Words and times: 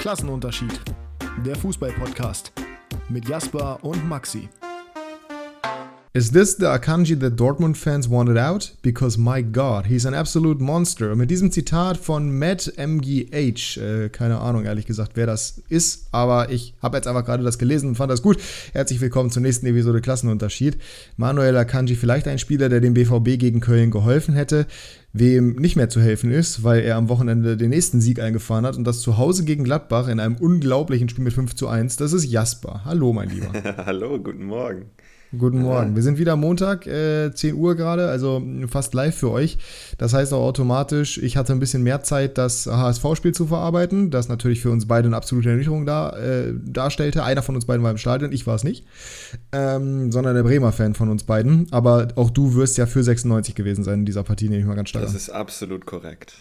Klassenunterschied. 0.00 0.80
Der 1.44 1.54
Fußball-Podcast 1.56 2.52
mit 3.10 3.28
Jasper 3.28 3.78
und 3.82 4.08
Maxi. 4.08 4.48
Is 6.12 6.32
this 6.32 6.56
the 6.56 6.66
Akanji 6.66 7.14
that 7.20 7.36
Dortmund 7.36 7.76
fans 7.76 8.08
wanted 8.08 8.36
out? 8.36 8.72
Because 8.82 9.16
my 9.16 9.42
God, 9.42 9.86
he's 9.86 10.04
an 10.04 10.12
absolute 10.12 10.60
monster. 10.60 11.12
Und 11.12 11.18
mit 11.18 11.30
diesem 11.30 11.52
Zitat 11.52 11.96
von 11.98 12.36
Matt 12.36 12.72
MGH, 12.76 13.76
äh, 13.76 14.08
keine 14.08 14.40
Ahnung 14.40 14.64
ehrlich 14.64 14.86
gesagt, 14.86 15.12
wer 15.14 15.26
das 15.26 15.62
ist, 15.68 16.08
aber 16.10 16.50
ich 16.50 16.74
habe 16.82 16.96
jetzt 16.96 17.06
einfach 17.06 17.24
gerade 17.24 17.44
das 17.44 17.60
gelesen 17.60 17.90
und 17.90 17.94
fand 17.94 18.10
das 18.10 18.22
gut. 18.22 18.38
Herzlich 18.72 19.00
willkommen 19.00 19.30
zur 19.30 19.42
nächsten 19.42 19.66
Episode 19.66 20.00
Klassenunterschied. 20.00 20.78
Manuel 21.16 21.56
Akanji, 21.56 21.94
vielleicht 21.94 22.26
ein 22.26 22.40
Spieler, 22.40 22.68
der 22.68 22.80
dem 22.80 22.94
BVB 22.94 23.38
gegen 23.38 23.60
Köln 23.60 23.92
geholfen 23.92 24.34
hätte, 24.34 24.66
wem 25.12 25.54
nicht 25.54 25.76
mehr 25.76 25.90
zu 25.90 26.00
helfen 26.00 26.32
ist, 26.32 26.64
weil 26.64 26.80
er 26.82 26.96
am 26.96 27.08
Wochenende 27.08 27.56
den 27.56 27.70
nächsten 27.70 28.00
Sieg 28.00 28.18
eingefahren 28.18 28.66
hat 28.66 28.76
und 28.76 28.82
das 28.82 28.98
zu 28.98 29.16
Hause 29.16 29.44
gegen 29.44 29.62
Gladbach 29.62 30.08
in 30.08 30.18
einem 30.18 30.34
unglaublichen 30.34 31.08
Spiel 31.08 31.22
mit 31.22 31.34
5 31.34 31.54
zu 31.54 31.68
1. 31.68 31.98
Das 31.98 32.12
ist 32.12 32.24
Jasper. 32.24 32.80
Hallo, 32.84 33.12
mein 33.12 33.30
Lieber. 33.30 33.52
Hallo, 33.86 34.18
guten 34.18 34.46
Morgen. 34.46 34.86
Guten 35.38 35.60
Morgen. 35.62 35.94
Wir 35.94 36.02
sind 36.02 36.18
wieder 36.18 36.34
Montag, 36.34 36.88
äh, 36.88 37.30
10 37.32 37.54
Uhr 37.54 37.76
gerade, 37.76 38.08
also 38.08 38.42
fast 38.68 38.94
live 38.94 39.14
für 39.14 39.30
euch. 39.30 39.58
Das 39.96 40.12
heißt 40.12 40.32
auch 40.34 40.42
automatisch, 40.42 41.18
ich 41.18 41.36
hatte 41.36 41.52
ein 41.52 41.60
bisschen 41.60 41.84
mehr 41.84 42.02
Zeit, 42.02 42.36
das 42.36 42.66
HSV-Spiel 42.66 43.32
zu 43.32 43.46
verarbeiten, 43.46 44.10
das 44.10 44.28
natürlich 44.28 44.60
für 44.60 44.70
uns 44.72 44.88
beide 44.88 45.06
eine 45.06 45.16
absolute 45.16 45.50
Ernüchterung 45.50 45.86
da, 45.86 46.10
äh, 46.16 46.52
darstellte. 46.64 47.22
Einer 47.22 47.42
von 47.42 47.54
uns 47.54 47.64
beiden 47.64 47.84
war 47.84 47.92
im 47.92 47.96
Stadion, 47.98 48.32
ich 48.32 48.48
war 48.48 48.56
es 48.56 48.64
nicht, 48.64 48.84
ähm, 49.52 50.10
sondern 50.10 50.34
der 50.34 50.42
Bremer-Fan 50.42 50.94
von 50.94 51.08
uns 51.08 51.22
beiden. 51.22 51.68
Aber 51.70 52.08
auch 52.16 52.30
du 52.30 52.54
wirst 52.56 52.76
ja 52.76 52.86
für 52.86 53.04
96 53.04 53.54
gewesen 53.54 53.84
sein 53.84 54.00
in 54.00 54.06
dieser 54.06 54.24
Partie, 54.24 54.48
nehme 54.48 54.62
ich 54.62 54.66
mal 54.66 54.74
ganz 54.74 54.88
stark 54.88 55.04
Das 55.04 55.12
an. 55.12 55.16
ist 55.16 55.30
absolut 55.30 55.86
korrekt. 55.86 56.34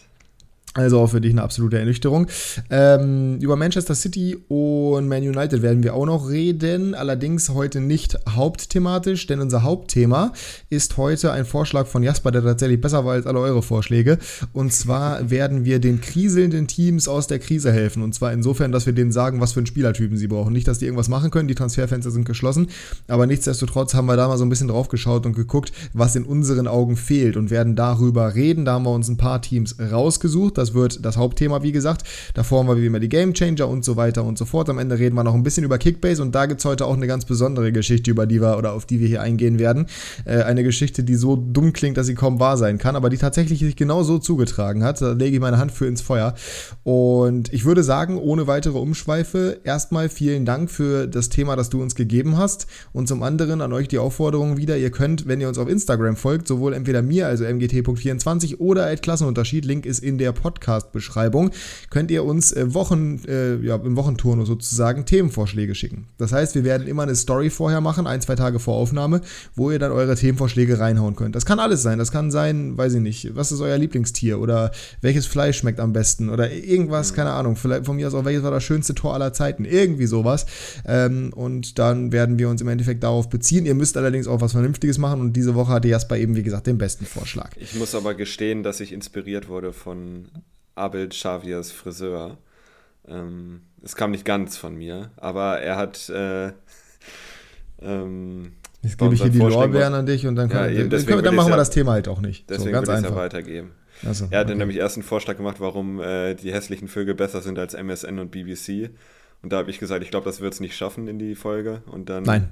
Also 0.76 1.00
auch 1.00 1.08
für 1.08 1.20
dich 1.20 1.32
eine 1.32 1.42
absolute 1.42 1.80
Ernüchterung. 1.80 2.28
Ähm, 2.70 3.40
über 3.40 3.56
Manchester 3.56 3.96
City 3.96 4.38
und 4.50 5.08
Man 5.08 5.24
United 5.24 5.64
werden 5.64 5.82
wir 5.82 5.96
auch 5.96 6.06
noch 6.06 6.30
reden, 6.30 6.94
allerdings 6.94 7.50
heute 7.50 7.80
nicht 7.80 8.20
hauptthematisch, 8.36 9.26
denn 9.26 9.40
unser 9.40 9.64
Hauptthema 9.64 10.32
ist 10.70 10.98
heute 10.98 11.32
ein 11.32 11.46
Vorschlag 11.46 11.88
von 11.88 12.04
Jasper, 12.04 12.30
der 12.30 12.44
tatsächlich 12.44 12.80
besser 12.80 13.04
war 13.04 13.14
als 13.14 13.26
alle 13.26 13.40
eure 13.40 13.64
Vorschläge. 13.64 14.20
Und 14.54 14.72
zwar 14.72 15.32
werden 15.32 15.66
wir 15.66 15.80
den 15.80 16.02
kriselnden 16.02 16.68
Teams 16.68 17.08
aus 17.08 17.26
der 17.26 17.40
Krise 17.40 17.72
helfen. 17.72 18.04
Und 18.04 18.14
zwar 18.14 18.32
insofern, 18.32 18.72
dass 18.72 18.86
wir 18.86 18.94
denen 18.94 19.12
sagen, 19.12 19.42
was 19.42 19.54
für 19.54 19.62
einen 19.62 19.68
Spielertypen 19.68 20.18
sie 20.18 20.28
brauchen. 20.28 20.54
Nicht, 20.54 20.68
dass 20.68 20.78
die 20.78 20.86
irgendwas 20.86 21.10
machen 21.10 21.32
können, 21.32 21.48
die 21.48 21.56
Transferfenster 21.56 22.12
sind 22.12 22.26
geschlossen, 22.26 22.68
aber 23.08 23.26
nichtsdestotrotz 23.26 23.96
haben 23.96 24.06
wir 24.06 24.18
da 24.18 24.28
mal 24.28 24.38
so 24.38 24.46
ein 24.46 24.50
bisschen 24.50 24.68
drauf 24.68 24.88
geschaut 24.88 25.26
und 25.26 25.36
geguckt, 25.36 25.72
was 25.94 26.16
in 26.16 26.26
unseren 26.26 26.68
Augen 26.68 26.96
fehlt 26.96 27.38
und 27.38 27.50
werden 27.50 27.76
darüber 27.76 28.36
reden. 28.36 28.66
Da 28.66 28.74
haben 28.74 28.86
wir 28.86 28.92
uns 28.92 29.10
ein 29.10 29.18
paar 29.18 29.42
Teams 29.42 29.76
rausgesucht 29.80 30.59
das 30.60 30.74
wird 30.74 31.04
das 31.04 31.18
Hauptthema, 31.18 31.64
wie 31.64 31.72
gesagt. 31.72 32.04
Davor 32.34 32.60
haben 32.60 32.68
wir 32.68 32.78
wie 32.78 32.86
immer 32.86 33.00
die 33.00 33.10
Game 33.10 33.34
Changer 33.34 33.68
und 33.68 33.84
so 33.84 33.96
weiter 33.96 34.24
und 34.24 34.38
so 34.38 34.46
fort. 34.46 34.70
Am 34.70 34.78
Ende 34.78 35.00
reden 35.00 35.16
wir 35.16 35.24
noch 35.24 35.34
ein 35.34 35.44
bisschen 35.44 35.64
über 35.64 35.78
Kickbase 35.78 36.22
und 36.22 36.36
da 36.36 36.46
gibt 36.46 36.60
es 36.60 36.66
heute 36.66 36.86
auch 36.86 36.96
eine 36.96 37.08
ganz 37.08 37.26
besondere 37.26 37.72
Geschichte, 37.72 38.12
über 38.12 38.26
die 38.26 38.42
wir 38.42 38.58
oder 38.58 38.74
auf 38.74 38.86
die 38.86 39.00
wir 39.00 39.08
hier 39.08 39.22
eingehen 39.22 39.58
werden. 39.58 39.88
Äh, 40.26 40.44
eine 40.44 40.64
Geschichte, 40.64 41.04
die 41.04 41.16
so 41.16 41.36
dumm 41.36 41.74
klingt, 41.74 41.98
dass 41.98 42.08
sie 42.08 42.16
kaum 42.16 42.40
wahr 42.40 42.58
sein 42.58 42.78
kann, 42.78 42.96
aber 42.96 43.10
die 43.10 43.18
tatsächlich 43.18 43.60
sich 43.60 43.76
genau 43.76 44.04
so 44.04 44.20
zugetragen 44.20 44.84
hat. 44.84 45.02
Da 45.02 45.14
lege 45.14 45.36
ich 45.36 45.42
meine 45.42 45.58
Hand 45.58 45.72
für 45.72 45.88
ins 45.88 46.02
Feuer. 46.02 46.36
Und 46.84 47.54
ich 47.54 47.66
würde 47.66 47.84
sagen, 47.84 48.18
ohne 48.18 48.48
weitere 48.48 48.78
Umschweife, 48.78 49.62
erstmal 49.64 50.10
vielen 50.10 50.46
Dank 50.46 50.70
für 50.70 51.08
das 51.08 51.30
Thema, 51.30 51.56
das 51.56 51.70
du 51.70 51.82
uns 51.82 51.96
gegeben 51.96 52.38
hast. 52.38 52.68
Und 52.92 53.08
zum 53.08 53.24
anderen 53.24 53.62
an 53.62 53.74
euch 53.74 53.88
die 53.88 53.98
Aufforderung 53.98 54.58
wieder, 54.58 54.78
ihr 54.78 54.92
könnt, 54.92 55.28
wenn 55.28 55.40
ihr 55.40 55.48
uns 55.48 55.58
auf 55.58 55.70
Instagram 55.70 56.18
folgt, 56.18 56.48
sowohl 56.48 56.74
entweder 56.74 57.02
mir, 57.02 57.28
also 57.28 57.46
mgt.24 57.46 58.60
oder 58.60 58.94
Klassenunterschied, 58.98 59.66
Link 59.66 59.86
ist 59.86 60.04
in 60.04 60.18
der 60.18 60.34
Podcast 60.34 60.49
Podcast-Beschreibung, 60.50 61.52
könnt 61.90 62.10
ihr 62.12 62.24
uns 62.24 62.52
äh, 62.52 62.74
Wochen, 62.74 63.22
äh, 63.28 63.58
ja, 63.58 63.76
im 63.76 63.96
Wochenturnus 63.96 64.48
sozusagen 64.48 65.06
Themenvorschläge 65.06 65.76
schicken. 65.76 66.08
Das 66.18 66.32
heißt, 66.32 66.56
wir 66.56 66.64
werden 66.64 66.88
immer 66.88 67.04
eine 67.04 67.16
Story 67.16 67.50
vorher 67.50 67.82
machen, 67.82 68.08
ein, 68.08 68.22
zwei 68.22 68.36
Tage 68.36 68.60
vor 68.60 68.76
Aufnahme, 68.76 69.22
wo 69.56 69.70
ihr 69.72 69.80
dann 69.80 69.92
eure 69.92 70.16
Themenvorschläge 70.16 70.80
reinhauen 70.80 71.16
könnt. 71.16 71.36
Das 71.36 71.46
kann 71.46 71.60
alles 71.60 71.84
sein. 71.84 72.00
Das 72.00 72.12
kann 72.12 72.32
sein, 72.32 72.78
weiß 72.78 72.96
ich 72.96 73.02
nicht, 73.02 73.36
was 73.36 73.52
ist 73.52 73.62
euer 73.62 73.78
Lieblingstier 73.78 74.40
oder 74.40 74.72
welches 75.02 75.28
Fleisch 75.28 75.60
schmeckt 75.60 75.80
am 75.80 75.94
besten 75.94 76.30
oder 76.30 76.52
irgendwas, 76.52 77.12
mhm. 77.12 77.16
keine 77.16 77.32
Ahnung. 77.32 77.56
Vielleicht 77.56 77.86
von 77.86 77.96
mir 77.96 78.08
aus 78.08 78.16
auch, 78.16 78.26
welches 78.26 78.44
war 78.44 78.52
das 78.52 78.64
schönste 78.64 78.96
Tor 78.96 79.14
aller 79.14 79.34
Zeiten. 79.34 79.66
Irgendwie 79.66 80.08
sowas. 80.08 80.46
Ähm, 80.86 81.32
und 81.36 81.78
dann 81.78 82.12
werden 82.12 82.40
wir 82.40 82.50
uns 82.50 82.62
im 82.62 82.68
Endeffekt 82.68 83.04
darauf 83.04 83.30
beziehen. 83.30 83.66
Ihr 83.66 83.76
müsst 83.76 83.98
allerdings 83.98 84.28
auch 84.28 84.42
was 84.42 84.54
Vernünftiges 84.54 84.98
machen 84.98 85.22
und 85.22 85.34
diese 85.34 85.54
Woche 85.56 85.74
hatte 85.74 85.88
Jasper 85.88 86.18
eben, 86.18 86.36
wie 86.36 86.44
gesagt, 86.44 86.68
den 86.68 86.78
besten 86.78 87.06
Vorschlag. 87.06 87.52
Ich 87.58 87.76
muss 87.76 87.94
aber 87.94 88.16
gestehen, 88.16 88.64
dass 88.64 88.80
ich 88.80 88.92
inspiriert 88.92 89.48
wurde 89.50 89.74
von 89.74 90.26
Abel 90.80 91.10
Xaviers 91.10 91.72
Friseur. 91.72 92.38
Ähm, 93.08 93.62
es 93.84 93.96
kam 93.96 94.12
nicht 94.12 94.26
ganz 94.26 94.58
von 94.58 94.76
mir, 94.76 95.12
aber 95.18 95.60
er 95.60 95.78
hat. 95.78 96.10
Äh, 96.10 96.48
ähm, 97.82 98.54
Jetzt 98.82 98.98
gebe 98.98 99.14
ich 99.14 99.22
hier 99.22 99.30
die 99.30 99.40
Lorbeeren 99.40 99.94
an 99.94 100.06
dich 100.06 100.26
und 100.26 100.36
dann, 100.38 100.50
ja, 100.50 100.70
dann, 100.70 100.90
dann, 100.90 101.24
dann 101.24 101.36
machen 101.36 101.52
wir 101.52 101.58
das 101.58 101.70
Thema 101.70 101.92
halt 101.92 102.08
auch 102.08 102.22
nicht. 102.22 102.50
Deswegen 102.50 102.70
so, 102.70 102.72
ganz 102.72 102.88
einfach. 102.88 103.16
weitergeben. 103.16 103.72
Also, 104.06 104.28
er 104.30 104.40
hat 104.40 104.48
okay. 104.48 104.56
nämlich 104.56 104.78
erst 104.78 104.96
einen 104.96 105.04
Vorschlag 105.04 105.36
gemacht, 105.36 105.58
warum 105.60 106.00
äh, 106.00 106.36
die 106.36 106.54
hässlichen 106.54 106.88
Vögel 106.88 107.14
besser 107.14 107.42
sind 107.42 107.60
als 107.60 107.74
MSN 107.74 108.20
und 108.20 108.32
BBC. 108.32 108.92
Und 109.42 109.52
da 109.52 109.58
habe 109.58 109.70
ich 109.70 109.80
gesagt, 109.80 110.04
ich 110.04 110.12
glaube, 110.12 110.26
das 110.26 110.40
wird 110.40 110.54
es 110.54 110.62
nicht 110.62 110.78
schaffen 110.78 111.10
in 111.10 111.20
die 111.20 111.36
Folge. 111.36 111.82
Und 111.88 112.10
dann. 112.10 112.24
Nein. 112.24 112.50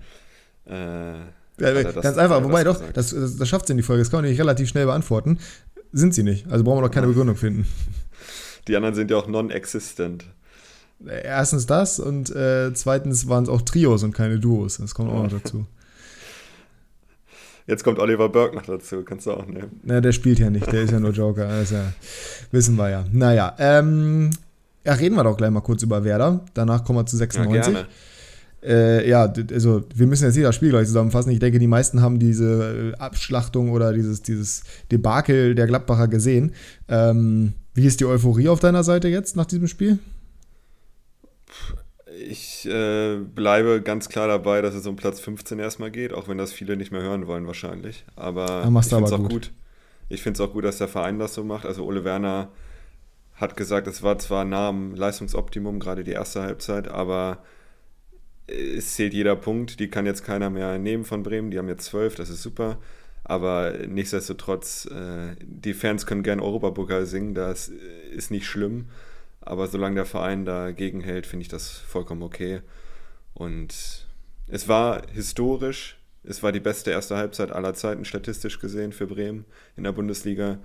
Äh, 0.66 1.20
ja, 1.60 1.84
ganz 1.84 2.18
einfach, 2.18 2.44
wobei 2.44 2.64
doch, 2.64 2.80
das, 2.94 3.12
das, 3.16 3.38
das 3.38 3.50
schafft 3.50 3.66
es 3.66 3.72
in 3.72 3.78
die 3.78 3.84
Folge, 3.84 4.02
das 4.02 4.12
kann 4.12 4.18
man 4.18 4.26
nämlich 4.26 4.40
relativ 4.40 4.70
schnell 4.70 4.86
beantworten. 4.86 5.40
Sind 5.92 6.14
sie 6.14 6.22
nicht, 6.22 6.46
also 6.52 6.64
brauchen 6.64 6.80
wir 6.80 6.88
doch 6.88 6.94
keine 6.94 7.08
Begründung 7.08 7.36
finden. 7.36 7.66
Die 8.68 8.76
anderen 8.76 8.96
sind 8.96 9.12
ja 9.12 9.18
auch 9.18 9.28
non-existent. 9.28 10.26
Erstens 11.06 11.66
das 11.66 12.00
und 12.00 12.36
äh, 12.36 12.74
zweitens 12.74 13.28
waren 13.28 13.44
es 13.44 13.50
auch 13.50 13.62
Trios 13.62 14.04
und 14.04 14.14
keine 14.14 14.40
Duos. 14.40 14.78
Das 14.78 14.96
kommt 14.96 15.12
auch 15.12 15.24
noch 15.24 15.32
dazu. 15.44 15.66
Jetzt 17.68 17.84
kommt 17.84 18.00
Oliver 18.00 18.30
Burke 18.30 18.56
noch 18.56 18.66
dazu, 18.66 19.04
kannst 19.04 19.26
du 19.26 19.34
auch 19.34 19.46
nehmen. 19.46 19.82
Na, 19.84 20.00
der 20.00 20.14
spielt 20.14 20.40
ja 20.40 20.50
nicht, 20.50 20.72
der 20.72 20.84
ist 20.84 20.92
ja 20.92 21.02
nur 21.02 21.12
Joker. 21.12 21.50
Also, 21.50 21.76
wissen 22.52 22.78
wir 22.78 22.90
ja. 22.90 23.06
Naja, 23.12 23.56
ähm, 23.60 24.30
ja, 24.86 24.94
reden 24.94 25.16
wir 25.16 25.26
doch 25.26 25.36
gleich 25.36 25.52
mal 25.52 25.60
kurz 25.60 25.84
über 25.84 26.06
Werder. 26.06 26.46
Danach 26.54 26.86
kommen 26.86 27.00
wir 27.00 27.06
zu 27.06 27.18
96. 27.18 27.74
Ja, 27.74 27.86
äh, 28.64 29.08
ja, 29.08 29.32
also 29.52 29.84
wir 29.96 30.08
müssen 30.08 30.26
jetzt 30.26 30.36
hier 30.36 30.44
das 30.44 30.56
Spiel 30.56 30.70
gleich 30.70 30.88
zusammenfassen. 30.88 31.32
Ich 31.32 31.40
denke, 31.40 31.60
die 31.60 31.68
meisten 31.68 32.02
haben 32.02 32.20
diese 32.20 32.94
äh, 32.96 32.98
Abschlachtung 32.98 33.72
oder 33.72 33.94
dieses, 33.94 34.22
dieses 34.22 34.64
Debakel 34.92 35.56
der 35.56 35.68
Gladbacher 35.68 36.08
gesehen. 36.08 36.54
Ähm, 36.88 37.54
wie 37.74 37.86
ist 37.86 38.00
die 38.00 38.06
Euphorie 38.06 38.50
auf 38.50 38.60
deiner 38.60 38.84
Seite 38.84 39.08
jetzt 39.08 39.36
nach 39.36 39.46
diesem 39.46 39.68
Spiel? 39.68 40.00
Ich 42.20 42.68
äh, 42.68 43.18
bleibe 43.18 43.82
ganz 43.84 44.10
klar 44.10 44.28
dabei, 44.28 44.62
dass 44.62 44.74
es 44.74 44.88
um 44.88 44.96
Platz 44.96 45.20
15 45.20 45.60
erstmal 45.60 45.92
geht, 45.92 46.14
auch 46.14 46.28
wenn 46.28 46.40
das 46.40 46.52
viele 46.52 46.76
nicht 46.76 46.92
mehr 46.92 47.04
hören 47.04 47.28
wollen 47.28 47.46
wahrscheinlich. 47.46 48.06
Aber 48.16 48.64
ich 48.68 48.88
finde 48.88 49.06
es 49.06 49.12
auch 49.12 49.18
gut. 49.20 49.30
gut. 49.30 49.52
Ich 50.10 50.24
finde 50.24 50.42
es 50.42 50.48
auch 50.48 50.54
gut, 50.54 50.66
dass 50.66 50.80
der 50.80 50.88
Verein 50.88 51.20
das 51.20 51.36
so 51.36 51.44
macht. 51.44 51.66
Also 51.66 51.86
Ole 51.86 52.04
Werner 52.04 52.50
hat 53.36 53.56
gesagt, 53.56 53.86
es 53.88 54.02
war 54.02 54.18
zwar 54.18 54.46
nah 54.46 54.70
am 54.70 54.96
Leistungsoptimum, 54.96 55.80
gerade 55.80 56.04
die 56.04 56.12
erste 56.12 56.42
Halbzeit, 56.42 56.88
aber 56.88 57.44
es 58.48 58.96
zählt 58.96 59.14
jeder 59.14 59.36
Punkt. 59.36 59.80
Die 59.80 59.90
kann 59.90 60.06
jetzt 60.06 60.24
keiner 60.24 60.50
mehr 60.50 60.78
nehmen 60.78 61.04
von 61.04 61.24
Bremen. 61.24 61.52
Die 61.52 61.58
haben 61.58 61.68
jetzt 61.68 61.86
zwölf, 61.86 62.16
das 62.16 62.30
ist 62.30 62.42
super. 62.42 62.78
Aber 63.24 63.74
nichtsdestotrotz, 63.88 64.86
äh, 64.86 65.36
die 65.42 65.74
Fans 65.74 66.06
können 66.06 66.24
gern 66.24 66.40
Europapokal 66.40 67.06
singen, 67.06 67.34
das 67.34 67.70
ist 68.12 68.32
nicht 68.32 68.46
schlimm. 68.46 68.86
Aber 69.42 69.68
solange 69.68 69.96
der 69.96 70.06
Verein 70.06 70.46
dagegen 70.46 71.02
hält, 71.02 71.26
finde 71.26 71.42
ich 71.42 71.50
das 71.50 71.70
vollkommen 71.70 72.24
okay. 72.24 72.62
Und 73.34 74.08
es 74.48 74.68
war 74.68 75.02
historisch, 75.14 75.98
es 76.24 76.42
war 76.42 76.52
die 76.52 76.60
beste 76.60 76.92
erste 76.92 77.18
Halbzeit 77.18 77.52
aller 77.52 77.74
Zeiten 77.74 78.06
statistisch 78.06 78.60
gesehen 78.60 78.92
für 78.92 79.08
Bremen 79.08 79.46
in 79.76 79.84
der 79.84 79.92
Bundesliga 79.92 80.60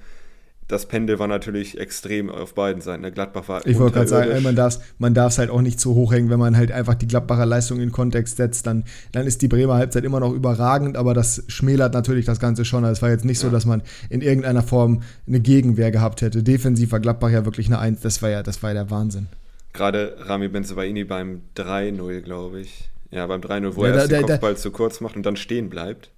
das 0.69 0.87
Pendel 0.87 1.19
war 1.19 1.29
natürlich 1.29 1.79
extrem 1.79 2.31
auf 2.31 2.55
beiden 2.55 2.81
Seiten. 2.81 3.03
Der 3.03 3.11
Gladbach 3.11 3.49
war 3.49 3.67
Ich 3.67 3.79
wollte 3.79 3.95
gerade 3.95 4.09
sagen, 4.09 4.43
man 4.43 4.55
darf 4.55 4.75
es 4.75 4.81
man 4.99 5.15
halt 5.39 5.51
auch 5.51 5.61
nicht 5.61 5.79
zu 5.79 5.95
hoch 5.95 6.13
hängen, 6.13 6.31
wenn 6.31 6.39
man 6.39 6.57
halt 6.57 6.73
einfach 6.73 6.95
die 6.95 7.07
Gladbacher 7.07 7.45
Leistung 7.47 7.81
in 7.81 7.93
Kontext 7.93 8.37
setzt, 8.37 8.67
dann, 8.67 8.85
dann 9.13 9.27
ist 9.27 9.43
die 9.43 9.49
Bremer 9.49 9.75
Halbzeit 9.75 10.05
immer 10.05 10.21
noch 10.21 10.33
überragend, 10.33 10.97
aber 10.97 11.15
das 11.15 11.45
schmälert 11.49 11.95
natürlich 11.95 12.25
das 12.25 12.41
Ganze 12.41 12.65
schon. 12.65 12.85
Also 12.85 12.99
es 12.99 13.03
war 13.03 13.11
jetzt 13.11 13.25
nicht 13.25 13.43
ja. 13.43 13.49
so, 13.49 13.53
dass 13.53 13.67
man 13.67 13.83
in 14.09 14.23
irgendeiner 14.23 14.63
Form 14.63 15.03
eine 15.27 15.41
Gegenwehr 15.41 15.91
gehabt 15.91 16.23
hätte. 16.23 16.43
Defensiv 16.43 16.93
war 16.93 17.01
Gladbach 17.01 17.31
ja 17.31 17.45
wirklich 17.45 17.67
eine 17.67 17.79
Eins, 17.79 18.01
das 18.01 18.23
war 18.23 18.31
ja, 18.31 18.43
das 18.43 18.63
war 18.63 18.71
ja 18.71 18.75
der 18.75 18.91
Wahnsinn. 18.91 19.27
Gerade 19.73 20.17
Rami 20.21 20.49
Benzebaini 20.49 21.05
beim 21.05 21.43
3-0, 21.57 22.21
glaube 22.21 22.61
ich. 22.61 22.91
Ja, 23.11 23.27
beim 23.27 23.41
3-0, 23.41 23.77
wo 23.77 23.85
ja, 23.85 23.91
er 23.91 23.97
erst 23.97 24.13
da, 24.13 24.17
den 24.17 24.27
Kopfball 24.27 24.55
da, 24.55 24.59
zu 24.59 24.71
kurz 24.71 25.01
macht 25.01 25.17
und 25.17 25.25
dann 25.25 25.37
stehen 25.37 25.69
bleibt. 25.69 26.11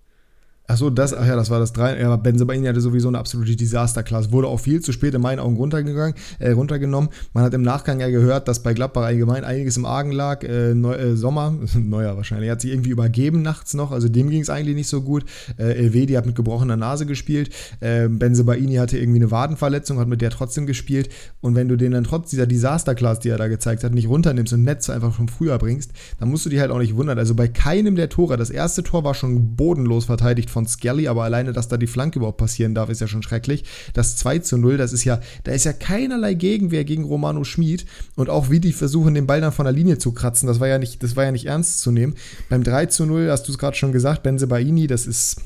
Achso, 0.66 0.88
das, 0.88 1.12
ach 1.12 1.26
ja, 1.26 1.36
das 1.36 1.50
war 1.50 1.60
das 1.60 1.74
3. 1.74 2.00
Ja, 2.00 2.16
Benzebaini 2.16 2.66
hatte 2.66 2.80
sowieso 2.80 3.08
eine 3.08 3.18
absolute 3.18 3.54
Desasterklasse. 3.54 4.32
Wurde 4.32 4.48
auch 4.48 4.60
viel 4.60 4.80
zu 4.80 4.92
spät 4.92 5.12
in 5.12 5.20
meinen 5.20 5.38
Augen 5.38 5.56
runtergegangen, 5.56 6.14
äh, 6.38 6.52
runtergenommen. 6.52 7.10
Man 7.34 7.44
hat 7.44 7.52
im 7.52 7.60
Nachgang 7.60 8.00
ja 8.00 8.08
gehört, 8.08 8.48
dass 8.48 8.62
bei 8.62 8.72
Gladbach 8.72 9.02
allgemein 9.02 9.44
einiges 9.44 9.76
im 9.76 9.84
Argen 9.84 10.10
lag. 10.10 10.42
Äh, 10.42 10.74
Neu, 10.74 10.94
äh, 10.94 11.16
Sommer, 11.16 11.54
neuer 11.74 12.16
wahrscheinlich, 12.16 12.50
hat 12.50 12.62
sich 12.62 12.70
irgendwie 12.70 12.88
übergeben 12.88 13.42
nachts 13.42 13.74
noch. 13.74 13.92
Also 13.92 14.08
dem 14.08 14.30
ging 14.30 14.40
es 14.40 14.48
eigentlich 14.48 14.74
nicht 14.74 14.88
so 14.88 15.02
gut. 15.02 15.26
Äh, 15.58 15.74
Elvedi 15.74 16.14
hat 16.14 16.24
mit 16.24 16.34
gebrochener 16.34 16.78
Nase 16.78 17.04
gespielt. 17.04 17.50
Äh, 17.80 18.08
Benzebaini 18.08 18.76
hatte 18.76 18.96
irgendwie 18.96 19.20
eine 19.20 19.30
Wadenverletzung, 19.30 19.98
hat 19.98 20.08
mit 20.08 20.22
der 20.22 20.30
trotzdem 20.30 20.64
gespielt. 20.64 21.10
Und 21.42 21.56
wenn 21.56 21.68
du 21.68 21.76
den 21.76 21.92
dann 21.92 22.04
trotz 22.04 22.30
dieser 22.30 22.46
Desasterklasse, 22.46 23.20
die 23.20 23.28
er 23.28 23.36
da 23.36 23.48
gezeigt 23.48 23.84
hat, 23.84 23.92
nicht 23.92 24.08
runternimmst 24.08 24.54
und 24.54 24.64
Netz 24.64 24.88
einfach 24.88 25.12
vom 25.12 25.28
Frühjahr 25.28 25.58
bringst, 25.58 25.92
dann 26.18 26.30
musst 26.30 26.46
du 26.46 26.50
dich 26.50 26.60
halt 26.60 26.70
auch 26.70 26.78
nicht 26.78 26.96
wundern. 26.96 27.18
Also 27.18 27.34
bei 27.34 27.48
keinem 27.48 27.96
der 27.96 28.08
Tore, 28.08 28.38
das 28.38 28.48
erste 28.48 28.82
Tor 28.82 29.04
war 29.04 29.12
schon 29.12 29.56
bodenlos 29.56 30.06
verteidigt 30.06 30.53
von 30.54 30.66
Skelly, 30.66 31.08
aber 31.08 31.24
alleine, 31.24 31.52
dass 31.52 31.68
da 31.68 31.76
die 31.76 31.86
Flanke 31.86 32.18
überhaupt 32.18 32.38
passieren 32.38 32.74
darf, 32.74 32.88
ist 32.88 33.02
ja 33.02 33.06
schon 33.06 33.22
schrecklich. 33.22 33.64
Das 33.92 34.16
2 34.16 34.38
zu 34.38 34.56
0, 34.56 34.78
das 34.78 34.94
ist 34.94 35.04
ja, 35.04 35.20
da 35.42 35.52
ist 35.52 35.64
ja 35.64 35.74
keinerlei 35.74 36.32
Gegenwehr 36.32 36.84
gegen 36.84 37.04
Romano 37.04 37.44
Schmid 37.44 37.84
und 38.14 38.30
auch 38.30 38.50
wie 38.50 38.60
die 38.60 38.72
versuchen, 38.72 39.14
den 39.14 39.26
Ball 39.26 39.42
dann 39.42 39.52
von 39.52 39.66
der 39.66 39.74
Linie 39.74 39.98
zu 39.98 40.12
kratzen, 40.12 40.46
das 40.46 40.60
war 40.60 40.68
ja 40.68 40.78
nicht, 40.78 41.02
das 41.02 41.16
war 41.16 41.24
ja 41.24 41.32
nicht 41.32 41.46
ernst 41.46 41.80
zu 41.80 41.90
nehmen. 41.90 42.14
Beim 42.48 42.62
3 42.62 42.86
zu 42.86 43.04
0, 43.04 43.30
hast 43.30 43.46
du 43.48 43.52
es 43.52 43.58
gerade 43.58 43.76
schon 43.76 43.92
gesagt, 43.92 44.22
Benze 44.22 44.46
Baini, 44.46 44.86
das 44.86 45.06
ist 45.06 45.36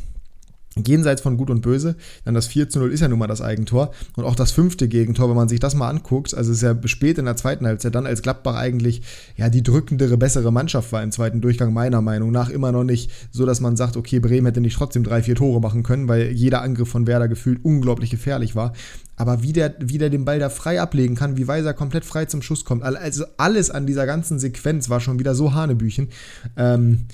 jenseits 0.86 1.20
von 1.20 1.36
Gut 1.36 1.50
und 1.50 1.62
Böse. 1.62 1.96
Dann 2.24 2.34
das 2.34 2.46
4 2.46 2.68
zu 2.68 2.78
0 2.78 2.92
ist 2.92 3.00
ja 3.00 3.08
nun 3.08 3.18
mal 3.18 3.26
das 3.26 3.40
Eigentor. 3.40 3.92
Und 4.16 4.24
auch 4.24 4.34
das 4.34 4.52
fünfte 4.52 4.88
Gegentor, 4.88 5.28
wenn 5.28 5.36
man 5.36 5.48
sich 5.48 5.60
das 5.60 5.74
mal 5.74 5.88
anguckt, 5.88 6.34
also 6.34 6.50
es 6.50 6.58
ist 6.58 6.62
ja 6.62 6.76
spät 6.86 7.18
in 7.18 7.24
der 7.24 7.36
zweiten 7.36 7.66
Halbzeit, 7.66 7.94
dann 7.94 8.06
als 8.06 8.22
Gladbach 8.22 8.56
eigentlich 8.56 9.02
ja 9.36 9.48
die 9.48 9.62
drückendere, 9.62 10.16
bessere 10.16 10.52
Mannschaft 10.52 10.92
war 10.92 11.02
im 11.02 11.12
zweiten 11.12 11.40
Durchgang, 11.40 11.72
meiner 11.72 12.02
Meinung 12.02 12.30
nach. 12.30 12.50
Immer 12.50 12.72
noch 12.72 12.84
nicht 12.84 13.10
so, 13.30 13.46
dass 13.46 13.60
man 13.60 13.76
sagt, 13.76 13.96
okay, 13.96 14.20
Bremen 14.20 14.46
hätte 14.46 14.60
nicht 14.60 14.76
trotzdem 14.76 15.04
drei, 15.04 15.22
vier 15.22 15.34
Tore 15.34 15.60
machen 15.60 15.82
können, 15.82 16.08
weil 16.08 16.32
jeder 16.32 16.62
Angriff 16.62 16.88
von 16.88 17.06
Werder 17.06 17.28
gefühlt 17.28 17.64
unglaublich 17.64 18.10
gefährlich 18.10 18.54
war. 18.54 18.72
Aber 19.16 19.42
wie 19.42 19.52
der, 19.52 19.74
wie 19.80 19.98
der 19.98 20.10
den 20.10 20.24
Ball 20.24 20.38
da 20.38 20.48
frei 20.48 20.80
ablegen 20.80 21.16
kann, 21.16 21.36
wie 21.36 21.48
Weiser 21.48 21.74
komplett 21.74 22.04
frei 22.04 22.26
zum 22.26 22.40
Schuss 22.40 22.64
kommt, 22.64 22.84
also 22.84 23.24
alles 23.36 23.70
an 23.70 23.86
dieser 23.86 24.06
ganzen 24.06 24.38
Sequenz 24.38 24.88
war 24.88 25.00
schon 25.00 25.18
wieder 25.18 25.34
so 25.34 25.54
Hanebüchen. 25.54 26.08
Ähm, 26.56 27.06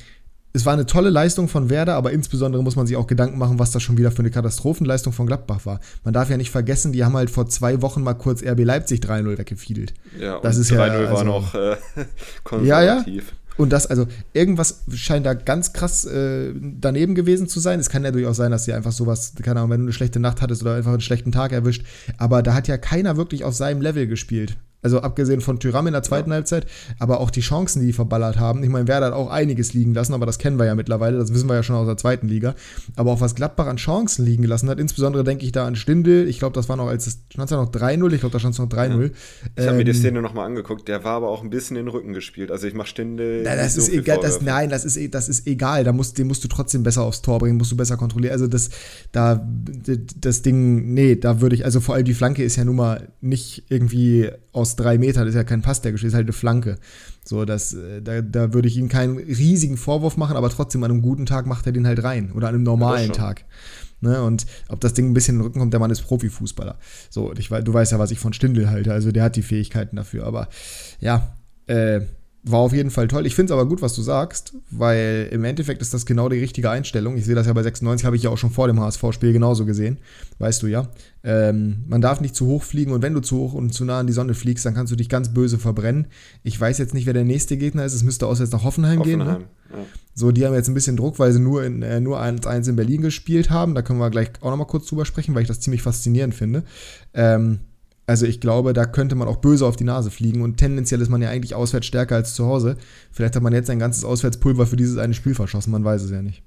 es 0.57 0.65
war 0.65 0.73
eine 0.73 0.87
tolle 0.87 1.11
Leistung 1.11 1.49
von 1.49 1.69
Werder, 1.69 1.97
aber 1.97 2.13
insbesondere 2.13 2.63
muss 2.63 2.77
man 2.77 2.87
sich 2.87 2.97
auch 2.97 3.09
Gedanken 3.09 3.39
machen, 3.39 3.59
was 3.59 3.73
das 3.73 3.83
schon 3.83 3.99
wieder 3.99 4.13
für 4.13 4.21
eine 4.21 4.31
Katastrophenleistung 4.31 5.13
von 5.13 5.27
Gladbach 5.27 5.67
war. 5.67 5.81
Man 6.05 6.15
darf 6.15 6.31
ja 6.31 6.37
nicht 6.37 6.53
vergessen, 6.53 6.93
die 6.93 7.05
haben 7.05 7.17
halt 7.17 7.29
vor 7.29 7.49
zwei 7.49 7.83
Wochen 7.83 8.05
mal 8.05 8.15
kurz 8.15 8.41
RB 8.41 8.61
Leipzig 8.61 9.01
3-0 9.01 9.37
weggefiedelt. 9.37 9.95
Ja, 10.19 10.39
das 10.39 10.57
ist 10.57 10.71
3-0 10.71 10.77
ja, 10.77 10.85
also, 10.85 11.13
war 11.13 11.25
noch 11.25 11.55
äh, 11.55 11.77
konservativ. 12.45 12.65
Ja, 12.67 12.83
ja. 12.83 13.23
Und 13.57 13.73
das, 13.73 13.87
also 13.87 14.07
irgendwas 14.33 14.83
scheint 14.95 15.27
da 15.27 15.35
ganz 15.35 15.73
krass 15.73 16.05
äh, 16.05 16.53
daneben 16.57 17.15
gewesen 17.15 17.49
zu 17.49 17.61
sein. 17.61 17.79
Es 17.79 17.89
kann 17.89 18.05
ja 18.05 18.11
durchaus 18.11 18.37
sein, 18.37 18.51
dass 18.51 18.65
sie 18.65 18.73
einfach 18.73 18.91
sowas, 18.91 19.35
keine 19.43 19.61
Ahnung, 19.61 19.71
wenn 19.71 19.81
du 19.81 19.85
eine 19.87 19.93
schlechte 19.93 20.19
Nacht 20.19 20.43
hattest 20.43 20.63
oder 20.63 20.75
einfach 20.75 20.91
einen 20.91 21.01
schlechten 21.01 21.31
Tag 21.31 21.53
erwischt. 21.53 21.85
Aber 22.17 22.43
da 22.43 22.55
hat 22.55 22.67
ja 22.67 22.79
keiner 22.79 23.17
wirklich 23.17 23.45
auf 23.45 23.55
seinem 23.55 23.81
Level 23.81 24.09
gespielt. 24.09 24.57
Also 24.85 25.01
abgesehen 25.01 25.41
von 25.41 25.59
Tyram 25.59 25.87
in 25.87 25.95
der 25.95 26.03
zweiten 26.03 26.31
ja. 26.31 26.35
Halbzeit, 26.35 26.67
aber 26.99 27.21
auch 27.21 27.31
die 27.31 27.41
Chancen, 27.41 27.81
die 27.81 27.87
die 27.87 27.93
verballert 27.93 28.39
haben. 28.39 28.63
Ich 28.63 28.69
meine, 28.69 28.87
Werder 28.87 29.07
hat 29.07 29.15
auch 29.15 29.31
einiges 29.31 29.73
liegen 29.73 29.95
lassen, 29.95 30.15
aber 30.15 30.27
das 30.27 30.39
kennen 30.39 30.59
wir 30.59 30.67
ja 30.67 30.75
mittlerweile, 30.75 31.19
das 31.19 31.33
wissen 31.33 31.49
wir 31.49 31.55
ja 31.55 31.63
schon 31.63 31.77
aus 31.77 31.87
der 31.87 31.97
zweiten 31.97 32.29
Liga. 32.29 32.55
Aber 32.97 33.13
auch 33.13 33.21
was 33.21 33.35
Gladbach 33.35 33.67
an 33.67 33.77
Chancen 33.77 34.25
liegen 34.25 34.43
gelassen 34.43 34.69
hat, 34.69 34.79
insbesondere 34.79 35.25
denke 35.25 35.45
ich 35.45 35.53
da 35.53 35.67
an 35.67 35.75
Stindel. 35.75 36.29
Ich 36.29 36.39
glaube, 36.39 36.55
das 36.55 36.69
war 36.69 36.77
noch, 36.77 36.89
als 36.89 37.07
es 37.07 37.21
stand 37.31 37.51
ja 37.51 37.57
noch 37.57 37.71
3-0, 37.71 38.13
ich 38.13 38.21
glaube, 38.21 38.33
da 38.33 38.39
stand 38.39 38.55
es 38.55 38.59
noch 38.59 38.69
3-0. 38.69 39.03
Ja. 39.03 39.11
Ich 39.57 39.63
habe 39.63 39.71
ähm, 39.71 39.77
mir 39.79 39.85
die 39.85 39.91
ähm, 39.93 39.97
Szene 39.97 40.23
nochmal 40.23 40.47
angeguckt, 40.47 40.87
der 40.89 41.03
war 41.03 41.13
aber 41.13 41.29
auch 41.29 41.43
ein 41.43 41.51
bisschen 41.51 41.77
in 41.77 41.87
den 41.87 41.91
Rücken 41.91 42.13
gespielt. 42.13 42.51
Also 42.51 42.67
ich 42.67 42.75
mache 42.75 42.89
Stindel. 42.89 43.43
Na, 43.43 43.57
das 43.57 43.77
ist 43.77 43.87
so 43.87 43.93
egal, 43.93 44.19
das, 44.21 44.41
nein, 44.41 44.71
das 44.71 44.85
ist, 44.85 45.15
das 45.15 45.29
ist 45.29 45.47
egal. 45.47 45.85
Da 45.85 45.93
musst, 45.93 46.19
den 46.19 46.27
musst 46.27 46.45
du 46.45 46.49
trotzdem 46.49 46.83
besser 46.83 47.03
aufs 47.03 47.23
Tor 47.23 47.39
bringen, 47.39 47.57
musst 47.57 47.73
du 47.73 47.77
besser 47.77 47.97
kontrollieren. 47.97 48.33
Also 48.33 48.47
das, 48.47 48.71
da, 49.13 49.47
das 50.21 50.43
Ding, 50.43 50.93
nee, 50.93 51.17
da 51.17 51.41
würde 51.41 51.55
ich, 51.55 51.65
also 51.65 51.81
vor 51.81 51.95
allem 51.95 52.05
die 52.05 52.15
Flanke 52.15 52.43
ist 52.43 52.57
ja 52.57 52.65
nun 52.65 52.77
mal 52.77 53.09
nicht 53.21 53.65
irgendwie 53.69 54.31
aus 54.53 54.74
drei 54.77 54.99
Metern, 54.99 55.27
ist 55.27 55.35
ja 55.35 55.45
kein 55.45 55.63
Pass, 55.63 55.83
der 55.83 55.93
gespielt 55.93 56.13
ist 56.13 56.17
halt 56.17 56.27
eine 56.27 56.33
Flanke. 56.33 56.79
So, 57.25 57.45
das, 57.45 57.75
äh, 57.75 58.03
da, 58.03 58.21
da 58.21 58.53
würde 58.53 58.69
ich 58.69 58.77
ihm 58.77 58.89
keinen 58.89 59.17
riesigen 59.17 59.77
Vorwurf 59.77 60.17
machen, 60.17 60.37
aber 60.37 60.51
trotzdem 60.51 60.83
an 60.85 60.91
einem 60.91 61.03
guten 61.03 61.27
Tag 61.27 61.47
macht 61.47 61.67
er 61.67 61.73
den 61.73 61.87
halt 61.87 62.03
rein. 62.05 62.33
Oder 62.33 62.49
an 62.49 62.55
einem 62.55 62.65
normalen 62.65 63.13
Tag. 63.13 63.45
Ne, 64.01 64.23
und 64.23 64.45
ob 64.69 64.81
das 64.81 64.93
Ding 64.93 65.11
ein 65.11 65.15
bisschen 65.15 65.37
in 65.37 65.39
den 65.39 65.47
Rücken 65.47 65.59
kommt, 65.61 65.73
der 65.73 65.81
Mann 65.81 65.91
ist 65.91 66.03
Profifußballer. 66.03 66.79
So, 67.09 67.33
ich, 67.33 67.49
du 67.49 67.73
weißt 67.73 67.93
ja, 67.93 67.99
was 67.99 68.11
ich 68.11 68.19
von 68.19 68.35
Stindl 68.35 68.69
halte. 68.69 68.93
Also 68.93 69.13
der 69.13 69.23
hat 69.23 69.37
die 69.37 69.43
Fähigkeiten 69.43 69.97
dafür. 69.97 70.27
Aber 70.27 70.49
ja, 71.01 71.35
äh, 71.67 72.03
war 72.47 72.61
auf 72.61 72.75
jeden 72.75 72.91
Fall 72.91 73.09
toll. 73.09 73.27
Ich 73.27 73.35
finde 73.35 73.53
es 73.53 73.59
aber 73.59 73.67
gut, 73.67 73.81
was 73.81 73.95
du 73.95 74.03
sagst, 74.03 74.55
weil 74.71 75.29
im 75.33 75.45
Endeffekt 75.45 75.81
ist 75.81 75.95
das 75.95 76.05
genau 76.05 76.29
die 76.29 76.39
richtige 76.39 76.69
Einstellung. 76.71 77.17
Ich 77.17 77.25
sehe 77.25 77.35
das 77.35 77.47
ja 77.47 77.55
bei 77.55 77.63
96, 77.63 78.05
habe 78.05 78.17
ich 78.17 78.23
ja 78.23 78.31
auch 78.31 78.37
schon 78.37 78.51
vor 78.51 78.67
dem 78.67 78.79
HSV-Spiel 78.81 79.33
genauso 79.33 79.65
gesehen. 79.65 79.99
Weißt 80.39 80.63
du 80.63 80.67
ja. 80.67 80.89
Ähm, 81.23 81.85
man 81.89 82.03
darf 82.03 82.21
nicht 82.21 82.37
zu 82.37 82.47
hoch 82.47 82.63
fliegen 82.63 82.93
und 82.93 83.01
wenn 83.01 83.15
du 83.15 83.21
zu 83.21 83.39
hoch 83.39 83.55
und 83.55 83.73
zu 83.73 83.87
nah 83.87 84.01
an 84.01 84.07
die 84.07 84.13
Sonne 84.13 84.35
fliegst, 84.35 84.67
dann 84.67 84.75
kannst 84.75 84.93
du 84.93 84.97
dich 84.97 85.09
ganz 85.09 85.33
böse 85.33 85.59
verbrennen. 85.59 86.09
Ich 86.43 86.61
weiß 86.61 86.77
jetzt 86.77 86.93
nicht, 86.93 87.07
wer 87.07 87.15
der 87.15 87.25
nächste 87.25 87.57
Gegner 87.57 87.87
ist. 87.87 87.95
Es 87.95 88.03
müsste 88.03 88.27
aus 88.27 88.41
jetzt 88.41 88.53
nach 88.53 88.63
Hoffenheim, 88.63 88.99
Hoffenheim 88.99 89.27
gehen. 89.27 89.41
Ne? 89.71 89.79
Ja. 89.79 89.85
So, 90.15 90.31
die 90.31 90.45
haben 90.45 90.53
jetzt 90.53 90.69
ein 90.69 90.75
bisschen 90.75 90.99
Druck, 90.99 91.19
weil 91.19 91.33
sie 91.33 91.41
nur, 91.41 91.65
in, 91.65 91.81
äh, 91.81 91.99
nur 91.99 92.21
1-1 92.21 92.69
in 92.69 92.77
Berlin 92.77 93.01
gespielt 93.01 93.49
haben. 93.49 93.75
Da 93.75 93.81
können 93.81 93.99
wir 93.99 94.11
gleich 94.11 94.31
auch 94.43 94.51
nochmal 94.51 94.67
kurz 94.67 94.87
drüber 94.87 95.07
sprechen, 95.07 95.35
weil 95.35 95.43
ich 95.43 95.49
das 95.49 95.61
ziemlich 95.61 95.81
faszinierend 95.81 96.35
finde. 96.35 96.65
Ähm, 97.15 97.61
also 98.07 98.27
ich 98.27 98.41
glaube, 98.41 98.73
da 98.73 98.85
könnte 98.85 99.15
man 99.15 99.29
auch 99.29 99.37
böse 99.37 99.67
auf 99.67 99.77
die 99.77 99.85
Nase 99.85 100.11
fliegen 100.11 100.43
und 100.43 100.57
tendenziell 100.57 101.01
ist 101.01 101.09
man 101.09 101.23
ja 101.23 101.31
eigentlich 101.31 101.55
auswärts 101.55 101.87
stärker 101.87 102.17
als 102.17 102.35
zu 102.35 102.47
Hause. 102.47 102.77
Vielleicht 103.11 103.35
hat 103.35 103.43
man 103.43 103.53
jetzt 103.53 103.71
ein 103.71 103.79
ganzes 103.79 104.05
Auswärtspulver 104.05 104.67
für 104.67 104.77
dieses 104.77 104.99
eine 104.99 105.15
Spiel 105.15 105.35
verschossen, 105.35 105.71
man 105.71 105.85
weiß 105.85 106.03
es 106.03 106.11
ja 106.11 106.23
nicht. 106.23 106.43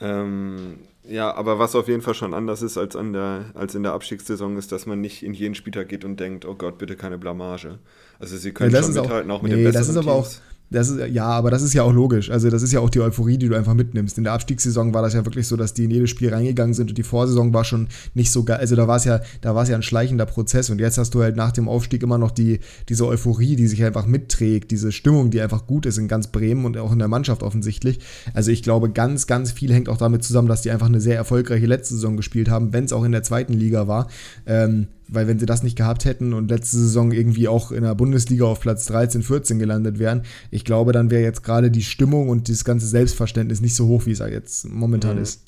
Ähm, 0.00 0.76
ja, 1.02 1.34
aber 1.34 1.58
was 1.58 1.74
auf 1.74 1.88
jeden 1.88 2.02
Fall 2.02 2.14
schon 2.14 2.34
anders 2.34 2.62
ist 2.62 2.78
als, 2.78 2.94
an 2.94 3.12
der, 3.12 3.46
als 3.54 3.74
in 3.74 3.82
der 3.82 3.92
Abstiegssaison, 3.92 4.56
ist, 4.56 4.70
dass 4.70 4.86
man 4.86 5.00
nicht 5.00 5.22
in 5.22 5.34
jeden 5.34 5.54
Spieltag 5.54 5.88
geht 5.88 6.04
und 6.04 6.20
denkt, 6.20 6.44
oh 6.44 6.54
Gott, 6.54 6.78
bitte 6.78 6.94
keine 6.94 7.18
Blamage. 7.18 7.78
Also 8.18 8.36
sie 8.36 8.52
können 8.52 8.72
ja, 8.72 8.82
schon 8.82 8.94
mithalten, 8.94 9.30
auch, 9.30 9.38
auch 9.38 9.42
mit 9.42 9.52
nee, 9.52 9.58
den 9.58 9.64
besseren 9.64 9.86
das 9.86 9.88
ist 9.88 9.96
aber 9.96 10.22
Teams. 10.22 10.40
auch 10.42 10.49
das 10.70 10.88
ist, 10.88 11.08
ja, 11.08 11.24
aber 11.24 11.50
das 11.50 11.62
ist 11.62 11.74
ja 11.74 11.82
auch 11.82 11.92
logisch. 11.92 12.30
Also, 12.30 12.48
das 12.48 12.62
ist 12.62 12.72
ja 12.72 12.78
auch 12.80 12.90
die 12.90 13.00
Euphorie, 13.00 13.38
die 13.38 13.48
du 13.48 13.56
einfach 13.56 13.74
mitnimmst. 13.74 14.18
In 14.18 14.24
der 14.24 14.32
Abstiegssaison 14.34 14.94
war 14.94 15.02
das 15.02 15.14
ja 15.14 15.24
wirklich 15.24 15.48
so, 15.48 15.56
dass 15.56 15.74
die 15.74 15.84
in 15.84 15.90
jedes 15.90 16.10
Spiel 16.10 16.32
reingegangen 16.32 16.74
sind 16.74 16.90
und 16.90 16.98
die 16.98 17.02
Vorsaison 17.02 17.52
war 17.52 17.64
schon 17.64 17.88
nicht 18.14 18.30
so 18.30 18.44
geil. 18.44 18.58
Also, 18.58 18.76
da 18.76 18.86
war 18.86 18.96
es 18.96 19.04
ja, 19.04 19.20
da 19.40 19.54
war 19.54 19.64
es 19.64 19.68
ja 19.68 19.74
ein 19.74 19.82
schleichender 19.82 20.26
Prozess 20.26 20.70
und 20.70 20.78
jetzt 20.78 20.96
hast 20.96 21.12
du 21.14 21.22
halt 21.22 21.34
nach 21.34 21.50
dem 21.50 21.68
Aufstieg 21.68 22.04
immer 22.04 22.18
noch 22.18 22.30
die, 22.30 22.60
diese 22.88 23.06
Euphorie, 23.06 23.56
die 23.56 23.66
sich 23.66 23.84
einfach 23.84 24.06
mitträgt, 24.06 24.70
diese 24.70 24.92
Stimmung, 24.92 25.30
die 25.30 25.40
einfach 25.40 25.66
gut 25.66 25.86
ist 25.86 25.98
in 25.98 26.06
ganz 26.06 26.28
Bremen 26.28 26.64
und 26.64 26.76
auch 26.76 26.92
in 26.92 27.00
der 27.00 27.08
Mannschaft 27.08 27.42
offensichtlich. 27.42 27.98
Also, 28.32 28.52
ich 28.52 28.62
glaube, 28.62 28.90
ganz, 28.90 29.26
ganz 29.26 29.50
viel 29.50 29.72
hängt 29.72 29.88
auch 29.88 29.98
damit 29.98 30.22
zusammen, 30.22 30.48
dass 30.48 30.62
die 30.62 30.70
einfach 30.70 30.86
eine 30.86 31.00
sehr 31.00 31.16
erfolgreiche 31.16 31.66
letzte 31.66 31.94
Saison 31.94 32.16
gespielt 32.16 32.48
haben, 32.48 32.72
wenn 32.72 32.84
es 32.84 32.92
auch 32.92 33.02
in 33.02 33.12
der 33.12 33.24
zweiten 33.24 33.54
Liga 33.54 33.88
war. 33.88 34.06
Ähm, 34.46 34.86
weil 35.12 35.26
wenn 35.26 35.38
sie 35.38 35.46
das 35.46 35.62
nicht 35.62 35.76
gehabt 35.76 36.04
hätten 36.04 36.32
und 36.32 36.50
letzte 36.50 36.76
Saison 36.76 37.12
irgendwie 37.12 37.48
auch 37.48 37.72
in 37.72 37.82
der 37.82 37.94
Bundesliga 37.94 38.44
auf 38.44 38.60
Platz 38.60 38.86
13, 38.86 39.22
14 39.22 39.58
gelandet 39.58 39.98
wären, 39.98 40.22
ich 40.50 40.64
glaube, 40.64 40.92
dann 40.92 41.10
wäre 41.10 41.22
jetzt 41.22 41.42
gerade 41.42 41.70
die 41.70 41.82
Stimmung 41.82 42.28
und 42.28 42.48
das 42.48 42.64
ganze 42.64 42.86
Selbstverständnis 42.86 43.60
nicht 43.60 43.74
so 43.74 43.86
hoch, 43.88 44.06
wie 44.06 44.12
es 44.12 44.20
jetzt 44.20 44.68
momentan 44.68 45.16
mhm. 45.16 45.22
ist. 45.22 45.44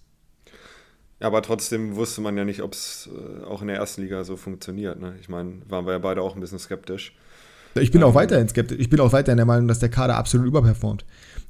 Aber 1.20 1.40
trotzdem 1.42 1.94
wusste 1.94 2.20
man 2.20 2.36
ja 2.36 2.44
nicht, 2.44 2.62
ob 2.62 2.72
es 2.72 3.08
äh, 3.12 3.44
auch 3.44 3.62
in 3.62 3.68
der 3.68 3.76
ersten 3.76 4.02
Liga 4.02 4.24
so 4.24 4.36
funktioniert. 4.36 5.00
Ne? 5.00 5.14
Ich 5.20 5.28
meine, 5.28 5.62
waren 5.68 5.86
wir 5.86 5.92
ja 5.92 5.98
beide 5.98 6.20
auch 6.20 6.34
ein 6.34 6.40
bisschen 6.40 6.58
skeptisch. 6.58 7.14
Ich 7.74 7.92
bin 7.92 8.02
ähm, 8.02 8.08
auch 8.08 8.14
weiterhin 8.14 8.48
skeptisch. 8.48 8.78
Ich 8.81 8.90
bin 8.90 9.00
auch 9.00 9.12
weiterhin 9.12 9.36
der 9.36 9.46
Meinung, 9.46 9.69
dass 9.69 9.78
der 9.78 9.88
Kader 9.88 10.16
absolut 10.16 10.46
überperformt. 10.46 11.04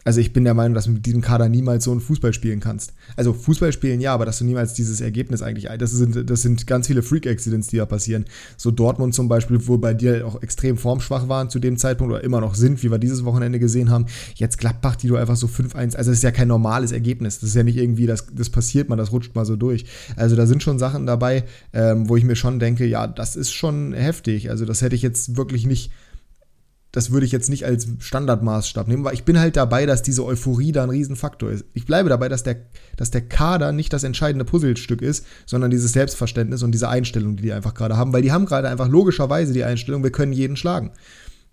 Also 0.05 0.21
ich 0.21 0.33
bin 0.33 0.45
der 0.45 0.55
Meinung, 0.55 0.75
dass 0.75 0.85
du 0.85 0.93
mit 0.93 1.07
diesem 1.07 1.21
Kader 1.21 1.49
niemals 1.49 1.85
so 1.85 1.93
einen 1.93 2.01
Fußball 2.01 2.33
spielen 2.33 2.61
kannst. 2.61 2.93
Also 3.17 3.33
Fußball 3.33 3.73
spielen 3.73 4.01
ja, 4.01 4.15
aber 4.15 4.27
dass 4.27 4.39
du 4.39 4.45
niemals 4.45 4.75
dieses 4.75 5.01
Ergebnis 5.01 5.43
eigentlich, 5.43 5.69
das 5.79 5.93
sind, 5.93 6.29
das 6.29 6.43
sind 6.43 6.67
ganz 6.67 6.87
viele 6.87 7.03
Freak-Accidents, 7.03 7.69
die 7.69 7.77
da 7.77 7.87
passieren. 7.87 8.25
So 8.57 8.71
Dortmund 8.71 9.15
zum 9.15 9.29
Beispiel, 9.29 9.67
wo 9.67 9.79
bei 9.79 9.95
dir 9.95 10.27
auch 10.27 10.43
extrem 10.43 10.77
formschwach 10.77 11.29
waren 11.29 11.51
zu 11.51 11.59
dem 11.59 11.77
Zeitpunkt 11.77 12.13
oder 12.13 12.25
immer 12.25 12.41
noch 12.41 12.55
sind, 12.55 12.83
wie 12.83 12.91
wir 12.91 12.99
dieses 12.99 13.25
Wochenende 13.25 13.59
gesehen 13.59 13.91
haben. 13.91 14.07
Jetzt 14.35 14.59
Gladbach, 14.59 14.97
die 14.97 15.09
du 15.09 15.17
einfach 15.17 15.37
so 15.37 15.47
5-1, 15.47 15.97
also 15.97 16.11
das 16.11 16.19
ist 16.19 16.23
ja 16.23 16.31
kein 16.31 16.49
normales 16.49 16.93
Ergebnis. 16.93 17.41
Das 17.41 17.51
ist 17.51 17.57
ja 17.57 17.63
nicht 17.63 17.77
irgendwie, 17.77 18.07
das, 18.07 18.27
das 18.33 18.51
passiert 18.51 18.89
mal, 18.89 18.97
das 18.97 19.13
rutscht 19.13 19.35
mal 19.35 19.45
so 19.45 19.57
durch. 19.57 19.85
Also 20.17 20.37
da 20.37 20.47
sind 20.47 20.63
schon 20.63 20.79
Sachen 20.79 21.07
dabei, 21.07 21.45
ähm, 21.73 22.09
wo 22.09 22.17
ich 22.17 22.25
mir 22.25 22.37
schon 22.37 22.59
denke, 22.59 22.87
ja, 22.87 23.07
das 23.07 23.37
ist 23.37 23.53
schon 23.53 23.93
heftig. 23.93 24.51
Also 24.51 24.65
das 24.65 24.83
hätte 24.83 24.97
ich 24.97 25.03
jetzt 25.03 25.37
wirklich 25.37 25.67
nicht 25.67 25.93
das 26.93 27.11
würde 27.11 27.25
ich 27.25 27.33
jetzt 27.33 27.49
nicht 27.49 27.65
als 27.65 27.89
Standardmaßstab 27.99 28.87
nehmen, 28.87 29.03
weil 29.03 29.15
ich 29.15 29.25
bin 29.25 29.39
halt 29.39 29.57
dabei, 29.57 29.87
dass 29.87 30.03
diese 30.03 30.25
Euphorie 30.25 30.73
da 30.73 30.83
ein 30.83 30.91
Riesenfaktor 30.91 31.51
ist. 31.51 31.65
Ich 31.73 31.87
bleibe 31.87 32.11
dabei, 32.11 32.29
dass 32.29 32.43
der, 32.43 32.67
dass 32.97 33.11
der 33.11 33.23
Kader 33.23 33.73
nicht 33.73 33.95
das 33.95 34.05
entscheidende 34.05 34.45
Puzzlestück 34.45 35.01
ist, 35.01 35.27
sondern 35.47 35.71
dieses 35.71 35.93
Selbstverständnis 35.93 36.63
und 36.63 36.73
diese 36.73 36.91
Einstellung, 36.91 37.37
die 37.37 37.45
die 37.45 37.53
einfach 37.53 37.73
gerade 37.73 37.97
haben, 37.97 38.13
weil 38.13 38.23
die 38.23 38.31
haben 38.31 38.45
gerade 38.45 38.69
einfach 38.69 38.89
logischerweise 38.89 39.55
die 39.55 39.65
Einstellung, 39.65 40.03
wir 40.03 40.13
können 40.13 40.35
jeden 40.35 40.57
schlagen. 40.57 40.93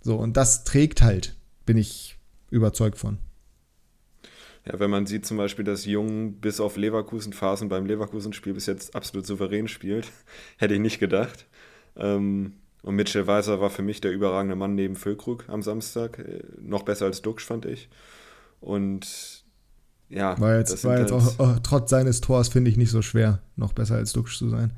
So, 0.04 0.18
und 0.18 0.36
das 0.36 0.66
trägt 0.66 1.02
halt, 1.02 1.36
bin 1.66 1.78
ich 1.78 2.18
überzeugt 2.52 2.98
von. 2.98 3.18
Ja, 4.66 4.78
wenn 4.80 4.90
man 4.90 5.06
sieht 5.06 5.26
zum 5.26 5.38
Beispiel, 5.38 5.64
dass 5.64 5.86
Jung 5.86 6.34
bis 6.34 6.60
auf 6.60 6.76
Leverkusen-Phasen 6.76 7.70
beim 7.70 7.86
Leverkusen-Spiel 7.86 8.54
bis 8.54 8.66
jetzt 8.66 8.94
absolut 8.94 9.26
souverän 9.26 9.70
spielt, 9.70 10.12
hätte 10.58 10.74
ich 10.74 10.82
nicht 10.82 11.00
gedacht. 11.00 11.48
Ähm, 11.96 12.54
und 12.82 12.96
Mitchell 12.96 13.28
Weiser 13.28 13.60
war 13.60 13.70
für 13.70 13.82
mich 13.82 14.02
der 14.02 14.12
überragende 14.12 14.56
Mann 14.56 14.76
neben 14.76 14.96
Füllkrug 14.96 15.46
am 15.48 15.62
Samstag. 15.62 16.20
Äh, 16.20 16.44
noch 16.62 16.84
besser 16.84 17.06
als 17.06 17.22
Duxch, 17.22 17.46
fand 17.46 17.66
ich. 17.66 17.90
Und 18.62 19.44
ja. 20.10 20.40
War 20.40 20.58
jetzt, 20.58 20.84
war 20.84 21.00
jetzt 21.00 21.12
halt 21.12 21.22
auch, 21.22 21.36
oh, 21.40 21.60
trotz 21.62 21.90
seines 21.90 22.22
Tors, 22.22 22.50
finde 22.50 22.72
ich, 22.72 22.78
nicht 22.78 22.92
so 22.92 23.02
schwer, 23.02 23.40
noch 23.56 23.74
besser 23.74 23.96
als 23.96 24.14
Duxch 24.14 24.38
zu 24.38 24.50
sein. 24.50 24.74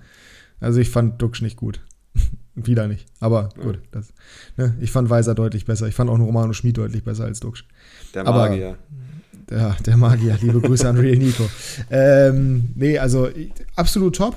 Also 0.60 0.79
ich 0.79 0.89
fand 0.89 1.22
Duxch 1.22 1.41
nicht 1.41 1.58
gut. 1.58 1.79
Wieder 2.55 2.88
nicht. 2.88 3.08
Aber 3.20 3.50
ja. 3.55 3.63
gut, 3.63 3.79
das, 3.91 4.13
ne? 4.58 4.75
ich 4.81 4.91
fand 4.91 5.10
Weiser 5.10 5.36
deutlich 5.36 5.65
besser. 5.65 5.88
Ich 5.88 5.96
fand 5.96 6.10
auch 6.10 6.20
Romano 6.20 6.53
Schmid 6.53 6.77
deutlich 6.77 7.03
besser 7.03 7.25
als 7.25 7.39
Duxch. 7.39 7.65
Der 8.13 8.24
Magier. 8.24 8.77
Aber, 9.50 9.58
ja, 9.58 9.75
der 9.86 9.98
Magier. 9.98 10.38
Liebe 10.41 10.60
Grüße 10.60 10.88
an 10.88 10.98
Real 10.98 11.17
Nico. 11.17 11.50
Ähm, 11.89 12.70
nee, 12.75 12.98
also 12.98 13.29
absolut 13.75 14.15
top. 14.15 14.36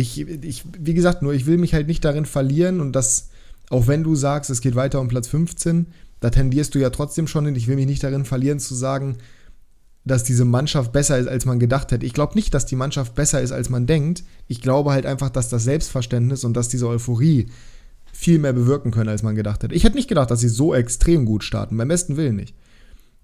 Ich, 0.00 0.20
ich, 0.20 0.64
wie 0.78 0.94
gesagt, 0.94 1.22
nur 1.22 1.34
ich 1.34 1.46
will 1.46 1.58
mich 1.58 1.74
halt 1.74 1.88
nicht 1.88 2.04
darin 2.04 2.24
verlieren 2.24 2.80
und 2.80 2.92
das, 2.92 3.30
auch 3.68 3.88
wenn 3.88 4.04
du 4.04 4.14
sagst, 4.14 4.48
es 4.48 4.60
geht 4.60 4.76
weiter 4.76 5.00
um 5.00 5.08
Platz 5.08 5.26
15, 5.26 5.86
da 6.20 6.30
tendierst 6.30 6.72
du 6.74 6.78
ja 6.78 6.90
trotzdem 6.90 7.26
schon 7.26 7.46
hin. 7.46 7.56
Ich 7.56 7.66
will 7.66 7.74
mich 7.74 7.86
nicht 7.86 8.04
darin 8.04 8.24
verlieren 8.24 8.60
zu 8.60 8.76
sagen, 8.76 9.16
dass 10.04 10.22
diese 10.22 10.44
Mannschaft 10.44 10.92
besser 10.92 11.18
ist, 11.18 11.26
als 11.26 11.46
man 11.46 11.58
gedacht 11.58 11.90
hätte. 11.90 12.06
Ich 12.06 12.12
glaube 12.12 12.34
nicht, 12.36 12.54
dass 12.54 12.64
die 12.64 12.76
Mannschaft 12.76 13.16
besser 13.16 13.40
ist, 13.40 13.50
als 13.50 13.70
man 13.70 13.86
denkt. 13.86 14.22
Ich 14.46 14.60
glaube 14.60 14.92
halt 14.92 15.04
einfach, 15.04 15.30
dass 15.30 15.48
das 15.48 15.64
Selbstverständnis 15.64 16.44
und 16.44 16.54
dass 16.54 16.68
diese 16.68 16.86
Euphorie 16.86 17.48
viel 18.12 18.38
mehr 18.38 18.52
bewirken 18.52 18.92
können, 18.92 19.10
als 19.10 19.24
man 19.24 19.34
gedacht 19.34 19.64
hätte. 19.64 19.74
Ich 19.74 19.82
hätte 19.82 19.96
nicht 19.96 20.08
gedacht, 20.08 20.30
dass 20.30 20.38
sie 20.38 20.48
so 20.48 20.74
extrem 20.74 21.24
gut 21.24 21.42
starten. 21.42 21.76
Beim 21.76 21.88
besten 21.88 22.16
Willen 22.16 22.36
nicht. 22.36 22.54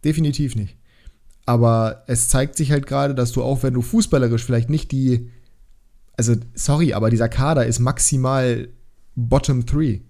Definitiv 0.05 0.57
nicht. 0.57 0.77
Aber 1.47 2.03
es 2.09 2.29
zeigt 2.29 2.57
sich 2.57 2.73
halt 2.73 2.87
gerade, 2.87 3.15
dass 3.15 3.31
du 3.31 3.43
auch, 3.43 3.63
wenn 3.63 3.75
du 3.75 3.83
fußballerisch 3.83 4.45
vielleicht 4.45 4.71
nicht 4.71 4.91
die. 4.93 5.31
Also, 6.17 6.35
sorry, 6.55 6.93
aber 6.93 7.11
dieser 7.11 7.29
Kader 7.29 7.67
ist 7.67 7.81
maximal 7.81 8.69
Bottom 9.17 9.67
3. 9.67 10.01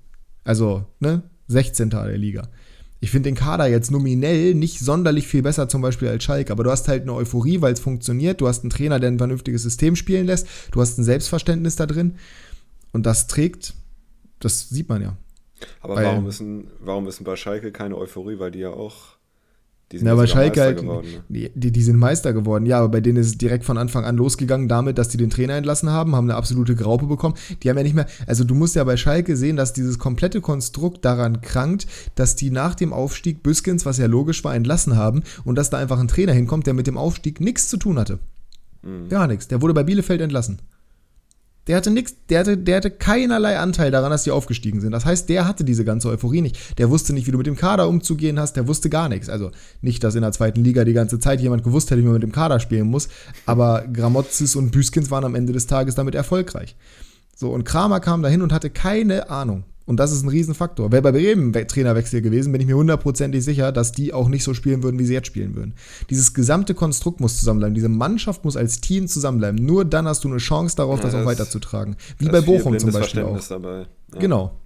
Also, 0.45 0.87
ne? 1.01 1.23
16. 1.49 1.91
der 1.91 2.19
Liga. 2.19 2.49
Ich 3.01 3.11
finde 3.11 3.29
den 3.29 3.35
Kader 3.35 3.67
jetzt 3.67 3.91
nominell 3.91 4.55
nicht 4.55 4.81
sonderlich 4.81 5.27
viel 5.27 5.43
besser, 5.43 5.69
zum 5.69 5.83
Beispiel 5.83 6.09
als 6.09 6.25
Schalke, 6.25 6.51
aber 6.51 6.65
du 6.65 6.71
hast 6.71 6.89
halt 6.89 7.03
eine 7.03 7.13
Euphorie, 7.13 7.61
weil 7.61 7.75
es 7.75 7.81
funktioniert. 7.81 8.41
Du 8.41 8.49
hast 8.49 8.63
einen 8.63 8.71
Trainer, 8.71 8.99
der 8.99 9.11
ein 9.11 9.19
vernünftiges 9.19 9.63
System 9.63 9.95
spielen 9.95 10.27
lässt. 10.27 10.47
Du 10.71 10.81
hast 10.81 10.97
ein 10.97 11.05
Selbstverständnis 11.05 11.77
da 11.77 11.85
drin. 11.85 12.17
Und 12.93 13.05
das 13.05 13.27
trägt, 13.27 13.75
das 14.41 14.71
sieht 14.71 14.89
man 14.89 15.03
ja. 15.03 15.17
Aber 15.81 15.97
weil, 15.97 16.07
warum, 16.07 16.27
ist 16.27 16.41
ein, 16.41 16.69
warum 16.81 17.07
ist 17.07 17.23
bei 17.25 17.37
Schalke 17.37 17.73
keine 17.73 17.97
Euphorie? 17.97 18.39
Weil 18.39 18.53
die 18.53 18.61
ja 18.61 18.71
auch 18.71 19.14
die 19.95 19.99
sind 19.99 20.09
ja, 20.09 20.17
bei 20.17 20.27
Schalke 20.27 20.61
halt, 20.61 20.81
geworden, 20.81 21.07
ne? 21.29 21.51
die, 21.55 21.71
die, 21.71 21.83
sind 21.83 21.97
Meister 21.97 22.33
geworden, 22.33 22.67
ja, 22.67 22.79
aber 22.79 22.89
bei 22.89 23.01
denen 23.01 23.17
ist 23.19 23.27
es 23.29 23.39
direkt 23.39 23.65
von 23.65 23.79
Anfang 23.79 24.05
an 24.05 24.17
losgegangen 24.17 24.67
damit, 24.67 24.99
dass 24.99 25.09
die 25.09 25.19
den 25.19 25.31
Trainer 25.31 25.55
entlassen 25.55 25.89
haben, 25.89 26.17
haben 26.17 26.29
eine 26.29 26.35
absolute 26.37 26.75
Graupe 26.75 27.07
bekommen. 27.07 27.37
Die 27.63 27.71
haben 27.71 27.77
ja 27.77 27.85
nicht 27.85 27.95
mehr, 27.95 28.07
also 28.27 28.43
du 28.43 28.57
musst 28.57 28.75
ja 28.75 28.83
bei 28.83 28.97
Schalke 28.97 29.37
sehen, 29.37 29.55
dass 29.55 29.73
dieses 29.73 30.01
komplette 30.01 30.41
Konstrukt 30.41 31.05
daran 31.05 31.43
krankt, 31.43 31.87
dass 32.17 32.35
die 32.35 32.51
nach 32.51 32.75
dem 32.75 32.93
Aufstieg 32.93 33.45
Büskens, 33.45 33.87
was 33.87 33.99
ja 33.99 34.07
logisch 34.07 34.43
war, 34.43 34.57
entlassen 34.57 34.97
haben 34.97 35.23
und 35.45 35.55
dass 35.55 35.71
da 35.71 35.79
einfach 35.79 36.01
ein 36.01 36.09
Trainer 36.09 36.33
hinkommt, 36.33 36.67
der 36.67 36.75
mit 36.75 36.89
dem 36.89 36.99
Aufstieg 36.99 37.41
nichts 37.41 37.69
zu 37.69 37.77
tun 37.77 37.97
hatte. 37.97 38.19
Mhm. 38.83 39.09
Gar 39.09 39.29
nichts. 39.29 39.47
Der 39.47 39.63
wurde 39.63 39.75
bei 39.75 39.85
Bielefeld 39.85 40.21
entlassen. 40.21 40.59
Der 41.67 41.77
hatte 41.77 41.91
nichts, 41.91 42.15
der 42.29 42.41
hatte, 42.41 42.59
der 42.59 42.77
hatte 42.77 42.91
keinerlei 42.91 43.59
Anteil 43.59 43.91
daran, 43.91 44.11
dass 44.11 44.25
die 44.25 44.31
aufgestiegen 44.31 44.81
sind. 44.81 44.93
Das 44.93 45.07
heißt, 45.07 45.29
der 45.29 45.49
hatte 45.49 45.65
diese 45.65 45.85
ganze 45.85 46.09
Euphorie 46.09 46.43
nicht. 46.43 46.79
Der 46.79 46.91
wusste 46.91 47.13
nicht, 47.15 47.27
wie 47.27 47.31
du 47.31 47.39
mit 47.39 47.47
dem 47.47 47.57
Kader 47.57 47.89
umzugehen 47.89 48.39
hast, 48.39 48.55
der 48.55 48.69
wusste 48.69 48.91
gar 48.91 49.09
nichts. 49.09 49.29
Also 49.29 49.51
nicht, 49.81 50.05
dass 50.05 50.15
in 50.15 50.23
der 50.23 50.33
zweiten 50.33 50.63
Liga 50.63 50.85
die 50.85 50.93
ganze 50.93 51.19
Zeit 51.19 51.41
jemand 51.41 51.65
gewusst 51.65 51.91
hätte, 51.91 52.03
wie 52.03 52.07
man 52.07 52.15
mit 52.15 52.23
dem 52.23 52.33
Kader 52.33 52.61
spielen 52.61 52.89
muss, 52.89 53.09
aber 53.47 53.87
Gramozis 53.93 54.57
und 54.57 54.73
Büskins 54.73 55.11
waren 55.11 55.25
am 55.25 55.35
Ende 55.35 55.53
des 55.53 55.67
Tages 55.67 55.95
damit 55.95 56.15
erfolgreich. 56.15 56.77
So, 57.35 57.51
und 57.51 57.65
Kramer 57.65 58.01
kam 58.01 58.23
dahin 58.23 58.43
und 58.43 58.53
hatte 58.53 58.71
keine 58.71 59.31
Ahnung. 59.31 59.65
Und 59.87 60.01
das 60.01 60.13
ist 60.13 60.23
ein 60.23 60.29
Riesenfaktor. 60.31 60.93
Wäre 60.93 61.03
bei 61.03 61.13
Bremen 61.13 61.53
Trainerwechsel 61.53 62.23
gewesen, 62.23 62.53
bin 62.53 62.61
ich 62.61 62.67
mir 62.67 62.77
hundertprozentig 62.77 63.45
sicher, 63.45 63.71
dass 63.71 63.93
die 63.93 64.15
auch 64.15 64.29
nicht 64.29 64.43
so 64.43 64.55
spielen 64.55 64.83
würden, 64.83 64.99
wie 64.99 65.05
sie 65.05 65.13
jetzt 65.13 65.27
spielen 65.27 65.55
würden. 65.55 65.75
Dieses 66.09 66.33
gesamte 66.33 66.75
Konstrukt 66.75 67.21
muss 67.21 67.39
zusammenbleiben. 67.39 67.75
Diese 67.75 67.91
Mannschaft 67.91 68.45
muss 68.45 68.57
als 68.57 68.81
Team 68.81 69.09
zusammenbleiben. 69.09 69.63
Nur 69.63 69.85
dann 69.85 70.09
hast 70.09 70.25
du 70.25 70.29
eine 70.29 70.39
Chance 70.39 70.77
darauf, 70.77 70.99
ja, 70.99 71.03
das, 71.03 71.13
das, 71.13 71.23
auch 71.23 71.27
weiterzutragen. 71.27 71.97
Wie 72.19 72.29
bei 72.29 72.41
Bochum 72.41 72.79
zum 72.79 72.93
Beispiel 72.93 73.23
auch. 73.23 73.47
Dabei. 73.47 73.87
Ja. 74.15 74.21
Genau. 74.21 74.61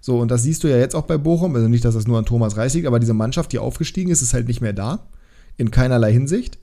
So, 0.00 0.18
und 0.18 0.30
das 0.30 0.42
siehst 0.42 0.64
du 0.64 0.68
ja 0.68 0.78
jetzt 0.78 0.96
auch 0.96 1.04
bei 1.04 1.16
Bochum. 1.16 1.54
Also 1.54 1.68
nicht, 1.68 1.84
dass 1.84 1.94
das 1.94 2.08
nur 2.08 2.18
an 2.18 2.24
Thomas 2.24 2.56
Reis 2.56 2.74
liegt, 2.74 2.86
aber 2.86 2.98
diese 2.98 3.14
Mannschaft, 3.14 3.52
die 3.52 3.60
aufgestiegen 3.60 4.10
ist, 4.10 4.22
ist 4.22 4.34
halt 4.34 4.48
nicht 4.48 4.60
mehr 4.60 4.72
da. 4.72 5.06
In 5.56 5.70
keinerlei 5.70 6.12
Hinsicht. 6.12 6.58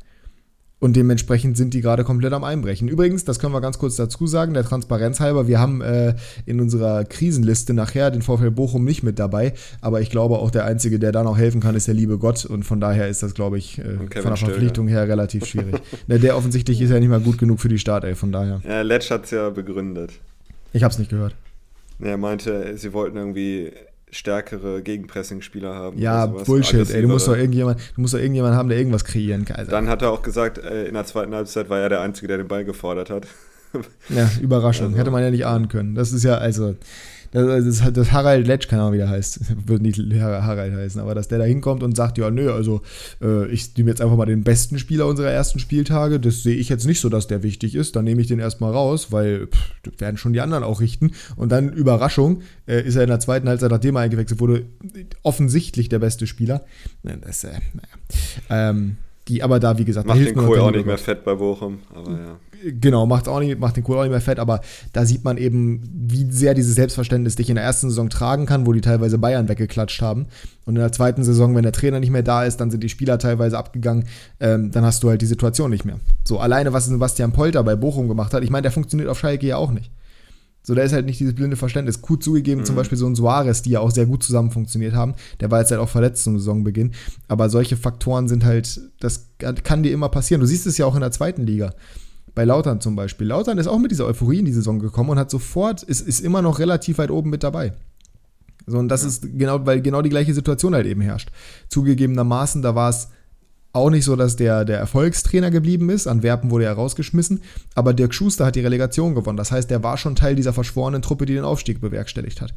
Und 0.84 0.98
dementsprechend 0.98 1.56
sind 1.56 1.74
die 1.74 1.80
gerade 1.80 2.04
komplett 2.04 2.34
am 2.34 2.44
Einbrechen. 2.44 2.90
Übrigens, 2.90 3.24
das 3.24 3.40
können 3.40 3.54
wir 3.54 3.62
ganz 3.62 3.80
kurz 3.80 3.96
dazu 3.96 4.28
sagen, 4.28 4.54
der 4.54 4.66
Transparenz 4.66 5.22
halber, 5.22 5.48
wir 5.48 5.58
haben 5.58 5.80
äh, 5.80 6.16
in 6.46 6.60
unserer 6.60 7.06
Krisenliste 7.06 7.74
nachher 7.74 8.12
den 8.12 8.22
VfL 8.22 8.52
Bochum 8.52 8.84
nicht 8.84 9.02
mit 9.02 9.18
dabei, 9.18 9.54
aber 9.80 10.02
ich 10.02 10.10
glaube 10.10 10.40
auch 10.40 10.52
der 10.52 10.66
Einzige, 10.66 11.00
der 11.00 11.13
da 11.13 11.24
noch 11.24 11.38
helfen 11.38 11.62
kann, 11.62 11.75
ist 11.75 11.88
der 11.88 11.94
liebe 11.94 12.18
Gott 12.18 12.44
und 12.44 12.63
von 12.63 12.82
daher 12.82 13.08
ist 13.08 13.24
das, 13.24 13.34
glaube 13.34 13.58
ich, 13.58 13.80
äh, 13.80 13.96
von 13.96 14.10
der 14.10 14.36
Verpflichtung 14.36 14.90
her 14.90 15.08
relativ 15.08 15.46
schwierig. 15.46 15.80
Na, 16.08 16.18
der 16.18 16.36
offensichtlich 16.36 16.82
ist 16.82 16.90
ja 16.90 17.00
nicht 17.00 17.08
mal 17.08 17.22
gut 17.22 17.38
genug 17.38 17.62
für 17.62 17.70
die 17.70 17.80
Startelf, 17.80 18.20
von 18.20 18.34
daher. 18.34 18.60
Ja, 18.68 18.82
Letsch 18.82 19.10
hat 19.10 19.24
es 19.24 19.32
ja 19.32 19.52
begründet. 19.52 20.12
Ich 20.74 20.84
habe 20.84 20.92
es 20.92 21.00
nicht 21.00 21.12
gehört. 21.12 21.34
Er 22.02 22.18
meinte, 22.18 22.78
sie 22.78 22.92
wollten 22.92 23.16
irgendwie 23.16 23.72
stärkere 24.13 24.82
Gegenpressing-Spieler 24.82 25.74
haben. 25.74 25.98
Ja, 25.98 26.27
Bullshit, 26.27 26.89
ey. 26.91 27.01
Du 27.01 27.08
musst, 27.08 27.27
doch 27.27 27.36
irgendjemand, 27.36 27.79
du 27.96 28.01
musst 28.01 28.13
doch 28.13 28.20
irgendjemanden 28.20 28.58
haben, 28.58 28.70
der 28.70 28.77
irgendwas 28.77 29.03
kreieren 29.03 29.43
kann. 29.43 29.67
Dann 29.67 29.89
hat 29.89 30.01
er 30.01 30.12
auch 30.12 30.22
gesagt, 30.22 30.60
äh, 30.60 30.86
in 30.86 30.93
der 30.93 31.05
zweiten 31.05 31.34
Halbzeit 31.34 31.70
war 31.70 31.79
er 31.79 31.89
der 31.89 32.01
Einzige, 32.01 32.27
der 32.27 32.38
den 32.38 32.48
Ball 32.48 32.63
gefordert 32.63 33.10
hat. 33.10 33.27
Ja, 34.10 34.29
Überraschung. 34.39 34.88
Also. 34.88 35.00
Hätte 35.00 35.10
man 35.10 35.24
ja 35.24 35.32
nicht 35.32 35.48
ahnen 35.48 35.67
können. 35.67 35.96
Das 35.96 36.12
ist 36.12 36.24
ja, 36.24 36.36
also, 36.36 36.75
das, 37.34 37.80
das, 37.80 37.94
das 37.94 38.12
Harald 38.12 38.48
Letsch, 38.48 38.68
keine 38.68 38.84
Ahnung, 38.84 38.94
wie 38.94 38.98
der 38.98 39.10
heißt, 39.10 39.40
wird 39.68 39.82
nicht 39.82 40.00
Harald 40.22 40.74
heißen, 40.74 41.02
aber 41.02 41.16
dass 41.16 41.28
der 41.28 41.40
da 41.40 41.44
hinkommt 41.46 41.84
und 41.84 41.96
sagt, 41.96 42.18
ja, 42.18 42.30
nö, 42.30 42.52
also 42.52 42.82
äh, 43.22 43.48
ich 43.48 43.75
nehme 43.75 43.90
jetzt 43.90 44.02
einfach 44.02 44.16
mal 44.16 44.25
den 44.25 44.44
besten 44.44 44.80
Spieler 44.80 45.08
unserer 45.08 45.32
ersten 45.32 45.60
Spieltage, 45.60 46.20
das 46.20 46.44
sehe 46.44 46.56
ich 46.56 46.70
jetzt 46.70 46.86
nicht 46.86 47.00
so, 47.00 47.10
dass 47.10 47.28
der 47.28 47.44
wichtig 47.44 47.75
ist, 47.75 47.96
dann 47.96 48.06
nehme 48.06 48.22
ich 48.22 48.28
den 48.28 48.40
erstmal 48.40 48.72
raus, 48.72 49.12
weil 49.12 49.48
pff, 49.48 50.00
werden 50.00 50.18
schon 50.18 50.34
die 50.34 50.42
anderen 50.42 50.63
auch 50.63 50.80
richten 50.80 51.12
und 51.36 51.52
dann 51.52 51.74
Überraschung, 51.74 52.42
äh, 52.68 52.82
ist 52.82 52.96
er 52.96 53.04
in 53.04 53.10
der 53.10 53.20
zweiten 53.20 53.50
Halbzeit, 53.50 53.72
nachdem 53.72 53.96
er 53.96 54.02
eingewechselt 54.02 54.40
wurde, 54.40 54.66
offensichtlich 55.24 55.90
der 55.90 56.00
beste 56.00 56.28
Spieler. 56.28 56.63
Das, 57.04 57.44
äh, 57.44 57.52
naja. 57.74 58.70
Ähm, 58.70 58.98
die 59.28 59.42
aber 59.42 59.60
da, 59.60 59.78
wie 59.78 59.86
gesagt, 59.86 60.08
macht 60.08 60.20
den 60.20 60.36
Kohl 60.36 60.60
auch 60.60 60.72
nicht 60.72 60.86
mehr 60.86 60.98
fett 60.98 61.24
bei 61.24 61.36
Bochum, 61.36 61.80
aber 61.94 62.12
ja. 62.12 62.40
Genau, 62.65 63.05
macht 63.05 63.27
auch 63.27 63.39
nicht, 63.39 63.60
macht 63.60 63.75
den 63.75 63.84
Kohl 63.84 63.98
auch 63.98 64.03
nicht 64.03 64.12
mehr 64.12 64.22
fett, 64.22 64.39
aber 64.39 64.62
da 64.93 65.05
sieht 65.05 65.24
man 65.24 65.38
eben, 65.38 65.82
wie 65.93 66.32
sehr 66.32 66.53
dieses 66.53 66.75
Selbstverständnis 66.75 67.36
dich 67.36 67.50
in 67.50 67.55
der 67.55 67.63
ersten 67.63 67.89
Saison 67.89 68.10
tragen 68.10 68.46
kann, 68.46 68.65
wo 68.65 68.72
die 68.72 68.82
teilweise 68.82 69.17
Bayern 69.17 69.50
weggeklatscht 69.50 70.01
haben. 70.01 70.27
Und 70.65 70.75
in 70.75 70.82
der 70.82 70.91
zweiten 70.91 71.24
Saison, 71.24 71.55
wenn 71.55 71.63
der 71.63 71.74
Trainer 71.74 72.00
nicht 72.00 72.12
mehr 72.12 72.24
da 72.24 72.46
ist, 72.46 72.58
dann 72.58 72.72
sind 72.72 72.84
die 72.84 72.89
Spieler 72.89 73.17
teilweise 73.17 73.58
abgegangen, 73.58 74.05
ähm, 74.39 74.72
dann 74.72 74.86
hast 74.86 75.03
du 75.03 75.10
halt 75.10 75.22
die 75.22 75.25
Situation 75.25 75.72
nicht 75.72 75.84
mehr. 75.84 76.00
So, 76.24 76.39
alleine, 76.39 76.74
was 76.74 76.86
Sebastian 76.86 77.34
Polter 77.34 77.63
bei 77.63 77.75
Bochum 77.75 78.08
gemacht 78.08 78.34
hat, 78.34 78.43
ich 78.43 78.50
meine, 78.50 78.63
der 78.63 78.72
funktioniert 78.72 79.10
auf 79.10 79.20
Schalke 79.20 79.46
ja 79.46 79.58
auch 79.58 79.72
nicht. 79.72 79.91
So, 80.65 80.74
da 80.74 80.82
ist 80.82 80.93
halt 80.93 81.05
nicht 81.05 81.20
dieses 81.20 81.36
blinde 81.36 81.58
Verständnis. 81.58 82.01
Gut 82.01 82.24
zugegeben, 82.24 82.62
mhm. 82.62 82.65
zum 82.65 82.77
Beispiel 82.77 82.98
so 82.98 83.05
ein 83.05 83.15
Suarez, 83.15 83.62
die 83.62 83.72
ja 83.72 83.82
auch 83.82 83.91
sehr 83.91 84.05
gut 84.05 84.24
zusammen 84.24 84.50
funktioniert 84.50 84.93
haben. 84.93 85.15
Der 85.41 85.51
war 85.51 85.60
jetzt 85.60 85.72
halt 85.72 85.82
auch 85.82 85.89
verletzt 85.89 86.24
zum 86.24 86.39
Saisonbeginn. 86.39 86.93
Aber 87.27 87.50
solche 87.50 87.75
Faktoren 87.75 88.29
sind 88.29 88.46
halt, 88.46 88.79
das 89.01 89.27
kann 89.38 89.84
dir 89.84 89.91
immer 89.91 90.08
passieren. 90.08 90.39
Du 90.39 90.48
siehst 90.48 90.65
es 90.65 90.77
ja 90.77 90.86
auch 90.86 90.96
in 90.96 91.01
der 91.01 91.12
zweiten 91.12 91.46
Liga. 91.46 91.74
Bei 92.36 92.46
Lautern 92.46 92.82
zum 92.82 92.96
Beispiel. 92.96 93.28
Lautern 93.28 93.58
ist 93.58 93.68
auch 93.68 93.78
mit 93.78 93.92
dieser 93.92 94.06
Euphorie 94.06 94.40
in 94.40 94.46
die 94.46 94.54
Saison 94.54 94.80
gekommen 94.80 95.12
und 95.12 95.20
hat 95.20 95.30
sofort, 95.30 95.84
ist, 95.84 96.02
ist 96.02 96.20
immer 96.20 96.42
noch 96.42 96.60
relativ 96.60 96.98
weit 96.98 97.12
oben 97.12 97.30
mit 97.30 97.44
dabei. 97.44 97.74
So, 98.66 98.78
und 98.78 98.90
das 98.90 99.04
ja. 99.04 99.10
ist 99.10 99.38
genau, 99.38 99.66
weil 99.66 99.82
genau 99.82 100.02
die 100.02 100.10
gleiche 100.10 100.34
Situation 100.34 100.74
halt 100.74 100.88
eben 100.88 101.02
herrscht. 101.02 101.30
Zugegebenermaßen, 101.70 102.62
da 102.62 102.75
war 102.75 102.90
es 102.90 103.10
auch 103.74 103.90
nicht 103.90 104.06
so, 104.06 104.16
dass 104.16 104.36
der, 104.36 104.66
der 104.66 104.78
Erfolgstrainer 104.78 105.52
geblieben 105.52 105.90
ist. 105.90 106.08
Antwerpen 106.08 106.52
wurde 106.52 106.66
er 106.66 106.74
rausgeschmissen. 106.74 107.42
Aber 107.75 107.94
Dirk 107.94 108.13
Schuster 108.13 108.46
hat 108.46 108.56
die 108.56 108.62
Relegation 108.62 109.16
gewonnen. 109.16 109.38
Das 109.38 109.52
heißt, 109.52 109.70
der 109.70 109.84
war 109.84 109.98
schon 109.98 110.16
Teil 110.16 110.36
dieser 110.36 110.54
verschworenen 110.54 111.02
Truppe, 111.02 111.25
die 111.25 111.34
den 111.34 111.44
Aufstieg 111.44 111.82
bewerkstelligt 111.82 112.40
hat. 112.40 112.54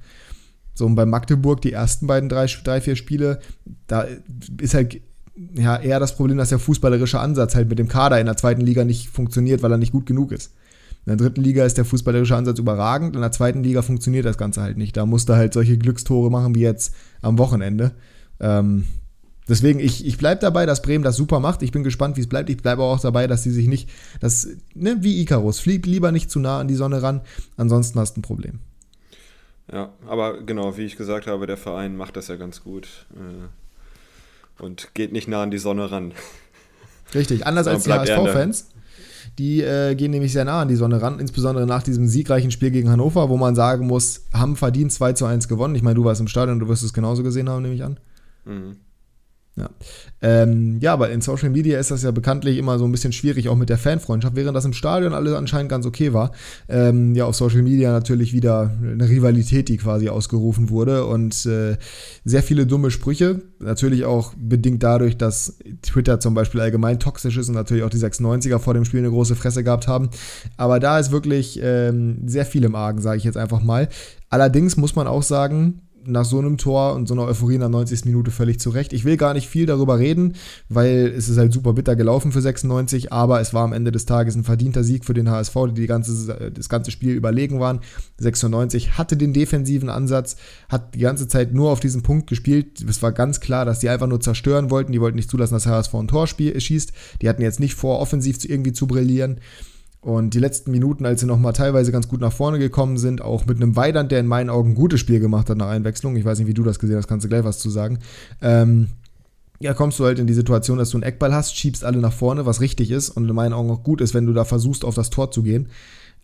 So, 0.74 0.84
und 0.84 0.94
bei 0.94 1.06
Magdeburg 1.06 1.62
die 1.62 1.72
ersten 1.72 2.06
beiden 2.06 2.28
drei, 2.28 2.46
drei 2.46 2.82
vier 2.82 2.96
Spiele, 2.96 3.40
da 3.86 4.06
ist 4.60 4.74
halt 4.74 5.00
ja, 5.54 5.76
eher 5.76 6.00
das 6.00 6.16
Problem, 6.16 6.38
dass 6.38 6.48
der 6.48 6.58
fußballerische 6.58 7.20
Ansatz 7.20 7.54
halt 7.54 7.68
mit 7.68 7.78
dem 7.78 7.88
Kader 7.88 8.20
in 8.20 8.26
der 8.26 8.36
zweiten 8.36 8.62
Liga 8.62 8.84
nicht 8.84 9.08
funktioniert, 9.08 9.62
weil 9.62 9.72
er 9.72 9.78
nicht 9.78 9.92
gut 9.92 10.06
genug 10.06 10.32
ist. 10.32 10.52
In 11.04 11.10
der 11.10 11.16
dritten 11.16 11.42
Liga 11.42 11.64
ist 11.64 11.78
der 11.78 11.84
fußballerische 11.84 12.34
Ansatz 12.34 12.58
überragend, 12.58 13.14
in 13.14 13.22
der 13.22 13.32
zweiten 13.32 13.62
Liga 13.62 13.82
funktioniert 13.82 14.24
das 14.24 14.38
Ganze 14.38 14.62
halt 14.62 14.76
nicht. 14.76 14.96
Da 14.96 15.06
musst 15.06 15.28
du 15.28 15.34
halt 15.34 15.52
solche 15.52 15.78
Glückstore 15.78 16.30
machen 16.30 16.54
wie 16.54 16.60
jetzt 16.60 16.94
am 17.22 17.38
Wochenende. 17.38 17.92
Ähm, 18.40 18.84
Deswegen, 19.48 19.78
ich, 19.78 20.04
ich 20.04 20.18
bleibe 20.18 20.40
dabei, 20.40 20.66
dass 20.66 20.82
Bremen 20.82 21.04
das 21.04 21.16
super 21.16 21.38
macht. 21.38 21.62
Ich 21.62 21.70
bin 21.70 21.84
gespannt, 21.84 22.16
wie 22.16 22.20
es 22.20 22.28
bleibt. 22.28 22.50
Ich 22.50 22.56
bleibe 22.56 22.82
auch 22.82 22.98
dabei, 22.98 23.28
dass 23.28 23.44
sie 23.44 23.52
sich 23.52 23.68
nicht, 23.68 23.88
das, 24.20 24.48
ne, 24.74 24.96
wie 25.00 25.20
Icarus, 25.20 25.60
flieg 25.60 25.86
lieber 25.86 26.10
nicht 26.10 26.30
zu 26.30 26.40
nah 26.40 26.58
an 26.58 26.68
die 26.68 26.74
Sonne 26.74 27.02
ran, 27.02 27.20
ansonsten 27.56 27.98
hast 28.00 28.16
du 28.16 28.20
ein 28.20 28.22
Problem. 28.22 28.58
Ja, 29.72 29.90
aber 30.08 30.42
genau, 30.42 30.76
wie 30.76 30.82
ich 30.82 30.96
gesagt 30.96 31.28
habe, 31.28 31.46
der 31.46 31.56
Verein 31.56 31.96
macht 31.96 32.16
das 32.16 32.28
ja 32.28 32.36
ganz 32.36 32.62
gut 32.62 33.06
äh, 33.14 33.46
und 34.58 34.90
geht 34.94 35.12
nicht 35.12 35.28
nah 35.28 35.42
an 35.42 35.50
die 35.50 35.58
Sonne 35.58 35.90
ran. 35.90 36.12
Richtig, 37.14 37.46
anders 37.46 37.66
als 37.66 37.84
die 37.84 37.92
HSV-Fans. 37.92 38.68
Die 39.38 39.60
äh, 39.60 39.94
gehen 39.94 40.12
nämlich 40.12 40.32
sehr 40.32 40.44
nah 40.44 40.62
an 40.62 40.68
die 40.68 40.76
Sonne 40.76 41.02
ran, 41.02 41.20
insbesondere 41.20 41.66
nach 41.66 41.82
diesem 41.82 42.08
siegreichen 42.08 42.50
Spiel 42.50 42.70
gegen 42.70 42.88
Hannover, 42.90 43.28
wo 43.28 43.36
man 43.36 43.54
sagen 43.54 43.86
muss, 43.86 44.24
haben 44.32 44.56
verdient 44.56 44.92
2 44.92 45.12
zu 45.12 45.26
1 45.26 45.48
gewonnen. 45.48 45.74
Ich 45.74 45.82
meine, 45.82 45.96
du 45.96 46.04
warst 46.04 46.20
im 46.20 46.28
Stadion, 46.28 46.58
du 46.58 46.68
wirst 46.68 46.82
es 46.82 46.92
genauso 46.92 47.22
gesehen 47.22 47.48
haben, 47.48 47.62
nehme 47.62 47.74
ich 47.74 47.84
an. 47.84 47.98
Mhm. 48.44 48.76
Ja. 49.58 49.70
Ähm, 50.20 50.78
ja, 50.80 50.92
aber 50.92 51.10
in 51.10 51.22
Social 51.22 51.48
Media 51.48 51.78
ist 51.78 51.90
das 51.90 52.02
ja 52.02 52.10
bekanntlich 52.10 52.58
immer 52.58 52.78
so 52.78 52.84
ein 52.84 52.92
bisschen 52.92 53.12
schwierig, 53.12 53.48
auch 53.48 53.56
mit 53.56 53.70
der 53.70 53.78
Fanfreundschaft, 53.78 54.36
während 54.36 54.54
das 54.54 54.66
im 54.66 54.74
Stadion 54.74 55.14
alles 55.14 55.32
anscheinend 55.32 55.70
ganz 55.70 55.86
okay 55.86 56.12
war. 56.12 56.32
Ähm, 56.68 57.14
ja, 57.14 57.24
auf 57.24 57.36
Social 57.36 57.62
Media 57.62 57.90
natürlich 57.90 58.34
wieder 58.34 58.70
eine 58.82 59.08
Rivalität, 59.08 59.70
die 59.70 59.78
quasi 59.78 60.10
ausgerufen 60.10 60.68
wurde 60.68 61.06
und 61.06 61.46
äh, 61.46 61.78
sehr 62.24 62.42
viele 62.42 62.66
dumme 62.66 62.90
Sprüche. 62.90 63.40
Natürlich 63.58 64.04
auch 64.04 64.34
bedingt 64.36 64.82
dadurch, 64.82 65.16
dass 65.16 65.58
Twitter 65.80 66.20
zum 66.20 66.34
Beispiel 66.34 66.60
allgemein 66.60 67.00
toxisch 67.00 67.38
ist 67.38 67.48
und 67.48 67.54
natürlich 67.54 67.84
auch 67.84 67.90
die 67.90 67.98
96er 67.98 68.58
vor 68.58 68.74
dem 68.74 68.84
Spiel 68.84 69.00
eine 69.00 69.10
große 69.10 69.36
Fresse 69.36 69.64
gehabt 69.64 69.88
haben. 69.88 70.10
Aber 70.58 70.80
da 70.80 70.98
ist 70.98 71.12
wirklich 71.12 71.58
ähm, 71.62 72.28
sehr 72.28 72.44
viel 72.44 72.64
im 72.64 72.74
Argen, 72.74 73.00
sage 73.00 73.16
ich 73.16 73.24
jetzt 73.24 73.38
einfach 73.38 73.62
mal. 73.62 73.88
Allerdings 74.28 74.76
muss 74.76 74.96
man 74.96 75.06
auch 75.06 75.22
sagen, 75.22 75.80
nach 76.06 76.24
so 76.24 76.38
einem 76.38 76.58
Tor 76.58 76.94
und 76.94 77.08
so 77.08 77.14
einer 77.14 77.24
Euphorie 77.24 77.54
in 77.54 77.60
der 77.60 77.68
90. 77.68 78.04
Minute 78.04 78.30
völlig 78.30 78.60
zurecht. 78.60 78.92
Ich 78.92 79.04
will 79.04 79.16
gar 79.16 79.34
nicht 79.34 79.48
viel 79.48 79.66
darüber 79.66 79.98
reden, 79.98 80.34
weil 80.68 81.12
es 81.16 81.28
ist 81.28 81.38
halt 81.38 81.52
super 81.52 81.72
bitter 81.72 81.96
gelaufen 81.96 82.32
für 82.32 82.40
96, 82.40 83.12
aber 83.12 83.40
es 83.40 83.54
war 83.54 83.64
am 83.64 83.72
Ende 83.72 83.92
des 83.92 84.06
Tages 84.06 84.34
ein 84.34 84.44
verdienter 84.44 84.84
Sieg 84.84 85.04
für 85.04 85.14
den 85.14 85.30
HSV, 85.30 85.54
die, 85.68 85.80
die 85.82 85.86
ganze, 85.86 86.50
das 86.50 86.68
ganze 86.68 86.90
Spiel 86.90 87.14
überlegen 87.14 87.60
waren. 87.60 87.80
96 88.18 88.98
hatte 88.98 89.16
den 89.16 89.32
defensiven 89.32 89.88
Ansatz, 89.88 90.36
hat 90.68 90.94
die 90.94 91.00
ganze 91.00 91.28
Zeit 91.28 91.52
nur 91.52 91.70
auf 91.70 91.80
diesen 91.80 92.02
Punkt 92.02 92.28
gespielt. 92.28 92.84
Es 92.88 93.02
war 93.02 93.12
ganz 93.12 93.40
klar, 93.40 93.64
dass 93.64 93.80
die 93.80 93.88
einfach 93.88 94.06
nur 94.06 94.20
zerstören 94.20 94.70
wollten. 94.70 94.92
Die 94.92 95.00
wollten 95.00 95.16
nicht 95.16 95.30
zulassen, 95.30 95.54
dass 95.54 95.66
HSV 95.66 95.94
ein 95.94 96.08
Tor 96.08 96.26
schießt. 96.26 96.92
Die 97.22 97.28
hatten 97.28 97.42
jetzt 97.42 97.60
nicht 97.60 97.74
vor, 97.74 98.00
offensiv 98.00 98.44
irgendwie 98.44 98.72
zu 98.72 98.86
brillieren. 98.86 99.40
Und 100.00 100.34
die 100.34 100.38
letzten 100.38 100.70
Minuten, 100.70 101.04
als 101.04 101.20
sie 101.20 101.26
nochmal 101.26 101.52
teilweise 101.52 101.90
ganz 101.90 102.06
gut 102.06 102.20
nach 102.20 102.32
vorne 102.32 102.58
gekommen 102.58 102.96
sind, 102.96 103.22
auch 103.22 103.46
mit 103.46 103.56
einem 103.56 103.74
Weidand, 103.74 104.12
der 104.12 104.20
in 104.20 104.26
meinen 104.26 104.50
Augen 104.50 104.70
ein 104.70 104.74
gutes 104.74 105.00
Spiel 105.00 105.18
gemacht 105.18 105.50
hat 105.50 105.58
nach 105.58 105.68
Einwechslung. 105.68 106.16
Ich 106.16 106.24
weiß 106.24 106.38
nicht, 106.38 106.46
wie 106.46 106.54
du 106.54 106.62
das 106.62 106.78
gesehen 106.78 106.96
hast, 106.96 107.08
kannst 107.08 107.24
du 107.24 107.28
gleich 107.28 107.44
was 107.44 107.58
zu 107.58 107.70
sagen. 107.70 107.98
Ähm, 108.40 108.88
ja, 109.58 109.74
kommst 109.74 109.98
du 109.98 110.04
halt 110.04 110.18
in 110.18 110.26
die 110.26 110.34
Situation, 110.34 110.78
dass 110.78 110.90
du 110.90 110.98
einen 110.98 111.02
Eckball 111.02 111.34
hast, 111.34 111.56
schiebst 111.56 111.84
alle 111.84 111.98
nach 111.98 112.12
vorne, 112.12 112.46
was 112.46 112.60
richtig 112.60 112.90
ist 112.90 113.10
und 113.10 113.28
in 113.28 113.34
meinen 113.34 113.52
Augen 113.52 113.70
auch 113.70 113.82
gut 113.82 114.00
ist, 114.00 114.14
wenn 114.14 114.26
du 114.26 114.32
da 114.32 114.44
versuchst, 114.44 114.84
auf 114.84 114.94
das 114.94 115.10
Tor 115.10 115.30
zu 115.30 115.42
gehen. 115.42 115.68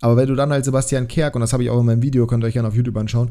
Aber 0.00 0.16
wenn 0.16 0.28
du 0.28 0.34
dann 0.34 0.50
halt 0.50 0.64
Sebastian 0.64 1.08
Kerk, 1.08 1.34
und 1.34 1.40
das 1.40 1.52
habe 1.52 1.62
ich 1.62 1.70
auch 1.70 1.80
in 1.80 1.86
meinem 1.86 2.02
Video, 2.02 2.26
könnt 2.26 2.44
ihr 2.44 2.48
euch 2.48 2.54
gerne 2.54 2.68
auf 2.68 2.74
YouTube 2.74 2.96
anschauen, 2.96 3.30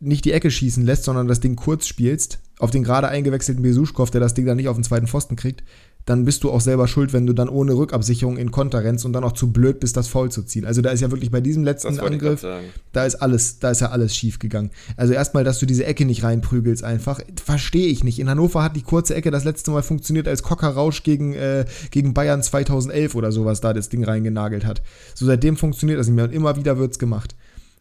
nicht 0.00 0.24
die 0.24 0.32
Ecke 0.32 0.50
schießen 0.50 0.84
lässt, 0.84 1.04
sondern 1.04 1.28
das 1.28 1.40
Ding 1.40 1.56
kurz 1.56 1.86
spielst, 1.86 2.38
auf 2.58 2.70
den 2.70 2.84
gerade 2.84 3.08
eingewechselten 3.08 3.62
Besuschkow, 3.62 4.10
der 4.10 4.20
das 4.20 4.34
Ding 4.34 4.46
dann 4.46 4.56
nicht 4.56 4.68
auf 4.68 4.76
den 4.76 4.84
zweiten 4.84 5.06
Pfosten 5.06 5.36
kriegt, 5.36 5.64
dann 6.04 6.24
bist 6.24 6.44
du 6.44 6.50
auch 6.50 6.60
selber 6.60 6.86
schuld, 6.86 7.12
wenn 7.12 7.26
du 7.26 7.32
dann 7.32 7.48
ohne 7.48 7.74
Rückabsicherung 7.74 8.36
in 8.36 8.50
Konter 8.50 8.84
rennst 8.84 9.04
und 9.04 9.12
dann 9.14 9.24
auch 9.24 9.32
zu 9.32 9.52
blöd 9.52 9.80
bist, 9.80 9.96
das 9.96 10.08
Foul 10.08 10.30
zu 10.30 10.42
ziehen. 10.42 10.66
Also 10.66 10.82
da 10.82 10.90
ist 10.90 11.00
ja 11.00 11.10
wirklich 11.10 11.30
bei 11.30 11.40
diesem 11.40 11.64
letzten 11.64 11.98
Angriff, 11.98 12.44
da 12.92 13.04
ist 13.04 13.16
alles, 13.16 13.58
da 13.58 13.70
ist 13.70 13.80
ja 13.80 13.90
alles 13.90 14.14
schief 14.14 14.38
gegangen. 14.38 14.70
Also 14.96 15.14
erstmal, 15.14 15.44
dass 15.44 15.58
du 15.58 15.66
diese 15.66 15.86
Ecke 15.86 16.04
nicht 16.04 16.22
reinprügelst 16.22 16.84
einfach, 16.84 17.20
verstehe 17.42 17.88
ich 17.88 18.04
nicht. 18.04 18.18
In 18.18 18.28
Hannover 18.28 18.62
hat 18.62 18.76
die 18.76 18.82
kurze 18.82 19.14
Ecke 19.14 19.30
das 19.30 19.44
letzte 19.44 19.70
Mal 19.70 19.82
funktioniert, 19.82 20.28
als 20.28 20.42
Cocker 20.42 20.68
Rausch 20.68 21.02
gegen, 21.02 21.34
äh, 21.34 21.64
gegen 21.90 22.12
Bayern 22.12 22.42
2011 22.42 23.14
oder 23.14 23.32
sowas 23.32 23.60
da 23.60 23.72
das 23.72 23.88
Ding 23.88 24.04
reingenagelt 24.04 24.66
hat. 24.66 24.82
So 25.14 25.24
seitdem 25.24 25.56
funktioniert 25.56 25.98
das 25.98 26.06
nicht 26.06 26.16
mehr 26.16 26.26
und 26.26 26.34
immer 26.34 26.56
wieder 26.56 26.78
wird's 26.78 26.98
gemacht. 26.98 27.34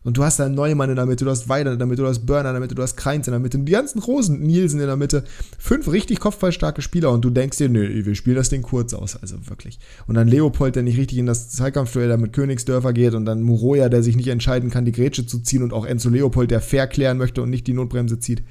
Und 0.03 0.17
du 0.17 0.23
hast 0.23 0.39
da 0.39 0.49
Neumann 0.49 0.89
in 0.89 0.97
der 0.97 1.05
Mitte, 1.05 1.23
du 1.23 1.31
hast 1.31 1.47
Weider 1.47 1.71
in 1.71 1.77
der 1.77 1.87
Mitte, 1.87 2.01
du 2.01 2.07
hast 2.07 2.25
Burner 2.25 2.49
in 2.49 2.55
der 2.55 2.59
Mitte, 2.59 2.75
du 2.75 2.81
hast 2.81 2.97
Kreins 2.97 3.27
in 3.27 3.31
der 3.31 3.39
Mitte, 3.39 3.57
und 3.57 3.65
die 3.65 3.71
ganzen 3.71 3.99
Rosen, 3.99 4.41
Nielsen 4.41 4.81
in 4.81 4.87
der 4.87 4.97
Mitte. 4.97 5.23
Fünf 5.57 5.89
richtig 5.89 6.19
kopfballstarke 6.19 6.81
Spieler 6.81 7.11
und 7.11 7.23
du 7.23 7.29
denkst 7.29 7.57
dir, 7.57 7.69
nö, 7.69 8.05
wir 8.05 8.15
spielen 8.15 8.35
das 8.35 8.49
Ding 8.49 8.63
kurz 8.63 8.93
aus, 8.93 9.15
also 9.15 9.37
wirklich. 9.47 9.79
Und 10.05 10.15
dann 10.15 10.27
Leopold, 10.27 10.75
der 10.75 10.83
nicht 10.83 10.97
richtig 10.97 11.17
in 11.19 11.25
das 11.25 11.49
Zweikampfduell 11.49 12.09
da 12.09 12.17
mit 12.17 12.33
Königsdörfer 12.33 12.91
geht 12.91 13.13
und 13.13 13.25
dann 13.25 13.41
Muroya, 13.41 13.87
der 13.87 14.03
sich 14.03 14.17
nicht 14.17 14.27
entscheiden 14.27 14.69
kann, 14.69 14.85
die 14.85 14.91
Grätsche 14.91 15.25
zu 15.25 15.39
ziehen 15.39 15.63
und 15.63 15.71
auch 15.71 15.85
Enzo 15.85 16.09
Leopold, 16.09 16.51
der 16.51 16.59
fair 16.59 16.87
klären 16.87 17.17
möchte 17.17 17.41
und 17.41 17.49
nicht 17.49 17.67
die 17.67 17.73
Notbremse 17.73 18.19
zieht. 18.19 18.43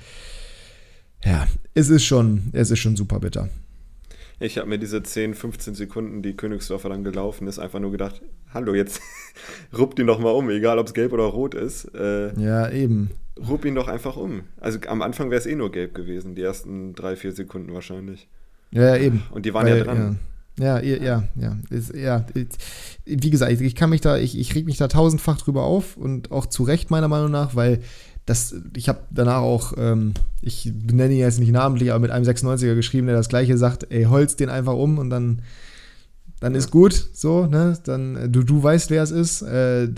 Ja, 1.24 1.46
es 1.74 1.90
ist 1.90 2.04
schon, 2.04 2.44
es 2.52 2.70
ist 2.70 2.80
schon 2.80 2.96
super 2.96 3.20
bitter. 3.20 3.48
Ich 4.42 4.58
habe 4.58 4.68
mir 4.68 4.78
diese 4.78 5.02
10, 5.02 5.34
15 5.34 5.74
Sekunden, 5.74 6.20
die 6.20 6.34
Königsdorfer 6.34 6.88
dann 6.88 7.04
gelaufen 7.04 7.46
ist, 7.46 7.60
einfach 7.60 7.78
nur 7.78 7.92
gedacht, 7.92 8.22
hallo, 8.52 8.74
jetzt 8.74 9.00
ruppt 9.78 10.00
ihn 10.00 10.08
doch 10.08 10.18
mal 10.18 10.30
um, 10.30 10.50
egal 10.50 10.80
ob 10.80 10.88
es 10.88 10.94
gelb 10.94 11.12
oder 11.12 11.24
rot 11.24 11.54
ist. 11.54 11.84
Äh, 11.94 12.38
ja, 12.40 12.68
eben. 12.68 13.10
Rupp 13.48 13.64
ihn 13.64 13.76
doch 13.76 13.86
einfach 13.86 14.16
um. 14.16 14.42
Also 14.60 14.80
am 14.88 15.00
Anfang 15.00 15.30
wäre 15.30 15.38
es 15.38 15.46
eh 15.46 15.54
nur 15.54 15.70
gelb 15.70 15.94
gewesen, 15.94 16.34
die 16.34 16.42
ersten 16.42 16.92
drei, 16.94 17.14
vier 17.14 17.30
Sekunden 17.30 17.72
wahrscheinlich. 17.72 18.28
Ja, 18.72 18.96
eben. 18.96 19.22
Und 19.30 19.46
die 19.46 19.54
waren 19.54 19.66
Weil, 19.66 19.78
ja 19.78 19.84
dran. 19.84 19.96
Ja. 19.98 20.16
Ja, 20.58 20.80
ja, 20.80 21.24
ja. 21.34 21.56
Ist, 21.70 21.94
ja. 21.94 22.26
Wie 23.06 23.30
gesagt, 23.30 23.58
ich 23.58 23.74
kann 23.74 23.88
mich 23.88 24.02
da, 24.02 24.18
ich, 24.18 24.38
ich 24.38 24.54
reg 24.54 24.66
mich 24.66 24.76
da 24.76 24.86
tausendfach 24.86 25.38
drüber 25.38 25.62
auf 25.62 25.96
und 25.96 26.30
auch 26.30 26.44
zu 26.44 26.62
Recht 26.62 26.90
meiner 26.90 27.08
Meinung 27.08 27.30
nach, 27.30 27.56
weil 27.56 27.80
das, 28.26 28.54
ich 28.76 28.88
habe 28.88 29.00
danach 29.10 29.40
auch, 29.40 29.74
ähm, 29.76 30.14
ich 30.40 30.70
benenne 30.72 31.14
ihn 31.14 31.20
jetzt 31.20 31.40
nicht 31.40 31.52
namentlich, 31.52 31.90
aber 31.90 32.00
mit 32.00 32.10
einem 32.10 32.24
96er 32.24 32.74
geschrieben, 32.74 33.08
der 33.08 33.16
das 33.16 33.28
gleiche 33.28 33.58
sagt, 33.58 33.86
ey, 33.90 34.04
holz 34.04 34.36
den 34.36 34.48
einfach 34.48 34.74
um 34.74 34.98
und 34.98 35.10
dann, 35.10 35.42
dann 36.38 36.54
ist 36.54 36.70
gut, 36.70 37.08
so, 37.12 37.46
ne? 37.46 37.78
Dann, 37.84 38.16
äh, 38.16 38.28
du, 38.28 38.42
du 38.42 38.62
weißt, 38.62 38.90
wer 38.90 39.02
es 39.02 39.10
ist. 39.10 39.42
Äh, 39.42 39.88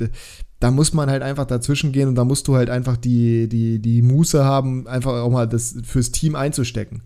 da 0.60 0.70
muss 0.70 0.94
man 0.94 1.10
halt 1.10 1.22
einfach 1.22 1.44
dazwischen 1.46 1.92
gehen 1.92 2.08
und 2.08 2.14
da 2.14 2.24
musst 2.24 2.48
du 2.48 2.56
halt 2.56 2.70
einfach 2.70 2.96
die, 2.96 3.48
die, 3.48 3.80
die 3.80 4.00
Muße 4.00 4.44
haben, 4.44 4.86
einfach 4.86 5.12
auch 5.12 5.30
mal 5.30 5.46
das 5.46 5.76
fürs 5.84 6.10
Team 6.10 6.36
einzustecken. 6.36 7.02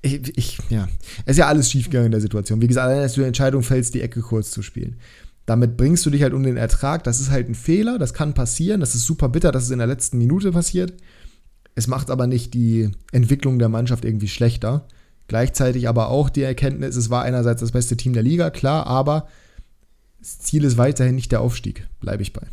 Ich, 0.00 0.38
ich, 0.38 0.58
ja, 0.70 0.88
es 1.26 1.32
ist 1.32 1.38
ja 1.38 1.48
alles 1.48 1.70
schiefgegangen 1.70 2.06
in 2.06 2.12
der 2.12 2.20
Situation. 2.20 2.62
Wie 2.62 2.66
gesagt, 2.66 2.86
allein, 2.88 3.02
dass 3.02 3.14
du 3.14 3.20
die 3.20 3.26
Entscheidung 3.26 3.62
fällst, 3.62 3.94
die 3.94 4.00
Ecke 4.00 4.20
kurz 4.20 4.50
zu 4.50 4.62
spielen. 4.62 4.96
Damit 5.48 5.78
bringst 5.78 6.04
du 6.04 6.10
dich 6.10 6.22
halt 6.22 6.34
um 6.34 6.42
den 6.42 6.58
Ertrag. 6.58 7.04
Das 7.04 7.20
ist 7.20 7.30
halt 7.30 7.48
ein 7.48 7.54
Fehler, 7.54 7.98
das 7.98 8.12
kann 8.12 8.34
passieren. 8.34 8.80
Das 8.80 8.94
ist 8.94 9.06
super 9.06 9.30
bitter, 9.30 9.50
dass 9.50 9.62
es 9.62 9.70
in 9.70 9.78
der 9.78 9.86
letzten 9.86 10.18
Minute 10.18 10.52
passiert. 10.52 10.92
Es 11.74 11.86
macht 11.86 12.10
aber 12.10 12.26
nicht 12.26 12.52
die 12.52 12.90
Entwicklung 13.12 13.58
der 13.58 13.70
Mannschaft 13.70 14.04
irgendwie 14.04 14.28
schlechter. 14.28 14.86
Gleichzeitig 15.26 15.88
aber 15.88 16.10
auch 16.10 16.28
die 16.28 16.42
Erkenntnis, 16.42 16.96
es 16.96 17.08
war 17.08 17.22
einerseits 17.22 17.62
das 17.62 17.72
beste 17.72 17.96
Team 17.96 18.12
der 18.12 18.22
Liga, 18.22 18.50
klar, 18.50 18.86
aber 18.86 19.26
das 20.18 20.38
Ziel 20.38 20.64
ist 20.64 20.76
weiterhin 20.76 21.14
nicht 21.14 21.32
der 21.32 21.40
Aufstieg. 21.40 21.88
Bleibe 21.98 22.22
ich 22.22 22.34
bei. 22.34 22.46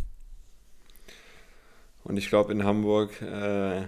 Und 2.06 2.16
ich 2.16 2.30
glaube, 2.30 2.54
in 2.54 2.64
Hamburg 2.64 3.22
äh, 3.22 3.82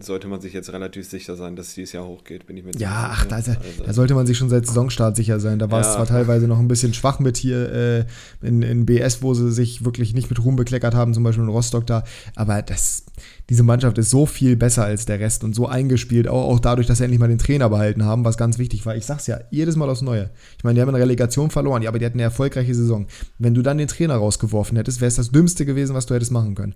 sollte 0.00 0.28
man 0.28 0.40
sich 0.40 0.52
jetzt 0.52 0.72
relativ 0.72 1.08
sicher 1.08 1.36
sein, 1.36 1.56
dass 1.56 1.68
es 1.68 1.74
dieses 1.74 1.92
Jahr 1.92 2.06
hochgeht, 2.06 2.46
bin 2.46 2.56
ich 2.56 2.64
mir 2.64 2.72
Ja, 2.76 3.10
ach, 3.12 3.26
da, 3.26 3.36
also, 3.36 3.52
da, 3.84 3.92
sollte 3.92 4.14
man 4.14 4.26
sich 4.26 4.38
schon 4.38 4.48
seit 4.48 4.66
Saisonstart 4.66 5.16
sicher 5.16 5.40
sein. 5.40 5.58
Da 5.58 5.70
war 5.70 5.80
ja. 5.80 5.88
es 5.88 5.94
zwar 5.94 6.06
teilweise 6.06 6.46
noch 6.46 6.58
ein 6.58 6.68
bisschen 6.68 6.94
schwach 6.94 7.18
mit 7.18 7.36
hier 7.36 7.72
äh, 7.72 8.04
in, 8.42 8.62
in 8.62 8.86
BS, 8.86 9.22
wo 9.22 9.34
sie 9.34 9.50
sich 9.50 9.84
wirklich 9.84 10.14
nicht 10.14 10.30
mit 10.30 10.44
Ruhm 10.44 10.56
bekleckert 10.56 10.94
haben, 10.94 11.14
zum 11.14 11.24
Beispiel 11.24 11.44
in 11.44 11.50
Rostock 11.50 11.86
da, 11.86 12.04
aber 12.34 12.62
das, 12.62 13.04
diese 13.48 13.62
Mannschaft 13.62 13.98
ist 13.98 14.10
so 14.10 14.26
viel 14.26 14.56
besser 14.56 14.84
als 14.84 15.06
der 15.06 15.20
Rest 15.20 15.42
und 15.42 15.54
so 15.54 15.66
eingespielt, 15.66 16.28
auch, 16.28 16.48
auch 16.48 16.60
dadurch, 16.60 16.86
dass 16.86 16.98
sie 16.98 17.04
endlich 17.04 17.20
mal 17.20 17.28
den 17.28 17.38
Trainer 17.38 17.68
behalten 17.68 18.04
haben, 18.04 18.24
was 18.24 18.36
ganz 18.36 18.58
wichtig 18.58 18.84
war. 18.86 18.94
Ich 18.94 19.06
sag's 19.06 19.26
ja, 19.26 19.40
jedes 19.50 19.76
Mal 19.76 19.88
aufs 19.88 20.02
Neue. 20.02 20.30
Ich 20.56 20.64
meine, 20.64 20.74
die 20.74 20.80
haben 20.80 20.88
eine 20.88 20.98
Relegation 20.98 21.50
verloren, 21.50 21.82
ja, 21.82 21.88
aber 21.88 21.98
die 21.98 22.06
hatten 22.06 22.18
eine 22.18 22.24
erfolgreiche 22.24 22.74
Saison. 22.74 23.06
Wenn 23.38 23.54
du 23.54 23.62
dann 23.62 23.78
den 23.78 23.88
Trainer 23.88 24.16
rausgeworfen 24.16 24.76
hättest, 24.76 25.00
wäre 25.00 25.08
es 25.08 25.16
das 25.16 25.30
Dümmste 25.30 25.66
gewesen, 25.66 25.94
was 25.94 26.06
du 26.06 26.14
hättest 26.14 26.30
machen 26.30 26.54
können. 26.54 26.74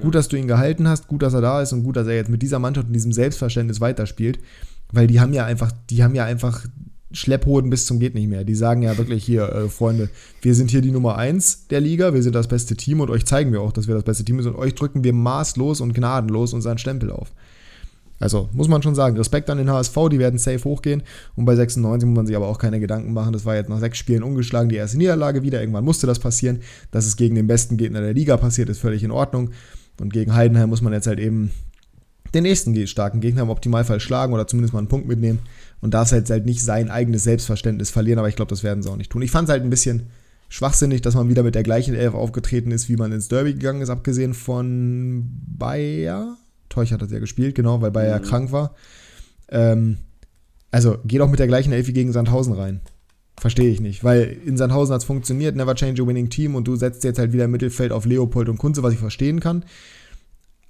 Gut, 0.00 0.14
dass 0.14 0.28
du 0.28 0.36
ihn 0.36 0.48
gehalten 0.48 0.88
hast, 0.88 1.08
gut, 1.08 1.22
dass 1.22 1.34
er 1.34 1.40
da 1.40 1.62
ist 1.62 1.72
und 1.72 1.82
gut, 1.82 1.96
dass 1.96 2.06
er 2.06 2.14
jetzt 2.14 2.30
mit 2.30 2.42
dieser 2.42 2.58
Mannschaft 2.58 2.88
und 2.88 2.92
diesem 2.92 3.12
Selbstverständnis 3.12 3.80
weiterspielt, 3.80 4.38
weil 4.92 5.06
die 5.06 5.20
haben 5.20 5.32
ja 5.32 5.44
einfach, 5.44 5.72
die 5.90 6.02
haben 6.02 6.14
ja 6.14 6.24
einfach 6.24 6.66
Schlepphoden 7.10 7.70
bis 7.70 7.86
zum 7.86 8.00
geht 8.00 8.14
nicht 8.14 8.28
mehr. 8.28 8.44
Die 8.44 8.54
sagen 8.54 8.82
ja 8.82 8.98
wirklich 8.98 9.24
hier, 9.24 9.50
äh, 9.50 9.68
Freunde, 9.68 10.10
wir 10.42 10.54
sind 10.54 10.70
hier 10.70 10.82
die 10.82 10.90
Nummer 10.90 11.16
1 11.16 11.68
der 11.68 11.80
Liga, 11.80 12.12
wir 12.12 12.22
sind 12.22 12.34
das 12.34 12.48
beste 12.48 12.76
Team 12.76 13.00
und 13.00 13.10
euch 13.10 13.24
zeigen 13.24 13.52
wir 13.52 13.62
auch, 13.62 13.72
dass 13.72 13.88
wir 13.88 13.94
das 13.94 14.04
beste 14.04 14.24
Team 14.24 14.42
sind 14.42 14.54
und 14.54 14.60
euch 14.60 14.74
drücken 14.74 15.04
wir 15.04 15.12
maßlos 15.14 15.80
und 15.80 15.94
gnadenlos 15.94 16.52
unseren 16.52 16.76
Stempel 16.76 17.10
auf. 17.10 17.32
Also 18.20 18.48
muss 18.52 18.68
man 18.68 18.82
schon 18.82 18.94
sagen, 18.94 19.16
Respekt 19.16 19.48
an 19.48 19.58
den 19.58 19.70
HSV, 19.70 19.96
die 20.10 20.18
werden 20.18 20.38
safe 20.38 20.64
hochgehen. 20.64 21.02
Und 21.36 21.44
bei 21.44 21.54
96 21.54 22.08
muss 22.08 22.16
man 22.16 22.26
sich 22.26 22.36
aber 22.36 22.48
auch 22.48 22.58
keine 22.58 22.80
Gedanken 22.80 23.12
machen. 23.12 23.32
Das 23.32 23.44
war 23.44 23.54
jetzt 23.54 23.68
nach 23.68 23.78
sechs 23.78 23.98
Spielen 23.98 24.22
ungeschlagen 24.22 24.68
die 24.68 24.76
erste 24.76 24.98
Niederlage 24.98 25.42
wieder. 25.42 25.60
Irgendwann 25.60 25.84
musste 25.84 26.06
das 26.06 26.18
passieren. 26.18 26.60
Dass 26.90 27.06
es 27.06 27.16
gegen 27.16 27.36
den 27.36 27.46
besten 27.46 27.76
Gegner 27.76 28.00
der 28.00 28.14
Liga 28.14 28.36
passiert, 28.36 28.68
ist 28.68 28.80
völlig 28.80 29.04
in 29.04 29.12
Ordnung. 29.12 29.50
Und 30.00 30.12
gegen 30.12 30.34
Heidenheim 30.34 30.68
muss 30.68 30.82
man 30.82 30.92
jetzt 30.92 31.06
halt 31.06 31.18
eben 31.18 31.50
den 32.34 32.42
nächsten 32.42 32.86
starken 32.86 33.20
Gegner 33.20 33.42
im 33.42 33.50
Optimalfall 33.50 34.00
schlagen 34.00 34.32
oder 34.32 34.46
zumindest 34.46 34.74
mal 34.74 34.80
einen 34.80 34.88
Punkt 34.88 35.08
mitnehmen 35.08 35.40
und 35.80 35.94
darf 35.94 36.12
halt, 36.12 36.28
halt 36.30 36.46
nicht 36.46 36.62
sein 36.62 36.90
eigenes 36.90 37.24
Selbstverständnis 37.24 37.90
verlieren, 37.90 38.18
aber 38.18 38.28
ich 38.28 38.36
glaube, 38.36 38.50
das 38.50 38.62
werden 38.62 38.82
sie 38.82 38.90
auch 38.90 38.96
nicht 38.96 39.10
tun. 39.10 39.22
Ich 39.22 39.30
fand 39.30 39.48
es 39.48 39.52
halt 39.52 39.62
ein 39.62 39.70
bisschen 39.70 40.08
schwachsinnig, 40.48 41.02
dass 41.02 41.14
man 41.14 41.28
wieder 41.28 41.42
mit 41.42 41.54
der 41.54 41.62
gleichen 41.62 41.94
Elf 41.94 42.14
aufgetreten 42.14 42.70
ist, 42.70 42.88
wie 42.88 42.96
man 42.96 43.12
ins 43.12 43.28
Derby 43.28 43.54
gegangen 43.54 43.82
ist, 43.82 43.90
abgesehen 43.90 44.34
von 44.34 45.30
Bayer. 45.46 46.36
Teuch 46.68 46.92
hat 46.92 47.02
das 47.02 47.10
ja 47.10 47.18
gespielt, 47.18 47.54
genau, 47.54 47.80
weil 47.80 47.90
Bayer 47.90 48.18
mhm. 48.18 48.24
krank 48.24 48.52
war. 48.52 48.74
Ähm, 49.50 49.98
also, 50.70 50.98
geh 51.04 51.18
doch 51.18 51.30
mit 51.30 51.38
der 51.38 51.46
gleichen 51.46 51.72
Elf 51.72 51.86
wie 51.86 51.92
gegen 51.94 52.12
Sandhausen 52.12 52.52
rein. 52.52 52.80
Verstehe 53.40 53.70
ich 53.70 53.80
nicht, 53.80 54.02
weil 54.02 54.36
in 54.44 54.56
Sandhausen 54.56 54.92
hat 54.92 55.02
es 55.02 55.06
funktioniert, 55.06 55.54
never 55.54 55.74
change 55.74 56.02
a 56.02 56.06
winning 56.06 56.28
team 56.28 56.54
und 56.54 56.66
du 56.66 56.74
setzt 56.76 57.04
jetzt 57.04 57.18
halt 57.18 57.32
wieder 57.32 57.44
im 57.44 57.52
Mittelfeld 57.52 57.92
auf 57.92 58.04
Leopold 58.04 58.48
und 58.48 58.58
Kunze, 58.58 58.82
was 58.82 58.92
ich 58.92 58.98
verstehen 58.98 59.40
kann. 59.40 59.64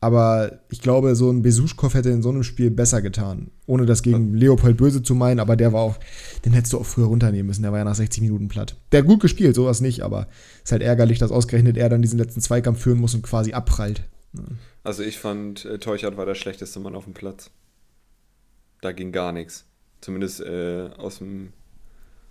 Aber 0.01 0.61
ich 0.71 0.81
glaube, 0.81 1.17
so 1.17 1.29
ein 1.29 1.43
Besuschkow 1.43 1.93
hätte 1.93 2.11
in 2.11 2.23
so 2.23 2.29
einem 2.29 2.45
Spiel 2.45 2.71
besser 2.71 3.03
getan. 3.03 3.51
Ohne 3.67 3.85
das 3.85 4.03
gegen 4.03 4.33
Leopold 4.35 4.77
böse 4.77 5.03
zu 5.03 5.17
meinen, 5.17 5.41
aber 5.41 5.57
der 5.57 5.73
war 5.73 5.81
auch, 5.81 5.97
den 6.45 6.53
hättest 6.53 6.73
du 6.73 6.79
auch 6.79 6.87
früher 6.87 7.07
runternehmen 7.07 7.49
müssen. 7.49 7.63
Der 7.63 7.73
war 7.73 7.79
ja 7.79 7.85
nach 7.85 7.97
60 7.97 8.23
Minuten 8.23 8.47
platt. 8.47 8.77
Der 8.93 9.01
hat 9.01 9.09
gut 9.09 9.21
gespielt, 9.21 9.57
sowas 9.57 9.81
nicht, 9.81 10.03
aber 10.03 10.29
ist 10.63 10.71
halt 10.71 10.83
ärgerlich, 10.83 11.19
dass 11.19 11.33
ausgerechnet 11.33 11.77
er 11.77 11.89
dann 11.89 12.03
diesen 12.03 12.19
letzten 12.19 12.41
Zweikampf 12.41 12.81
führen 12.81 13.01
muss 13.01 13.15
und 13.15 13.23
quasi 13.23 13.55
abprallt. 13.55 14.05
Also 14.85 15.03
ich 15.03 15.19
fand, 15.19 15.65
äh, 15.65 15.79
Teuchert 15.79 16.17
war 16.17 16.27
der 16.27 16.37
schlechteste 16.37 16.79
Mann 16.79 16.95
auf 16.95 17.05
dem 17.05 17.15
Platz. 17.15 17.51
da 18.83 18.93
ging 18.93 19.11
gar 19.11 19.33
nichts. 19.33 19.65
Zumindest 20.01 20.41
äh, 20.41 20.91
aus 20.97 21.19
dem 21.19 21.53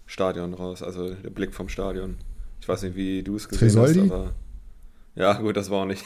Stadion 0.07 0.53
raus, 0.53 0.81
also 0.81 1.13
der 1.13 1.29
Blick 1.29 1.53
vom 1.53 1.69
Stadion. 1.69 2.15
Ich 2.59 2.67
weiß 2.67 2.81
nicht, 2.83 2.95
wie 2.95 3.21
du 3.21 3.35
es 3.35 3.47
gesehen 3.47 3.69
Tresoldi? 3.69 3.99
hast, 3.99 4.11
aber 4.11 4.33
ja, 5.15 5.33
gut, 5.33 5.55
das 5.55 5.69
war 5.69 5.83
auch 5.83 5.85
nicht. 5.85 6.03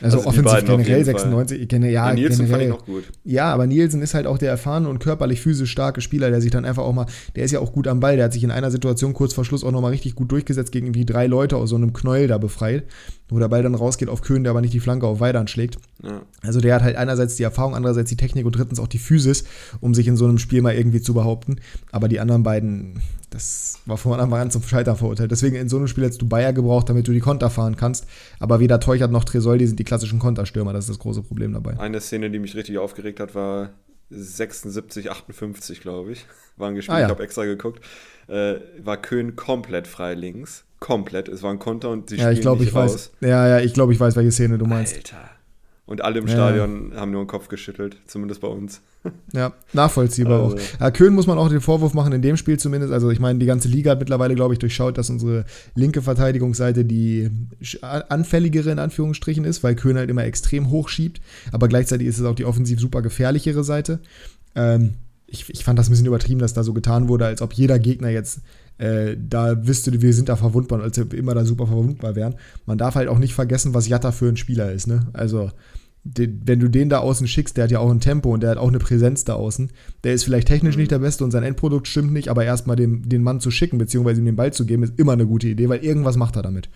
Also, 0.00 0.18
also 0.18 0.28
offensiv 0.28 0.64
generell 0.64 1.04
96, 1.04 1.68
gene, 1.68 1.90
ja, 1.90 2.08
ja, 2.08 2.14
Nielsen 2.14 2.46
generell, 2.46 2.50
fand 2.50 2.62
ich 2.62 2.68
noch 2.68 2.86
gut. 2.86 3.04
Ja, 3.24 3.52
aber 3.52 3.66
Nielsen 3.66 4.02
ist 4.02 4.14
halt 4.14 4.26
auch 4.26 4.38
der 4.38 4.50
erfahrene 4.50 4.88
und 4.88 5.00
körperlich 5.00 5.40
physisch 5.40 5.70
starke 5.70 6.00
Spieler, 6.00 6.30
der 6.30 6.40
sich 6.40 6.52
dann 6.52 6.64
einfach 6.64 6.84
auch 6.84 6.92
mal, 6.92 7.06
der 7.34 7.44
ist 7.44 7.50
ja 7.50 7.58
auch 7.58 7.72
gut 7.72 7.88
am 7.88 7.98
Ball, 7.98 8.14
der 8.14 8.26
hat 8.26 8.32
sich 8.32 8.44
in 8.44 8.52
einer 8.52 8.70
Situation 8.70 9.14
kurz 9.14 9.34
vor 9.34 9.44
Schluss 9.44 9.64
auch 9.64 9.72
nochmal 9.72 9.90
richtig 9.90 10.14
gut 10.14 10.30
durchgesetzt 10.30 10.70
gegen 10.70 10.86
irgendwie 10.86 11.04
drei 11.04 11.26
Leute 11.26 11.56
aus 11.56 11.70
so 11.70 11.76
einem 11.76 11.92
Knäuel 11.92 12.28
da 12.28 12.38
befreit, 12.38 12.84
wo 13.28 13.38
der 13.38 13.48
Ball 13.48 13.62
dann 13.62 13.74
rausgeht 13.74 14.08
auf 14.08 14.20
Köhn, 14.20 14.44
der 14.44 14.50
aber 14.50 14.60
nicht 14.60 14.74
die 14.74 14.80
Flanke 14.80 15.06
auf 15.06 15.20
Weidern 15.20 15.48
schlägt. 15.48 15.78
Ja. 16.02 16.22
Also 16.42 16.60
der 16.60 16.74
hat 16.74 16.82
halt 16.82 16.96
einerseits 16.96 17.36
die 17.36 17.42
Erfahrung, 17.42 17.74
andererseits 17.74 18.10
die 18.10 18.16
Technik 18.16 18.44
und 18.44 18.56
drittens 18.56 18.78
auch 18.78 18.86
die 18.86 18.98
Physis, 18.98 19.44
um 19.80 19.94
sich 19.94 20.06
in 20.06 20.16
so 20.16 20.26
einem 20.26 20.38
Spiel 20.38 20.60
mal 20.60 20.74
irgendwie 20.74 21.00
zu 21.00 21.14
behaupten. 21.14 21.56
Aber 21.90 22.08
die 22.08 22.20
anderen 22.20 22.42
beiden, 22.42 23.00
das 23.30 23.78
war 23.86 23.96
von 23.96 24.20
Anfang 24.20 24.40
an 24.40 24.50
zum 24.50 24.62
Scheitern 24.62 24.96
verurteilt. 24.96 25.30
Deswegen 25.30 25.56
in 25.56 25.68
so 25.70 25.78
einem 25.78 25.88
Spiel 25.88 26.04
hättest 26.04 26.20
du 26.20 26.28
Bayer 26.28 26.52
gebraucht, 26.52 26.90
damit 26.90 27.08
du 27.08 27.12
die 27.12 27.20
Konter 27.20 27.48
fahren 27.48 27.76
kannst. 27.76 28.06
Aber 28.40 28.60
weder 28.60 28.78
Teuchert 28.78 29.10
noch 29.10 29.24
Tresoldi 29.24 29.66
sind 29.66 29.78
die 29.78 29.84
klassischen 29.84 30.18
Konterstürmer. 30.18 30.74
Das 30.74 30.84
ist 30.84 30.90
das 30.90 30.98
große 30.98 31.22
Problem 31.22 31.54
dabei. 31.54 31.78
Eine 31.78 32.00
Szene, 32.00 32.30
die 32.30 32.38
mich 32.38 32.54
richtig 32.54 32.76
aufgeregt 32.76 33.20
hat, 33.20 33.34
war 33.34 33.70
76, 34.10 35.10
58, 35.10 35.80
glaube 35.80 36.12
ich. 36.12 36.26
War 36.56 36.68
ein 36.68 36.74
Gespiel, 36.74 36.94
ah, 36.94 37.00
ja. 37.00 37.06
ich 37.06 37.10
habe 37.10 37.22
extra 37.22 37.44
geguckt. 37.44 37.82
Äh, 38.28 38.56
war 38.82 38.96
Köhn 38.98 39.34
komplett 39.34 39.86
frei 39.86 40.14
links. 40.14 40.64
Komplett. 40.84 41.28
Es 41.28 41.42
war 41.42 41.50
ein 41.50 41.58
Konter 41.58 41.88
und 41.88 42.10
sie 42.10 42.16
ja, 42.16 42.30
ich 42.30 42.42
glaub, 42.42 42.60
nicht 42.60 42.68
ich 42.68 42.74
raus. 42.74 42.92
Weiß. 42.92 43.30
Ja, 43.30 43.48
ja, 43.48 43.60
ich 43.60 43.72
glaube, 43.72 43.94
ich 43.94 44.00
weiß, 44.00 44.16
welche 44.16 44.30
Szene 44.30 44.58
du 44.58 44.66
meinst. 44.66 44.94
Alter. 44.94 45.30
Und 45.86 46.04
alle 46.04 46.18
im 46.18 46.28
Stadion 46.28 46.92
ja. 46.92 47.00
haben 47.00 47.10
nur 47.10 47.22
den 47.22 47.26
Kopf 47.26 47.48
geschüttelt, 47.48 47.96
zumindest 48.06 48.42
bei 48.42 48.48
uns. 48.48 48.82
Ja, 49.32 49.54
nachvollziehbar 49.72 50.42
also. 50.42 50.56
auch. 50.56 50.80
Ja, 50.80 50.90
Köhn 50.90 51.14
muss 51.14 51.26
man 51.26 51.38
auch 51.38 51.48
den 51.48 51.62
Vorwurf 51.62 51.94
machen, 51.94 52.12
in 52.12 52.20
dem 52.20 52.36
Spiel 52.36 52.58
zumindest. 52.58 52.92
Also, 52.92 53.10
ich 53.10 53.18
meine, 53.18 53.38
die 53.38 53.46
ganze 53.46 53.68
Liga 53.68 53.92
hat 53.92 53.98
mittlerweile, 53.98 54.34
glaube 54.34 54.52
ich, 54.52 54.58
durchschaut, 54.58 54.98
dass 54.98 55.08
unsere 55.08 55.46
linke 55.74 56.02
Verteidigungsseite 56.02 56.84
die 56.84 57.30
anfälligere 57.82 58.70
in 58.70 58.78
Anführungsstrichen 58.78 59.46
ist, 59.46 59.64
weil 59.64 59.76
Köhn 59.76 59.96
halt 59.96 60.10
immer 60.10 60.24
extrem 60.24 60.68
hoch 60.68 60.90
schiebt. 60.90 61.22
Aber 61.50 61.68
gleichzeitig 61.68 62.08
ist 62.08 62.18
es 62.18 62.26
auch 62.26 62.34
die 62.34 62.44
offensiv 62.44 62.78
super 62.78 63.00
gefährlichere 63.00 63.64
Seite. 63.64 64.00
Ähm, 64.54 64.94
ich, 65.26 65.48
ich 65.48 65.64
fand 65.64 65.78
das 65.78 65.88
ein 65.88 65.92
bisschen 65.92 66.06
übertrieben, 66.06 66.40
dass 66.40 66.52
da 66.52 66.62
so 66.62 66.74
getan 66.74 67.08
wurde, 67.08 67.24
als 67.24 67.40
ob 67.40 67.54
jeder 67.54 67.78
Gegner 67.78 68.10
jetzt 68.10 68.40
äh, 68.78 69.16
da 69.16 69.66
wüsste, 69.66 70.02
wir 70.02 70.12
sind 70.12 70.28
da 70.28 70.36
verwundbar, 70.36 70.82
als 70.82 70.96
wir 70.96 71.12
immer 71.14 71.34
da 71.34 71.44
super 71.44 71.66
verwundbar 71.66 72.16
wären. 72.16 72.34
Man 72.66 72.78
darf 72.78 72.96
halt 72.96 73.08
auch 73.08 73.18
nicht 73.18 73.34
vergessen, 73.34 73.74
was 73.74 73.88
Jatta 73.88 74.12
für 74.12 74.28
ein 74.28 74.36
Spieler 74.36 74.72
ist. 74.72 74.86
Ne? 74.86 75.06
Also, 75.12 75.50
den, 76.04 76.42
wenn 76.44 76.60
du 76.60 76.68
den 76.68 76.90
da 76.90 76.98
außen 76.98 77.26
schickst, 77.26 77.56
der 77.56 77.64
hat 77.64 77.70
ja 77.70 77.78
auch 77.78 77.90
ein 77.90 78.00
Tempo 78.00 78.32
und 78.32 78.42
der 78.42 78.50
hat 78.50 78.58
auch 78.58 78.68
eine 78.68 78.78
Präsenz 78.78 79.24
da 79.24 79.34
außen. 79.34 79.70
Der 80.04 80.12
ist 80.12 80.24
vielleicht 80.24 80.48
technisch 80.48 80.76
nicht 80.76 80.90
der 80.90 80.98
Beste 80.98 81.24
und 81.24 81.30
sein 81.30 81.42
Endprodukt 81.42 81.88
stimmt 81.88 82.12
nicht, 82.12 82.28
aber 82.28 82.44
erstmal 82.44 82.76
den, 82.76 83.08
den 83.08 83.22
Mann 83.22 83.40
zu 83.40 83.50
schicken, 83.50 83.78
beziehungsweise 83.78 84.20
ihm 84.20 84.26
den 84.26 84.36
Ball 84.36 84.52
zu 84.52 84.66
geben, 84.66 84.82
ist 84.82 84.98
immer 84.98 85.12
eine 85.12 85.26
gute 85.26 85.48
Idee, 85.48 85.68
weil 85.68 85.82
irgendwas 85.82 86.16
macht 86.16 86.36
er 86.36 86.42
damit. 86.42 86.68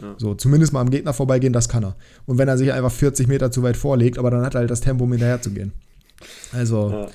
Ja. 0.00 0.14
So, 0.16 0.34
zumindest 0.34 0.72
mal 0.72 0.80
am 0.80 0.90
Gegner 0.90 1.12
vorbeigehen, 1.12 1.52
das 1.52 1.68
kann 1.68 1.84
er. 1.84 1.96
Und 2.24 2.38
wenn 2.38 2.48
er 2.48 2.56
sich 2.56 2.72
einfach 2.72 2.92
40 2.92 3.28
Meter 3.28 3.50
zu 3.50 3.62
weit 3.62 3.76
vorlegt, 3.76 4.18
aber 4.18 4.30
dann 4.30 4.44
hat 4.44 4.54
er 4.54 4.60
halt 4.60 4.70
das 4.70 4.80
Tempo, 4.80 5.04
um 5.04 5.12
hinterher 5.12 5.42
zu 5.42 5.50
gehen. 5.50 5.72
Also, 6.52 6.90
ja. 6.90 7.08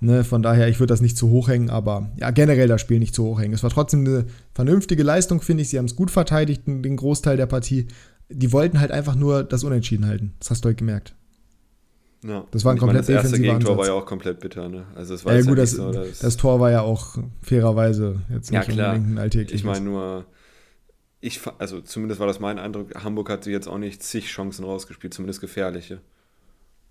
Ne, 0.00 0.24
von 0.24 0.42
daher, 0.42 0.68
ich 0.68 0.78
würde 0.78 0.92
das 0.92 1.00
nicht 1.00 1.16
zu 1.16 1.30
hoch 1.30 1.48
hängen, 1.48 1.70
aber 1.70 2.10
ja, 2.16 2.30
generell 2.30 2.68
das 2.68 2.82
Spiel 2.82 2.98
nicht 2.98 3.14
zu 3.14 3.24
hoch 3.24 3.40
hängen. 3.40 3.54
Es 3.54 3.62
war 3.62 3.70
trotzdem 3.70 4.00
eine 4.00 4.26
vernünftige 4.52 5.02
Leistung, 5.02 5.40
finde 5.40 5.62
ich. 5.62 5.70
Sie 5.70 5.78
haben 5.78 5.86
es 5.86 5.96
gut 5.96 6.10
verteidigt, 6.10 6.64
den 6.66 6.96
Großteil 6.96 7.38
der 7.38 7.46
Partie. 7.46 7.88
Die 8.28 8.52
wollten 8.52 8.78
halt 8.78 8.90
einfach 8.90 9.14
nur 9.14 9.42
das 9.42 9.64
Unentschieden 9.64 10.06
halten. 10.06 10.34
Das 10.38 10.50
hast 10.50 10.64
du 10.64 10.66
halt 10.66 10.76
gemerkt. 10.76 11.14
Ja. 12.24 12.44
Das 12.50 12.64
war 12.64 12.72
ein 12.72 12.78
komplett 12.78 13.06
meine, 13.06 13.16
das 13.16 13.24
erste 13.24 13.40
Gegentor 13.40 13.72
Ansatz. 13.72 13.78
war 13.78 13.94
ja 13.94 14.00
auch 14.00 14.06
komplett 14.06 14.40
bitter, 14.40 14.68
ne? 14.68 14.86
Also 14.94 15.14
es 15.14 15.24
war 15.24 15.34
ja, 15.34 15.42
gut, 15.42 15.58
das, 15.58 15.72
so, 15.72 15.92
das, 15.92 16.36
Tor 16.36 16.60
war 16.60 16.70
ja 16.70 16.82
auch 16.82 17.18
fairerweise 17.42 18.20
jetzt 18.30 18.50
nicht 18.50 18.66
ja, 18.66 18.72
klar. 18.72 18.94
unbedingt 18.94 19.14
ein 19.14 19.18
alltägliches. 19.18 19.60
Ich 19.60 19.64
meine 19.64 19.84
nur, 19.84 20.26
ich, 21.20 21.40
also 21.58 21.80
zumindest 21.80 22.20
war 22.20 22.26
das 22.26 22.40
mein 22.40 22.58
Eindruck, 22.58 22.94
Hamburg 23.02 23.30
hat 23.30 23.44
sich 23.44 23.52
jetzt 23.52 23.68
auch 23.68 23.78
nicht 23.78 24.02
zig 24.02 24.26
Chancen 24.26 24.64
rausgespielt, 24.64 25.14
zumindest 25.14 25.40
gefährliche. 25.40 26.00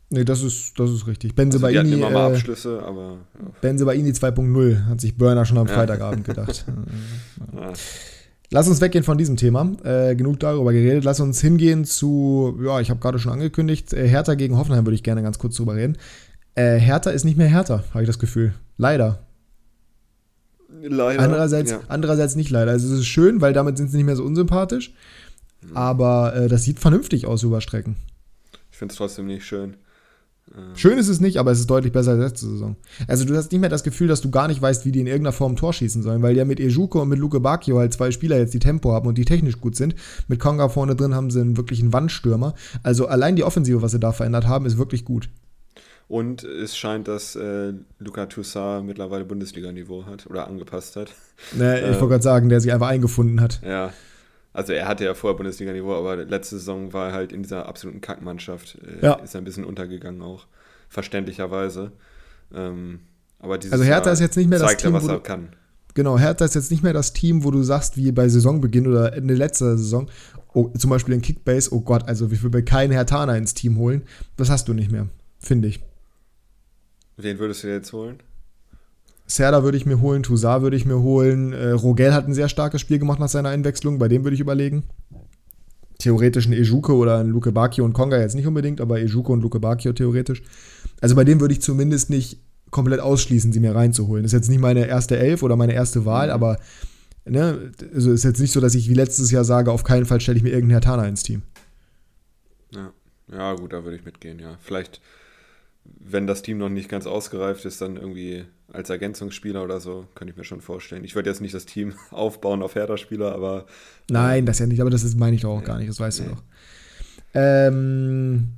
Nee, 0.09 0.23
das 0.23 0.43
ist, 0.43 0.79
das 0.79 0.91
ist 0.91 1.07
richtig. 1.07 1.35
Benzebaini, 1.35 1.77
also 1.77 1.93
immer 1.93 2.09
mal 2.09 2.31
äh, 2.31 2.35
Abschlüsse, 2.35 2.81
aber. 2.83 3.17
Ja. 3.33 3.51
Benzebaini 3.61 4.11
2.0 4.11 4.85
hat 4.85 5.01
sich 5.01 5.17
Burner 5.17 5.45
schon 5.45 5.57
am 5.57 5.67
Freitagabend 5.67 6.25
gedacht. 6.25 6.65
ja. 7.53 7.73
Lass 8.51 8.67
uns 8.67 8.79
weggehen 8.81 9.03
von 9.03 9.17
diesem 9.17 9.35
Thema. 9.35 9.71
Äh, 9.83 10.15
genug 10.15 10.39
darüber 10.39 10.71
geredet. 10.71 11.03
Lass 11.03 11.19
uns 11.19 11.41
hingehen 11.41 11.85
zu, 11.85 12.59
ja, 12.63 12.79
ich 12.79 12.89
habe 12.89 12.99
gerade 12.99 13.17
schon 13.17 13.31
angekündigt, 13.31 13.93
äh, 13.93 14.07
Hertha 14.07 14.35
gegen 14.35 14.57
Hoffenheim 14.57 14.85
würde 14.85 14.95
ich 14.95 15.03
gerne 15.03 15.23
ganz 15.23 15.39
kurz 15.39 15.55
drüber 15.55 15.75
reden. 15.75 15.97
Äh, 16.53 16.77
Hertha 16.77 17.09
ist 17.09 17.25
nicht 17.25 17.37
mehr 17.37 17.47
Hertha, 17.47 17.83
habe 17.91 18.03
ich 18.03 18.07
das 18.07 18.19
Gefühl. 18.19 18.53
Leider. 18.77 19.19
Leider. 20.81 21.21
Andererseits, 21.21 21.71
ja. 21.71 21.79
andererseits 21.87 22.35
nicht 22.35 22.51
leider. 22.51 22.71
Also 22.71 22.93
es 22.93 22.99
ist 22.99 23.07
schön, 23.07 23.41
weil 23.41 23.53
damit 23.53 23.77
sind 23.77 23.89
sie 23.89 23.97
nicht 23.97 24.05
mehr 24.05 24.15
so 24.15 24.23
unsympathisch. 24.23 24.93
Mhm. 25.61 25.75
Aber 25.75 26.35
äh, 26.35 26.47
das 26.47 26.63
sieht 26.63 26.79
vernünftig 26.79 27.25
aus 27.25 27.43
über 27.43 27.59
Strecken. 27.61 27.95
Ich 28.71 28.77
finde 28.77 28.91
es 28.91 28.97
trotzdem 28.97 29.25
nicht 29.25 29.45
schön. 29.45 29.75
Ähm. 30.53 30.75
Schön 30.75 30.97
ist 30.97 31.07
es 31.07 31.19
nicht, 31.19 31.37
aber 31.37 31.51
es 31.51 31.59
ist 31.59 31.69
deutlich 31.69 31.91
besser 31.91 32.11
als 32.11 32.19
letzte 32.19 32.47
Saison. 32.47 32.75
Also 33.07 33.25
du 33.25 33.35
hast 33.35 33.51
nicht 33.51 33.61
mehr 33.61 33.69
das 33.69 33.83
Gefühl, 33.83 34.07
dass 34.07 34.21
du 34.21 34.29
gar 34.29 34.47
nicht 34.47 34.61
weißt, 34.61 34.85
wie 34.85 34.91
die 34.91 34.99
in 34.99 35.07
irgendeiner 35.07 35.33
Form 35.33 35.55
Tor 35.55 35.73
schießen 35.73 36.03
sollen, 36.03 36.21
weil 36.21 36.37
ja 36.37 36.45
mit 36.45 36.59
Ejuko 36.59 37.01
und 37.01 37.09
mit 37.09 37.19
Luke 37.19 37.39
Bacchio 37.39 37.79
halt 37.79 37.93
zwei 37.93 38.11
Spieler 38.11 38.37
jetzt 38.37 38.53
die 38.53 38.59
Tempo 38.59 38.91
haben 38.91 39.07
und 39.07 39.17
die 39.17 39.25
technisch 39.25 39.59
gut 39.59 39.75
sind. 39.75 39.95
Mit 40.27 40.39
Konga 40.39 40.69
vorne 40.69 40.95
drin 40.95 41.15
haben 41.15 41.31
sie 41.31 41.41
einen 41.41 41.57
wirklichen 41.57 41.93
Wandstürmer. 41.93 42.53
Also 42.83 43.07
allein 43.07 43.35
die 43.35 43.43
Offensive, 43.43 43.81
was 43.81 43.91
sie 43.91 43.99
da 43.99 44.11
verändert 44.11 44.47
haben, 44.47 44.65
ist 44.65 44.77
wirklich 44.77 45.05
gut. 45.05 45.29
Und 46.07 46.43
es 46.43 46.77
scheint, 46.77 47.07
dass 47.07 47.35
äh, 47.35 47.73
Luca 47.97 48.27
Toussaint 48.27 48.85
mittlerweile 48.85 49.25
Bundesliga-Niveau 49.25 50.05
hat 50.05 50.27
oder 50.27 50.47
angepasst 50.47 50.95
hat. 50.97 51.11
Ne, 51.53 51.79
ich 51.79 51.85
äh, 51.85 51.89
wollte 51.93 52.07
gerade 52.07 52.23
sagen, 52.23 52.49
der 52.49 52.61
sich 52.61 52.71
einfach 52.71 52.89
eingefunden 52.89 53.41
hat. 53.41 53.59
Ja, 53.65 53.91
also 54.55 54.71
er 54.71 54.87
hatte 54.87 55.03
ja 55.03 55.13
vorher 55.13 55.35
Bundesliga-Niveau, 55.35 55.93
aber 55.93 56.15
letzte 56.15 56.57
Saison 56.57 56.93
war 56.93 57.09
er 57.09 57.13
halt 57.13 57.33
in 57.33 57.43
dieser 57.43 57.67
absoluten 57.67 57.99
Kackmannschaft. 57.99 58.77
Äh, 59.01 59.05
ja. 59.05 59.13
Ist 59.15 59.35
er 59.35 59.41
ein 59.41 59.43
bisschen 59.43 59.65
untergegangen 59.65 60.21
auch. 60.21 60.47
Verständlicherweise. 60.87 61.91
Ähm, 62.53 63.01
aber 63.39 63.55
also 63.55 63.83
Hertha 63.83 64.05
Jahr 64.05 64.13
ist 64.13 64.21
jetzt 64.21 64.37
nicht 64.37 64.49
mehr 64.49 64.59
das 64.59 64.77
Team, 64.77 64.93
er, 64.93 65.03
was 65.03 65.07
er 65.07 65.19
kann. 65.19 65.49
Genau, 65.93 66.17
Hertha 66.17 66.45
ist 66.45 66.55
jetzt 66.55 66.71
nicht 66.71 66.83
mehr 66.83 66.93
das 66.93 67.11
Team, 67.11 67.43
wo 67.43 67.51
du 67.51 67.63
sagst, 67.63 67.97
wie 67.97 68.11
bei 68.13 68.29
Saisonbeginn 68.29 68.87
oder 68.87 69.13
Ende 69.13 69.33
letzter 69.33 69.77
Saison, 69.77 70.09
oh, 70.53 70.69
zum 70.69 70.89
Beispiel 70.89 71.13
in 71.13 71.21
Kickbase, 71.21 71.73
oh 71.73 71.81
Gott, 71.81 72.07
also 72.07 72.29
ich 72.31 72.41
würde 72.41 72.63
keinen 72.63 72.91
Hertaner 72.91 73.37
ins 73.37 73.53
Team 73.53 73.77
holen. 73.77 74.03
Das 74.37 74.49
hast 74.49 74.69
du 74.69 74.73
nicht 74.73 74.91
mehr, 74.91 75.07
finde 75.39 75.67
ich. 75.67 75.81
Wen 77.17 77.39
würdest 77.39 77.63
du 77.63 77.67
jetzt 77.67 77.91
holen? 77.91 78.19
Serda 79.27 79.63
würde 79.63 79.77
ich 79.77 79.85
mir 79.85 80.01
holen, 80.01 80.23
Toussaint 80.23 80.61
würde 80.61 80.77
ich 80.77 80.85
mir 80.85 80.99
holen. 80.99 81.53
Äh, 81.53 81.71
Rogel 81.71 82.13
hat 82.13 82.27
ein 82.27 82.33
sehr 82.33 82.49
starkes 82.49 82.81
Spiel 82.81 82.99
gemacht 82.99 83.19
nach 83.19 83.29
seiner 83.29 83.49
Einwechslung, 83.49 83.97
bei 83.97 84.07
dem 84.07 84.23
würde 84.23 84.35
ich 84.35 84.41
überlegen. 84.41 84.83
Theoretisch 85.97 86.47
ein 86.47 86.53
Ejuke 86.53 86.93
oder 86.93 87.19
ein 87.19 87.27
Luke 87.27 87.51
Bacchio 87.51 87.85
und 87.85 87.93
Konga 87.93 88.19
jetzt 88.19 88.35
nicht 88.35 88.47
unbedingt, 88.47 88.81
aber 88.81 88.99
Ejuke 88.99 89.31
und 89.31 89.41
Luke 89.41 89.59
Bacchio 89.59 89.93
theoretisch. 89.93 90.43
Also 91.01 91.15
bei 91.15 91.23
dem 91.23 91.39
würde 91.39 91.53
ich 91.53 91.61
zumindest 91.61 92.09
nicht 92.09 92.39
komplett 92.69 92.99
ausschließen, 92.99 93.51
sie 93.53 93.59
mir 93.59 93.73
reinzuholen. 93.73 94.25
Ist 94.25 94.33
jetzt 94.33 94.49
nicht 94.49 94.59
meine 94.59 94.85
erste 94.85 95.17
Elf 95.17 95.41
oder 95.43 95.55
meine 95.55 95.73
erste 95.73 96.05
Wahl, 96.05 96.29
aber 96.29 96.57
ne, 97.25 97.71
also 97.93 98.11
ist 98.11 98.23
jetzt 98.23 98.39
nicht 98.39 98.51
so, 98.51 98.59
dass 98.59 98.75
ich 98.75 98.89
wie 98.89 98.93
letztes 98.93 99.31
Jahr 99.31 99.45
sage, 99.45 99.71
auf 99.71 99.83
keinen 99.83 100.05
Fall 100.05 100.21
stelle 100.21 100.37
ich 100.37 100.43
mir 100.43 100.49
irgendeinen 100.49 100.81
Hertaner 100.81 101.07
ins 101.07 101.23
Team. 101.23 101.43
Ja. 102.71 102.91
ja, 103.31 103.53
gut, 103.53 103.73
da 103.73 103.83
würde 103.83 103.97
ich 103.97 104.05
mitgehen, 104.05 104.39
ja. 104.39 104.57
Vielleicht, 104.61 105.01
wenn 105.85 106.27
das 106.27 106.41
Team 106.41 106.57
noch 106.57 106.69
nicht 106.69 106.89
ganz 106.89 107.07
ausgereift 107.07 107.65
ist, 107.65 107.81
dann 107.81 107.95
irgendwie 107.95 108.45
als 108.71 108.89
Ergänzungsspieler 108.89 109.63
oder 109.63 109.79
so, 109.79 110.07
könnte 110.15 110.31
ich 110.31 110.37
mir 110.37 110.43
schon 110.43 110.61
vorstellen. 110.61 111.03
Ich 111.03 111.15
würde 111.15 111.29
jetzt 111.29 111.41
nicht 111.41 111.53
das 111.53 111.65
Team 111.65 111.93
aufbauen 112.11 112.61
auf 112.61 112.75
Hertha-Spieler, 112.75 113.33
aber. 113.33 113.65
Nein, 114.09 114.45
das 114.45 114.59
ja 114.59 114.65
nicht, 114.65 114.81
aber 114.81 114.89
das 114.89 115.03
ist, 115.03 115.17
meine 115.17 115.35
ich 115.35 115.41
doch 115.41 115.49
auch 115.49 115.61
nee, 115.61 115.65
gar 115.65 115.77
nicht, 115.77 115.89
das 115.89 115.99
weißt 115.99 116.21
nee. 116.21 116.27
du 116.27 116.35
doch. 116.35 116.43
Ähm, 117.33 118.53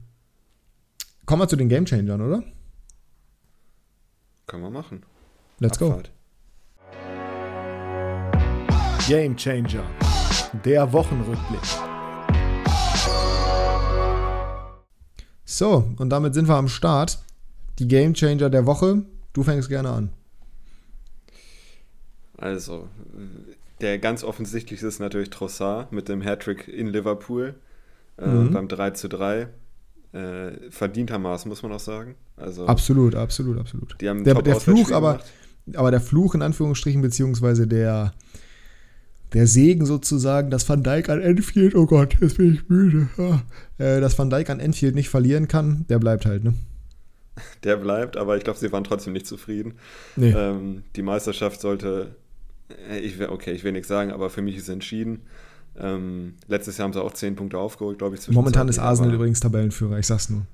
kommen 1.25 1.41
wir 1.41 1.47
zu 1.47 1.55
den 1.55 1.69
Gamechangern, 1.69 2.21
oder? 2.21 2.43
Können 4.45 4.63
wir 4.63 4.69
machen. 4.69 5.03
Let's 5.59 5.81
Abfahrt. 5.81 6.11
go. 6.11 6.17
Gamechanger. 9.07 9.83
Der 10.65 10.91
Wochenrückblick. 10.91 11.86
So, 15.57 15.89
und 15.97 16.11
damit 16.11 16.35
sind 16.35 16.47
wir 16.47 16.55
am 16.55 16.67
Start. 16.67 17.17
Die 17.79 17.87
Gamechanger 17.87 18.51
der 18.51 18.67
Woche 18.67 19.01
Du 19.33 19.43
fängst 19.43 19.69
gerne 19.69 19.89
an. 19.89 20.09
Also, 22.37 22.87
der 23.81 23.99
ganz 23.99 24.23
offensichtlichste 24.23 24.87
ist 24.87 24.99
natürlich 24.99 25.29
Trossard 25.29 25.91
mit 25.91 26.09
dem 26.09 26.21
Hattrick 26.21 26.67
in 26.67 26.87
Liverpool 26.87 27.55
äh, 28.17 28.27
mhm. 28.27 28.51
beim 28.51 28.67
3 28.67 28.91
zu 28.91 29.09
3. 29.09 29.47
Äh, 30.13 30.71
verdientermaßen, 30.71 31.49
muss 31.49 31.63
man 31.63 31.71
auch 31.71 31.79
sagen. 31.79 32.15
Also, 32.35 32.65
absolut, 32.65 33.15
absolut, 33.15 33.59
absolut. 33.59 33.95
Die 33.99 34.09
haben 34.09 34.23
der, 34.23 34.41
der 34.41 34.59
Fluch, 34.59 34.91
aber, 34.91 35.19
aber 35.75 35.91
der 35.91 36.01
Fluch 36.01 36.33
in 36.33 36.43
Anführungsstrichen, 36.43 37.01
beziehungsweise 37.01 37.67
der, 37.67 38.13
der 39.33 39.47
Segen 39.47 39.85
sozusagen, 39.85 40.49
dass 40.49 40.67
Van 40.67 40.83
Dijk 40.83 41.09
an 41.09 41.21
Enfield, 41.21 41.75
oh 41.75 41.85
Gott, 41.85 42.15
jetzt 42.21 42.37
bin 42.37 42.53
ich 42.53 42.69
müde, 42.69 43.07
ah, 43.17 43.41
äh, 43.77 43.99
dass 43.99 44.17
Van 44.17 44.29
Dijk 44.29 44.49
an 44.49 44.59
Enfield 44.59 44.95
nicht 44.95 45.09
verlieren 45.09 45.47
kann, 45.47 45.85
der 45.89 45.99
bleibt 45.99 46.25
halt, 46.25 46.43
ne? 46.43 46.53
der 47.63 47.77
bleibt, 47.77 48.17
aber 48.17 48.37
ich 48.37 48.43
glaube, 48.43 48.59
sie 48.59 48.71
waren 48.71 48.83
trotzdem 48.83 49.13
nicht 49.13 49.27
zufrieden. 49.27 49.73
Nee. 50.15 50.31
Ähm, 50.31 50.83
die 50.95 51.01
Meisterschaft 51.01 51.61
sollte, 51.61 52.15
äh, 52.89 52.99
ich, 52.99 53.21
okay, 53.21 53.51
ich 53.51 53.63
will 53.63 53.71
nichts 53.71 53.87
sagen, 53.87 54.11
aber 54.11 54.29
für 54.29 54.41
mich 54.41 54.57
ist 54.57 54.69
entschieden. 54.69 55.21
Ähm, 55.79 56.33
letztes 56.47 56.77
Jahr 56.77 56.85
haben 56.85 56.93
sie 56.93 57.03
auch 57.03 57.13
10 57.13 57.35
Punkte 57.35 57.57
aufgeholt, 57.57 57.99
glaube 57.99 58.15
ich. 58.15 58.27
Momentan 58.29 58.67
ist 58.67 58.79
Arsenal 58.79 59.13
übrigens 59.13 59.39
Tabellenführer, 59.39 59.99
ich 59.99 60.07
sag's 60.07 60.29
nur. 60.29 60.45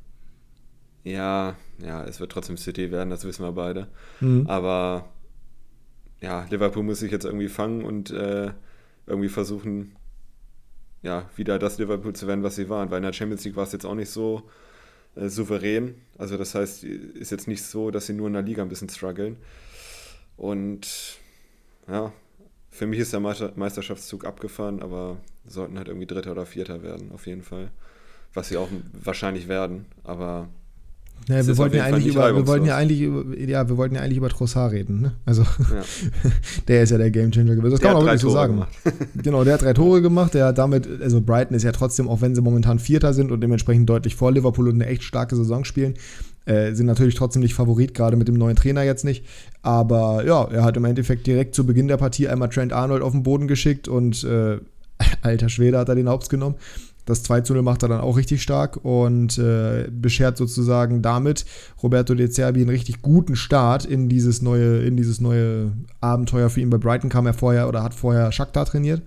Ja, 1.06 1.56
ja, 1.86 2.04
es 2.06 2.20
wird 2.20 2.32
trotzdem 2.32 2.58
City 2.58 2.92
werden, 2.92 3.10
das 3.10 3.26
wissen 3.26 3.44
wir 3.44 3.52
beide. 3.52 3.88
Mhm. 4.20 4.48
Aber 4.48 5.06
ja, 6.24 6.46
Liverpool 6.50 6.84
muss 6.84 7.00
sich 7.00 7.12
jetzt 7.12 7.26
irgendwie 7.26 7.50
fangen 7.50 7.84
und 7.84 8.10
äh, 8.12 8.52
irgendwie 9.06 9.28
versuchen, 9.28 9.98
ja, 11.02 11.30
wieder 11.36 11.60
das 11.60 11.78
Liverpool 11.78 12.14
zu 12.14 12.28
werden, 12.28 12.44
was 12.44 12.56
sie 12.56 12.70
waren. 12.70 12.90
Weil 12.90 12.98
in 12.98 13.04
der 13.04 13.12
Champions 13.12 13.44
League 13.44 13.58
war 13.58 13.66
es 13.66 13.74
jetzt 13.74 13.86
auch 13.86 13.94
nicht 13.94 14.10
so 14.10 14.44
äh, 15.18 15.28
souverän. 15.28 15.96
Also 16.18 16.38
das 16.38 16.56
heißt, 16.56 16.86
ist 16.86 17.32
jetzt 17.32 17.50
nicht 17.50 17.62
so, 17.62 17.92
dass 17.92 18.06
sie 18.06 18.14
nur 18.14 18.28
in 18.28 18.34
der 18.34 18.42
Liga 18.42 18.62
ein 18.62 18.70
bisschen 18.70 18.88
strugglen. 18.88 19.36
Und 20.38 21.18
ja, 21.90 22.14
für 22.72 22.88
mich 22.88 23.00
ist 23.00 23.12
der 23.12 23.20
Meisterschaftszug 23.20 24.24
abgefahren, 24.24 24.82
aber 24.82 25.18
sollten 25.46 25.78
halt 25.78 25.90
irgendwie 25.90 26.08
Dritter 26.08 26.32
oder 26.32 26.46
Vierter 26.46 26.84
werden, 26.84 27.12
auf 27.12 27.28
jeden 27.28 27.44
Fall. 27.44 27.70
Was 28.34 28.48
sie 28.48 28.56
auch 28.56 28.70
wahrscheinlich 28.94 29.50
werden, 29.50 29.88
aber 30.06 30.48
ja, 31.30 31.48
wir 31.48 31.58
wollten 31.58 31.76
ja 31.78 31.84
eigentlich 31.84 32.08
über, 32.08 32.36
wir 32.36 32.48
wollten 32.48 32.66
ja 32.66 32.76
eigentlich 32.76 33.02
über, 33.02 33.38
ja, 33.38 33.68
wir 33.70 33.78
wollten 33.78 33.96
ja 33.96 34.02
eigentlich 34.02 34.18
über 34.18 34.30
Trossard 34.30 34.74
reden, 34.74 35.02
ne? 35.02 35.14
Also, 35.26 35.44
ja. 35.44 35.84
der 36.68 36.84
ist 36.84 36.90
ja 36.90 36.98
der 36.98 37.12
Gamechanger 37.12 37.56
gewesen. 37.56 37.72
Das 37.72 37.80
der 37.80 37.90
kann 37.90 37.98
man 37.98 38.04
auch 38.04 38.08
wirklich 38.08 38.22
so 38.22 38.30
sagen. 38.30 38.66
genau, 39.24 39.44
der 39.44 39.54
hat 39.54 39.62
drei 39.62 39.74
Tore 39.74 40.02
gemacht. 40.02 40.34
Der 40.34 40.48
hat 40.48 40.58
damit, 40.58 40.88
also 41.02 41.22
Brighton 41.22 41.56
ist 41.56 41.64
ja 41.64 41.72
trotzdem, 41.72 42.10
auch 42.10 42.22
wenn 42.22 42.36
sie 42.36 42.42
momentan 42.42 42.80
Vierter 42.80 43.14
sind 43.14 43.32
und 43.32 43.42
dementsprechend 43.42 43.90
deutlich 43.90 44.16
vor 44.16 44.32
Liverpool 44.32 44.68
und 44.68 44.76
eine 44.76 44.88
echt 44.88 45.04
starke 45.04 45.36
Saison 45.36 45.64
spielen, 45.64 45.96
äh, 46.46 46.74
sind 46.74 46.88
natürlich 46.88 47.16
trotzdem 47.16 47.42
nicht 47.42 47.54
Favorit, 47.54 47.94
gerade 47.94 48.18
mit 48.18 48.28
dem 48.28 48.36
neuen 48.36 48.56
Trainer 48.56 48.84
jetzt 48.84 49.06
nicht. 49.06 49.26
Aber 49.62 50.26
ja, 50.26 50.44
er 50.52 50.64
hat 50.64 50.76
im 50.76 50.86
Endeffekt 50.86 51.26
direkt 51.26 51.56
zu 51.56 51.66
Beginn 51.66 51.88
der 51.88 51.98
Partie 51.98 52.28
einmal 52.28 52.50
Trent 52.50 52.74
Arnold 52.74 53.02
auf 53.02 53.14
den 53.14 53.24
Boden 53.24 53.48
geschickt 53.48 53.88
und 53.88 54.24
äh, 54.24 54.58
alter 55.22 55.50
Schwede 55.50 55.78
hat 55.78 55.90
er 55.90 55.96
den 55.96 56.10
Haupts 56.10 56.30
genommen. 56.30 56.56
Das 57.06 57.24
2 57.24 57.42
zu 57.42 57.54
0 57.54 57.64
macht 57.64 57.84
er 57.84 57.90
dann 57.90 58.02
auch 58.02 58.18
richtig 58.18 58.42
stark 58.42 58.84
und 58.84 59.38
äh, 59.38 59.90
beschert 59.92 60.38
sozusagen 60.38 61.02
damit 61.02 61.46
Roberto 61.82 62.16
De 62.16 62.30
Zerbi 62.30 62.62
einen 62.62 62.70
richtig 62.70 63.02
guten 63.02 63.36
Start 63.36 63.86
in 63.86 64.08
dieses 64.08 64.42
neue, 64.42 64.80
in 64.80 64.96
dieses 64.96 65.20
neue 65.20 65.74
Abenteuer 66.00 66.50
für 66.50 66.62
ihn. 66.62 66.70
Bei 66.70 66.78
Brighton 66.78 67.10
kam 67.10 67.26
er 67.26 67.34
vorher 67.34 67.68
oder 67.68 67.84
hat 67.84 67.94
vorher 67.94 68.32
Shakhtar 68.32 68.66
trainiert. 68.66 69.02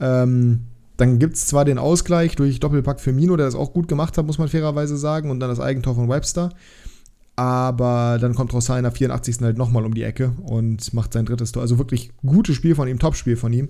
Ähm, 0.00 0.60
dann 0.96 1.18
gibt 1.18 1.36
es 1.36 1.46
zwar 1.46 1.64
den 1.64 1.78
Ausgleich 1.78 2.36
durch 2.36 2.58
Doppelpack 2.58 3.00
für 3.00 3.12
Mino, 3.12 3.36
der 3.36 3.46
das 3.46 3.54
auch 3.54 3.72
gut 3.72 3.86
gemacht 3.88 4.16
hat, 4.16 4.26
muss 4.26 4.38
man 4.38 4.48
fairerweise 4.48 4.96
sagen, 4.96 5.30
und 5.30 5.40
dann 5.40 5.50
das 5.50 5.60
Eigentor 5.60 5.94
von 5.94 6.08
Webster. 6.08 6.50
Aber 7.36 8.16
dann 8.18 8.34
kommt 8.34 8.54
Rossai 8.54 8.78
in 8.78 8.84
der 8.84 8.92
84. 8.92 9.40
halt 9.42 9.58
nochmal 9.58 9.84
um 9.84 9.92
die 9.92 10.04
Ecke 10.04 10.32
und 10.42 10.94
macht 10.94 11.12
sein 11.12 11.26
drittes 11.26 11.52
Tor. 11.52 11.60
Also 11.60 11.76
wirklich 11.76 12.12
gutes 12.24 12.56
Spiel 12.56 12.74
von 12.74 12.88
ihm, 12.88 12.98
Topspiel 12.98 13.36
von 13.36 13.52
ihm. 13.52 13.68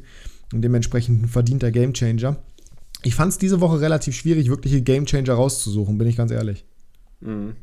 Und 0.52 0.62
dementsprechend 0.62 1.24
ein 1.24 1.28
verdienter 1.28 1.72
Gamechanger. 1.72 2.36
Ich 3.06 3.14
fand 3.14 3.30
es 3.30 3.38
diese 3.38 3.60
Woche 3.60 3.80
relativ 3.80 4.16
schwierig, 4.16 4.48
wirkliche 4.48 4.82
Gamechanger 4.82 5.32
rauszusuchen, 5.32 5.96
bin 5.96 6.08
ich 6.08 6.16
ganz 6.16 6.32
ehrlich. 6.32 6.64
Mhm. 7.20 7.54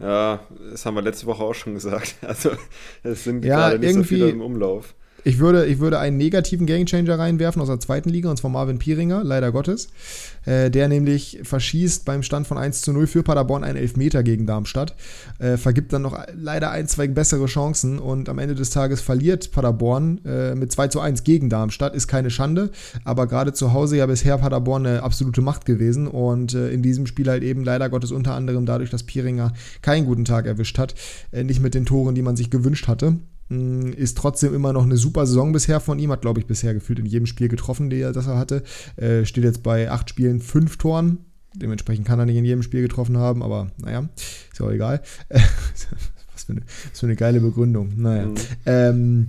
Ja, 0.00 0.40
das 0.68 0.84
haben 0.84 0.96
wir 0.96 1.02
letzte 1.02 1.26
Woche 1.26 1.44
auch 1.44 1.54
schon 1.54 1.74
gesagt. 1.74 2.16
Also 2.22 2.50
es 3.04 3.22
sind 3.22 3.44
ja, 3.44 3.68
gerade 3.68 3.78
nicht 3.78 3.94
so 3.94 4.02
viele 4.02 4.30
im 4.30 4.40
Umlauf. 4.40 4.96
Ich 5.24 5.38
würde, 5.38 5.66
ich 5.66 5.78
würde 5.78 5.98
einen 5.98 6.16
negativen 6.16 6.66
Gamechanger 6.66 7.18
reinwerfen 7.18 7.60
aus 7.60 7.68
der 7.68 7.80
zweiten 7.80 8.08
Liga, 8.08 8.30
und 8.30 8.36
zwar 8.36 8.50
Marvin 8.50 8.78
Pieringer, 8.78 9.22
leider 9.22 9.52
Gottes. 9.52 9.88
Äh, 10.46 10.70
der 10.70 10.88
nämlich 10.88 11.40
verschießt 11.42 12.04
beim 12.04 12.22
Stand 12.22 12.46
von 12.46 12.56
1 12.56 12.80
zu 12.82 12.92
0 12.92 13.06
für 13.06 13.22
Paderborn 13.22 13.64
einen 13.64 13.76
Elfmeter 13.76 14.22
gegen 14.22 14.46
Darmstadt. 14.46 14.94
Äh, 15.38 15.56
vergibt 15.56 15.92
dann 15.92 16.02
noch 16.02 16.18
leider 16.34 16.70
ein, 16.70 16.88
zwei 16.88 17.08
bessere 17.08 17.46
Chancen 17.46 17.98
und 17.98 18.28
am 18.28 18.38
Ende 18.38 18.54
des 18.54 18.70
Tages 18.70 19.00
verliert 19.00 19.50
Paderborn 19.52 20.24
äh, 20.24 20.54
mit 20.54 20.72
2 20.72 20.88
zu 20.88 21.00
1 21.00 21.24
gegen 21.24 21.50
Darmstadt. 21.50 21.94
Ist 21.94 22.08
keine 22.08 22.30
Schande, 22.30 22.70
aber 23.04 23.26
gerade 23.26 23.52
zu 23.52 23.72
Hause 23.72 23.98
ja 23.98 24.06
bisher 24.06 24.38
Paderborn 24.38 24.86
eine 24.86 25.02
absolute 25.02 25.42
Macht 25.42 25.66
gewesen 25.66 26.06
und 26.06 26.54
äh, 26.54 26.70
in 26.70 26.82
diesem 26.82 27.06
Spiel 27.06 27.28
halt 27.28 27.42
eben 27.42 27.64
leider 27.64 27.90
Gottes 27.90 28.12
unter 28.12 28.34
anderem 28.34 28.64
dadurch, 28.64 28.90
dass 28.90 29.02
Pieringer 29.02 29.52
keinen 29.82 30.06
guten 30.06 30.24
Tag 30.24 30.46
erwischt 30.46 30.78
hat. 30.78 30.94
Äh, 31.32 31.44
nicht 31.44 31.60
mit 31.60 31.74
den 31.74 31.84
Toren, 31.84 32.14
die 32.14 32.22
man 32.22 32.36
sich 32.36 32.50
gewünscht 32.50 32.88
hatte. 32.88 33.16
Ist 33.50 34.16
trotzdem 34.16 34.54
immer 34.54 34.72
noch 34.72 34.84
eine 34.84 34.96
super 34.96 35.26
Saison 35.26 35.50
bisher 35.52 35.80
von 35.80 35.98
ihm. 35.98 36.12
Hat, 36.12 36.22
glaube 36.22 36.38
ich, 36.38 36.46
bisher 36.46 36.72
gefühlt 36.72 37.00
in 37.00 37.06
jedem 37.06 37.26
Spiel 37.26 37.48
getroffen, 37.48 37.90
er, 37.90 38.12
das 38.12 38.28
er 38.28 38.38
hatte. 38.38 38.62
Äh, 38.96 39.24
steht 39.24 39.42
jetzt 39.42 39.64
bei 39.64 39.90
acht 39.90 40.08
Spielen, 40.08 40.40
fünf 40.40 40.76
Toren. 40.76 41.18
Dementsprechend 41.54 42.06
kann 42.06 42.20
er 42.20 42.26
nicht 42.26 42.36
in 42.36 42.44
jedem 42.44 42.62
Spiel 42.62 42.82
getroffen 42.82 43.18
haben, 43.18 43.42
aber 43.42 43.72
naja, 43.78 44.08
ist 44.16 44.60
ja 44.60 44.66
auch 44.66 44.70
egal. 44.70 45.02
was, 45.28 46.44
für 46.44 46.52
eine, 46.52 46.60
was, 46.90 47.00
für 47.00 47.06
eine, 47.06 47.16
geile 47.16 47.40
Begründung. 47.40 47.92
Naja. 47.96 48.26
Mhm. 48.26 48.34
Ähm, 48.66 49.28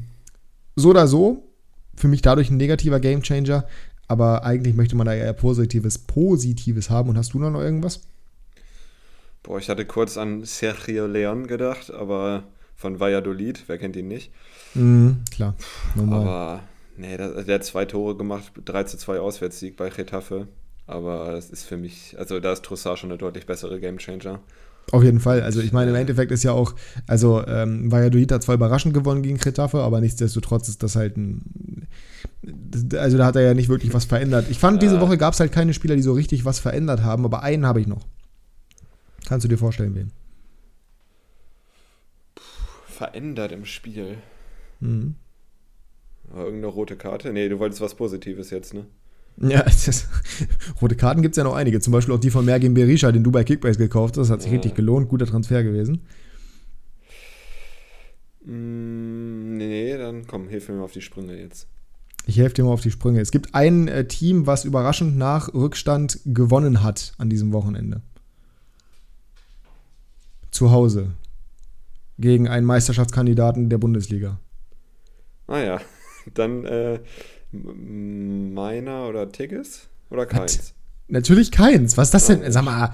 so 0.76 0.92
oder 0.92 1.08
so, 1.08 1.50
für 1.96 2.08
mich 2.08 2.22
dadurch 2.22 2.52
ein 2.52 2.58
negativer 2.58 3.00
Gamechanger, 3.00 3.66
aber 4.08 4.44
eigentlich 4.44 4.76
möchte 4.76 4.96
man 4.96 5.08
da 5.08 5.16
eher 5.16 5.34
Positives, 5.34 5.98
Positives 5.98 6.92
haben. 6.92 7.10
Und 7.10 7.18
hast 7.18 7.34
du 7.34 7.40
noch 7.40 7.60
irgendwas? 7.60 8.02
Boah, 9.42 9.58
ich 9.58 9.70
hatte 9.70 9.86
kurz 9.86 10.18
an 10.18 10.44
Sergio 10.44 11.08
Leon 11.08 11.48
gedacht, 11.48 11.92
aber 11.92 12.44
von 12.82 13.00
Valladolid, 13.00 13.64
wer 13.68 13.78
kennt 13.78 13.96
ihn 13.96 14.08
nicht? 14.08 14.32
Mhm, 14.74 15.20
klar, 15.32 15.56
normal. 15.96 16.20
Aber 16.20 16.60
nee, 16.98 17.16
der, 17.16 17.44
der, 17.44 17.56
hat 17.56 17.64
zwei 17.64 17.86
Tore 17.86 18.18
gemacht, 18.18 18.52
3 18.66 18.84
zu 18.86 18.98
2 18.98 19.20
Auswärtssieg 19.20 19.78
bei 19.78 19.90
Getafe. 19.90 20.48
Aber 20.88 21.32
das 21.32 21.52
ist 21.52 21.64
für 21.64 21.78
mich, 21.78 22.16
also 22.18 22.40
da 22.40 22.52
ist 22.52 22.64
Trossard 22.64 23.00
schon 23.00 23.12
eine 23.12 23.18
deutlich 23.18 23.46
bessere 23.46 23.80
Gamechanger. 23.80 24.40
Auf 24.92 25.04
jeden 25.04 25.20
Fall. 25.20 25.42
Also 25.42 25.62
ich 25.62 25.72
meine, 25.72 25.92
im 25.92 25.96
Endeffekt 25.96 26.32
ist 26.32 26.44
ja 26.44 26.52
auch, 26.54 26.74
also 27.08 27.46
ähm, 27.48 27.92
Valladolid 27.92 28.32
hat 28.32 28.44
zwar 28.44 28.56
überraschend 28.56 28.96
gewonnen 28.96 29.22
gegen 29.22 29.38
Getafe, 29.38 29.80
aber 29.82 30.02
nichtsdestotrotz 30.02 30.68
ist 30.68 30.82
das 30.82 30.96
halt 30.96 31.18
ein, 31.18 31.88
also 32.96 33.18
da 33.18 33.26
hat 33.26 33.36
er 33.36 33.44
ja 33.44 33.54
nicht 33.54 33.70
wirklich 33.70 33.94
was 33.94 34.06
verändert. 34.06 34.48
Ich 34.50 34.58
fand, 34.58 34.82
diese 34.82 35.00
Woche 35.00 35.18
gab 35.18 35.36
es 35.36 35.40
halt 35.40 35.52
keine 35.52 35.74
Spieler, 35.76 35.96
die 35.96 36.02
so 36.02 36.14
richtig 36.14 36.46
was 36.46 36.60
verändert 36.60 37.04
haben, 37.04 37.24
aber 37.26 37.44
einen 37.44 37.66
habe 37.66 37.80
ich 37.80 37.88
noch. 37.88 38.08
Kannst 39.28 39.46
du 39.46 39.48
dir 39.48 39.58
vorstellen, 39.58 39.94
wen? 39.96 40.12
Verändert 43.02 43.52
im 43.52 43.66
Spiel. 43.66 44.18
Mhm. 44.80 45.16
irgendeine 46.32 46.68
rote 46.68 46.96
Karte? 46.96 47.34
Nee, 47.34 47.50
du 47.50 47.58
wolltest 47.58 47.82
was 47.82 47.96
Positives 47.96 48.52
jetzt, 48.52 48.76
ne? 48.76 48.86
Ja, 49.38 49.62
ist, 49.66 50.08
rote 50.80 50.96
Karten 50.96 51.24
gibt 51.24 51.34
es 51.34 51.38
ja 51.38 51.44
noch 51.44 51.56
einige. 51.56 51.80
Zum 51.80 51.94
Beispiel 51.94 52.14
auch 52.14 52.20
die 52.20 52.30
von 52.30 52.46
Mergin 52.46 52.76
Berisha, 52.76 53.12
den 53.12 53.24
du 53.24 53.32
bei 53.32 53.44
Kickbase 53.44 53.80
gekauft 53.80 54.18
hast. 54.18 54.28
Das 54.28 54.30
hat 54.30 54.44
sich 54.44 54.52
ja. 54.52 54.58
richtig 54.58 54.76
gelohnt. 54.76 55.10
Guter 55.10 55.26
Transfer 55.26 55.64
gewesen. 55.64 56.06
Mm, 58.46 59.58
nee, 59.58 59.98
dann 59.98 60.28
komm, 60.28 60.48
hilf 60.48 60.70
mir 60.70 60.76
mal 60.76 60.84
auf 60.84 60.92
die 60.92 61.02
Sprünge 61.02 61.40
jetzt. 61.40 61.68
Ich 62.28 62.38
helfe 62.38 62.54
dir 62.54 62.66
mal 62.66 62.74
auf 62.74 62.82
die 62.82 62.92
Sprünge. 62.92 63.20
Es 63.20 63.32
gibt 63.32 63.56
ein 63.56 63.88
äh, 63.88 64.08
Team, 64.08 64.46
was 64.46 64.64
überraschend 64.64 65.18
nach 65.18 65.52
Rückstand 65.56 66.20
gewonnen 66.26 66.84
hat 66.84 67.14
an 67.18 67.32
diesem 67.32 67.52
Wochenende. 67.52 68.04
Zu 70.52 70.70
Hause 70.70 71.14
gegen 72.18 72.48
einen 72.48 72.66
Meisterschaftskandidaten 72.66 73.70
der 73.70 73.78
Bundesliga. 73.78 74.40
Ah 75.48 75.60
ja, 75.60 75.82
dann 76.34 76.66
äh, 76.66 77.00
meiner 77.52 79.08
oder 79.08 79.32
Tigges 79.32 79.90
oder 80.10 80.26
Keins? 80.26 80.74
Natürlich 81.08 81.52
keins. 81.52 81.98
Was 81.98 82.08
ist 82.08 82.14
das 82.14 82.28
denn? 82.28 82.50
Sag 82.54 82.64
mal, 82.64 82.94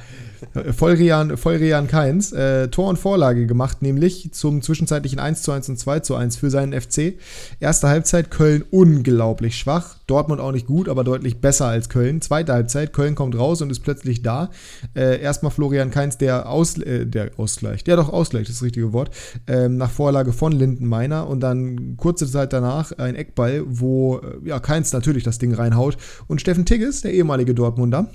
Vollrian, 0.76 1.38
Vollrian 1.38 1.88
Keins. 1.88 2.34
Äh, 2.34 2.68
Tor 2.68 2.90
und 2.90 2.98
Vorlage 2.98 3.48
gemacht, 3.48 3.82
nämlich 3.82 4.32
zum 4.34 4.62
zwischenzeitlichen 4.62 5.20
1 5.20 5.44
zu 5.44 5.52
1 5.52 5.70
und 5.70 5.80
2 5.80 6.02
zu 6.02 6.16
1 6.16 6.36
für 6.36 6.50
seinen 6.50 6.80
FC. 6.80 7.14
Erste 7.60 7.88
Halbzeit 7.88 8.30
Köln 8.30 8.64
unglaublich 8.70 9.58
schwach. 9.58 9.96
Dortmund 10.08 10.42
auch 10.42 10.52
nicht 10.52 10.68
gut, 10.68 10.90
aber 10.90 11.04
deutlich 11.04 11.42
besser 11.42 11.68
als 11.68 11.90
Köln. 11.90 12.22
Zweite 12.22 12.54
Halbzeit, 12.54 12.94
Köln 12.94 13.16
kommt 13.16 13.38
raus 13.38 13.62
und 13.62 13.72
ist 13.72 13.80
plötzlich 13.80 14.22
da. 14.22 14.50
Äh, 14.96 15.22
erstmal 15.22 15.52
Florian 15.52 15.92
Keins, 15.92 16.18
der, 16.18 16.50
Aus, 16.50 16.78
äh, 16.78 17.06
der 17.06 17.32
Ausgleich, 17.38 17.84
der 17.84 17.98
doch 17.98 18.10
Ausgleich, 18.10 18.48
das 18.48 18.58
das 18.58 18.64
richtige 18.64 18.94
Wort, 18.94 19.12
ähm, 19.48 19.78
nach 19.78 19.92
Vorlage 19.92 20.34
von 20.34 20.52
Lindenmeiner 20.52 21.28
und 21.28 21.42
dann 21.42 21.96
kurze 21.98 22.30
Zeit 22.30 22.54
danach 22.54 22.92
ein 22.98 23.16
Eckball, 23.16 23.64
wo 23.66 24.18
äh, 24.18 24.48
ja, 24.50 24.60
Keins 24.60 24.94
natürlich 24.94 25.24
das 25.24 25.38
Ding 25.38 25.54
reinhaut 25.54 25.98
und 26.28 26.42
Steffen 26.42 26.66
Tigges, 26.66 27.02
der 27.02 27.14
ehemalige 27.14 27.54
Dortmunder, 27.54 28.10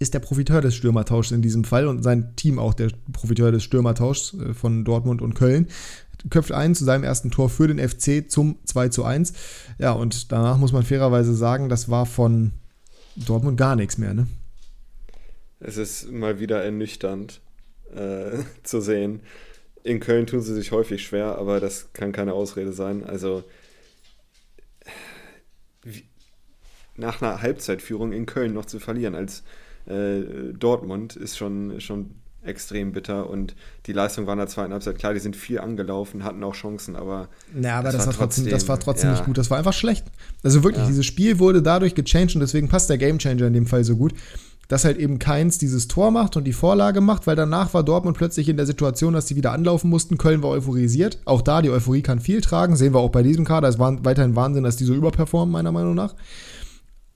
ist 0.00 0.14
der 0.14 0.20
Profiteur 0.20 0.62
des 0.62 0.74
Stürmertauschs 0.74 1.30
in 1.30 1.42
diesem 1.42 1.62
Fall 1.62 1.86
und 1.86 2.02
sein 2.02 2.34
Team 2.34 2.58
auch 2.58 2.74
der 2.74 2.90
Profiteur 3.12 3.52
des 3.52 3.62
Stürmertauschs 3.62 4.34
äh, 4.34 4.54
von 4.54 4.84
Dortmund 4.84 5.22
und 5.22 5.34
Köln. 5.34 5.68
Köpft 6.28 6.52
ein 6.52 6.74
zu 6.74 6.84
seinem 6.84 7.04
ersten 7.04 7.30
Tor 7.30 7.48
für 7.48 7.68
den 7.68 7.78
FC 7.78 8.30
zum 8.30 8.58
2 8.64 8.88
zu 8.88 9.04
1. 9.04 9.32
Ja, 9.78 9.92
und 9.92 10.32
danach 10.32 10.58
muss 10.58 10.72
man 10.72 10.82
fairerweise 10.82 11.34
sagen, 11.34 11.68
das 11.68 11.88
war 11.88 12.04
von 12.04 12.52
Dortmund 13.16 13.56
gar 13.58 13.76
nichts 13.76 13.96
mehr, 13.96 14.12
ne? 14.12 14.26
Es 15.60 15.76
ist 15.76 16.10
mal 16.10 16.40
wieder 16.40 16.64
ernüchternd 16.64 17.40
äh, 17.94 18.38
zu 18.62 18.80
sehen. 18.80 19.20
In 19.82 20.00
Köln 20.00 20.26
tun 20.26 20.40
sie 20.40 20.54
sich 20.54 20.72
häufig 20.72 21.04
schwer, 21.04 21.36
aber 21.36 21.60
das 21.60 21.92
kann 21.92 22.12
keine 22.12 22.32
Ausrede 22.32 22.72
sein. 22.72 23.04
Also 23.04 23.44
wie, 25.82 26.04
nach 26.96 27.20
einer 27.20 27.40
Halbzeitführung 27.42 28.12
in 28.12 28.26
Köln 28.26 28.52
noch 28.54 28.66
zu 28.66 28.78
verlieren 28.78 29.14
als 29.14 29.42
äh, 29.90 30.52
Dortmund 30.52 31.16
ist 31.16 31.36
schon, 31.36 31.80
schon 31.80 32.10
extrem 32.42 32.92
bitter 32.92 33.28
und 33.28 33.54
die 33.86 33.92
Leistung 33.92 34.26
war 34.26 34.32
in 34.32 34.38
der 34.38 34.48
zweiten 34.48 34.72
Halbzeit 34.72 34.98
klar, 34.98 35.12
die 35.12 35.20
sind 35.20 35.36
viel 35.36 35.58
angelaufen, 35.58 36.24
hatten 36.24 36.42
auch 36.42 36.54
Chancen, 36.54 36.96
aber. 36.96 37.28
Ja, 37.60 37.78
aber 37.78 37.92
das, 37.92 38.06
war 38.06 38.14
trotzdem, 38.14 38.48
das 38.48 38.66
war 38.68 38.80
trotzdem 38.80 39.10
ja. 39.10 39.16
nicht 39.16 39.26
gut. 39.26 39.36
Das 39.36 39.50
war 39.50 39.58
einfach 39.58 39.74
schlecht. 39.74 40.06
Also 40.42 40.64
wirklich, 40.64 40.82
ja. 40.82 40.88
dieses 40.88 41.04
Spiel 41.04 41.38
wurde 41.38 41.62
dadurch 41.62 41.94
gechanged 41.94 42.34
und 42.34 42.40
deswegen 42.40 42.68
passt 42.68 42.88
der 42.88 42.98
Gamechanger 42.98 43.46
in 43.46 43.52
dem 43.52 43.66
Fall 43.66 43.84
so 43.84 43.96
gut, 43.96 44.14
dass 44.68 44.84
halt 44.84 44.96
eben 44.98 45.18
Keins 45.18 45.58
dieses 45.58 45.88
Tor 45.88 46.10
macht 46.10 46.36
und 46.36 46.44
die 46.44 46.52
Vorlage 46.52 47.00
macht, 47.00 47.26
weil 47.26 47.36
danach 47.36 47.74
war 47.74 47.82
Dortmund 47.82 48.16
plötzlich 48.16 48.48
in 48.48 48.56
der 48.56 48.66
Situation, 48.66 49.12
dass 49.12 49.26
sie 49.26 49.36
wieder 49.36 49.52
anlaufen 49.52 49.90
mussten. 49.90 50.16
Köln 50.16 50.42
war 50.42 50.50
euphorisiert. 50.50 51.18
Auch 51.26 51.42
da, 51.42 51.60
die 51.60 51.70
Euphorie 51.70 52.02
kann 52.02 52.20
viel 52.20 52.40
tragen. 52.40 52.76
Sehen 52.76 52.94
wir 52.94 53.00
auch 53.00 53.10
bei 53.10 53.22
diesem 53.22 53.44
Kader. 53.44 53.68
Es 53.68 53.78
war 53.78 54.02
weiterhin 54.04 54.36
Wahnsinn, 54.36 54.64
dass 54.64 54.76
die 54.76 54.84
so 54.84 54.94
überperformen, 54.94 55.52
meiner 55.52 55.72
Meinung 55.72 55.94
nach. 55.94 56.14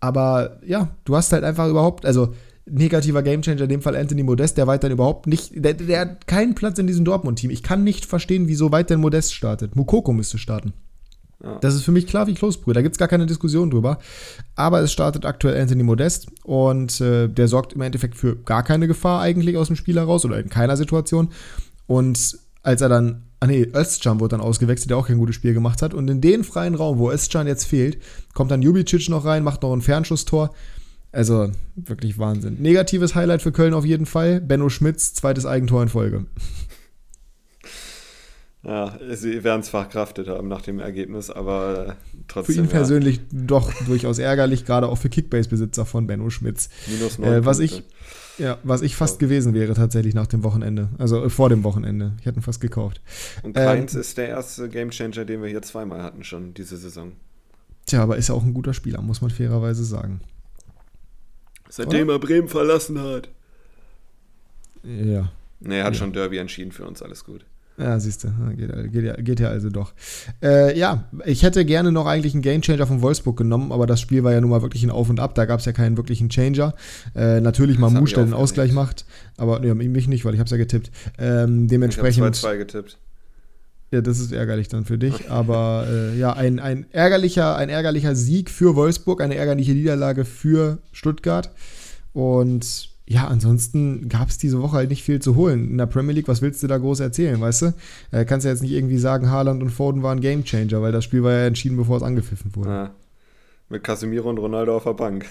Aber 0.00 0.58
ja, 0.66 0.88
du 1.04 1.16
hast 1.16 1.32
halt 1.32 1.44
einfach 1.44 1.68
überhaupt, 1.68 2.04
also 2.04 2.34
negativer 2.66 3.22
Gamechanger, 3.22 3.62
in 3.62 3.68
dem 3.68 3.83
Fall 3.83 3.96
Anthony 3.96 4.22
Modest, 4.22 4.57
der 4.57 4.66
weiterhin 4.66 4.94
überhaupt 4.94 5.27
nicht, 5.27 5.53
der, 5.55 5.74
der 5.74 6.00
hat 6.00 6.27
keinen 6.27 6.55
Platz 6.55 6.79
in 6.79 6.87
diesem 6.87 7.05
Dortmund-Team. 7.05 7.50
Ich 7.50 7.62
kann 7.62 7.85
nicht 7.85 8.07
verstehen, 8.07 8.48
wieso 8.48 8.72
weiterhin 8.72 9.00
Modest 9.00 9.35
startet. 9.35 9.77
Mukoko 9.77 10.12
müsste 10.12 10.38
starten. 10.38 10.72
Ja. 11.42 11.59
Das 11.61 11.74
ist 11.74 11.83
für 11.83 11.92
mich 11.92 12.07
klar 12.07 12.27
wie 12.27 12.35
Kloßbrühe. 12.35 12.72
Da 12.74 12.81
gibt 12.81 12.94
es 12.94 12.98
gar 12.98 13.09
keine 13.09 13.27
Diskussion 13.27 13.70
drüber. 13.70 13.98
Aber 14.55 14.81
es 14.81 14.92
startet 14.92 15.27
aktuell 15.27 15.61
Anthony 15.61 15.83
Modest 15.83 16.29
und 16.44 17.00
äh, 17.00 17.29
der 17.29 17.48
sorgt 17.48 17.74
im 17.74 17.83
Endeffekt 17.83 18.16
für 18.16 18.37
gar 18.37 18.62
keine 18.62 18.87
Gefahr 18.87 19.20
eigentlich 19.20 19.57
aus 19.59 19.66
dem 19.66 19.77
Spiel 19.77 19.96
heraus 19.96 20.24
oder 20.24 20.38
in 20.38 20.48
keiner 20.48 20.77
Situation. 20.77 21.29
Und 21.87 22.38
als 22.62 22.81
er 22.81 22.88
dann, 22.88 23.24
ah 23.40 23.46
nee, 23.46 23.68
Özcan 23.74 24.20
wurde 24.20 24.37
dann 24.37 24.40
ausgewechselt, 24.40 24.88
der 24.88 24.96
auch 24.96 25.09
kein 25.09 25.18
gutes 25.18 25.35
Spiel 25.35 25.53
gemacht 25.53 25.83
hat. 25.83 25.92
Und 25.92 26.09
in 26.09 26.22
den 26.22 26.44
freien 26.44 26.74
Raum, 26.74 26.98
wo 26.98 27.11
Özcan 27.11 27.46
jetzt 27.46 27.64
fehlt, 27.64 27.98
kommt 28.33 28.50
dann 28.50 28.62
Jubicic 28.62 29.11
noch 29.11 29.27
rein, 29.27 29.44
macht 29.44 29.62
noch 29.62 29.74
ein 29.74 29.83
Fernschusstor. 29.83 30.55
Also 31.14 31.50
wirklich 31.77 32.18
Wahnsinn. 32.18 32.57
Negatives 32.61 33.14
Highlight 33.14 33.42
für 33.42 33.53
Köln 33.53 33.72
auf 33.72 33.85
jeden 33.85 34.07
Fall. 34.07 34.40
Benno 34.40 34.68
Schmitz, 34.68 35.14
zweites 35.14 35.46
Eigentor 35.46 35.83
in 35.83 35.88
Folge. 35.88 36.27
Ja, 38.66 38.98
sie 39.12 39.44
werden 39.44 39.61
es 39.61 39.68
verkraftet 39.68 40.27
haben 40.27 40.48
nach 40.48 40.62
dem 40.62 40.79
Ergebnis, 40.79 41.29
aber 41.29 41.96
trotzdem. 42.29 42.55
Für 42.55 42.61
ihn 42.62 42.68
persönlich 42.68 43.20
doch 43.31 43.70
durchaus 43.85 44.18
ärgerlich, 44.18 44.64
gerade 44.64 44.88
auch 44.88 44.96
für 44.96 45.11
Kickbase-Besitzer 45.11 45.85
von 45.85 46.07
Benno 46.07 46.31
Schmitz. 46.31 46.70
Minus 46.87 47.18
neun 47.18 47.31
äh, 47.31 47.44
was 47.44 47.59
ich 47.59 47.83
ja, 48.38 48.57
was 48.62 48.81
ich 48.81 48.96
fast 48.96 49.14
so. 49.14 49.18
gewesen 49.18 49.53
wäre 49.53 49.74
tatsächlich 49.74 50.14
nach 50.14 50.27
dem 50.27 50.42
Wochenende. 50.42 50.88
Also 50.96 51.22
äh, 51.24 51.29
vor 51.29 51.50
dem 51.50 51.62
Wochenende. 51.62 52.14
Ich 52.20 52.27
hätte 52.27 52.40
ihn 52.40 52.42
fast 52.42 52.62
gekauft. 52.62 53.03
Und 53.42 53.55
Keins 53.55 53.94
ähm, 53.94 54.00
ist 54.00 54.16
der 54.16 54.29
erste 54.29 54.70
Gamechanger, 54.70 55.27
den 55.27 55.42
wir 55.42 55.50
hier 55.50 55.61
zweimal 55.61 56.03
hatten 56.03 56.24
schon 56.24 56.55
diese 56.55 56.79
Saison. 56.79 57.12
Tja, 57.85 58.03
aber 58.03 58.16
ist 58.16 58.31
ja 58.31 58.35
auch 58.35 58.44
ein 58.44 58.55
guter 58.55 58.72
Spieler, 58.72 59.03
muss 59.03 59.20
man 59.20 59.31
fairerweise 59.31 59.85
sagen. 59.85 60.20
Seitdem 61.76 62.06
Oder? 62.06 62.14
er 62.14 62.18
Bremen 62.20 62.46
verlassen 62.46 63.00
hat. 63.00 63.28
Ja. 64.84 65.32
Nee, 65.58 65.78
er 65.78 65.84
hat 65.84 65.94
ja. 65.94 65.98
schon 65.98 66.12
Derby 66.12 66.38
entschieden 66.38 66.70
für 66.70 66.87
uns, 66.87 67.02
alles 67.02 67.24
gut. 67.24 67.44
Ja, 67.76 67.98
siehst 67.98 68.22
du, 68.22 68.28
geht, 68.56 68.92
geht, 68.92 69.24
geht, 69.24 69.40
ja 69.40 69.48
also 69.48 69.70
doch. 69.70 69.92
Äh, 70.40 70.78
ja, 70.78 71.08
ich 71.24 71.42
hätte 71.42 71.64
gerne 71.64 71.90
noch 71.90 72.06
eigentlich 72.06 72.32
einen 72.32 72.42
Gamechanger 72.42 72.87
von 72.87 73.02
Wolfsburg 73.02 73.37
genommen, 73.37 73.72
aber 73.72 73.88
das 73.88 74.00
Spiel 74.00 74.22
war 74.22 74.30
ja 74.30 74.40
nun 74.40 74.50
mal 74.50 74.62
wirklich 74.62 74.84
ein 74.84 74.90
Auf 74.90 75.10
und 75.10 75.18
Ab, 75.18 75.34
da 75.34 75.46
gab 75.46 75.58
es 75.58 75.66
ja 75.66 75.72
keinen 75.72 75.96
wirklichen 75.96 76.28
Changer. 76.28 76.74
Äh, 77.16 77.40
natürlich 77.40 77.76
mal 77.76 77.90
Musch, 77.90 78.12
der 78.12 78.24
den 78.24 78.34
Ausgleich 78.34 78.70
macht, 78.70 79.04
aber 79.37 79.58
nee, 79.58 79.74
mich 79.74 80.06
nicht, 80.06 80.24
weil 80.24 80.34
ich 80.34 80.38
habe 80.38 80.46
es 80.46 80.52
ja 80.52 80.58
getippt. 80.58 80.92
Ähm, 81.18 81.66
dementsprechend. 81.66 82.37
Ich 82.37 82.44
habe 82.44 82.54
2-2 82.54 82.58
getippt. 82.58 82.98
Ja, 83.94 84.00
das 84.00 84.18
ist 84.18 84.33
ärgerlich 84.33 84.66
dann 84.66 84.85
für 84.85 84.98
dich. 84.98 85.30
Aber 85.30 85.87
äh, 85.88 86.18
ja, 86.18 86.33
ein, 86.33 86.59
ein, 86.59 86.85
ärgerlicher, 86.90 87.54
ein 87.54 87.68
ärgerlicher 87.68 88.16
Sieg 88.16 88.50
für 88.50 88.74
Wolfsburg, 88.74 89.20
eine 89.20 89.37
ärgerliche 89.37 89.70
Niederlage 89.70 90.24
für 90.24 90.78
Stuttgart. 90.90 91.50
Und 92.12 92.90
ja, 93.07 93.28
ansonsten 93.28 94.09
gab 94.09 94.30
es 94.30 94.38
diese 94.38 94.61
Woche 94.61 94.78
halt 94.78 94.90
nicht 94.90 95.04
viel 95.04 95.22
zu 95.22 95.37
holen. 95.37 95.70
In 95.70 95.78
der 95.78 95.87
Premier 95.87 96.12
League, 96.12 96.26
was 96.26 96.42
willst 96.42 96.61
du 96.64 96.66
da 96.66 96.76
groß 96.76 96.98
erzählen, 96.98 97.40
weißt 97.40 97.62
du? 97.62 97.74
Äh, 98.11 98.24
kannst 98.24 98.44
ja 98.44 98.50
jetzt 98.50 98.62
nicht 98.62 98.72
irgendwie 98.72 98.98
sagen, 98.98 99.30
Haaland 99.30 99.62
und 99.62 99.70
Foden 99.70 100.02
waren 100.02 100.20
Gamechanger, 100.20 100.83
weil 100.83 100.90
das 100.90 101.04
Spiel 101.04 101.22
war 101.22 101.30
ja 101.30 101.46
entschieden, 101.46 101.76
bevor 101.76 101.98
es 101.98 102.02
angepfiffen 102.02 102.57
wurde. 102.57 102.70
Ja. 102.70 102.90
Mit 103.68 103.85
Casemiro 103.85 104.28
und 104.28 104.38
Ronaldo 104.38 104.76
auf 104.76 104.85
der 104.85 104.94
Bank. 104.94 105.26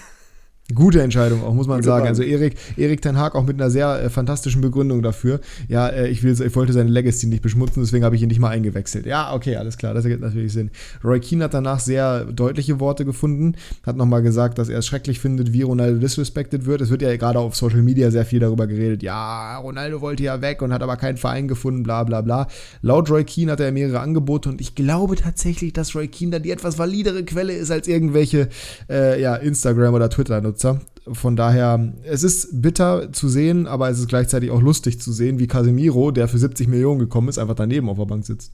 Gute 0.72 1.02
Entscheidung 1.02 1.44
auch, 1.44 1.52
muss 1.52 1.66
man 1.66 1.76
Gute 1.76 1.88
sagen. 1.88 2.04
Bank. 2.04 2.08
Also 2.08 2.22
Erik, 2.22 2.56
Erik 2.78 3.02
Ten 3.02 3.18
Haag 3.18 3.34
auch 3.34 3.44
mit 3.44 3.60
einer 3.60 3.68
sehr 3.68 4.02
äh, 4.02 4.08
fantastischen 4.08 4.62
Begründung 4.62 5.02
dafür. 5.02 5.40
Ja, 5.68 5.88
äh, 5.88 6.08
ich, 6.08 6.22
will, 6.22 6.32
ich 6.32 6.56
wollte 6.56 6.72
seine 6.72 6.88
Legacy 6.88 7.26
nicht 7.26 7.42
beschmutzen, 7.42 7.82
deswegen 7.82 8.02
habe 8.02 8.16
ich 8.16 8.22
ihn 8.22 8.28
nicht 8.28 8.38
mal 8.38 8.48
eingewechselt. 8.48 9.04
Ja, 9.04 9.34
okay, 9.34 9.56
alles 9.56 9.76
klar, 9.76 9.92
das 9.92 10.06
ergibt 10.06 10.22
natürlich 10.22 10.54
Sinn. 10.54 10.70
Roy 11.04 11.20
Keane 11.20 11.44
hat 11.44 11.52
danach 11.52 11.80
sehr 11.80 12.24
deutliche 12.24 12.80
Worte 12.80 13.04
gefunden, 13.04 13.56
hat 13.84 13.96
nochmal 13.96 14.22
gesagt, 14.22 14.56
dass 14.56 14.70
er 14.70 14.78
es 14.78 14.86
schrecklich 14.86 15.20
findet, 15.20 15.52
wie 15.52 15.60
Ronaldo 15.60 15.98
disrespected 15.98 16.64
wird. 16.64 16.80
Es 16.80 16.88
wird 16.88 17.02
ja 17.02 17.14
gerade 17.14 17.40
auf 17.40 17.54
Social 17.54 17.82
Media 17.82 18.10
sehr 18.10 18.24
viel 18.24 18.40
darüber 18.40 18.66
geredet. 18.66 19.02
Ja, 19.02 19.58
Ronaldo 19.58 20.00
wollte 20.00 20.22
ja 20.22 20.40
weg 20.40 20.62
und 20.62 20.72
hat 20.72 20.82
aber 20.82 20.96
keinen 20.96 21.18
Verein 21.18 21.46
gefunden, 21.46 21.82
bla 21.82 22.04
bla 22.04 22.22
bla. 22.22 22.48
Laut 22.80 23.10
Roy 23.10 23.24
Keane 23.24 23.52
hat 23.52 23.60
er 23.60 23.70
mehrere 23.70 24.00
Angebote 24.00 24.48
und 24.48 24.62
ich 24.62 24.74
glaube 24.74 25.16
tatsächlich, 25.16 25.74
dass 25.74 25.94
Roy 25.94 26.08
Keane 26.08 26.30
da 26.30 26.38
die 26.38 26.52
etwas 26.52 26.78
validere 26.78 27.22
Quelle 27.22 27.52
ist 27.52 27.70
als 27.70 27.86
irgendwelche 27.86 28.48
äh, 28.88 29.20
ja, 29.20 29.34
Instagram- 29.36 29.92
oder 29.92 30.08
Twitter-Nutzer. 30.08 30.53
Nutzer. 30.54 30.80
Von 31.12 31.36
daher, 31.36 31.92
es 32.04 32.22
ist 32.22 32.62
bitter 32.62 33.12
zu 33.12 33.28
sehen, 33.28 33.66
aber 33.66 33.90
es 33.90 33.98
ist 33.98 34.08
gleichzeitig 34.08 34.50
auch 34.50 34.62
lustig 34.62 35.00
zu 35.00 35.12
sehen, 35.12 35.38
wie 35.38 35.46
Casemiro, 35.46 36.12
der 36.12 36.28
für 36.28 36.38
70 36.38 36.66
Millionen 36.68 36.98
gekommen 36.98 37.28
ist, 37.28 37.38
einfach 37.38 37.56
daneben 37.56 37.90
auf 37.90 37.98
der 37.98 38.06
Bank 38.06 38.24
sitzt. 38.24 38.52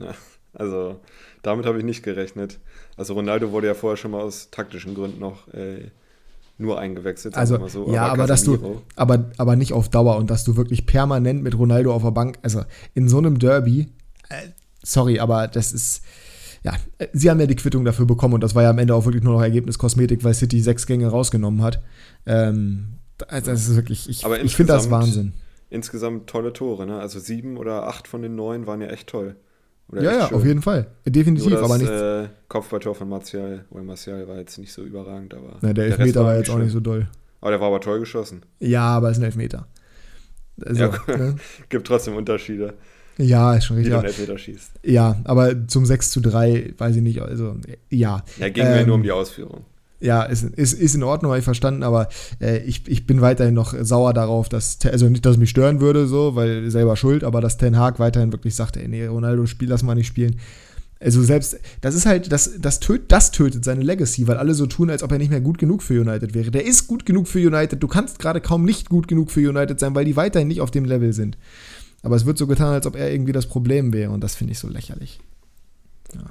Ja, 0.00 0.12
also 0.54 0.96
damit 1.42 1.66
habe 1.66 1.78
ich 1.78 1.84
nicht 1.84 2.02
gerechnet. 2.02 2.58
Also 2.96 3.14
Ronaldo 3.14 3.52
wurde 3.52 3.68
ja 3.68 3.74
vorher 3.74 3.96
schon 3.96 4.10
mal 4.10 4.22
aus 4.22 4.50
taktischen 4.50 4.94
Gründen 4.94 5.20
noch 5.20 5.46
äh, 5.54 5.90
nur 6.58 6.80
eingewechselt. 6.80 7.36
Also 7.36 7.64
so. 7.68 7.92
ja, 7.92 8.06
aber, 8.06 8.12
aber 8.14 8.26
dass 8.26 8.42
du, 8.42 8.82
aber, 8.96 9.30
aber 9.36 9.54
nicht 9.54 9.72
auf 9.72 9.88
Dauer 9.88 10.16
und 10.16 10.30
dass 10.30 10.42
du 10.42 10.56
wirklich 10.56 10.86
permanent 10.86 11.44
mit 11.44 11.56
Ronaldo 11.56 11.94
auf 11.94 12.02
der 12.02 12.10
Bank, 12.10 12.38
also 12.42 12.62
in 12.94 13.08
so 13.08 13.18
einem 13.18 13.38
Derby, 13.38 13.88
äh, 14.30 14.48
sorry, 14.82 15.20
aber 15.20 15.46
das 15.46 15.72
ist 15.72 16.02
ja, 16.64 16.72
äh, 16.98 17.08
sie 17.12 17.30
haben 17.30 17.38
ja 17.38 17.46
die 17.46 17.56
Quittung 17.56 17.84
dafür 17.84 18.06
bekommen 18.06 18.34
und 18.34 18.42
das 18.42 18.54
war 18.54 18.62
ja 18.62 18.70
am 18.70 18.78
Ende 18.78 18.94
auch 18.94 19.04
wirklich 19.04 19.22
nur 19.22 19.34
noch 19.34 19.42
Ergebniskosmetik, 19.42 20.24
weil 20.24 20.34
City 20.34 20.60
sechs 20.60 20.86
Gänge 20.86 21.08
rausgenommen 21.08 21.62
hat. 21.62 21.82
Ähm, 22.26 22.94
also 23.28 23.50
das 23.52 23.68
ist 23.68 23.76
wirklich, 23.76 24.08
ich, 24.08 24.24
ich 24.24 24.56
finde 24.56 24.72
das 24.72 24.90
Wahnsinn. 24.90 25.34
Insgesamt 25.70 26.26
tolle 26.28 26.52
Tore, 26.52 26.86
ne? 26.86 26.98
Also 26.98 27.20
sieben 27.20 27.56
oder 27.56 27.86
acht 27.86 28.08
von 28.08 28.22
den 28.22 28.34
neun 28.34 28.66
waren 28.66 28.80
ja 28.80 28.88
echt 28.88 29.08
toll. 29.08 29.36
Oder 29.88 30.02
ja, 30.02 30.12
ja, 30.12 30.28
schön. 30.28 30.36
auf 30.38 30.44
jeden 30.44 30.62
Fall. 30.62 30.86
Definitiv, 31.04 31.50
das, 31.50 31.62
aber 31.62 31.78
nicht. 31.78 31.90
Äh, 31.90 32.28
Kopfballtor 32.48 32.94
von 32.94 33.08
Martial, 33.08 33.66
weil 33.70 33.82
Martial 33.82 34.26
war 34.26 34.38
jetzt 34.38 34.58
nicht 34.58 34.72
so 34.72 34.82
überragend, 34.82 35.34
aber. 35.34 35.58
Na, 35.60 35.72
der 35.72 35.86
Elfmeter 35.86 36.12
der 36.12 36.24
war 36.24 36.36
jetzt 36.36 36.50
auch 36.50 36.58
nicht 36.58 36.72
so 36.72 36.80
doll. 36.80 37.08
Aber 37.40 37.50
der 37.50 37.60
war 37.60 37.68
aber 37.68 37.80
toll 37.80 38.00
geschossen. 38.00 38.42
Ja, 38.60 38.86
aber 38.86 39.10
es 39.10 39.18
ist 39.18 39.22
ein 39.22 39.26
Elfmeter. 39.26 39.68
Also, 40.64 40.84
ja, 40.84 40.92
ne? 41.16 41.36
gibt 41.68 41.86
trotzdem 41.86 42.16
Unterschiede. 42.16 42.74
Ja, 43.18 43.54
ist 43.54 43.66
schon 43.66 43.76
richtig. 43.76 44.18
Wie 44.18 44.26
du 44.26 44.38
schießt. 44.38 44.70
Ja, 44.82 45.20
aber 45.24 45.68
zum 45.68 45.86
6 45.86 46.10
zu 46.10 46.20
3, 46.20 46.74
weiß 46.76 46.96
ich 46.96 47.02
nicht, 47.02 47.20
also 47.20 47.56
ja. 47.90 48.24
Ja, 48.38 48.48
ging 48.48 48.64
ähm, 48.64 48.72
mir 48.72 48.86
nur 48.86 48.96
um 48.96 49.02
die 49.02 49.12
Ausführung. 49.12 49.64
Ja, 50.00 50.22
ist, 50.24 50.42
ist, 50.42 50.74
ist 50.74 50.94
in 50.94 51.02
Ordnung, 51.02 51.30
habe 51.30 51.38
ich 51.38 51.44
verstanden, 51.44 51.82
aber 51.82 52.08
äh, 52.40 52.58
ich, 52.58 52.86
ich 52.88 53.06
bin 53.06 53.20
weiterhin 53.20 53.54
noch 53.54 53.74
sauer 53.80 54.12
darauf, 54.12 54.48
dass, 54.48 54.78
also 54.84 55.08
nicht, 55.08 55.24
dass 55.24 55.32
es 55.32 55.38
mich 55.38 55.50
stören 55.50 55.80
würde, 55.80 56.06
so, 56.06 56.34
weil 56.34 56.70
selber 56.70 56.96
schuld, 56.96 57.24
aber 57.24 57.40
dass 57.40 57.56
Ten 57.56 57.78
Hag 57.78 57.98
weiterhin 57.98 58.32
wirklich 58.32 58.54
sagt, 58.54 58.76
ey, 58.76 58.88
nee, 58.88 59.06
Ronaldo, 59.06 59.46
spiel 59.46 59.68
das 59.68 59.82
mal 59.82 59.94
nicht 59.94 60.08
spielen. 60.08 60.38
Also 61.00 61.22
selbst, 61.22 61.58
das 61.80 61.94
ist 61.94 62.06
halt, 62.06 62.32
das, 62.32 62.52
das, 62.58 62.80
töt, 62.80 63.02
das 63.08 63.30
tötet 63.30 63.64
seine 63.64 63.82
Legacy, 63.82 64.26
weil 64.26 64.36
alle 64.36 64.54
so 64.54 64.66
tun, 64.66 64.90
als 64.90 65.02
ob 65.02 65.12
er 65.12 65.18
nicht 65.18 65.30
mehr 65.30 65.40
gut 65.40 65.58
genug 65.58 65.82
für 65.82 66.00
United 66.00 66.34
wäre. 66.34 66.50
Der 66.50 66.64
ist 66.64 66.86
gut 66.86 67.04
genug 67.06 67.28
für 67.28 67.38
United, 67.38 67.82
du 67.82 67.88
kannst 67.88 68.18
gerade 68.18 68.40
kaum 68.40 68.64
nicht 68.64 68.88
gut 68.88 69.08
genug 69.08 69.30
für 69.30 69.48
United 69.48 69.78
sein, 69.78 69.94
weil 69.94 70.04
die 70.04 70.16
weiterhin 70.16 70.48
nicht 70.48 70.60
auf 70.60 70.70
dem 70.70 70.84
Level 70.84 71.12
sind. 71.12 71.36
Aber 72.04 72.16
es 72.16 72.26
wird 72.26 72.38
so 72.38 72.46
getan, 72.46 72.72
als 72.74 72.86
ob 72.86 72.96
er 72.96 73.10
irgendwie 73.10 73.32
das 73.32 73.46
Problem 73.46 73.92
wäre 73.92 74.10
und 74.10 74.22
das 74.22 74.34
finde 74.34 74.52
ich 74.52 74.58
so 74.58 74.68
lächerlich. 74.68 75.20
Ja. 76.14 76.22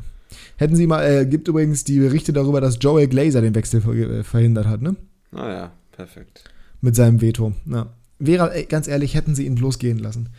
Hätten 0.57 0.75
Sie 0.75 0.87
mal, 0.87 1.03
äh, 1.03 1.25
gibt 1.25 1.47
übrigens 1.47 1.83
die 1.83 1.99
Berichte 1.99 2.31
darüber, 2.31 2.61
dass 2.61 2.77
Joel 2.79 3.07
Glazer 3.07 3.41
den 3.41 3.55
Wechsel 3.55 3.81
äh, 3.81 4.23
verhindert 4.23 4.67
hat, 4.67 4.81
ne? 4.81 4.95
Ah 5.31 5.49
ja, 5.49 5.71
perfekt. 5.91 6.43
Mit 6.81 6.95
seinem 6.95 7.21
Veto. 7.21 7.53
Ja. 7.65 7.87
Wäre, 8.19 8.53
ey, 8.53 8.65
ganz 8.65 8.87
ehrlich, 8.87 9.15
hätten 9.15 9.35
sie 9.35 9.45
ihn 9.45 9.55
bloß 9.55 9.79
gehen 9.79 9.97
lassen. 9.97 10.29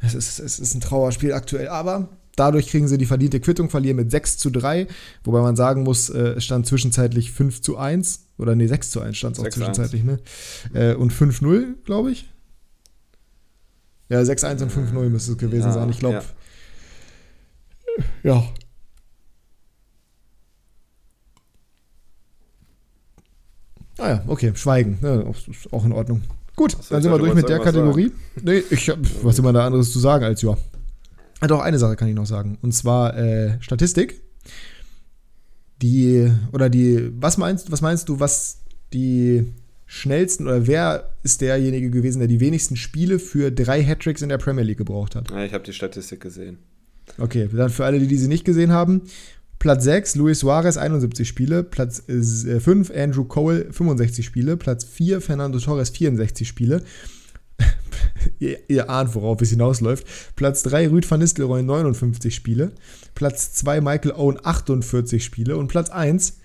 Es 0.00 0.14
ist, 0.14 0.38
es 0.40 0.58
ist 0.58 0.74
ein 0.74 0.80
Trauerspiel 0.80 1.32
aktuell, 1.32 1.68
aber 1.68 2.08
dadurch 2.36 2.66
kriegen 2.68 2.86
sie 2.86 2.98
die 2.98 3.06
verdiente 3.06 3.40
Quittung, 3.40 3.70
verlieren 3.70 3.96
mit 3.96 4.10
6 4.10 4.36
zu 4.36 4.50
3, 4.50 4.88
wobei 5.24 5.40
man 5.40 5.56
sagen 5.56 5.84
muss, 5.84 6.10
äh, 6.10 6.34
es 6.36 6.44
stand 6.44 6.66
zwischenzeitlich 6.66 7.32
5 7.32 7.62
zu 7.62 7.78
1, 7.78 8.26
oder 8.36 8.54
nee, 8.54 8.66
6 8.66 8.90
zu 8.90 9.00
1 9.00 9.16
stand 9.16 9.38
es 9.38 9.44
auch 9.44 9.48
zwischenzeitlich, 9.48 10.04
ne? 10.04 10.18
Äh, 10.74 10.94
und 10.94 11.12
5-0, 11.12 11.76
glaube 11.84 12.10
ich. 12.10 12.28
Ja, 14.12 14.20
6-1 14.20 14.62
und 14.62 14.70
5-0 14.70 15.08
müsste 15.08 15.32
es 15.32 15.38
gewesen 15.38 15.68
ja, 15.68 15.72
sein. 15.72 15.88
Ich 15.88 15.98
glaube. 15.98 16.22
Ja. 18.22 18.34
ja. 18.34 18.44
Ah 23.96 24.08
ja, 24.08 24.24
okay, 24.26 24.52
Schweigen. 24.54 24.98
Ja, 25.00 25.24
auch 25.70 25.84
in 25.86 25.92
Ordnung. 25.92 26.20
Gut, 26.56 26.76
dann 26.90 27.00
sind 27.00 27.10
wir 27.10 27.18
durch 27.18 27.32
mit 27.32 27.48
der 27.48 27.60
Kategorie. 27.60 28.08
Sagen? 28.08 28.42
Nee, 28.42 28.62
ich 28.68 28.90
hab, 28.90 28.98
was 29.22 29.38
immer 29.38 29.54
da 29.54 29.64
anderes 29.64 29.90
zu 29.90 29.98
sagen 29.98 30.26
als 30.26 30.42
ja. 30.42 30.58
Ah, 31.40 31.46
doch, 31.46 31.60
eine 31.60 31.78
Sache 31.78 31.96
kann 31.96 32.08
ich 32.08 32.14
noch 32.14 32.26
sagen. 32.26 32.58
Und 32.60 32.72
zwar 32.72 33.16
äh, 33.16 33.62
Statistik. 33.62 34.20
Die, 35.80 36.30
oder 36.52 36.68
die, 36.68 37.10
was 37.18 37.38
meinst, 37.38 37.72
was 37.72 37.80
meinst 37.80 38.10
du, 38.10 38.20
was 38.20 38.58
die 38.92 39.54
schnellsten 39.92 40.46
oder 40.46 40.66
wer 40.66 41.10
ist 41.22 41.42
derjenige 41.42 41.90
gewesen, 41.90 42.20
der 42.20 42.28
die 42.28 42.40
wenigsten 42.40 42.76
Spiele 42.76 43.18
für 43.18 43.52
drei 43.52 43.84
Hattricks 43.84 44.22
in 44.22 44.30
der 44.30 44.38
Premier 44.38 44.64
League 44.64 44.78
gebraucht 44.78 45.14
hat? 45.14 45.30
Ja, 45.30 45.44
ich 45.44 45.52
habe 45.52 45.64
die 45.64 45.74
Statistik 45.74 46.20
gesehen. 46.20 46.56
Okay, 47.18 47.46
dann 47.52 47.68
für 47.68 47.84
alle, 47.84 47.98
die 47.98 48.06
diese 48.06 48.26
nicht 48.26 48.46
gesehen 48.46 48.72
haben. 48.72 49.02
Platz 49.58 49.84
6, 49.84 50.16
Luis 50.16 50.38
Suarez, 50.38 50.78
71 50.78 51.28
Spiele. 51.28 51.62
Platz 51.62 52.02
5, 52.06 52.88
äh, 52.88 53.02
Andrew 53.02 53.24
Cole, 53.24 53.66
65 53.70 54.24
Spiele. 54.24 54.56
Platz 54.56 54.82
4, 54.84 55.20
Fernando 55.20 55.58
Torres, 55.58 55.90
64 55.90 56.48
Spiele. 56.48 56.82
ihr, 58.38 58.58
ihr, 58.68 58.88
ahnt, 58.88 59.14
worauf 59.14 59.42
es 59.42 59.50
hinausläuft. 59.50 60.06
Platz 60.36 60.62
3, 60.62 60.88
Rüd 60.88 61.08
van 61.08 61.20
Nistelrooy, 61.20 61.62
59 61.62 62.34
Spiele. 62.34 62.72
Platz 63.14 63.52
2, 63.52 63.82
Michael 63.82 64.12
Owen, 64.12 64.38
48 64.42 65.22
Spiele. 65.22 65.58
Und 65.58 65.68
Platz 65.68 65.90
1, 65.90 66.38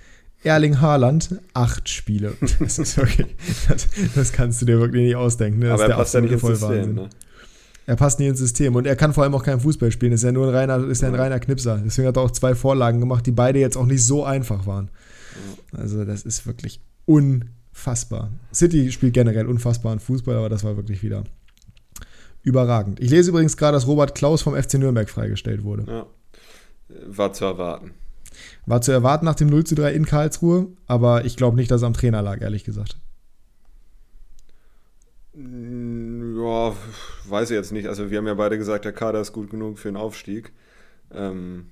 Erling 0.43 0.79
Haaland, 0.81 1.41
8 1.53 1.89
Spiele. 1.89 2.33
Das 2.59 2.79
ist 2.79 2.97
wirklich, 2.97 3.27
das, 3.67 3.87
das, 4.15 4.31
kannst 4.31 4.61
du 4.61 4.65
dir 4.65 4.79
wirklich 4.79 5.03
nicht 5.03 5.15
ausdenken. 5.15 5.59
Ne? 5.59 5.67
Das 5.67 5.81
Aber 5.81 5.91
er 5.91 5.97
passt 5.97 6.13
ja 6.13 6.21
nicht 6.21 6.31
ins 6.31 6.41
System, 6.41 6.95
ne? 6.95 7.09
Er 7.85 7.95
passt 7.95 8.19
nicht 8.19 8.27
ins 8.27 8.39
System 8.39 8.75
und 8.75 8.85
er 8.85 8.97
kann 8.97 9.13
vor 9.13 9.23
allem 9.23 9.33
auch 9.33 9.43
kein 9.43 9.61
Fußball 9.61 9.91
spielen. 9.91 10.11
Ist 10.11 10.23
ja 10.23 10.33
nur 10.33 10.47
ein 10.47 10.53
reiner, 10.53 10.85
ist 10.89 11.01
ja 11.01 11.07
ein 11.07 11.15
reiner 11.15 11.39
Knipser. 11.39 11.81
Deswegen 11.85 12.09
hat 12.09 12.17
er 12.17 12.23
auch 12.23 12.31
zwei 12.31 12.53
Vorlagen 12.53 12.99
gemacht, 12.99 13.25
die 13.25 13.31
beide 13.31 13.59
jetzt 13.59 13.77
auch 13.77 13.85
nicht 13.85 14.03
so 14.05 14.25
einfach 14.25 14.67
waren. 14.67 14.89
Also, 15.71 16.03
das 16.03 16.23
ist 16.23 16.45
wirklich 16.45 16.81
unfassbar. 17.05 18.31
City 18.53 18.91
spielt 18.91 19.13
generell 19.13 19.45
unfassbaren 19.45 20.01
Fußball, 20.01 20.35
aber 20.35 20.49
das 20.49 20.65
war 20.65 20.75
wirklich 20.75 21.01
wieder 21.01 21.23
überragend. 22.43 22.99
Ich 22.99 23.09
lese 23.09 23.29
übrigens 23.29 23.55
gerade, 23.55 23.73
dass 23.73 23.87
Robert 23.87 24.15
Klaus 24.15 24.41
vom 24.41 24.61
FC 24.61 24.75
Nürnberg 24.75 25.09
freigestellt 25.09 25.63
wurde. 25.63 25.85
Ja. 25.87 26.05
War 27.05 27.31
zu 27.31 27.45
erwarten. 27.45 27.91
War 28.67 28.81
zu 28.81 28.91
erwarten 28.91 29.25
nach 29.25 29.35
dem 29.35 29.47
0 29.47 29.63
zu 29.63 29.75
3 29.75 29.93
in 29.93 30.05
Karlsruhe, 30.05 30.67
aber 30.87 31.23
ich 31.23 31.37
glaube 31.37 31.55
nicht, 31.55 31.71
dass 31.71 31.83
er 31.83 31.87
am 31.87 31.93
Trainer 31.93 32.21
lag, 32.21 32.41
ehrlich 32.41 32.65
gesagt. 32.65 32.97
Ja, 35.33 36.75
weiß 37.29 37.49
ich 37.49 37.55
jetzt 37.55 37.71
nicht. 37.71 37.87
Also 37.87 38.11
wir 38.11 38.17
haben 38.17 38.27
ja 38.27 38.33
beide 38.33 38.57
gesagt, 38.57 38.83
der 38.83 38.91
Kader 38.91 39.21
ist 39.21 39.31
gut 39.31 39.49
genug 39.49 39.79
für 39.79 39.87
einen 39.87 39.95
Aufstieg. 39.95 40.51
Ähm, 41.11 41.67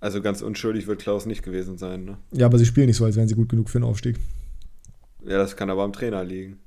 also 0.00 0.20
ganz 0.20 0.42
unschuldig 0.42 0.86
wird 0.86 1.00
Klaus 1.00 1.24
nicht 1.24 1.42
gewesen 1.42 1.78
sein. 1.78 2.04
Ne? 2.04 2.18
Ja, 2.32 2.44
aber 2.44 2.58
sie 2.58 2.66
spielen 2.66 2.88
nicht 2.88 2.96
so, 2.96 3.06
als 3.06 3.16
wären 3.16 3.28
sie 3.28 3.34
gut 3.34 3.48
genug 3.48 3.70
für 3.70 3.78
einen 3.78 3.88
Aufstieg. 3.88 4.18
Ja, 5.24 5.38
das 5.38 5.56
kann 5.56 5.70
aber 5.70 5.82
am 5.82 5.94
Trainer 5.94 6.24
liegen. 6.24 6.58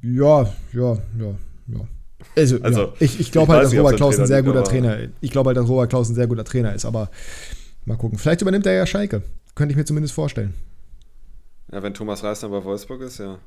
Ja, 0.00 0.50
ja, 0.72 0.94
ja, 1.18 1.34
ja. 1.66 1.88
Also, 2.36 2.60
also 2.62 2.80
ja. 2.80 2.92
ich, 3.00 3.20
ich 3.20 3.32
glaube 3.32 3.52
halt, 3.52 3.64
dass 3.64 3.76
Robert 3.76 3.96
Klaus 3.96 4.18
ein 4.18 4.26
sehr 4.26 4.42
guter 4.42 4.64
Trainer 4.64 4.98
ist. 4.98 5.10
Ich 5.20 5.30
glaube 5.30 5.48
halt, 5.48 5.56
dass 5.56 5.68
Robert 5.68 5.90
Klaus 5.90 6.08
ein 6.08 6.14
sehr 6.14 6.26
guter 6.26 6.44
Trainer 6.44 6.74
ist, 6.74 6.84
aber 6.84 7.10
mal 7.84 7.96
gucken. 7.96 8.18
Vielleicht 8.18 8.42
übernimmt 8.42 8.66
er 8.66 8.74
ja 8.74 8.86
Schalke. 8.86 9.22
Könnte 9.54 9.72
ich 9.72 9.76
mir 9.76 9.84
zumindest 9.84 10.14
vorstellen. 10.14 10.54
Ja, 11.70 11.82
wenn 11.82 11.94
Thomas 11.94 12.22
Reisner 12.22 12.48
bei 12.48 12.62
Wolfsburg 12.64 13.02
ist, 13.02 13.18
ja. 13.18 13.38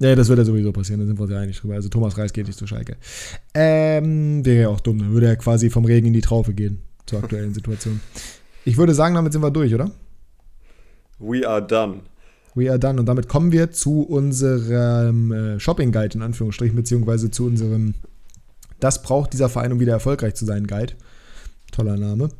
Ja, 0.00 0.14
das 0.14 0.28
wird 0.28 0.38
ja 0.38 0.44
sowieso 0.44 0.70
passieren, 0.70 1.00
da 1.00 1.06
sind 1.06 1.18
wir 1.18 1.22
uns 1.22 1.32
ja 1.32 1.40
einig 1.40 1.58
drüber. 1.58 1.74
Also 1.74 1.88
Thomas 1.88 2.16
Reis 2.16 2.32
geht 2.32 2.46
nicht 2.46 2.58
zu 2.58 2.66
Schalke. 2.66 2.96
Ähm, 3.52 4.44
wäre 4.44 4.62
ja 4.62 4.68
auch 4.68 4.80
dumm, 4.80 4.98
dann 4.98 5.12
würde 5.12 5.26
er 5.26 5.36
quasi 5.36 5.70
vom 5.70 5.84
Regen 5.84 6.06
in 6.06 6.12
die 6.12 6.20
Traufe 6.20 6.54
gehen, 6.54 6.82
zur 7.06 7.18
aktuellen 7.18 7.52
Situation. 7.54 8.00
Ich 8.64 8.76
würde 8.76 8.94
sagen, 8.94 9.14
damit 9.16 9.32
sind 9.32 9.42
wir 9.42 9.50
durch, 9.50 9.74
oder? 9.74 9.90
We 11.18 11.48
are 11.48 11.66
done. 11.66 12.02
We 12.58 12.70
are 12.70 12.78
done. 12.78 12.98
Und 12.98 13.06
damit 13.06 13.28
kommen 13.28 13.52
wir 13.52 13.70
zu 13.70 14.02
unserem 14.02 15.32
äh, 15.32 15.60
Shopping-Guide, 15.60 16.16
in 16.16 16.22
Anführungsstrichen, 16.22 16.76
beziehungsweise 16.76 17.30
zu 17.30 17.46
unserem 17.46 17.94
Das 18.80 19.02
braucht 19.02 19.32
dieser 19.32 19.48
Verein, 19.48 19.72
um 19.72 19.80
wieder 19.80 19.92
erfolgreich 19.92 20.34
zu 20.34 20.44
sein, 20.44 20.66
Guide. 20.66 20.94
Toller 21.72 21.96
Name. 21.96 22.30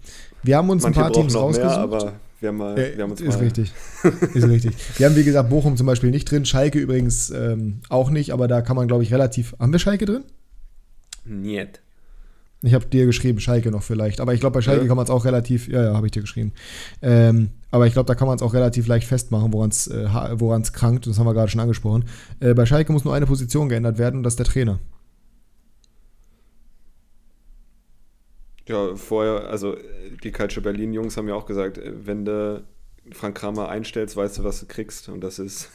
Wir 0.42 0.56
haben 0.56 0.70
uns 0.70 0.82
Manche 0.82 1.00
ein 1.00 1.02
paar 1.04 1.12
Teams 1.12 1.34
rausgesucht. 1.34 1.70
Mehr, 1.70 1.78
aber 1.78 2.12
wir 2.40 2.48
haben, 2.48 2.56
mal, 2.56 2.78
äh, 2.78 2.96
wir 2.96 3.02
haben 3.02 3.10
uns 3.10 3.20
ist 3.20 3.34
mal 3.34 3.44
richtig. 3.44 3.72
ist 4.34 4.48
richtig. 4.48 4.74
Wir 4.96 5.06
haben, 5.06 5.16
wie 5.16 5.24
gesagt, 5.24 5.50
Bochum 5.50 5.76
zum 5.76 5.86
Beispiel 5.86 6.10
nicht 6.10 6.30
drin, 6.30 6.44
Schalke 6.44 6.78
übrigens 6.78 7.30
ähm, 7.30 7.80
auch 7.88 8.10
nicht, 8.10 8.32
aber 8.32 8.48
da 8.48 8.62
kann 8.62 8.76
man, 8.76 8.86
glaube 8.86 9.02
ich, 9.02 9.12
relativ. 9.12 9.54
Haben 9.58 9.72
wir 9.72 9.78
Schalke 9.78 10.06
drin? 10.06 10.24
Niet. 11.24 11.80
Ich 12.62 12.74
habe 12.74 12.86
dir 12.86 13.06
geschrieben, 13.06 13.38
Schalke 13.38 13.70
noch 13.70 13.84
vielleicht. 13.84 14.20
Aber 14.20 14.34
ich 14.34 14.40
glaube, 14.40 14.54
bei 14.54 14.62
Schalke 14.62 14.82
ja. 14.82 14.88
kann 14.88 14.96
man 14.96 15.04
es 15.04 15.11
auch 15.11 15.24
relativ. 15.24 15.68
Ja, 15.68 15.84
ja, 15.84 15.94
habe 15.94 16.06
ich 16.06 16.12
dir 16.12 16.22
geschrieben. 16.22 16.52
Ähm, 17.02 17.50
aber 17.70 17.86
ich 17.86 17.92
glaube, 17.92 18.06
da 18.06 18.16
kann 18.16 18.26
man 18.26 18.36
es 18.36 18.42
auch 18.42 18.52
relativ 18.52 18.88
leicht 18.88 19.06
festmachen, 19.06 19.52
woran 19.52 19.70
es 19.70 19.86
äh, 19.86 20.09
krankt. 20.72 21.06
Das 21.06 21.18
haben 21.18 21.26
wir 21.26 21.34
gerade 21.34 21.50
schon 21.50 21.61
angesprochen. 21.61 22.04
Äh, 22.40 22.54
bei 22.54 22.66
Schalke 22.66 22.92
muss 22.92 23.04
nur 23.04 23.14
eine 23.14 23.26
Position 23.26 23.68
geändert 23.68 23.98
werden 23.98 24.16
und 24.16 24.22
das 24.24 24.32
ist 24.32 24.38
der 24.38 24.46
Trainer. 24.46 24.80
Ja, 28.66 28.96
vorher, 28.96 29.48
also 29.48 29.76
die 30.22 30.30
Culture 30.30 30.62
Berlin-Jungs 30.62 31.16
haben 31.16 31.28
ja 31.28 31.34
auch 31.34 31.46
gesagt, 31.46 31.78
äh, 31.78 31.92
wenn 32.04 32.24
du 32.24 32.64
Frank 33.12 33.36
Kramer 33.36 33.68
einstellst, 33.68 34.16
weißt 34.16 34.38
du, 34.38 34.44
was 34.44 34.61
du 34.61 34.66
kriegst. 34.66 35.09
Und 35.09 35.20
das 35.20 35.38
ist. 35.38 35.70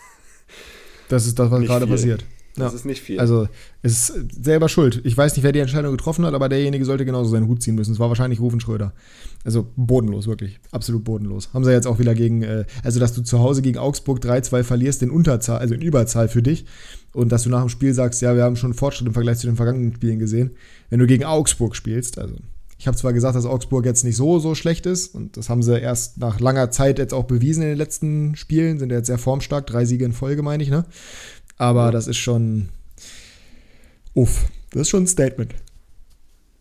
Das 1.09 1.25
ist 1.25 1.39
das, 1.39 1.49
was 1.49 1.61
gerade 1.65 1.88
passiert. 1.88 2.25
Das 2.56 2.72
ja. 2.72 2.78
ist 2.78 2.86
nicht 2.86 3.01
viel. 3.01 3.20
Also, 3.20 3.47
es 3.82 4.10
ist 4.10 4.43
selber 4.43 4.70
schuld. 4.70 5.01
Ich 5.04 5.18
weiß 5.18 5.36
nicht, 5.36 5.43
wer 5.43 5.51
die 5.51 5.60
Entscheidung 5.60 5.91
getroffen 5.91 6.24
hat, 6.26 6.36
aber 6.36 6.49
derjenige 6.49 6.86
sollte 6.86 7.04
genauso 7.04 7.32
seinen 7.32 7.47
Hut 7.47 7.64
ziehen 7.64 7.74
müssen. 7.74 7.93
Es 7.93 7.99
war 7.99 8.10
wahrscheinlich 8.10 8.39
Rufen 8.39 8.60
Schröder. 8.60 8.93
Also 9.43 9.68
bodenlos, 9.76 10.28
wirklich. 10.28 10.60
Absolut 10.72 11.04
bodenlos. 11.04 11.49
Haben 11.54 11.64
sie 11.64 11.72
jetzt 11.72 11.88
auch 11.88 11.97
wieder 11.97 12.14
gegen, 12.14 12.43
äh, 12.43 12.66
also 12.84 12.99
dass 12.99 13.14
du 13.14 13.24
zu 13.24 13.39
Hause 13.39 13.64
gegen 13.64 13.80
Augsburg 13.80 14.20
3-2 14.20 14.64
verlierst 14.64 15.01
in 15.01 15.10
Unterzahl, 15.10 15.58
also 15.58 15.74
in 15.74 15.82
Überzahl 15.82 16.28
für 16.28 16.43
dich. 16.43 16.66
Und 17.14 17.32
dass 17.32 17.43
du 17.43 17.49
nach 17.49 17.62
dem 17.62 17.70
Spiel 17.70 17.93
sagst, 17.93 18.22
ja, 18.22 18.36
wir 18.36 18.43
haben 18.43 18.56
schon 18.56 18.74
Fortschritt 18.74 19.08
im 19.08 19.14
Vergleich 19.14 19.39
zu 19.39 19.47
den 19.47 19.56
vergangenen 19.56 19.95
Spielen 19.95 20.20
gesehen. 20.20 20.51
Wenn 20.89 20.99
du 20.99 21.08
gegen 21.08 21.24
Augsburg 21.24 21.76
spielst, 21.76 22.20
also 22.20 22.36
ich 22.84 22.88
habe 22.88 22.97
zwar 22.97 23.14
gesagt, 23.14 23.36
dass 23.36 23.45
Augsburg 23.45 23.86
jetzt 23.86 24.04
nicht 24.04 24.18
so, 24.18 24.39
so 24.39 24.56
schlecht 24.56 24.86
ist 24.86 25.16
und 25.16 25.38
das 25.38 25.49
haben 25.49 25.64
sie 25.64 25.80
erst 25.80 26.18
nach 26.18 26.41
langer 26.41 26.70
Zeit 26.70 26.99
jetzt 26.99 27.14
auch 27.14 27.24
bewiesen 27.24 27.64
in 27.64 27.70
den 27.70 27.78
letzten 27.78 28.36
Spielen, 28.36 28.78
sind 28.78 28.91
ja 28.91 28.97
jetzt 28.97 29.08
sehr 29.08 29.18
formstark, 29.18 29.66
drei 29.68 29.86
Siege 29.86 30.04
in 30.04 30.12
Folge, 30.12 30.43
meine 30.43 30.64
ich, 30.64 30.70
ne? 30.70 30.84
Aber 31.64 31.91
das 31.91 32.07
ist 32.07 32.18
schon, 32.18 32.68
uff, 34.14 34.47
das 34.72 34.82
ist 34.82 34.89
schon 34.89 35.03
ein 35.03 35.07
Statement. 35.07 35.55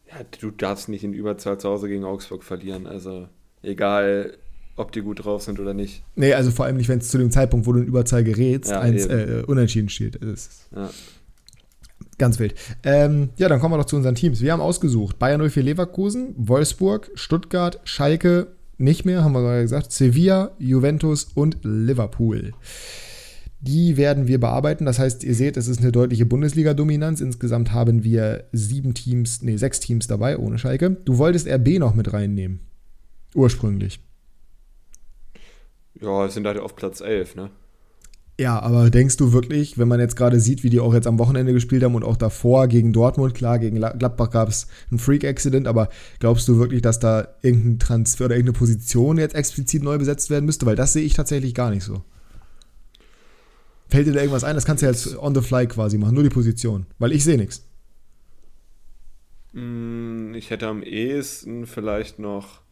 Ja, 0.09 0.25
du 0.41 0.53
darfst 0.53 0.89
nicht 0.89 1.03
in 1.03 1.13
Überzahl 1.13 1.59
zu 1.59 1.69
Hause 1.69 1.89
gegen 1.89 2.05
Augsburg 2.05 2.45
verlieren, 2.45 2.87
also 2.87 3.27
egal, 3.63 4.37
ob 4.77 4.93
die 4.93 5.01
gut 5.01 5.25
drauf 5.25 5.43
sind 5.43 5.59
oder 5.59 5.75
nicht. 5.75 6.05
Nee, 6.15 6.35
also 6.35 6.53
vor 6.53 6.67
allem 6.67 6.77
nicht, 6.77 6.89
wenn 6.89 7.01
es 7.01 7.09
zu 7.09 7.19
dem 7.19 7.33
Zeitpunkt, 7.33 7.67
wo 7.67 7.73
du 7.73 7.81
in 7.81 7.87
Überzahl 7.87 8.23
gerätst, 8.23 8.71
ja, 8.71 8.81
eins, 8.81 9.07
äh, 9.07 9.43
unentschieden 9.45 9.89
steht. 9.89 10.21
Ja. 10.23 10.89
Ganz 12.19 12.39
wild. 12.39 12.55
Ähm, 12.85 13.31
ja, 13.39 13.49
dann 13.49 13.59
kommen 13.59 13.75
wir 13.75 13.79
doch 13.79 13.87
zu 13.87 13.97
unseren 13.97 14.15
Teams. 14.15 14.41
Wir 14.41 14.53
haben 14.53 14.61
ausgesucht 14.61 15.19
Bayern 15.19 15.41
04 15.51 15.65
Leverkusen, 15.65 16.35
Wolfsburg, 16.37 17.11
Stuttgart, 17.15 17.81
Schalke, 17.83 18.53
nicht 18.79 19.05
mehr, 19.05 19.25
haben 19.25 19.33
wir 19.33 19.41
gerade 19.41 19.63
gesagt, 19.63 19.91
Sevilla, 19.91 20.53
Juventus 20.59 21.25
und 21.35 21.59
Liverpool. 21.63 22.53
Die 23.65 23.97
werden 23.97 24.27
wir 24.27 24.41
bearbeiten. 24.41 24.85
Das 24.87 24.99
heißt, 24.99 25.23
ihr 25.23 25.37
seht, 25.37 25.57
es 25.57 25.69
ist 25.69 25.81
eine 25.81 25.93
deutliche 25.93 26.27
Bundesliga-Dominanz. 26.27 27.21
Insgesamt 27.21 27.73
haben 27.73 28.03
wir 28.03 28.45
sieben 28.51 28.93
Teams, 28.93 29.41
nee, 29.43 29.57
sechs 29.57 29.79
Teams 29.79 30.09
dabei, 30.09 30.37
ohne 30.37 30.59
Schalke. 30.59 30.97
Du 31.05 31.17
wolltest 31.19 31.47
RB 31.47 31.79
noch 31.79 31.95
mit 31.95 32.13
reinnehmen. 32.13 32.59
Ursprünglich. 33.37 34.01
Ja, 36.01 36.29
sind 36.29 36.45
halt 36.45 36.59
auf 36.59 36.75
Platz 36.75 37.01
11, 37.01 37.37
ne? 37.37 37.51
Ja, 38.41 38.59
aber 38.59 38.91
denkst 38.91 39.19
du 39.19 39.33
wirklich, 39.33 39.79
wenn 39.79 39.87
man 39.87 40.01
jetzt 40.01 40.17
gerade 40.17 40.41
sieht, 40.41 40.65
wie 40.65 40.71
die 40.71 40.81
auch 40.81 40.93
jetzt 40.93 41.07
am 41.07 41.21
Wochenende 41.21 41.53
gespielt 41.53 41.85
haben 41.85 41.95
und 41.95 42.03
auch 42.03 42.17
davor 42.17 42.67
gegen 42.67 42.93
Dortmund, 42.93 43.35
klar, 43.35 43.61
gegen 43.61 43.77
Gladbach 43.77 44.31
gab 44.31 44.49
es 44.49 44.67
ein 44.91 44.99
Freak-Accident, 44.99 45.69
aber 45.69 45.89
glaubst 46.19 46.49
du 46.49 46.59
wirklich, 46.59 46.83
dass 46.83 46.99
da 46.99 47.29
irgendein 47.43 47.79
Transfer 47.79 48.25
oder 48.25 48.35
irgendeine 48.35 48.59
Position 48.59 49.19
jetzt 49.19 49.37
explizit 49.37 49.85
neu 49.85 49.99
besetzt 49.99 50.31
werden 50.31 50.47
müsste? 50.47 50.67
Weil 50.67 50.75
das 50.75 50.95
sehe 50.95 51.05
ich 51.05 51.15
tatsächlich 51.15 51.55
gar 51.55 51.71
nicht 51.71 51.85
so. 51.85 52.03
Fällt 53.93 54.07
dir 54.07 54.15
da 54.15 54.21
irgendwas 54.21 54.43
ein? 54.43 54.55
Das 54.55 54.65
kannst 54.65 54.83
du 54.83 54.87
jetzt 54.87 55.19
on 55.19 55.35
the 55.35 55.43
fly 55.43 55.67
quasi 55.67 55.99
machen, 55.99 56.15
nur 56.15 56.23
die 56.23 56.31
Position. 56.31 56.87
Weil 56.99 57.13
ich 57.13 57.25
sehe 57.25 57.37
nichts. 57.37 57.63
Mm, 59.53 60.33
ich 60.33 60.49
hätte 60.49 60.67
am 60.67 60.83
ehesten 60.83 61.67
vielleicht 61.67 62.19
noch 62.19 62.63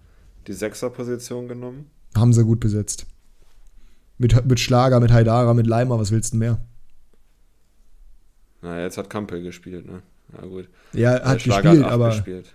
die 0.46 0.54
Sechser-Position 0.54 1.46
genommen. 1.46 1.90
Haben 2.16 2.32
sie 2.32 2.42
gut 2.42 2.58
besetzt. 2.58 3.04
Mit, 4.16 4.46
mit 4.46 4.60
Schlager, 4.60 4.98
mit 4.98 5.12
Haidara, 5.12 5.52
mit 5.52 5.66
Leimer, 5.66 5.98
was 5.98 6.10
willst 6.10 6.32
du 6.32 6.38
mehr? 6.38 6.64
Na, 8.62 8.80
jetzt 8.80 8.96
hat 8.96 9.10
Kampel 9.10 9.42
gespielt, 9.42 9.84
ne? 9.84 10.00
Ja, 10.32 10.46
gut. 10.46 10.70
Ja, 10.94 11.22
hat 11.22 11.44
gespielt, 11.44 11.84
hat 11.84 11.92
aber. 11.92 12.08
Gespielt. 12.08 12.46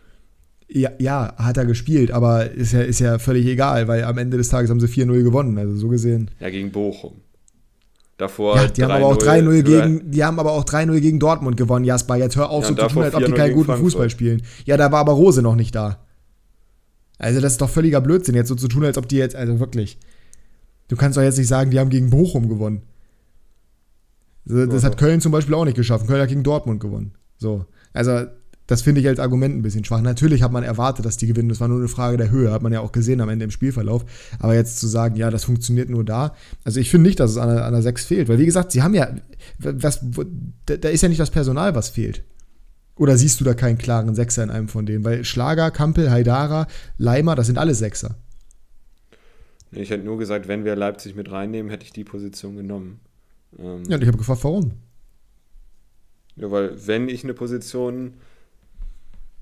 Ja, 0.69 0.89
ja, 0.97 1.35
hat 1.37 1.57
er 1.57 1.65
gespielt, 1.65 2.09
aber 2.09 2.49
ist 2.49 2.71
ja, 2.71 2.81
ist 2.81 2.97
ja 2.97 3.19
völlig 3.19 3.45
egal, 3.45 3.87
weil 3.87 4.05
am 4.05 4.17
Ende 4.17 4.37
des 4.37 4.49
Tages 4.49 4.71
haben 4.71 4.79
sie 4.79 4.87
4-0 4.87 5.21
gewonnen, 5.21 5.55
also 5.59 5.75
so 5.75 5.87
gesehen. 5.87 6.31
Ja, 6.39 6.49
gegen 6.49 6.71
Bochum. 6.71 7.21
Davor 8.17 8.55
ja, 8.55 8.67
die 8.67 8.83
haben 8.83 8.91
aber 8.91 9.07
auch 9.07 9.17
3-0 9.17 9.63
gegen, 9.63 10.11
die 10.11 10.23
haben 10.23 10.39
aber 10.39 10.53
auch 10.53 10.63
3-0 10.63 11.01
gegen 11.01 11.19
Dortmund 11.19 11.57
gewonnen, 11.57 11.83
Jasper. 11.83 12.15
Jetzt 12.15 12.37
hör 12.37 12.49
auf, 12.49 12.63
ja, 12.63 12.69
so 12.69 12.75
zu 12.75 12.87
tun, 12.87 13.03
als 13.03 13.13
ob 13.13 13.25
die 13.25 13.33
keinen 13.33 13.53
guten 13.53 13.65
Frankfurt. 13.65 13.91
Fußball 13.91 14.09
spielen. 14.09 14.41
Ja, 14.63 14.77
da 14.77 14.91
war 14.91 14.99
aber 14.99 15.11
Rose 15.11 15.41
noch 15.41 15.55
nicht 15.55 15.75
da. 15.75 15.99
Also, 17.17 17.41
das 17.41 17.53
ist 17.53 17.61
doch 17.61 17.69
völliger 17.69 17.99
Blödsinn, 17.99 18.35
jetzt 18.35 18.47
so 18.47 18.55
zu 18.55 18.69
tun, 18.69 18.85
als 18.85 18.97
ob 18.97 19.07
die 19.09 19.17
jetzt, 19.17 19.35
also 19.35 19.59
wirklich. 19.59 19.97
Du 20.87 20.95
kannst 20.95 21.17
doch 21.17 21.23
jetzt 21.23 21.37
nicht 21.37 21.47
sagen, 21.47 21.71
die 21.71 21.79
haben 21.79 21.89
gegen 21.89 22.09
Bochum 22.09 22.47
gewonnen. 22.47 22.83
Das 24.45 24.83
hat 24.83 24.97
Köln 24.97 25.21
zum 25.21 25.31
Beispiel 25.31 25.55
auch 25.55 25.65
nicht 25.65 25.75
geschafft. 25.75 26.07
Köln 26.07 26.21
hat 26.21 26.29
gegen 26.29 26.43
Dortmund 26.43 26.79
gewonnen. 26.79 27.13
So. 27.37 27.65
Also, 27.91 28.27
Das 28.67 28.81
finde 28.81 29.01
ich 29.01 29.07
als 29.07 29.19
Argument 29.19 29.55
ein 29.55 29.61
bisschen 29.61 29.85
schwach. 29.85 30.01
Natürlich 30.01 30.41
hat 30.41 30.51
man 30.51 30.63
erwartet, 30.63 31.05
dass 31.05 31.17
die 31.17 31.27
gewinnen. 31.27 31.49
Das 31.49 31.59
war 31.59 31.67
nur 31.67 31.77
eine 31.77 31.87
Frage 31.87 32.17
der 32.17 32.31
Höhe, 32.31 32.51
hat 32.51 32.63
man 32.63 32.73
ja 32.73 32.79
auch 32.79 32.91
gesehen 32.91 33.21
am 33.21 33.29
Ende 33.29 33.45
im 33.45 33.51
Spielverlauf. 33.51 34.05
Aber 34.39 34.55
jetzt 34.55 34.79
zu 34.79 34.87
sagen, 34.87 35.15
ja, 35.15 35.29
das 35.29 35.43
funktioniert 35.43 35.89
nur 35.89 36.03
da. 36.03 36.35
Also 36.63 36.79
ich 36.79 36.89
finde 36.89 37.07
nicht, 37.07 37.19
dass 37.19 37.31
es 37.31 37.37
an 37.37 37.53
der, 37.53 37.65
an 37.65 37.73
der 37.73 37.83
6 37.83 38.05
fehlt. 38.05 38.27
Weil 38.27 38.39
wie 38.39 38.45
gesagt, 38.45 38.71
sie 38.71 38.81
haben 38.81 38.95
ja, 38.95 39.09
was, 39.59 39.99
da 40.65 40.89
ist 40.89 41.01
ja 41.01 41.09
nicht 41.09 41.19
das 41.19 41.29
Personal, 41.29 41.75
was 41.75 41.89
fehlt. 41.89 42.23
Oder 42.97 43.17
siehst 43.17 43.39
du 43.39 43.43
da 43.43 43.53
keinen 43.53 43.77
klaren 43.77 44.15
Sechser 44.15 44.43
in 44.43 44.49
einem 44.49 44.67
von 44.67 44.85
denen? 44.85 45.03
Weil 45.03 45.25
Schlager, 45.25 45.69
Kampel, 45.69 46.09
Haidara, 46.09 46.67
Leimer, 46.97 47.35
das 47.35 47.47
sind 47.47 47.57
alle 47.57 47.75
Sechser. 47.75 48.15
Ich 49.71 49.89
hätte 49.89 50.05
nur 50.05 50.17
gesagt, 50.17 50.47
wenn 50.47 50.63
wir 50.63 50.75
Leipzig 50.75 51.15
mit 51.15 51.29
reinnehmen, 51.29 51.69
hätte 51.69 51.83
ich 51.83 51.91
die 51.91 52.05
Position 52.05 52.55
genommen. 52.55 53.01
Ähm 53.59 53.83
ja, 53.87 53.95
und 53.95 54.01
ich 54.01 54.07
habe 54.07 54.17
gefragt, 54.17 54.43
warum? 54.43 54.71
Ja, 56.37 56.49
weil 56.49 56.87
wenn 56.87 57.09
ich 57.09 57.23
eine 57.23 57.33
Position 57.33 58.13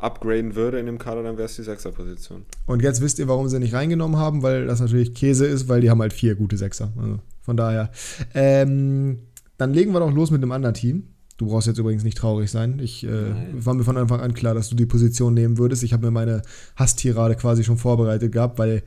upgraden 0.03 0.55
würde 0.55 0.79
in 0.79 0.85
dem 0.85 0.97
Kader, 0.97 1.23
dann 1.23 1.37
wäre 1.37 1.45
es 1.45 1.55
die 1.55 1.63
Sechser-Position. 1.63 2.45
Und 2.65 2.81
jetzt 2.81 3.01
wisst 3.01 3.19
ihr, 3.19 3.27
warum 3.27 3.47
sie 3.47 3.59
nicht 3.59 3.73
reingenommen 3.73 4.17
haben, 4.17 4.43
weil 4.43 4.67
das 4.67 4.79
natürlich 4.79 5.13
Käse 5.13 5.45
ist, 5.45 5.69
weil 5.69 5.81
die 5.81 5.89
haben 5.89 6.01
halt 6.01 6.13
vier 6.13 6.35
gute 6.35 6.57
Sechser. 6.57 6.91
Also 6.97 7.19
von 7.41 7.57
daher. 7.57 7.91
Ähm, 8.33 9.19
dann 9.57 9.73
legen 9.73 9.93
wir 9.93 9.99
doch 9.99 10.11
los 10.11 10.31
mit 10.31 10.41
einem 10.41 10.51
anderen 10.51 10.75
Team. 10.75 11.07
Du 11.37 11.47
brauchst 11.47 11.67
jetzt 11.67 11.79
übrigens 11.79 12.03
nicht 12.03 12.17
traurig 12.17 12.51
sein. 12.51 12.79
Ich 12.79 13.05
äh, 13.05 13.33
war 13.53 13.73
mir 13.73 13.83
von 13.83 13.97
Anfang 13.97 14.19
an 14.19 14.33
klar, 14.33 14.53
dass 14.53 14.69
du 14.69 14.75
die 14.75 14.85
Position 14.85 15.33
nehmen 15.33 15.57
würdest. 15.57 15.83
Ich 15.83 15.93
habe 15.93 16.05
mir 16.05 16.11
meine 16.11 16.41
Hasstirade 16.75 17.35
quasi 17.35 17.63
schon 17.63 17.77
vorbereitet 17.77 18.31
gehabt, 18.31 18.59
weil 18.59 18.83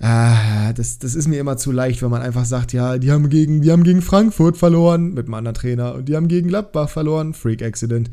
ah, 0.00 0.72
das, 0.72 0.98
das 0.98 1.14
ist 1.14 1.28
mir 1.28 1.38
immer 1.38 1.56
zu 1.56 1.70
leicht, 1.70 2.02
wenn 2.02 2.10
man 2.10 2.22
einfach 2.22 2.44
sagt, 2.44 2.72
ja, 2.72 2.98
die 2.98 3.12
haben 3.12 3.28
gegen, 3.28 3.62
die 3.62 3.70
haben 3.70 3.84
gegen 3.84 4.02
Frankfurt 4.02 4.56
verloren 4.56 5.14
mit 5.14 5.26
einem 5.26 5.34
anderen 5.34 5.54
Trainer 5.54 5.94
und 5.94 6.08
die 6.08 6.16
haben 6.16 6.28
gegen 6.28 6.48
Gladbach 6.48 6.88
verloren. 6.88 7.32
Freak 7.32 7.62
Accident. 7.62 8.10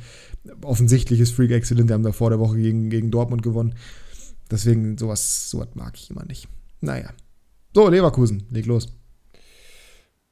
Offensichtliches 0.63 1.31
Freak 1.31 1.51
Accident. 1.51 1.89
Die 1.89 1.93
haben 1.93 2.03
da 2.03 2.11
vor 2.11 2.29
der 2.29 2.39
Woche 2.39 2.57
gegen, 2.57 2.89
gegen 2.89 3.11
Dortmund 3.11 3.43
gewonnen. 3.43 3.75
Deswegen, 4.51 4.97
sowas, 4.97 5.49
sowas 5.49 5.69
mag 5.75 5.95
ich 5.95 6.09
immer 6.09 6.25
nicht. 6.25 6.47
Naja. 6.81 7.11
So, 7.73 7.87
Leverkusen, 7.87 8.43
leg 8.49 8.65
los. 8.65 8.87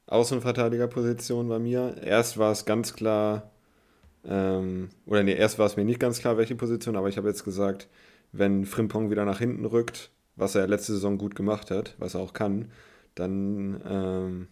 Außenverteidigerposition 0.08 1.48
bei 1.50 1.60
mir. 1.60 1.96
Erst 2.02 2.38
war 2.38 2.52
es 2.52 2.66
ganz 2.66 2.94
klar, 2.94 3.52
ähm, 4.26 4.90
oder 5.06 5.24
nee, 5.24 5.36
erst 5.36 5.60
war 5.60 5.66
es 5.66 5.78
mir 5.78 5.86
nicht 5.86 6.00
ganz 6.00 6.20
klar, 6.20 6.38
welche 6.38 6.56
Position, 6.56 6.96
aber 6.96 7.10
ich 7.10 7.18
habe 7.18 7.28
jetzt 7.28 7.44
gesagt, 7.44 7.88
wenn 8.32 8.66
Frimpong 8.66 9.10
wieder 9.10 9.26
nach 9.26 9.40
hinten 9.40 9.66
rückt, 9.66 10.12
was 10.36 10.56
er 10.56 10.68
letzte 10.68 10.94
Saison 10.94 11.18
gut 11.18 11.36
gemacht 11.36 11.72
hat, 11.72 11.96
was 11.98 12.14
er 12.14 12.22
auch 12.22 12.34
kann, 12.34 12.72
dann 13.16 13.82
ähm, 13.88 14.48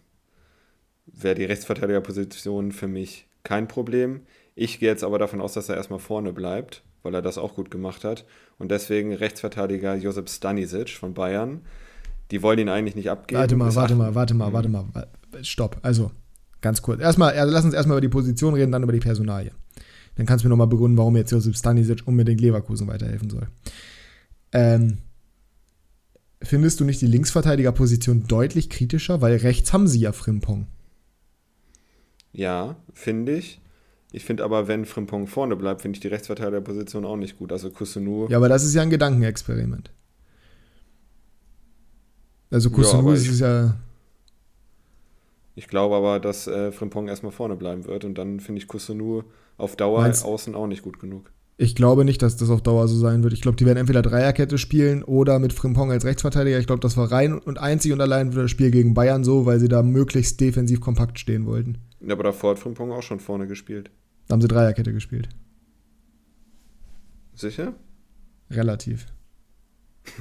wäre 1.06 1.34
die 1.34 1.44
Rechtsverteidigerposition 1.44 2.72
für 2.72 2.88
mich 2.88 3.28
kein 3.44 3.68
Problem. 3.68 4.22
Ich 4.58 4.80
gehe 4.80 4.88
jetzt 4.88 5.04
aber 5.04 5.18
davon 5.18 5.42
aus, 5.42 5.52
dass 5.52 5.68
er 5.68 5.76
erstmal 5.76 5.98
vorne 5.98 6.32
bleibt, 6.32 6.82
weil 7.02 7.14
er 7.14 7.20
das 7.20 7.36
auch 7.36 7.54
gut 7.54 7.70
gemacht 7.70 8.04
hat. 8.04 8.24
Und 8.58 8.70
deswegen 8.70 9.12
Rechtsverteidiger 9.12 9.94
Josep 9.94 10.30
Stanisic 10.30 10.88
von 10.88 11.12
Bayern. 11.12 11.60
Die 12.30 12.42
wollen 12.42 12.58
ihn 12.58 12.70
eigentlich 12.70 12.96
nicht 12.96 13.10
abgeben. 13.10 13.38
Warte 13.38 13.54
mal, 13.54 13.74
warte 13.74 13.94
mal, 13.94 14.14
warte 14.14 14.34
mal, 14.34 14.52
warte 14.54 14.68
mal. 14.70 14.86
Stopp. 15.42 15.76
Also, 15.82 16.10
ganz 16.62 16.80
kurz. 16.80 17.02
Erstmal, 17.02 17.34
also 17.34 17.52
lass 17.52 17.66
uns 17.66 17.74
erstmal 17.74 17.96
über 17.96 18.00
die 18.00 18.08
Position 18.08 18.54
reden, 18.54 18.72
dann 18.72 18.82
über 18.82 18.94
die 18.94 18.98
Personalie. 18.98 19.52
Dann 20.14 20.24
kannst 20.24 20.42
du 20.42 20.48
mir 20.48 20.50
nochmal 20.50 20.68
begründen, 20.68 20.96
warum 20.96 21.16
jetzt 21.16 21.30
Josip 21.32 21.54
Stanisic 21.54 22.06
unbedingt 22.06 22.40
Leverkusen 22.40 22.88
weiterhelfen 22.88 23.28
soll. 23.28 23.48
Ähm, 24.52 24.98
findest 26.40 26.80
du 26.80 26.84
nicht 26.86 27.02
die 27.02 27.06
Linksverteidigerposition 27.06 28.26
deutlich 28.26 28.70
kritischer? 28.70 29.20
Weil 29.20 29.36
rechts 29.36 29.74
haben 29.74 29.86
sie 29.86 30.00
ja 30.00 30.12
Frimpong. 30.12 30.66
Ja, 32.32 32.76
finde 32.94 33.36
ich. 33.36 33.60
Ich 34.12 34.24
finde 34.24 34.44
aber, 34.44 34.68
wenn 34.68 34.84
Frimpong 34.84 35.26
vorne 35.26 35.56
bleibt, 35.56 35.82
finde 35.82 35.96
ich 35.96 36.00
die 36.00 36.08
Rechtsverteidigerposition 36.08 37.04
auch 37.04 37.16
nicht 37.16 37.38
gut. 37.38 37.52
Also 37.52 37.70
Kusunu. 37.70 38.28
Ja, 38.28 38.36
aber 38.38 38.48
das 38.48 38.64
ist 38.64 38.74
ja 38.74 38.82
ein 38.82 38.90
Gedankenexperiment. 38.90 39.90
Also 42.50 42.70
Kusunu 42.70 43.10
ja, 43.10 43.14
ist 43.14 43.40
ja. 43.40 43.76
Ich 45.54 45.68
glaube 45.68 45.96
aber, 45.96 46.20
dass 46.20 46.46
äh, 46.46 46.70
Frimpong 46.70 47.08
erstmal 47.08 47.32
vorne 47.32 47.56
bleiben 47.56 47.86
wird 47.86 48.04
und 48.04 48.16
dann 48.16 48.40
finde 48.40 48.60
ich 48.60 48.68
Kusunu 48.68 49.24
auf 49.56 49.74
Dauer 49.74 50.02
Meinst, 50.02 50.24
außen 50.24 50.54
auch 50.54 50.66
nicht 50.66 50.82
gut 50.82 50.98
genug. 50.98 51.32
Ich 51.58 51.74
glaube 51.74 52.04
nicht, 52.04 52.20
dass 52.20 52.36
das 52.36 52.50
auf 52.50 52.60
Dauer 52.60 52.86
so 52.86 52.96
sein 52.98 53.22
wird. 53.22 53.32
Ich 53.32 53.40
glaube, 53.40 53.56
die 53.56 53.64
werden 53.64 53.78
entweder 53.78 54.02
Dreierkette 54.02 54.58
spielen 54.58 55.02
oder 55.02 55.38
mit 55.38 55.54
Frimpong 55.54 55.90
als 55.90 56.04
Rechtsverteidiger. 56.04 56.58
Ich 56.58 56.66
glaube, 56.66 56.80
das 56.80 56.98
war 56.98 57.10
rein 57.10 57.38
und 57.38 57.58
einzig 57.58 57.92
und 57.92 58.02
allein 58.02 58.32
für 58.32 58.42
das 58.42 58.50
Spiel 58.50 58.70
gegen 58.70 58.92
Bayern 58.92 59.24
so, 59.24 59.46
weil 59.46 59.58
sie 59.58 59.68
da 59.68 59.82
möglichst 59.82 60.38
defensiv 60.40 60.80
kompakt 60.80 61.18
stehen 61.18 61.46
wollten. 61.46 61.78
Ja, 62.06 62.12
aber 62.14 62.24
davor 62.24 62.52
hat 62.52 62.58
Frimpong 62.58 62.92
auch 62.92 63.02
schon 63.02 63.20
vorne 63.20 63.46
gespielt. 63.46 63.90
Da 64.28 64.34
haben 64.34 64.40
sie 64.40 64.48
Dreierkette 64.48 64.92
gespielt. 64.92 65.28
Sicher? 67.34 67.74
Relativ. 68.50 69.06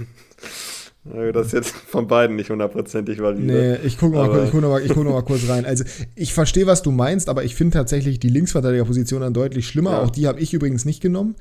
Das 1.34 1.48
ist 1.48 1.54
jetzt 1.54 1.70
von 1.70 2.08
beiden 2.08 2.36
nicht 2.36 2.50
hundertprozentig 2.50 3.22
valide. 3.22 3.46
Nee, 3.46 3.76
ich 3.86 4.00
gucke 4.00 4.16
noch, 4.16 4.28
mal, 4.28 4.50
guck 4.52 4.60
noch, 4.60 4.70
mal, 4.70 4.82
guck 4.88 5.04
noch 5.04 5.14
mal 5.14 5.22
kurz 5.22 5.48
rein. 5.48 5.64
Also, 5.64 5.84
ich 6.16 6.34
verstehe, 6.34 6.66
was 6.66 6.82
du 6.82 6.90
meinst, 6.90 7.30
aber 7.30 7.44
ich 7.44 7.54
finde 7.54 7.78
tatsächlich 7.78 8.20
die 8.20 8.30
Linksverteidigerposition 8.30 9.22
dann 9.22 9.34
deutlich 9.34 9.68
schlimmer. 9.68 9.92
Ja. 9.92 10.02
Auch 10.02 10.10
die 10.10 10.26
habe 10.26 10.40
ich 10.40 10.52
übrigens 10.56 10.84
nicht 10.84 11.02
genommen. 11.02 11.36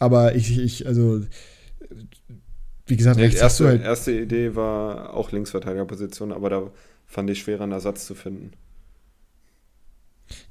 Aber 0.00 0.34
ich, 0.34 0.58
ich 0.58 0.88
also, 0.88 1.20
wie 2.86 2.96
gesagt, 2.96 3.18
rechts 3.20 3.36
die 3.36 3.42
erste, 3.42 3.66
halt 3.68 3.82
erste 3.82 4.10
Idee 4.10 4.56
war 4.56 5.14
auch 5.14 5.30
Linksverteidigerposition, 5.30 6.32
aber 6.32 6.50
da 6.50 6.70
fand 7.06 7.30
ich 7.30 7.38
schwer, 7.38 7.60
einen 7.60 7.70
Ersatz 7.70 8.06
zu 8.06 8.16
finden. 8.16 8.50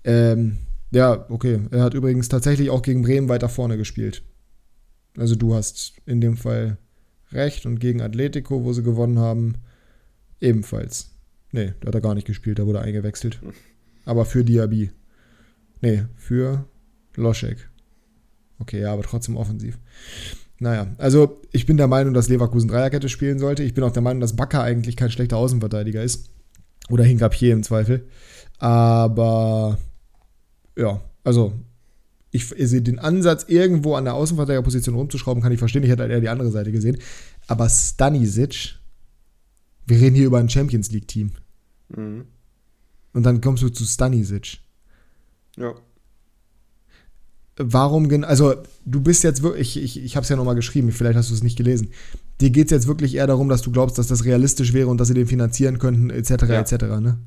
Ähm, 0.03 0.57
ja, 0.91 1.26
okay. 1.30 1.59
Er 1.71 1.84
hat 1.84 1.93
übrigens 1.93 2.30
tatsächlich 2.30 2.69
auch 2.69 2.82
gegen 2.82 3.01
Bremen 3.01 3.30
weiter 3.30 3.49
vorne 3.49 3.78
gespielt. 3.78 4.24
Also, 5.17 5.36
du 5.36 5.53
hast 5.53 5.93
in 6.05 6.21
dem 6.21 6.38
Fall 6.38 6.78
recht 7.32 7.65
und 7.65 7.80
gegen 7.80 8.01
Atletico, 8.01 8.63
wo 8.63 8.74
sie 8.74 8.84
gewonnen 8.84 9.19
haben, 9.19 9.55
ebenfalls. 10.39 11.11
Nee, 11.51 11.74
da 11.82 11.88
hat 11.88 11.95
er 11.95 12.01
gar 12.01 12.15
nicht 12.15 12.28
gespielt, 12.28 12.59
da 12.59 12.65
wurde 12.65 12.82
eingewechselt. 12.82 13.39
Aber 14.05 14.26
für 14.26 14.43
Diaby. 14.43 14.91
Nee, 15.82 16.05
für 16.15 16.65
Loschek. 17.15 17.69
Okay, 18.59 18.82
ja, 18.82 18.93
aber 18.93 19.03
trotzdem 19.03 19.36
offensiv. 19.36 19.78
Naja, 20.59 20.88
also 20.97 21.41
ich 21.51 21.65
bin 21.65 21.76
der 21.76 21.88
Meinung, 21.88 22.13
dass 22.13 22.30
Leverkusen 22.30 22.69
Dreierkette 22.69 23.09
spielen 23.09 23.39
sollte. 23.39 23.63
Ich 23.63 23.74
bin 23.74 23.84
auch 23.84 23.91
der 23.91 24.01
Meinung, 24.01 24.21
dass 24.21 24.36
Bakker 24.36 24.61
eigentlich 24.61 24.95
kein 24.95 25.11
schlechter 25.11 25.38
Außenverteidiger 25.38 26.01
ist. 26.01 26.30
Oder 26.89 27.03
Hinkapier 27.03 27.51
im 27.51 27.63
Zweifel. 27.63 28.07
Aber 28.64 29.78
ja, 30.78 31.01
also 31.26 31.51
ich 32.32 32.47
sehe 32.47 32.82
den 32.82 32.97
Ansatz, 32.97 33.43
irgendwo 33.49 33.95
an 33.95 34.05
der 34.05 34.14
Außenverteidigerposition 34.14 34.95
rumzuschrauben, 34.95 35.43
kann 35.43 35.51
ich 35.51 35.59
verstehen. 35.59 35.84
Ich 35.84 35.89
hätte 35.89 36.03
halt 36.03 36.14
eher 36.14 36.22
die 36.22 36.30
andere 36.30 36.49
Seite 36.49 36.72
gesehen. 36.72 36.97
Aber 37.47 37.68
Stanisic, 37.68 38.76
wir 39.86 39.99
reden 39.99 40.16
hier 40.16 40.28
über 40.28 40.39
ein 40.39 40.47
Champions 40.47 40.91
League-Team. 40.91 41.32
Mhm. 41.89 42.24
Und 43.11 43.24
dann 43.24 43.41
kommst 43.41 43.64
du 43.64 43.70
zu 43.70 43.84
Stanisic. 43.84 44.59
Ja. 45.57 45.76
Warum 47.57 48.07
genau? 48.07 48.28
Also, 48.28 48.55
du 48.86 49.01
bist 49.01 49.26
jetzt 49.26 49.43
wirklich, 49.43 49.76
ich, 49.76 49.97
ich, 49.97 50.05
ich 50.05 50.16
habe 50.16 50.24
es 50.24 50.30
ja 50.30 50.38
nochmal 50.38 50.55
geschrieben, 50.55 50.93
vielleicht 50.93 51.18
hast 51.18 51.32
du 51.32 51.34
es 51.34 51.43
nicht 51.43 51.57
gelesen. 51.57 51.89
Dir 52.39 52.49
geht 52.49 52.68
es 52.68 52.72
jetzt 52.72 52.88
wirklich 52.88 53.16
eher 53.16 53.28
darum, 53.28 53.49
dass 53.49 53.61
du 53.61 53.72
glaubst, 53.72 53.97
dass 53.97 54.07
das 54.07 54.24
realistisch 54.24 54.72
wäre 54.72 54.88
und 54.88 54.99
dass 55.01 55.09
sie 55.09 55.14
den 55.14 55.28
finanzieren 55.28 55.80
könnten, 55.80 56.09
etc., 56.09 56.30
ja. 56.47 56.61
etc., 56.61 56.84
ne? 57.01 57.20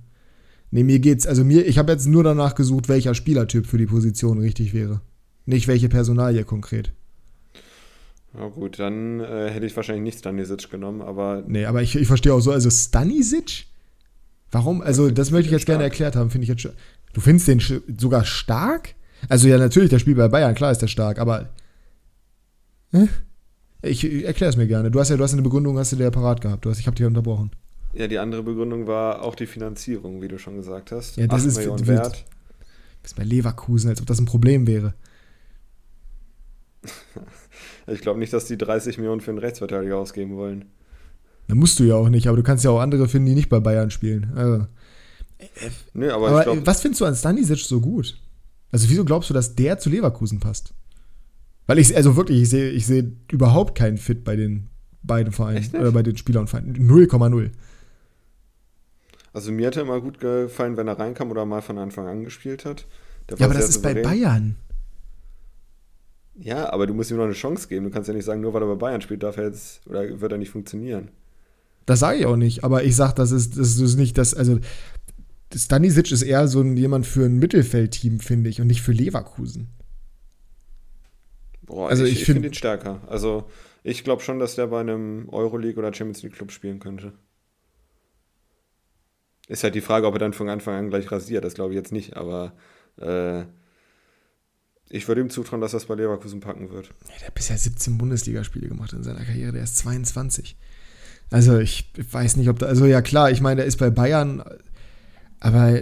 Nee, 0.70 0.82
mir 0.82 0.98
geht's, 0.98 1.26
also 1.26 1.44
mir, 1.44 1.66
ich 1.66 1.78
habe 1.78 1.92
jetzt 1.92 2.06
nur 2.06 2.24
danach 2.24 2.54
gesucht, 2.54 2.88
welcher 2.88 3.14
Spielertyp 3.14 3.66
für 3.66 3.78
die 3.78 3.86
Position 3.86 4.38
richtig 4.38 4.74
wäre. 4.74 5.00
Nicht 5.44 5.68
welche 5.68 5.88
Personalie 5.88 6.44
konkret. 6.44 6.92
Ja 8.34 8.48
gut, 8.48 8.78
dann 8.78 9.20
äh, 9.20 9.50
hätte 9.50 9.66
ich 9.66 9.76
wahrscheinlich 9.76 10.04
nicht 10.04 10.18
Stanisic 10.18 10.70
genommen, 10.70 11.00
aber. 11.00 11.44
Nee, 11.46 11.64
aber 11.64 11.82
ich, 11.82 11.96
ich 11.96 12.06
verstehe 12.06 12.34
auch 12.34 12.40
so, 12.40 12.50
also 12.50 12.68
Stanisic? 12.68 13.66
Warum? 14.50 14.80
Also, 14.82 15.10
das 15.10 15.30
möchte 15.30 15.46
ich 15.46 15.52
jetzt 15.52 15.62
stark. 15.62 15.78
gerne 15.78 15.84
erklärt 15.84 16.16
haben, 16.16 16.30
finde 16.30 16.44
ich 16.44 16.48
jetzt 16.48 16.68
Du 17.12 17.22
findest 17.22 17.48
den 17.48 17.82
sogar 17.98 18.26
stark? 18.26 18.94
Also 19.30 19.48
ja, 19.48 19.56
natürlich, 19.56 19.88
der 19.88 19.98
spielt 19.98 20.18
bei 20.18 20.28
Bayern, 20.28 20.54
klar 20.54 20.70
ist 20.70 20.82
der 20.82 20.86
stark, 20.86 21.18
aber. 21.18 21.48
Hä? 22.92 23.08
Ich, 23.80 24.04
ich 24.04 24.24
erkläre 24.24 24.50
es 24.50 24.58
mir 24.58 24.66
gerne. 24.66 24.90
Du 24.90 25.00
hast 25.00 25.08
ja, 25.08 25.16
du 25.16 25.24
hast 25.24 25.32
eine 25.32 25.40
Begründung, 25.40 25.78
hast 25.78 25.92
du 25.92 25.96
dir 25.96 26.10
parat 26.10 26.42
gehabt. 26.42 26.66
Du 26.66 26.70
hast, 26.70 26.78
ich 26.78 26.86
habe 26.86 26.94
dich 26.94 27.06
unterbrochen. 27.06 27.52
Ja, 27.96 28.08
die 28.08 28.18
andere 28.18 28.42
Begründung 28.42 28.86
war 28.86 29.22
auch 29.22 29.34
die 29.34 29.46
Finanzierung, 29.46 30.20
wie 30.20 30.28
du 30.28 30.38
schon 30.38 30.56
gesagt 30.56 30.92
hast. 30.92 31.16
Ja, 31.16 31.26
das 31.26 31.42
8 31.42 31.48
ist 31.48 31.56
Millionen 31.56 31.86
wert. 31.86 32.26
Du 32.26 33.02
bist 33.02 33.16
bei 33.16 33.24
Leverkusen, 33.24 33.88
als 33.88 34.00
ob 34.00 34.06
das 34.06 34.18
ein 34.18 34.26
Problem 34.26 34.66
wäre. 34.66 34.94
ich 37.86 38.00
glaube 38.00 38.18
nicht, 38.18 38.34
dass 38.34 38.44
die 38.44 38.58
30 38.58 38.98
Millionen 38.98 39.22
für 39.22 39.30
einen 39.30 39.38
Rechtsverteidiger 39.38 39.96
ausgeben 39.96 40.36
wollen. 40.36 40.66
Da 41.48 41.54
musst 41.54 41.78
du 41.78 41.84
ja 41.84 41.94
auch 41.94 42.10
nicht, 42.10 42.26
aber 42.26 42.36
du 42.36 42.42
kannst 42.42 42.64
ja 42.64 42.70
auch 42.70 42.80
andere 42.80 43.08
finden, 43.08 43.28
die 43.28 43.34
nicht 43.34 43.48
bei 43.48 43.60
Bayern 43.60 43.90
spielen. 43.90 44.32
Also. 44.34 44.66
Nee, 45.94 46.08
aber, 46.08 46.28
aber 46.28 46.42
glaub, 46.42 46.66
was 46.66 46.82
findest 46.82 47.00
du 47.00 47.06
an 47.06 47.14
Stanisic 47.14 47.60
so 47.60 47.80
gut? 47.80 48.20
Also 48.72 48.90
wieso 48.90 49.04
glaubst 49.04 49.30
du, 49.30 49.34
dass 49.34 49.54
der 49.54 49.78
zu 49.78 49.88
Leverkusen 49.88 50.40
passt? 50.40 50.74
Weil 51.66 51.78
ich, 51.78 51.96
also 51.96 52.16
wirklich, 52.16 52.42
ich 52.42 52.50
sehe 52.50 52.70
ich 52.70 52.86
seh 52.86 53.04
überhaupt 53.30 53.76
keinen 53.76 53.96
Fit 53.96 54.24
bei 54.24 54.36
den 54.36 54.68
beiden 55.02 55.32
Vereinen 55.32 55.70
oder 55.74 55.92
bei 55.92 56.02
den 56.02 56.16
Spielern 56.16 56.42
und 56.42 56.48
Vereinen. 56.48 56.76
0,0. 56.76 57.50
Also 59.36 59.52
mir 59.52 59.66
hat 59.66 59.76
er 59.76 59.82
immer 59.82 60.00
gut 60.00 60.18
gefallen, 60.18 60.78
wenn 60.78 60.88
er 60.88 60.98
reinkam 60.98 61.30
oder 61.30 61.44
mal 61.44 61.60
von 61.60 61.76
Anfang 61.76 62.06
an 62.06 62.24
gespielt 62.24 62.64
hat. 62.64 62.86
ja, 63.36 63.44
aber 63.44 63.52
das 63.52 63.68
ist 63.68 63.82
bei 63.82 63.92
Bayern. 63.92 64.56
Ja, 66.36 66.72
aber 66.72 66.86
du 66.86 66.94
musst 66.94 67.10
ihm 67.10 67.18
noch 67.18 67.24
eine 67.24 67.34
Chance 67.34 67.68
geben. 67.68 67.84
Du 67.84 67.90
kannst 67.90 68.08
ja 68.08 68.14
nicht 68.14 68.24
sagen, 68.24 68.40
nur 68.40 68.54
weil 68.54 68.62
er 68.62 68.68
bei 68.68 68.76
Bayern 68.76 69.02
spielt, 69.02 69.22
darf 69.22 69.36
er 69.36 69.48
jetzt 69.48 69.86
oder 69.86 70.22
wird 70.22 70.32
er 70.32 70.38
nicht 70.38 70.48
funktionieren. 70.48 71.10
Das 71.84 72.00
sage 72.00 72.20
ich 72.20 72.24
auch 72.24 72.36
nicht, 72.36 72.64
aber 72.64 72.84
ich 72.84 72.96
sage, 72.96 73.12
das 73.14 73.30
ist, 73.30 73.58
das 73.58 73.78
ist 73.78 73.96
nicht 73.96 74.16
das, 74.16 74.32
also 74.32 74.58
Stanisic 75.54 76.10
ist 76.12 76.22
eher 76.22 76.48
so 76.48 76.62
ein, 76.62 76.74
jemand 76.78 77.06
für 77.06 77.26
ein 77.26 77.36
Mittelfeldteam, 77.36 78.20
finde 78.20 78.48
ich, 78.48 78.62
und 78.62 78.68
nicht 78.68 78.80
für 78.80 78.92
Leverkusen. 78.92 79.68
Boah, 81.60 81.90
also 81.90 82.04
ich, 82.04 82.12
ich, 82.12 82.18
ich 82.20 82.24
finde 82.24 82.40
find 82.40 82.54
ihn 82.54 82.58
stärker. 82.58 83.02
Also 83.06 83.50
ich 83.84 84.02
glaube 84.02 84.22
schon, 84.22 84.38
dass 84.38 84.54
der 84.54 84.68
bei 84.68 84.80
einem 84.80 85.28
Euroleague 85.28 85.78
oder 85.78 85.92
Champions 85.92 86.22
League 86.22 86.32
Club 86.32 86.52
spielen 86.52 86.78
könnte. 86.78 87.12
Ist 89.48 89.62
halt 89.62 89.74
die 89.74 89.80
Frage, 89.80 90.06
ob 90.06 90.14
er 90.14 90.18
dann 90.18 90.32
von 90.32 90.48
Anfang 90.48 90.74
an 90.74 90.90
gleich 90.90 91.10
rasiert. 91.10 91.44
Das 91.44 91.54
glaube 91.54 91.72
ich 91.72 91.76
jetzt 91.76 91.92
nicht, 91.92 92.16
aber 92.16 92.52
äh, 93.00 93.44
ich 94.88 95.06
würde 95.08 95.20
ihm 95.20 95.30
zutrauen, 95.30 95.60
dass 95.60 95.72
er 95.72 95.78
es 95.78 95.86
bei 95.86 95.94
Leverkusen 95.94 96.40
packen 96.40 96.70
wird. 96.70 96.90
Der 97.08 97.26
hat 97.26 97.34
bisher 97.34 97.56
17 97.56 97.98
Bundesligaspiele 97.98 98.68
gemacht 98.68 98.92
in 98.92 99.02
seiner 99.02 99.24
Karriere. 99.24 99.52
Der 99.52 99.62
ist 99.62 99.76
22. 99.78 100.56
Also 101.30 101.58
ich 101.58 101.92
weiß 102.10 102.36
nicht, 102.36 102.48
ob 102.48 102.58
da. 102.58 102.66
Also 102.66 102.86
ja 102.86 103.02
klar, 103.02 103.30
ich 103.30 103.40
meine, 103.40 103.56
der 103.56 103.66
ist 103.66 103.78
bei 103.78 103.90
Bayern, 103.90 104.44
aber. 105.40 105.80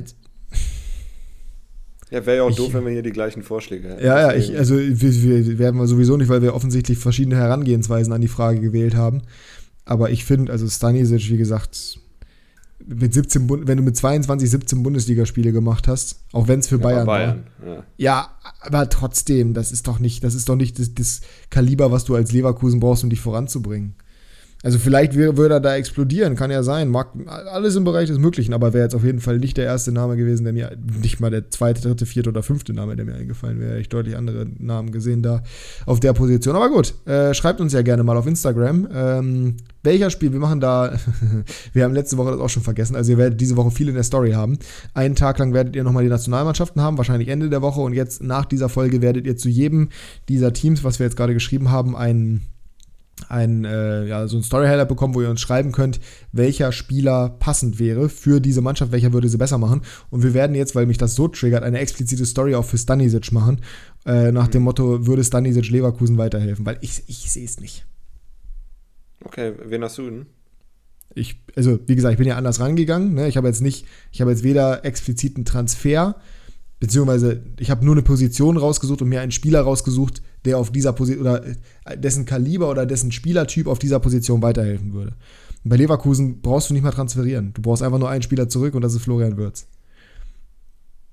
Ja, 2.11 2.27
wäre 2.27 2.37
ja 2.37 2.43
auch 2.45 2.51
ich, 2.51 2.57
doof, 2.57 2.73
wenn 2.75 2.85
wir 2.85 2.93
hier 2.93 3.03
die 3.03 3.13
gleichen 3.13 3.43
Vorschläge 3.43 3.89
hätten. 3.89 4.05
Ja, 4.05 4.21
ja, 4.21 4.37
ich, 4.37 4.57
also 4.57 4.77
wir, 4.77 5.01
wir 5.01 5.59
werden 5.59 5.81
wir 5.81 5.87
sowieso 5.87 6.17
nicht, 6.17 6.29
weil 6.29 6.43
wir 6.43 6.55
offensichtlich 6.55 6.99
verschiedene 6.99 7.37
Herangehensweisen 7.37 8.13
an 8.13 8.21
die 8.21 8.29
Frage 8.29 8.61
gewählt 8.61 8.95
haben. 8.95 9.23
Aber 9.85 10.11
ich 10.11 10.25
finde, 10.25 10.53
also 10.53 10.67
Stanisic, 10.69 11.29
wie 11.29 11.37
gesagt, 11.37 11.99
mit 12.87 13.15
17, 13.15 13.49
wenn 13.67 13.79
du 13.79 13.83
mit 13.83 13.97
22 13.97 14.51
17 14.51 14.83
Bundesligaspiele 14.83 15.53
gemacht 15.53 15.89
hast, 15.89 16.21
auch 16.33 16.49
wenn 16.49 16.61
es 16.61 16.69
für 16.69 16.77
ja, 16.77 16.83
Bayern, 16.83 17.07
Bayern 17.07 17.45
war. 17.59 17.69
Ja. 17.69 17.85
ja. 17.97 18.29
aber 18.61 18.89
trotzdem, 18.89 19.55
das 19.55 19.73
ist 19.73 19.87
doch 19.87 19.99
nicht, 19.99 20.23
das 20.23 20.35
ist 20.35 20.49
doch 20.49 20.57
nicht 20.57 20.79
das, 20.79 20.95
das 20.95 21.21
Kaliber, 21.51 21.93
was 21.93 22.05
du 22.05 22.15
als 22.15 22.33
Leverkusen 22.33 22.81
brauchst, 22.81 23.05
um 23.05 23.11
dich 23.11 23.21
voranzubringen. 23.21 23.95
Also 24.65 24.79
vielleicht 24.79 25.15
würde 25.15 25.55
er 25.55 25.61
da 25.61 25.77
explodieren, 25.77 26.37
kann 26.37 26.51
ja 26.51 26.63
sein. 26.63 26.89
Mag, 26.89 27.09
alles 27.27 27.77
im 27.77 27.85
Bereich 27.85 28.09
des 28.09 28.19
Möglichen, 28.19 28.55
aber 28.55 28.73
wäre 28.73 28.85
jetzt 28.85 28.95
auf 28.95 29.05
jeden 29.05 29.21
Fall 29.21 29.39
nicht 29.39 29.59
der 29.59 29.67
erste 29.67 29.93
Name 29.93 30.17
gewesen, 30.17 30.45
der 30.45 30.55
mir, 30.55 30.75
nicht 31.03 31.21
mal 31.21 31.31
der 31.31 31.51
zweite, 31.51 31.83
dritte, 31.83 32.07
vierte 32.07 32.31
oder 32.31 32.43
fünfte 32.43 32.73
Name, 32.73 32.97
der 32.97 33.05
mir 33.05 33.15
eingefallen 33.15 33.61
wäre. 33.61 33.79
Ich 33.79 33.91
deutlich 33.91 34.17
andere 34.17 34.47
Namen 34.59 34.91
gesehen 34.91 35.23
da 35.23 35.43
auf 35.85 36.01
der 36.01 36.15
Position. 36.15 36.57
Aber 36.57 36.71
gut, 36.71 36.95
äh, 37.07 37.35
schreibt 37.35 37.61
uns 37.61 37.75
ja 37.75 37.83
gerne 37.83 38.05
mal 38.05 38.17
auf 38.17 38.27
Instagram. 38.27 38.89
Ähm, 38.91 39.57
welcher 39.83 40.09
Spiel, 40.09 40.33
wir 40.33 40.41
machen 40.41 40.61
da, 40.61 40.95
wir 41.75 41.85
haben 41.85 41.93
letzte 41.93 42.17
Woche 42.17 42.31
das 42.31 42.41
auch 42.41 42.49
schon 42.49 42.63
vergessen, 42.63 42.97
also 42.97 43.13
ihr 43.13 43.19
werdet 43.19 43.39
diese 43.43 43.59
Woche 43.59 43.71
viel 43.71 43.91
in 43.91 43.95
der 43.95 44.03
Story 44.03 44.33
haben. 44.33 44.59
Einen 44.95 45.15
Tag 45.15 45.39
lang 45.39 45.53
werdet 45.53 45.77
ihr 45.77 45.85
nochmal 45.85 46.05
die 46.05 46.09
Nationalmannschaften 46.09 46.81
haben, 46.81 46.97
wahrscheinlich 46.97 47.29
Ende 47.29 47.51
der 47.51 47.61
Woche 47.61 47.83
und 47.83 47.93
jetzt 47.93 48.23
nach 48.23 48.47
dieser 48.47 48.71
Folge 48.71 49.03
werdet 49.03 49.27
ihr 49.27 49.37
zu 49.37 49.51
jedem 49.51 49.91
dieser 50.31 50.55
Teams, 50.55 50.85
was 50.85 51.01
wir 51.01 51.05
jetzt 51.05 51.19
gerade 51.19 51.35
geschrieben 51.35 51.71
haben, 51.71 51.95
einen 51.95 52.41
ein, 53.29 53.65
äh, 53.65 54.07
ja, 54.07 54.27
so 54.27 54.37
ein 54.37 54.43
Storyheader 54.43 54.85
bekommen, 54.85 55.15
wo 55.15 55.23
ihr 55.23 55.31
uns 55.31 55.41
schreiben 55.41 55.73
könnt, 55.73 56.01
welcher 56.33 56.73
Spieler 56.73 57.31
passend 57.31 57.79
wäre 57.79 58.09
für 58.09 58.41
diese 58.41 58.61
Mannschaft, 58.61 58.93
welcher 58.93 59.13
würde 59.13 59.29
sie 59.29 59.39
besser 59.39 59.59
machen. 59.59 59.83
Und 60.11 60.23
wir 60.23 60.35
werden 60.35 60.55
jetzt, 60.55 60.75
weil 60.75 60.87
mich 60.87 60.99
das 60.99 61.15
so 61.15 61.29
triggert, 61.29 61.63
eine 61.63 61.79
explizite 61.79 62.27
Story 62.27 62.55
auch 62.55 62.65
für 62.65 62.79
Stanisic 62.79 63.33
machen, 63.33 63.61
äh, 64.07 64.33
nach 64.33 64.49
mhm. 64.49 64.53
dem 64.53 64.63
Motto, 64.63 65.07
würde 65.07 65.25
Stanisic 65.25 65.71
Leverkusen 65.71 66.19
weiterhelfen, 66.19 66.67
weil 66.67 66.79
ich, 66.81 67.03
ich 67.07 67.31
sehe 67.31 67.45
es 67.45 67.61
nicht. 67.61 67.87
Okay, 69.25 69.53
wen 69.65 69.83
hast 69.83 69.99
du 69.99 70.05
denn? 70.05 70.27
Ich, 71.15 71.41
also, 71.55 71.79
wie 71.87 71.95
gesagt, 71.95 72.13
ich 72.13 72.19
bin 72.19 72.27
ja 72.27 72.37
anders 72.37 72.61
rangegangen. 72.61 73.15
Ne? 73.15 73.29
Ich 73.29 73.37
habe 73.37 73.47
jetzt 73.47 73.63
nicht, 73.63 73.87
ich 74.11 74.21
habe 74.21 74.33
jetzt 74.33 74.43
weder 74.43 74.85
expliziten 74.85 75.45
Transfer, 75.45 76.17
beziehungsweise 76.81 77.45
ich 77.59 77.71
habe 77.71 77.85
nur 77.85 77.95
eine 77.95 78.03
Position 78.03 78.57
rausgesucht 78.57 79.01
und 79.01 79.09
mir 79.09 79.21
einen 79.21 79.31
Spieler 79.31 79.61
rausgesucht, 79.61 80.23
der 80.45 80.59
auf 80.59 80.71
dieser 80.71 80.93
Position 80.93 81.27
oder 81.27 81.45
äh, 81.85 81.97
dessen 81.97 82.25
Kaliber 82.25 82.71
oder 82.71 82.87
dessen 82.87 83.13
Spielertyp 83.13 83.67
auf 83.67 83.79
dieser 83.79 84.01
Position 84.01 84.43
weiterhelfen 84.43 84.93
würde. 84.93 85.13
Und 85.65 85.71
bei 85.71 85.77
Leverkusen 85.77 86.41
brauchst 86.43 86.71
du 86.71 86.75
nicht 86.75 86.83
mal 86.83 86.91
transferieren. 86.91 87.53
Du 87.55 87.63
brauchst 87.63 87.83
einfach 87.83 87.99
nur 87.99 88.11
einen 88.11 88.23
Spieler 88.23 88.49
zurück 88.49 88.75
und 88.75 88.83
das 88.83 88.95
ist 88.95 89.03
Florian 89.03 89.37
Würz. 89.37 89.67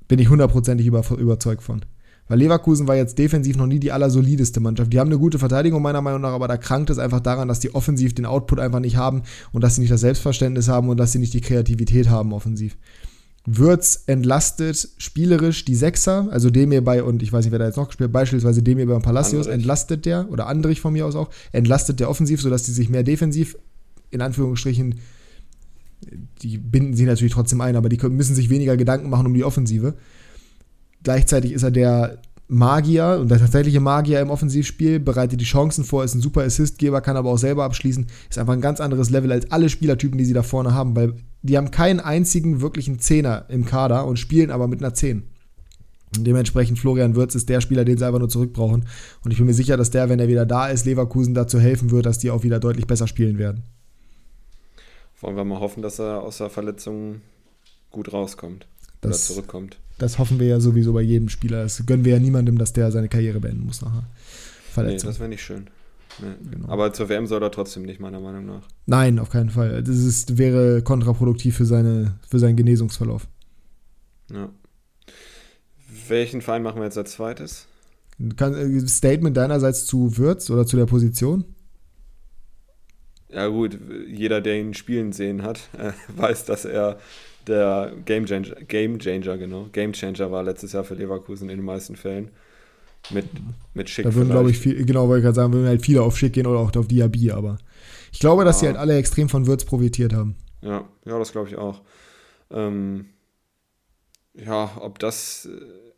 Bin 0.07 0.19
ich 0.19 0.29
hundertprozentig 0.29 0.85
über, 0.85 1.03
überzeugt 1.17 1.63
von. 1.63 1.81
Weil 2.27 2.39
Leverkusen 2.39 2.87
war 2.87 2.95
jetzt 2.95 3.17
defensiv 3.17 3.57
noch 3.57 3.67
nie 3.67 3.79
die 3.79 3.91
allersolideste 3.91 4.59
Mannschaft. 4.61 4.93
Die 4.93 4.99
haben 4.99 5.09
eine 5.09 5.19
gute 5.19 5.39
Verteidigung 5.39 5.81
meiner 5.81 6.01
Meinung 6.01 6.21
nach, 6.21 6.31
aber 6.31 6.47
da 6.47 6.55
krankt 6.57 6.89
es 6.89 6.97
einfach 6.97 7.19
daran, 7.19 7.47
dass 7.47 7.59
die 7.59 7.75
offensiv 7.75 8.15
den 8.15 8.25
Output 8.25 8.59
einfach 8.59 8.79
nicht 8.79 8.95
haben 8.95 9.23
und 9.51 9.63
dass 9.63 9.75
sie 9.75 9.81
nicht 9.81 9.91
das 9.91 10.01
Selbstverständnis 10.01 10.69
haben 10.69 10.87
und 10.87 10.97
dass 10.97 11.11
sie 11.11 11.19
nicht 11.19 11.33
die 11.33 11.41
Kreativität 11.41 12.09
haben 12.09 12.31
offensiv. 12.31 12.77
Würz 13.45 14.03
entlastet 14.05 14.89
spielerisch 14.97 15.65
die 15.65 15.75
Sechser, 15.75 16.27
also 16.31 16.51
Demir 16.51 16.83
bei, 16.83 17.01
und 17.01 17.23
ich 17.23 17.33
weiß 17.33 17.43
nicht, 17.45 17.51
wer 17.51 17.59
da 17.59 17.65
jetzt 17.65 17.77
noch 17.77 17.87
gespielt 17.87 18.11
beispielsweise 18.11 18.61
Demir 18.61 18.85
bei 18.85 18.99
Palacios, 18.99 19.47
Andrich. 19.47 19.53
entlastet 19.55 20.05
der, 20.05 20.31
oder 20.31 20.47
Andrich 20.47 20.79
von 20.79 20.93
mir 20.93 21.07
aus 21.07 21.15
auch, 21.15 21.29
entlastet 21.51 21.99
der 21.99 22.09
offensiv, 22.09 22.41
sodass 22.41 22.63
die 22.63 22.71
sich 22.71 22.89
mehr 22.89 23.03
defensiv, 23.03 23.57
in 24.11 24.21
Anführungsstrichen, 24.21 24.95
die 26.41 26.57
binden 26.57 26.93
sie 26.93 27.05
natürlich 27.05 27.33
trotzdem 27.33 27.61
ein, 27.61 27.75
aber 27.75 27.89
die 27.89 27.97
müssen 28.09 28.35
sich 28.35 28.49
weniger 28.49 28.77
Gedanken 28.77 29.09
machen 29.09 29.25
um 29.25 29.33
die 29.33 29.43
Offensive. 29.43 29.95
Gleichzeitig 31.03 31.53
ist 31.53 31.63
er 31.63 31.71
der 31.71 32.21
Magier 32.53 33.17
und 33.21 33.31
der 33.31 33.39
tatsächliche 33.39 33.79
Magier 33.79 34.19
im 34.19 34.29
Offensivspiel, 34.29 34.99
bereitet 34.99 35.39
die 35.39 35.45
Chancen 35.45 35.85
vor, 35.85 36.03
ist 36.03 36.15
ein 36.15 36.21
super 36.21 36.41
Assistgeber, 36.41 36.99
kann 36.99 37.15
aber 37.15 37.29
auch 37.29 37.37
selber 37.37 37.63
abschließen, 37.63 38.07
ist 38.29 38.37
einfach 38.37 38.51
ein 38.51 38.59
ganz 38.59 38.81
anderes 38.81 39.09
Level 39.09 39.31
als 39.31 39.49
alle 39.53 39.69
Spielertypen, 39.69 40.17
die 40.17 40.25
sie 40.25 40.33
da 40.33 40.43
vorne 40.43 40.73
haben, 40.73 40.93
weil 40.93 41.13
die 41.43 41.55
haben 41.55 41.71
keinen 41.71 42.01
einzigen 42.01 42.59
wirklichen 42.59 42.99
Zehner 42.99 43.45
im 43.47 43.63
Kader 43.63 44.05
und 44.05 44.19
spielen 44.19 44.51
aber 44.51 44.67
mit 44.67 44.83
einer 44.83 44.93
Zehn. 44.93 45.23
Und 46.17 46.27
dementsprechend 46.27 46.77
Florian 46.77 47.15
Würz 47.15 47.35
ist 47.35 47.47
der 47.47 47.61
Spieler, 47.61 47.85
den 47.85 47.97
sie 47.97 48.05
einfach 48.05 48.19
nur 48.19 48.27
zurückbrauchen. 48.27 48.85
Und 49.23 49.31
ich 49.31 49.37
bin 49.37 49.47
mir 49.47 49.53
sicher, 49.53 49.77
dass 49.77 49.89
der, 49.89 50.09
wenn 50.09 50.19
er 50.19 50.27
wieder 50.27 50.45
da 50.45 50.67
ist, 50.67 50.85
Leverkusen 50.85 51.33
dazu 51.33 51.57
helfen 51.57 51.89
wird, 51.89 52.05
dass 52.05 52.19
die 52.19 52.31
auch 52.31 52.43
wieder 52.43 52.59
deutlich 52.59 52.85
besser 52.85 53.07
spielen 53.07 53.37
werden. 53.37 53.63
Wollen 55.21 55.37
wir 55.37 55.45
mal 55.45 55.61
hoffen, 55.61 55.81
dass 55.81 55.99
er 55.99 56.21
aus 56.21 56.39
der 56.39 56.49
Verletzung 56.49 57.21
gut 57.91 58.11
rauskommt 58.11 58.67
das, 58.99 59.29
oder 59.29 59.35
zurückkommt. 59.35 59.77
Das 60.01 60.17
hoffen 60.17 60.39
wir 60.39 60.47
ja 60.47 60.59
sowieso 60.59 60.93
bei 60.93 61.01
jedem 61.01 61.29
Spieler. 61.29 61.61
Das 61.61 61.85
gönnen 61.85 62.03
wir 62.03 62.13
ja 62.13 62.19
niemandem, 62.19 62.57
dass 62.57 62.73
der 62.73 62.91
seine 62.91 63.07
Karriere 63.07 63.39
beenden 63.39 63.67
muss 63.67 63.83
nachher. 63.83 64.03
Verletzung. 64.71 65.07
Nee, 65.07 65.11
das 65.11 65.19
wäre 65.19 65.29
nicht 65.29 65.43
schön. 65.43 65.67
Nee. 66.19 66.49
Genau. 66.49 66.69
Aber 66.69 66.91
zur 66.91 67.07
WM 67.07 67.27
soll 67.27 67.43
er 67.43 67.51
trotzdem 67.51 67.83
nicht, 67.83 67.99
meiner 67.99 68.19
Meinung 68.19 68.47
nach. 68.47 68.67
Nein, 68.87 69.19
auf 69.19 69.29
keinen 69.29 69.51
Fall. 69.51 69.83
Das 69.83 69.95
ist, 69.97 70.39
wäre 70.39 70.81
kontraproduktiv 70.81 71.55
für, 71.55 71.65
seine, 71.65 72.15
für 72.27 72.39
seinen 72.39 72.55
Genesungsverlauf. 72.55 73.27
Ja. 74.31 74.49
Welchen 76.07 76.41
Verein 76.41 76.63
machen 76.63 76.77
wir 76.77 76.85
jetzt 76.85 76.97
als 76.97 77.11
zweites? 77.11 77.67
Kann, 78.37 78.55
äh, 78.55 78.87
Statement 78.87 79.37
deinerseits 79.37 79.85
zu 79.85 80.17
Würz 80.17 80.49
oder 80.49 80.65
zu 80.65 80.77
der 80.77 80.87
Position? 80.87 81.45
Ja, 83.29 83.45
gut, 83.47 83.77
jeder, 84.07 84.41
der 84.41 84.59
ihn 84.59 84.73
spielen 84.73 85.11
sehen 85.11 85.43
hat, 85.43 85.59
äh, 85.77 85.91
weiß, 86.19 86.45
dass 86.45 86.65
er 86.65 86.97
der 87.47 87.93
Game 88.05 88.25
Changer, 88.25 88.55
Game 88.67 88.99
Changer, 88.99 89.37
genau, 89.37 89.67
Game 89.71 89.93
Changer 89.93 90.31
war 90.31 90.43
letztes 90.43 90.73
Jahr 90.73 90.83
für 90.83 90.95
Leverkusen 90.95 91.49
in 91.49 91.57
den 91.57 91.65
meisten 91.65 91.95
Fällen. 91.95 92.29
Mit, 93.09 93.25
mit 93.73 93.89
Schick. 93.89 94.05
Da 94.05 94.13
würden, 94.13 94.29
glaube 94.29 94.51
ich, 94.51 94.59
viel, 94.59 94.85
genau, 94.85 95.07
wollte 95.07 95.19
ich 95.19 95.23
gerade 95.23 95.35
sagen, 95.35 95.53
würden 95.53 95.67
halt 95.67 95.83
viele 95.83 96.03
auf 96.03 96.17
Schick 96.17 96.33
gehen 96.33 96.45
oder 96.45 96.59
auch 96.59 96.75
auf 96.75 96.87
Diaby, 96.87 97.31
aber 97.31 97.57
ich 98.11 98.19
glaube, 98.19 98.45
dass 98.45 98.57
ja. 98.57 98.59
sie 98.59 98.67
halt 98.67 98.77
alle 98.77 98.95
extrem 98.97 99.27
von 99.27 99.47
Würz 99.47 99.65
profitiert 99.65 100.13
haben. 100.13 100.35
Ja, 100.61 100.87
ja, 101.05 101.17
das 101.17 101.31
glaube 101.31 101.49
ich 101.49 101.55
auch. 101.55 101.81
Ähm, 102.51 103.05
ja, 104.33 104.77
ob 104.79 104.99
das 104.99 105.49
äh, 105.51 105.91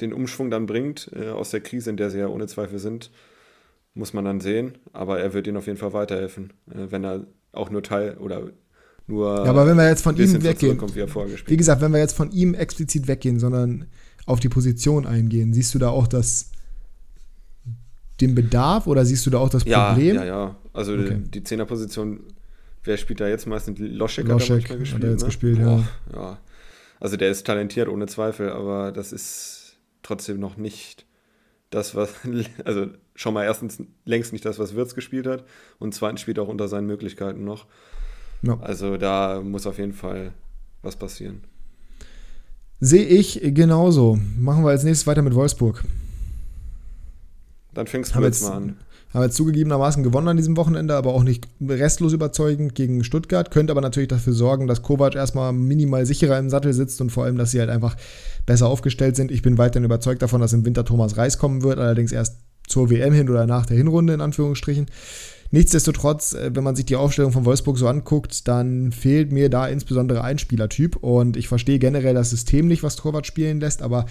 den 0.00 0.12
Umschwung 0.12 0.50
dann 0.50 0.66
bringt 0.66 1.10
äh, 1.14 1.28
aus 1.28 1.50
der 1.50 1.60
Krise, 1.60 1.90
in 1.90 1.96
der 1.96 2.10
sie 2.10 2.18
ja 2.18 2.28
ohne 2.28 2.46
Zweifel 2.46 2.78
sind, 2.78 3.10
muss 3.94 4.12
man 4.12 4.24
dann 4.24 4.40
sehen. 4.40 4.78
Aber 4.92 5.20
er 5.20 5.34
wird 5.34 5.46
ihnen 5.46 5.56
auf 5.56 5.66
jeden 5.66 5.78
Fall 5.78 5.92
weiterhelfen, 5.92 6.52
äh, 6.70 6.90
wenn 6.90 7.04
er 7.04 7.26
auch 7.52 7.70
nur 7.70 7.82
Teil 7.82 8.16
oder 8.18 8.50
nur. 9.06 9.44
Ja, 9.44 9.50
aber 9.50 9.66
wenn 9.66 9.76
wir 9.76 9.88
jetzt 9.88 10.02
von 10.02 10.16
ihm 10.16 10.42
weggehen, 10.42 10.80
wie, 10.80 11.50
wie 11.50 11.56
gesagt, 11.56 11.80
wenn 11.80 11.92
wir 11.92 12.00
jetzt 12.00 12.16
von 12.16 12.30
ihm 12.32 12.54
explizit 12.54 13.06
weggehen, 13.08 13.38
sondern 13.38 13.86
auf 14.26 14.40
die 14.40 14.48
Position 14.48 15.06
eingehen, 15.06 15.54
siehst 15.54 15.74
du 15.74 15.78
da 15.78 15.90
auch 15.90 16.06
das 16.06 16.50
den 18.20 18.34
Bedarf 18.34 18.86
oder 18.86 19.04
siehst 19.04 19.26
du 19.26 19.30
da 19.30 19.38
auch 19.38 19.50
das 19.50 19.64
Problem? 19.64 20.16
Ja, 20.16 20.24
ja, 20.24 20.24
ja. 20.24 20.56
Also 20.72 20.94
okay. 20.94 21.18
die 21.22 21.42
Zehnerposition, 21.42 22.20
wer 22.84 22.96
spielt 22.96 23.20
da 23.20 23.28
jetzt 23.28 23.46
meistens? 23.46 23.78
Loschek, 23.78 24.26
Loschek 24.26 24.64
hat 24.64 24.70
er 24.70 24.76
manchmal 24.76 24.78
gespielt. 24.78 24.94
Hat 24.94 25.04
er 25.04 25.10
jetzt 25.10 25.20
ne? 25.22 25.26
gespielt, 25.26 25.58
ja. 25.58 25.76
Oh, 25.76 26.16
ja. 26.16 26.38
Also 26.98 27.16
der 27.16 27.30
ist 27.30 27.46
talentiert, 27.46 27.88
ohne 27.88 28.06
Zweifel, 28.06 28.50
aber 28.50 28.90
das 28.92 29.12
ist 29.12 29.76
trotzdem 30.02 30.40
noch 30.40 30.56
nicht 30.56 31.04
das, 31.70 31.94
was, 31.94 32.14
also 32.64 32.88
schon 33.14 33.34
mal 33.34 33.44
erstens 33.44 33.82
längst 34.04 34.32
nicht 34.32 34.44
das, 34.44 34.58
was 34.58 34.74
Wirtz 34.74 34.94
gespielt 34.94 35.26
hat 35.26 35.44
und 35.78 35.94
zweitens 35.94 36.20
spielt 36.20 36.38
auch 36.38 36.48
unter 36.48 36.68
seinen 36.68 36.86
Möglichkeiten 36.86 37.44
noch. 37.44 37.66
Ja. 38.42 38.58
Also 38.60 38.96
da 38.96 39.40
muss 39.42 39.66
auf 39.66 39.78
jeden 39.78 39.92
Fall 39.92 40.32
was 40.82 40.96
passieren. 40.96 41.42
Sehe 42.80 43.04
ich 43.04 43.40
genauso. 43.42 44.18
Machen 44.38 44.64
wir 44.64 44.70
als 44.70 44.84
nächstes 44.84 45.06
weiter 45.06 45.22
mit 45.22 45.34
Wolfsburg. 45.34 45.84
Dann 47.72 47.86
fängst 47.86 48.14
du 48.14 48.20
jetzt 48.20 48.42
mal 48.42 48.52
an. 48.52 48.76
Haben 49.14 49.22
jetzt 49.22 49.36
zugegebenermaßen 49.36 50.02
gewonnen 50.02 50.28
an 50.28 50.36
diesem 50.36 50.56
Wochenende, 50.56 50.94
aber 50.94 51.14
auch 51.14 51.22
nicht 51.22 51.46
restlos 51.60 52.12
überzeugend 52.12 52.74
gegen 52.74 53.02
Stuttgart. 53.02 53.50
Könnte 53.50 53.70
aber 53.70 53.80
natürlich 53.80 54.08
dafür 54.08 54.34
sorgen, 54.34 54.66
dass 54.66 54.82
Kovac 54.82 55.14
erstmal 55.14 55.52
minimal 55.52 56.04
sicherer 56.04 56.38
im 56.38 56.50
Sattel 56.50 56.74
sitzt 56.74 57.00
und 57.00 57.10
vor 57.10 57.24
allem, 57.24 57.38
dass 57.38 57.52
sie 57.52 57.60
halt 57.60 57.70
einfach 57.70 57.96
besser 58.44 58.66
aufgestellt 58.66 59.16
sind. 59.16 59.30
Ich 59.30 59.42
bin 59.42 59.56
weiterhin 59.56 59.84
überzeugt 59.84 60.20
davon, 60.20 60.40
dass 60.40 60.52
im 60.52 60.66
Winter 60.66 60.84
Thomas 60.84 61.16
Reis 61.16 61.38
kommen 61.38 61.62
wird, 61.62 61.78
allerdings 61.78 62.12
erst 62.12 62.40
zur 62.68 62.90
WM 62.90 63.14
hin 63.14 63.30
oder 63.30 63.46
nach 63.46 63.64
der 63.64 63.76
Hinrunde 63.76 64.12
in 64.12 64.20
Anführungsstrichen. 64.20 64.86
Nichtsdestotrotz, 65.50 66.34
äh, 66.34 66.50
wenn 66.54 66.64
man 66.64 66.76
sich 66.76 66.86
die 66.86 66.96
Aufstellung 66.96 67.32
von 67.32 67.44
Wolfsburg 67.44 67.78
so 67.78 67.88
anguckt, 67.88 68.48
dann 68.48 68.92
fehlt 68.92 69.32
mir 69.32 69.48
da 69.48 69.66
insbesondere 69.66 70.22
ein 70.22 70.38
Spielertyp 70.38 70.96
und 70.96 71.36
ich 71.36 71.48
verstehe 71.48 71.78
generell 71.78 72.14
das 72.14 72.30
System 72.30 72.66
nicht, 72.68 72.82
was 72.82 72.96
Torwart 72.96 73.26
spielen 73.26 73.60
lässt, 73.60 73.82
aber 73.82 74.06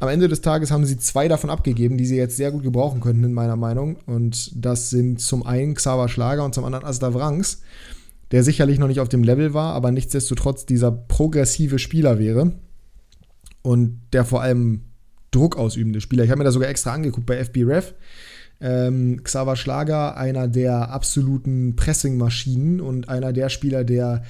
am 0.00 0.08
Ende 0.08 0.28
des 0.28 0.40
Tages 0.40 0.70
haben 0.70 0.86
sie 0.86 0.96
zwei 0.96 1.28
davon 1.28 1.50
abgegeben, 1.50 1.98
die 1.98 2.06
sie 2.06 2.16
jetzt 2.16 2.36
sehr 2.36 2.50
gut 2.50 2.62
gebrauchen 2.62 3.00
könnten, 3.00 3.22
in 3.22 3.34
meiner 3.34 3.56
Meinung. 3.56 3.96
Und 4.06 4.50
das 4.54 4.88
sind 4.88 5.20
zum 5.20 5.44
einen 5.44 5.74
Xaver 5.74 6.08
Schlager 6.08 6.42
und 6.42 6.54
zum 6.54 6.64
anderen 6.64 6.86
Asda 6.86 7.12
Wrangs, 7.12 7.60
der 8.30 8.42
sicherlich 8.42 8.78
noch 8.78 8.88
nicht 8.88 9.00
auf 9.00 9.10
dem 9.10 9.22
Level 9.22 9.52
war, 9.52 9.74
aber 9.74 9.90
nichtsdestotrotz 9.90 10.64
dieser 10.64 10.90
progressive 10.90 11.78
Spieler 11.78 12.18
wäre. 12.18 12.52
Und 13.60 14.00
der 14.14 14.24
vor 14.24 14.40
allem 14.40 14.84
Druck 15.32 15.56
ausübende 15.56 16.00
Spieler. 16.00 16.24
Ich 16.24 16.30
habe 16.30 16.38
mir 16.38 16.44
da 16.44 16.52
sogar 16.52 16.70
extra 16.70 16.92
angeguckt 16.92 17.26
bei 17.26 17.36
FB 17.36 17.64
Ref. 17.64 17.94
Ähm, 18.60 19.22
Xaver 19.22 19.56
Schlager, 19.56 20.16
einer 20.16 20.48
der 20.48 20.90
absoluten 20.90 21.76
Pressing-Maschinen 21.76 22.80
und 22.80 23.08
einer 23.08 23.32
der 23.32 23.48
Spieler, 23.48 23.84
der 23.84 24.22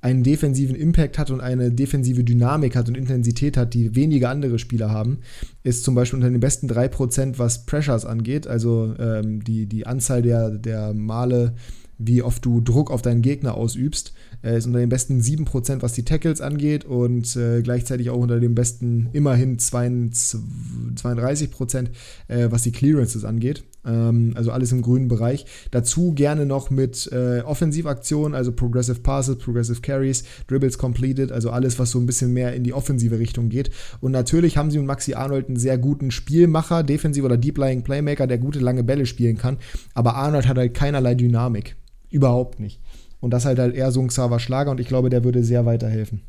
einen 0.00 0.22
defensiven 0.22 0.76
Impact 0.76 1.18
hat 1.18 1.30
und 1.30 1.40
eine 1.40 1.72
defensive 1.72 2.22
Dynamik 2.22 2.76
hat 2.76 2.88
und 2.88 2.96
Intensität 2.96 3.56
hat, 3.56 3.74
die 3.74 3.96
wenige 3.96 4.28
andere 4.28 4.58
Spieler 4.58 4.90
haben, 4.90 5.18
ist 5.62 5.84
zum 5.84 5.94
Beispiel 5.94 6.18
unter 6.18 6.30
den 6.30 6.40
besten 6.40 6.70
3%, 6.70 7.38
was 7.38 7.66
Pressures 7.66 8.04
angeht, 8.04 8.46
also 8.46 8.94
ähm, 8.98 9.42
die, 9.42 9.66
die 9.66 9.86
Anzahl 9.86 10.22
der, 10.22 10.50
der 10.50 10.94
Male, 10.94 11.54
wie 11.98 12.22
oft 12.22 12.44
du 12.44 12.60
Druck 12.60 12.90
auf 12.90 13.00
deinen 13.02 13.22
Gegner 13.22 13.54
ausübst. 13.54 14.12
Er 14.42 14.56
ist 14.56 14.66
unter 14.66 14.80
den 14.80 14.90
besten 14.90 15.20
7%, 15.20 15.82
was 15.82 15.94
die 15.94 16.04
Tackles 16.04 16.40
angeht 16.40 16.84
und 16.84 17.34
äh, 17.36 17.62
gleichzeitig 17.62 18.10
auch 18.10 18.18
unter 18.18 18.38
den 18.38 18.54
besten 18.54 19.08
immerhin 19.12 19.58
32%, 19.58 21.86
äh, 22.28 22.48
was 22.50 22.62
die 22.62 22.72
Clearances 22.72 23.24
angeht. 23.24 23.64
Ähm, 23.86 24.32
also 24.34 24.50
alles 24.50 24.72
im 24.72 24.82
grünen 24.82 25.08
Bereich. 25.08 25.46
Dazu 25.70 26.12
gerne 26.12 26.46
noch 26.46 26.70
mit 26.70 27.10
äh, 27.12 27.40
Offensivaktionen, 27.40 28.34
also 28.34 28.52
Progressive 28.52 29.00
Passes, 29.00 29.38
Progressive 29.38 29.80
Carries, 29.80 30.24
Dribbles 30.48 30.78
completed, 30.78 31.32
also 31.32 31.50
alles, 31.50 31.78
was 31.78 31.90
so 31.90 31.98
ein 31.98 32.06
bisschen 32.06 32.32
mehr 32.32 32.54
in 32.54 32.64
die 32.64 32.72
offensive 32.72 33.18
Richtung 33.18 33.48
geht. 33.48 33.70
Und 34.00 34.12
natürlich 34.12 34.56
haben 34.56 34.70
sie 34.70 34.78
mit 34.78 34.86
Maxi 34.86 35.14
Arnold 35.14 35.48
einen 35.48 35.56
sehr 35.56 35.78
guten 35.78 36.10
Spielmacher, 36.10 36.82
Defensiv- 36.82 37.24
oder 37.24 37.36
Deep-Lying 37.36 37.82
Playmaker, 37.82 38.26
der 38.26 38.38
gute 38.38 38.58
lange 38.58 38.84
Bälle 38.84 39.06
spielen 39.06 39.38
kann. 39.38 39.58
Aber 39.94 40.16
Arnold 40.16 40.48
hat 40.48 40.58
halt 40.58 40.74
keinerlei 40.74 41.14
Dynamik. 41.14 41.76
Überhaupt 42.10 42.60
nicht. 42.60 42.80
Und 43.20 43.30
das 43.30 43.44
halt 43.44 43.58
halt 43.58 43.74
eher 43.74 43.90
so 43.90 44.00
ein 44.00 44.08
Xaver 44.08 44.38
Schlager 44.38 44.70
und 44.70 44.80
ich 44.80 44.88
glaube, 44.88 45.10
der 45.10 45.24
würde 45.24 45.42
sehr 45.42 45.66
weiterhelfen. 45.66 46.22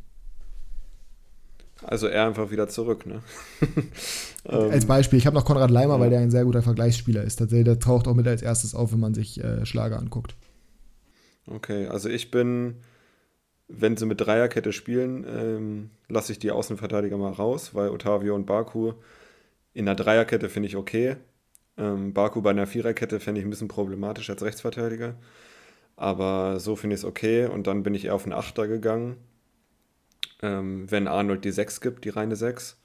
Also 1.88 2.06
er 2.06 2.26
einfach 2.26 2.50
wieder 2.50 2.68
zurück, 2.68 3.06
ne? 3.06 3.22
als 4.44 4.84
Beispiel, 4.84 5.18
ich 5.18 5.26
habe 5.26 5.34
noch 5.34 5.46
Konrad 5.46 5.70
Leimer, 5.70 5.94
ja. 5.94 6.00
weil 6.00 6.10
der 6.10 6.20
ein 6.20 6.30
sehr 6.30 6.44
guter 6.44 6.60
Vergleichsspieler 6.60 7.22
ist. 7.22 7.36
Tatsächlich, 7.36 7.64
der 7.64 7.78
taucht 7.78 8.06
auch 8.06 8.14
mit 8.14 8.28
als 8.28 8.42
erstes 8.42 8.74
auf, 8.74 8.92
wenn 8.92 9.00
man 9.00 9.14
sich 9.14 9.42
äh, 9.42 9.64
Schlager 9.64 9.98
anguckt. 9.98 10.36
Okay, 11.46 11.86
also 11.86 12.10
ich 12.10 12.30
bin, 12.30 12.76
wenn 13.68 13.96
sie 13.96 14.04
mit 14.04 14.20
Dreierkette 14.20 14.74
spielen, 14.74 15.24
ähm, 15.26 15.90
lasse 16.08 16.30
ich 16.32 16.38
die 16.38 16.50
Außenverteidiger 16.50 17.16
mal 17.16 17.32
raus, 17.32 17.74
weil 17.74 17.88
Otavio 17.88 18.34
und 18.34 18.44
Baku 18.44 18.92
in 19.72 19.86
der 19.86 19.94
Dreierkette 19.94 20.50
finde 20.50 20.68
ich 20.68 20.76
okay. 20.76 21.16
Ähm, 21.78 22.12
Baku 22.12 22.42
bei 22.42 22.50
einer 22.50 22.66
Viererkette 22.66 23.18
fände 23.18 23.40
ich 23.40 23.46
ein 23.46 23.50
bisschen 23.50 23.68
problematisch 23.68 24.28
als 24.28 24.42
Rechtsverteidiger. 24.42 25.14
Aber 25.96 26.60
so 26.60 26.76
finde 26.76 26.94
ich 26.96 27.00
es 27.00 27.04
okay. 27.06 27.46
Und 27.46 27.66
dann 27.66 27.82
bin 27.82 27.94
ich 27.94 28.04
eher 28.04 28.14
auf 28.14 28.24
einen 28.24 28.34
Achter 28.34 28.68
gegangen. 28.68 29.16
Ähm, 30.42 30.90
wenn 30.90 31.08
Arnold 31.08 31.44
die 31.44 31.50
6 31.50 31.80
gibt, 31.80 32.04
die 32.04 32.10
reine 32.10 32.36
6. 32.36 32.80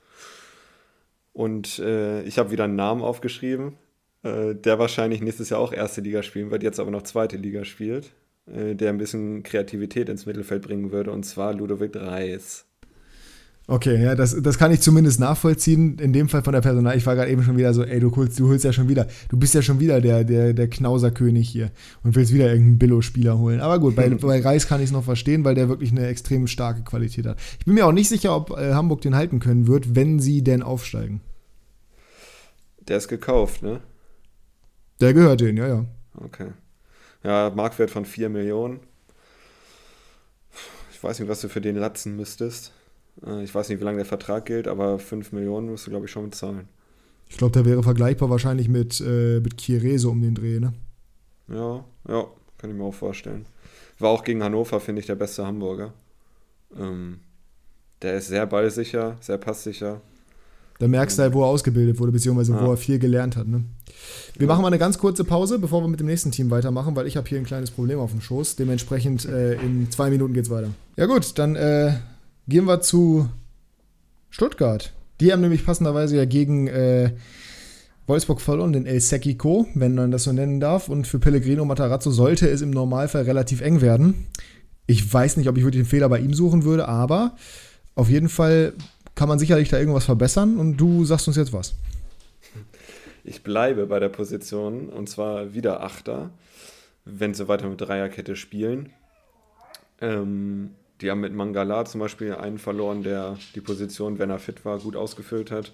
Und 1.34 1.80
äh, 1.80 2.24
ich 2.24 2.38
habe 2.38 2.52
wieder 2.52 2.66
einen 2.66 2.76
Namen 2.76 3.02
aufgeschrieben, 3.02 3.78
äh, 4.24 4.56
der 4.56 4.80
wahrscheinlich 4.80 5.22
nächstes 5.22 5.50
Jahr 5.50 5.60
auch 5.60 5.74
erste 5.74 6.02
Liga 6.02 6.24
spielen 6.24 6.52
wird, 6.52 6.64
jetzt 6.64 6.80
aber 6.80 6.92
noch 6.92 7.04
zweite 7.04 7.38
Liga 7.38 7.66
spielt, 7.66 8.14
äh, 8.46 8.76
der 8.76 8.90
ein 8.90 8.98
bisschen 8.98 9.44
Kreativität 9.44 10.10
ins 10.10 10.26
Mittelfeld 10.26 10.62
bringen 10.62 10.92
würde, 10.92 11.12
und 11.12 11.24
zwar 11.24 11.54
Ludovic 11.54 11.96
Reis. 11.96 12.66
Okay, 13.66 14.04
ja, 14.04 14.14
das, 14.14 14.36
das 14.42 14.58
kann 14.58 14.74
ich 14.74 14.82
zumindest 14.82 15.22
nachvollziehen. 15.22 15.98
In 15.98 16.12
dem 16.12 16.28
Fall 16.28 16.44
von 16.44 16.52
der 16.52 16.60
Personal. 16.60 16.98
Ich 16.98 17.06
war 17.06 17.16
gerade 17.16 17.32
eben 17.32 17.44
schon 17.44 17.56
wieder 17.56 17.74
so, 17.74 17.84
ey, 17.84 18.02
du 18.02 18.14
holst, 18.14 18.38
du 18.38 18.50
holst 18.50 18.66
ja 18.66 18.74
schon 18.74 18.90
wieder, 18.90 19.08
du 19.30 19.38
bist 19.38 19.54
ja 19.54 19.62
schon 19.62 19.80
wieder 19.80 20.02
der, 20.02 20.26
der, 20.26 20.54
der 20.54 20.70
Knauserkönig 20.70 21.48
hier 21.48 21.72
und 22.04 22.16
willst 22.16 22.34
wieder 22.34 22.48
irgendeinen 22.48 22.78
Billo-Spieler 22.78 23.38
holen. 23.38 23.62
Aber 23.62 23.80
gut, 23.80 23.96
bei, 23.96 24.10
bei 24.10 24.42
Reis 24.42 24.68
kann 24.68 24.82
ich 24.82 24.88
es 24.88 24.92
noch 24.92 25.06
verstehen, 25.06 25.46
weil 25.46 25.56
der 25.56 25.70
wirklich 25.70 25.92
eine 25.92 26.08
extrem 26.08 26.48
starke 26.48 26.84
Qualität 26.84 27.26
hat. 27.26 27.38
Ich 27.60 27.66
bin 27.66 27.76
mir 27.76 27.86
auch 27.86 27.94
nicht 27.94 28.10
sicher, 28.10 28.36
ob 28.36 28.52
äh, 28.52 28.74
Hamburg 28.74 29.00
den 29.02 29.16
halten 29.16 29.40
können 29.40 29.66
wird, 29.66 29.96
wenn 29.96 30.20
sie 30.20 30.44
denn 30.44 30.62
aufsteigen. 30.62 31.22
Der 32.82 32.98
ist 32.98 33.08
gekauft, 33.08 33.64
ne? 33.64 33.80
Der 35.00 35.14
gehört 35.14 35.40
denen, 35.40 35.58
ja, 35.58 35.68
ja. 35.68 35.86
Okay. 36.16 36.52
Ja, 37.24 37.50
Marktwert 37.56 37.92
von 37.92 38.04
4 38.04 38.28
Millionen. 38.28 38.82
Ich 40.92 41.02
weiß 41.02 41.20
nicht, 41.20 41.30
was 41.30 41.40
du 41.40 41.48
für 41.48 41.62
den 41.62 41.78
latzen 41.78 42.18
müsstest. 42.18 42.74
Äh, 43.26 43.44
ich 43.44 43.54
weiß 43.54 43.70
nicht, 43.70 43.80
wie 43.80 43.84
lange 43.84 43.98
der 43.98 44.06
Vertrag 44.06 44.46
gilt, 44.46 44.68
aber 44.68 45.00
5 45.00 45.32
Millionen 45.32 45.70
musst 45.70 45.88
du, 45.88 45.92
glaube 45.92 46.06
ich, 46.06 46.12
schon 46.12 46.30
bezahlen. 46.30 46.68
Ich 47.30 47.38
glaube, 47.38 47.54
der 47.54 47.66
wäre 47.66 47.84
vergleichbar 47.84 48.30
wahrscheinlich 48.30 48.70
mit, 48.70 49.02
äh, 49.02 49.40
mit 49.40 49.60
Chireso 49.60 50.12
um 50.12 50.22
den 50.22 50.36
Dreh, 50.36 50.60
ne? 50.60 50.74
Ja, 51.48 51.84
ja, 52.08 52.28
kann 52.58 52.70
ich 52.70 52.76
mir 52.76 52.84
auch 52.84 52.94
vorstellen. 52.94 53.46
War 54.00 54.10
auch 54.10 54.24
gegen 54.24 54.44
Hannover, 54.44 54.80
finde 54.80 55.02
ich, 55.02 55.08
der 55.08 55.16
beste 55.16 55.46
Hamburger. 55.46 55.94
Ähm, 56.78 57.20
der 58.02 58.18
ist 58.18 58.28
sehr 58.28 58.46
ballsicher, 58.46 59.18
sehr 59.22 59.38
passsicher. 59.38 60.02
Da 60.80 60.88
merkst 60.88 61.18
du 61.18 61.24
halt, 61.24 61.34
wo 61.34 61.44
er 61.44 61.48
ausgebildet 61.48 62.00
wurde, 62.00 62.12
beziehungsweise 62.12 62.60
wo 62.60 62.72
er 62.72 62.78
viel 62.78 63.00
gelernt 63.00 63.38
hat. 63.38 63.48
Ne? 63.48 63.64
Wir 64.38 64.48
machen 64.48 64.62
mal 64.62 64.68
eine 64.68 64.80
ganz 64.80 64.98
kurze 64.98 65.24
Pause, 65.24 65.60
bevor 65.60 65.82
wir 65.82 65.88
mit 65.88 66.00
dem 66.00 66.08
nächsten 66.08 66.32
Team 66.32 66.50
weitermachen, 66.50 66.96
weil 66.96 67.08
ich 67.08 67.16
habe 67.16 67.30
hier 67.30 67.38
ein 67.38 67.46
kleines 67.46 67.72
Problem 67.72 68.00
auf 68.00 68.12
dem 68.12 68.22
Schoß. 68.22 68.56
Dementsprechend 68.56 69.26
äh, 69.26 69.54
in 69.54 69.90
zwei 69.92 70.10
Minuten 70.10 70.34
geht 70.34 70.46
es 70.46 70.50
weiter. 70.50 70.70
Ja 70.98 71.06
gut, 71.06 71.38
dann 71.38 71.56
äh, 71.56 71.94
Gehen 72.48 72.66
wir 72.66 72.82
zu 72.82 73.30
Stuttgart. 74.30 74.94
Die 75.20 75.32
haben 75.32 75.42
nämlich 75.42 75.66
passenderweise 75.66 76.18
ja 76.18 76.26
gegen 76.26 76.68
äh, 76.68 77.12
Wolfsburg 78.08 78.42
verloren, 78.42 78.74
den 78.74 78.86
El 78.86 79.00
Sekico, 79.00 79.68
wenn 79.76 79.96
man 79.96 80.12
das 80.12 80.26
so 80.26 80.34
nennen 80.34 80.60
darf. 80.60 80.90
Und 80.90 81.08
für 81.08 81.20
Pellegrino 81.20 81.64
Matarazzo 81.64 82.12
sollte 82.12 82.50
es 82.50 82.62
im 82.62 82.72
Normalfall 82.72 83.24
relativ 83.24 83.62
eng 83.62 83.82
werden. 83.82 84.28
Ich 84.88 85.14
weiß 85.14 85.38
nicht, 85.38 85.48
ob 85.48 85.58
ich 85.58 85.64
wirklich 85.64 85.84
den 85.84 85.90
Fehler 85.90 86.10
bei 86.10 86.20
ihm 86.20 86.34
suchen 86.34 86.64
würde, 86.64 86.88
aber 86.88 87.36
auf 87.96 88.10
jeden 88.10 88.28
Fall 88.28 88.74
kann 89.16 89.30
man 89.30 89.40
sicherlich 89.40 89.70
da 89.70 89.80
irgendwas 89.80 90.06
verbessern 90.06 90.58
und 90.58 90.78
du 90.78 91.06
sagst 91.06 91.28
uns 91.28 91.38
jetzt 91.38 91.54
was. 91.54 91.76
Ich 93.24 93.44
bleibe 93.44 93.86
bei 93.86 94.00
der 94.00 94.10
Position 94.10 94.90
und 94.90 95.08
zwar 95.08 95.54
wieder 95.54 95.82
Achter, 95.82 96.32
wenn 97.06 97.34
sie 97.34 97.48
weiter 97.48 97.70
mit 97.70 97.80
Dreierkette 97.80 98.36
spielen. 98.36 98.90
Ähm, 100.02 100.72
die 101.04 101.12
haben 101.12 101.20
mit 101.20 101.34
Mangala 101.34 101.86
zum 101.86 102.00
Beispiel 102.00 102.34
einen 102.34 102.58
verloren, 102.58 103.04
der 103.04 103.38
die 103.54 103.62
Position, 103.62 104.20
wenn 104.20 104.30
er 104.30 104.40
fit 104.40 104.66
war, 104.66 104.80
gut 104.80 104.96
ausgefüllt 104.96 105.52
hat. 105.52 105.74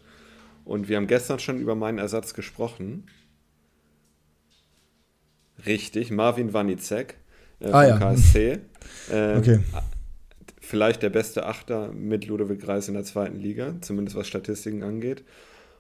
Und 0.65 0.89
wir 0.89 0.97
haben 0.97 1.07
gestern 1.07 1.39
schon 1.39 1.59
über 1.59 1.75
meinen 1.75 1.99
Ersatz 1.99 2.34
gesprochen. 2.34 3.07
Richtig, 5.65 6.11
Marvin 6.11 6.53
Wanizek 6.53 7.15
äh, 7.59 7.67
ah, 7.67 7.82
vom 7.82 7.89
ja. 7.89 7.97
KSC. 7.97 8.59
Ähm, 9.11 9.39
okay. 9.39 9.59
Vielleicht 10.61 11.03
der 11.03 11.09
beste 11.09 11.45
Achter 11.45 11.91
mit 11.91 12.25
Ludovic 12.25 12.65
Reis 12.67 12.88
in 12.88 12.93
der 12.93 13.03
zweiten 13.03 13.38
Liga, 13.38 13.75
zumindest 13.82 14.15
was 14.15 14.27
Statistiken 14.27 14.84
angeht 14.84 15.23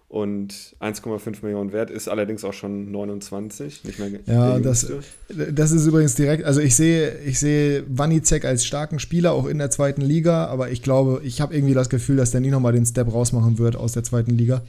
und 0.09 0.75
1,5 0.81 1.43
Millionen 1.43 1.71
wert, 1.71 1.91
ist 1.91 2.09
allerdings 2.09 2.43
auch 2.43 2.53
schon 2.53 2.91
29, 2.91 3.83
nicht 3.85 3.99
mehr 3.99 4.09
Ja, 4.25 4.59
das, 4.59 4.91
das 5.29 5.71
ist 5.71 5.85
übrigens 5.85 6.15
direkt, 6.15 6.43
also 6.45 6.61
ich 6.61 6.75
sehe, 6.75 7.19
ich 7.19 7.39
sehe 7.39 7.83
Wanizek 7.87 8.43
als 8.43 8.65
starken 8.65 8.97
Spieler 8.97 9.33
auch 9.33 9.45
in 9.45 9.59
der 9.59 9.69
zweiten 9.69 10.01
Liga, 10.01 10.47
aber 10.47 10.71
ich 10.71 10.81
glaube, 10.81 11.21
ich 11.23 11.41
habe 11.41 11.53
irgendwie 11.53 11.75
das 11.75 11.89
Gefühl, 11.89 12.17
dass 12.17 12.31
der 12.31 12.41
nie 12.41 12.49
nochmal 12.49 12.73
den 12.73 12.87
Step 12.87 13.13
rausmachen 13.13 13.59
wird 13.59 13.75
aus 13.75 13.91
der 13.91 14.03
zweiten 14.03 14.31
Liga. 14.31 14.63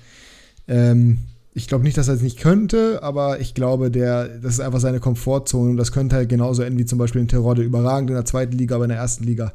Ähm, 0.69 1.21
ich 1.55 1.69
glaube 1.69 1.85
nicht, 1.85 1.97
dass 1.97 2.09
er 2.09 2.15
es 2.15 2.23
nicht 2.23 2.39
könnte, 2.39 3.03
aber 3.03 3.41
ich 3.41 3.55
glaube, 3.55 3.91
der, 3.91 4.29
das 4.29 4.53
ist 4.55 4.61
einfach 4.61 4.79
seine 4.79 5.01
Komfortzone 5.01 5.71
und 5.71 5.79
das 5.79 5.91
könnte 5.91 6.17
halt 6.17 6.29
genauso 6.29 6.63
enden 6.63 6.79
wie 6.79 6.85
zum 6.85 6.99
Beispiel 6.99 7.23
in 7.23 7.29
Terodde. 7.29 7.63
Überragend 7.63 8.11
in 8.11 8.17
der 8.17 8.27
zweiten 8.27 8.53
Liga, 8.53 8.75
aber 8.75 8.85
in 8.85 8.91
der 8.91 8.99
ersten 8.99 9.25
Liga 9.25 9.55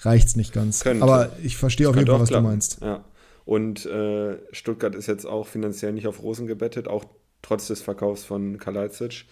reicht 0.00 0.28
es 0.28 0.36
nicht 0.36 0.52
ganz. 0.52 0.80
Könnte. 0.80 1.02
Aber 1.02 1.30
ich 1.42 1.56
verstehe 1.56 1.88
auf 1.88 1.96
jeden 1.96 2.06
Fall, 2.06 2.20
was 2.20 2.28
klappen. 2.28 2.44
du 2.44 2.50
meinst. 2.50 2.78
Ja. 2.82 3.02
Und 3.44 3.84
äh, 3.86 4.38
Stuttgart 4.52 4.94
ist 4.94 5.06
jetzt 5.06 5.26
auch 5.26 5.46
finanziell 5.46 5.92
nicht 5.92 6.06
auf 6.06 6.22
Rosen 6.22 6.46
gebettet, 6.46 6.88
auch 6.88 7.04
trotz 7.42 7.66
des 7.66 7.82
Verkaufs 7.82 8.24
von 8.24 8.58
Kalajdzic. 8.58 9.26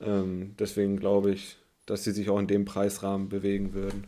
Ähm, 0.00 0.54
deswegen 0.58 0.96
glaube 0.96 1.32
ich, 1.32 1.58
dass 1.86 2.04
sie 2.04 2.12
sich 2.12 2.30
auch 2.30 2.38
in 2.38 2.46
dem 2.46 2.64
Preisrahmen 2.64 3.28
bewegen 3.28 3.74
würden. 3.74 4.04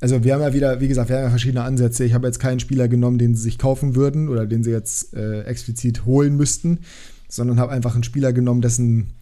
Also 0.00 0.24
wir 0.24 0.32
haben 0.32 0.40
ja 0.40 0.54
wieder, 0.54 0.80
wie 0.80 0.88
gesagt, 0.88 1.10
wir 1.10 1.16
haben 1.16 1.24
ja 1.24 1.30
verschiedene 1.30 1.62
Ansätze. 1.62 2.04
Ich 2.04 2.14
habe 2.14 2.26
jetzt 2.26 2.38
keinen 2.38 2.60
Spieler 2.60 2.88
genommen, 2.88 3.18
den 3.18 3.34
sie 3.34 3.42
sich 3.42 3.58
kaufen 3.58 3.94
würden 3.94 4.30
oder 4.30 4.46
den 4.46 4.64
sie 4.64 4.70
jetzt 4.70 5.14
äh, 5.14 5.42
explizit 5.42 6.06
holen 6.06 6.36
müssten, 6.36 6.80
sondern 7.28 7.60
habe 7.60 7.72
einfach 7.72 7.94
einen 7.94 8.04
Spieler 8.04 8.32
genommen, 8.32 8.62
dessen, 8.62 9.12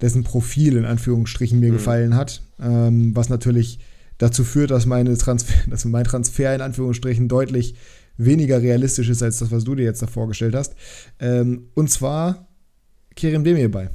dessen 0.00 0.24
Profil 0.24 0.76
in 0.76 0.84
Anführungsstrichen 0.84 1.60
mir 1.60 1.68
mhm. 1.68 1.74
gefallen 1.74 2.16
hat. 2.16 2.42
Ähm, 2.60 3.14
was 3.14 3.28
natürlich 3.28 3.78
dazu 4.18 4.42
führt, 4.42 4.72
dass, 4.72 4.84
meine 4.84 5.16
Transfer, 5.16 5.54
dass 5.70 5.84
mein 5.84 6.04
Transfer 6.04 6.54
in 6.56 6.60
Anführungsstrichen 6.60 7.28
deutlich 7.28 7.76
weniger 8.24 8.60
realistisch 8.60 9.08
ist 9.08 9.22
als 9.22 9.38
das, 9.38 9.50
was 9.50 9.64
du 9.64 9.74
dir 9.74 9.84
jetzt 9.84 10.02
da 10.02 10.06
vorgestellt 10.06 10.54
hast. 10.54 10.74
Ähm, 11.18 11.68
und 11.74 11.90
zwar 11.90 12.48
Kerem 13.16 13.44
Demir 13.44 13.70
bei. 13.70 13.90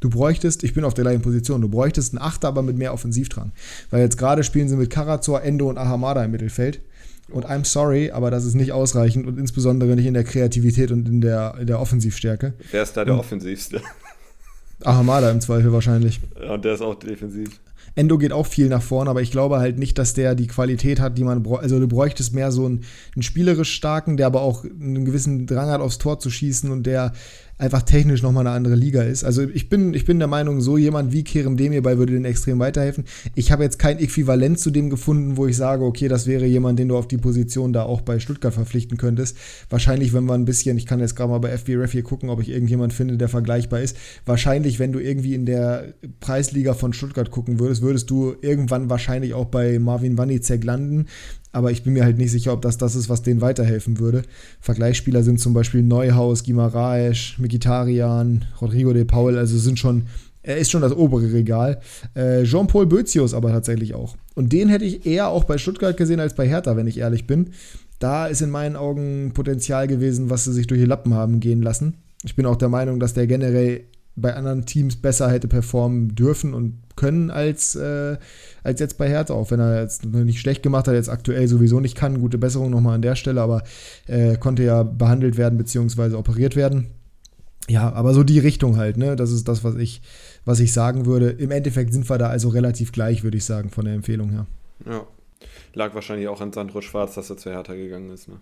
Du 0.00 0.08
bräuchtest, 0.08 0.64
ich 0.64 0.72
bin 0.72 0.84
auf 0.84 0.94
der 0.94 1.04
gleichen 1.04 1.22
Position, 1.22 1.60
du 1.60 1.68
bräuchtest 1.68 2.14
einen 2.14 2.22
Achter, 2.22 2.48
aber 2.48 2.62
mit 2.62 2.76
mehr 2.76 2.94
Offensivdrang. 2.94 3.52
Weil 3.90 4.00
jetzt 4.00 4.16
gerade 4.16 4.42
spielen 4.44 4.68
sie 4.68 4.76
mit 4.76 4.88
Karazor, 4.90 5.42
Endo 5.42 5.68
und 5.68 5.76
Ahamada 5.76 6.24
im 6.24 6.30
Mittelfeld. 6.30 6.80
Und 7.30 7.46
I'm 7.46 7.64
sorry, 7.64 8.10
aber 8.10 8.30
das 8.30 8.44
ist 8.44 8.54
nicht 8.54 8.72
ausreichend 8.72 9.26
und 9.26 9.38
insbesondere 9.38 9.94
nicht 9.94 10.06
in 10.06 10.14
der 10.14 10.24
Kreativität 10.24 10.90
und 10.90 11.06
in 11.06 11.20
der, 11.20 11.54
in 11.60 11.66
der 11.66 11.80
Offensivstärke. 11.80 12.54
Wer 12.70 12.82
ist 12.82 12.96
da 12.96 13.04
der 13.04 13.14
und 13.14 13.20
Offensivste? 13.20 13.82
Ahamada 14.82 15.30
im 15.30 15.40
Zweifel 15.40 15.72
wahrscheinlich. 15.72 16.20
Und 16.48 16.64
der 16.64 16.74
ist 16.74 16.80
auch 16.80 16.94
defensiv. 16.94 17.60
Endo 17.94 18.18
geht 18.18 18.32
auch 18.32 18.46
viel 18.46 18.68
nach 18.68 18.82
vorne, 18.82 19.10
aber 19.10 19.22
ich 19.22 19.30
glaube 19.30 19.58
halt 19.58 19.78
nicht, 19.78 19.98
dass 19.98 20.14
der 20.14 20.34
die 20.34 20.46
Qualität 20.46 21.00
hat, 21.00 21.18
die 21.18 21.24
man 21.24 21.42
braucht. 21.42 21.62
Also 21.62 21.78
du 21.78 21.88
bräuchtest 21.88 22.34
mehr 22.34 22.52
so 22.52 22.66
einen, 22.66 22.84
einen 23.14 23.22
spielerisch 23.22 23.72
starken, 23.72 24.16
der 24.16 24.26
aber 24.26 24.42
auch 24.42 24.64
einen 24.64 25.04
gewissen 25.04 25.46
Drang 25.46 25.70
hat, 25.70 25.80
aufs 25.80 25.98
Tor 25.98 26.18
zu 26.18 26.30
schießen 26.30 26.70
und 26.70 26.84
der 26.84 27.12
einfach 27.60 27.82
technisch 27.82 28.22
nochmal 28.22 28.46
eine 28.46 28.56
andere 28.56 28.74
Liga 28.74 29.02
ist. 29.02 29.22
Also 29.22 29.42
ich 29.42 29.68
bin, 29.68 29.92
ich 29.92 30.06
bin 30.06 30.18
der 30.18 30.28
Meinung, 30.28 30.60
so 30.60 30.78
jemand 30.78 31.12
wie 31.12 31.24
Kerem 31.24 31.56
Demirbay 31.56 31.98
würde 31.98 32.14
den 32.14 32.24
extrem 32.24 32.58
weiterhelfen. 32.58 33.04
Ich 33.34 33.52
habe 33.52 33.62
jetzt 33.62 33.78
kein 33.78 33.98
Äquivalent 33.98 34.58
zu 34.58 34.70
dem 34.70 34.88
gefunden, 34.88 35.36
wo 35.36 35.46
ich 35.46 35.56
sage, 35.56 35.84
okay, 35.84 36.08
das 36.08 36.26
wäre 36.26 36.46
jemand, 36.46 36.78
den 36.78 36.88
du 36.88 36.96
auf 36.96 37.06
die 37.06 37.18
Position 37.18 37.72
da 37.72 37.82
auch 37.82 38.00
bei 38.00 38.18
Stuttgart 38.18 38.54
verpflichten 38.54 38.96
könntest. 38.96 39.36
Wahrscheinlich, 39.68 40.12
wenn 40.14 40.24
wir 40.24 40.34
ein 40.34 40.46
bisschen, 40.46 40.78
ich 40.78 40.86
kann 40.86 41.00
jetzt 41.00 41.16
gerade 41.16 41.30
mal 41.30 41.38
bei 41.38 41.56
FBref 41.56 41.92
hier 41.92 42.02
gucken, 42.02 42.30
ob 42.30 42.40
ich 42.40 42.48
irgendjemand 42.48 42.94
finde, 42.94 43.18
der 43.18 43.28
vergleichbar 43.28 43.80
ist. 43.80 43.96
Wahrscheinlich, 44.24 44.78
wenn 44.78 44.92
du 44.92 44.98
irgendwie 44.98 45.34
in 45.34 45.44
der 45.44 45.92
Preisliga 46.20 46.72
von 46.72 46.92
Stuttgart 46.94 47.30
gucken 47.30 47.60
würdest, 47.60 47.82
würdest 47.82 48.08
du 48.10 48.34
irgendwann 48.40 48.88
wahrscheinlich 48.88 49.34
auch 49.34 49.46
bei 49.46 49.78
Marvin 49.78 50.16
Wanizek 50.16 50.64
landen. 50.64 51.06
Aber 51.52 51.70
ich 51.70 51.82
bin 51.82 51.94
mir 51.94 52.04
halt 52.04 52.18
nicht 52.18 52.30
sicher, 52.30 52.52
ob 52.52 52.62
das 52.62 52.78
das 52.78 52.94
ist, 52.94 53.08
was 53.08 53.22
denen 53.22 53.40
weiterhelfen 53.40 53.98
würde. 53.98 54.22
Vergleichsspieler 54.60 55.22
sind 55.22 55.40
zum 55.40 55.52
Beispiel 55.52 55.82
Neuhaus, 55.82 56.44
Gimaraes, 56.44 57.34
Mikitarian, 57.38 58.44
Rodrigo 58.60 58.92
de 58.92 59.04
Paul, 59.04 59.36
also 59.36 59.58
sind 59.58 59.78
schon, 59.78 60.04
er 60.42 60.58
ist 60.58 60.70
schon 60.70 60.82
das 60.82 60.92
obere 60.92 61.32
Regal. 61.32 61.80
Äh, 62.14 62.44
Jean-Paul 62.44 62.86
Bözius 62.86 63.34
aber 63.34 63.50
tatsächlich 63.50 63.94
auch. 63.94 64.16
Und 64.34 64.52
den 64.52 64.68
hätte 64.68 64.84
ich 64.84 65.06
eher 65.06 65.28
auch 65.28 65.44
bei 65.44 65.58
Stuttgart 65.58 65.96
gesehen 65.96 66.20
als 66.20 66.34
bei 66.34 66.48
Hertha, 66.48 66.76
wenn 66.76 66.86
ich 66.86 66.98
ehrlich 66.98 67.26
bin. 67.26 67.50
Da 67.98 68.26
ist 68.28 68.40
in 68.40 68.50
meinen 68.50 68.76
Augen 68.76 69.32
Potenzial 69.34 69.86
gewesen, 69.86 70.30
was 70.30 70.44
sie 70.44 70.52
sich 70.52 70.66
durch 70.66 70.80
die 70.80 70.86
Lappen 70.86 71.14
haben 71.14 71.40
gehen 71.40 71.62
lassen. 71.62 71.94
Ich 72.24 72.36
bin 72.36 72.46
auch 72.46 72.56
der 72.56 72.68
Meinung, 72.68 73.00
dass 73.00 73.12
der 73.12 73.26
generell 73.26 73.82
bei 74.16 74.34
anderen 74.34 74.66
Teams 74.66 74.96
besser 74.96 75.30
hätte 75.30 75.48
performen 75.48 76.14
dürfen 76.14 76.54
und 76.54 76.78
können 76.96 77.30
als, 77.30 77.74
äh, 77.76 78.18
als 78.62 78.80
jetzt 78.80 78.98
bei 78.98 79.08
Hertha, 79.08 79.32
auch 79.34 79.50
wenn 79.50 79.60
er 79.60 79.80
jetzt 79.80 80.04
nicht 80.04 80.40
schlecht 80.40 80.62
gemacht 80.62 80.86
hat, 80.86 80.94
jetzt 80.94 81.08
aktuell 81.08 81.48
sowieso 81.48 81.80
nicht 81.80 81.96
kann. 81.96 82.20
Gute 82.20 82.36
Besserung 82.36 82.70
nochmal 82.70 82.96
an 82.96 83.02
der 83.02 83.16
Stelle, 83.16 83.40
aber 83.40 83.62
äh, 84.06 84.36
konnte 84.36 84.62
ja 84.62 84.82
behandelt 84.82 85.38
werden 85.38 85.56
bzw. 85.56 86.14
operiert 86.14 86.56
werden. 86.56 86.88
Ja, 87.68 87.92
aber 87.92 88.14
so 88.14 88.24
die 88.24 88.38
Richtung 88.38 88.76
halt, 88.76 88.96
ne? 88.96 89.16
Das 89.16 89.30
ist 89.30 89.46
das, 89.46 89.62
was 89.62 89.76
ich, 89.76 90.02
was 90.44 90.60
ich 90.60 90.72
sagen 90.72 91.06
würde. 91.06 91.30
Im 91.30 91.52
Endeffekt 91.52 91.92
sind 91.92 92.08
wir 92.10 92.18
da 92.18 92.28
also 92.28 92.48
relativ 92.48 92.90
gleich, 92.90 93.22
würde 93.22 93.36
ich 93.36 93.44
sagen, 93.44 93.70
von 93.70 93.84
der 93.84 93.94
Empfehlung 93.94 94.30
her. 94.30 94.46
Ja. 94.86 95.06
Lag 95.72 95.94
wahrscheinlich 95.94 96.28
auch 96.28 96.40
an 96.40 96.52
Sandro 96.52 96.80
Schwarz, 96.80 97.14
dass 97.14 97.30
er 97.30 97.36
zu 97.36 97.50
Hertha 97.50 97.74
gegangen 97.74 98.10
ist, 98.10 98.28
ne? 98.28 98.40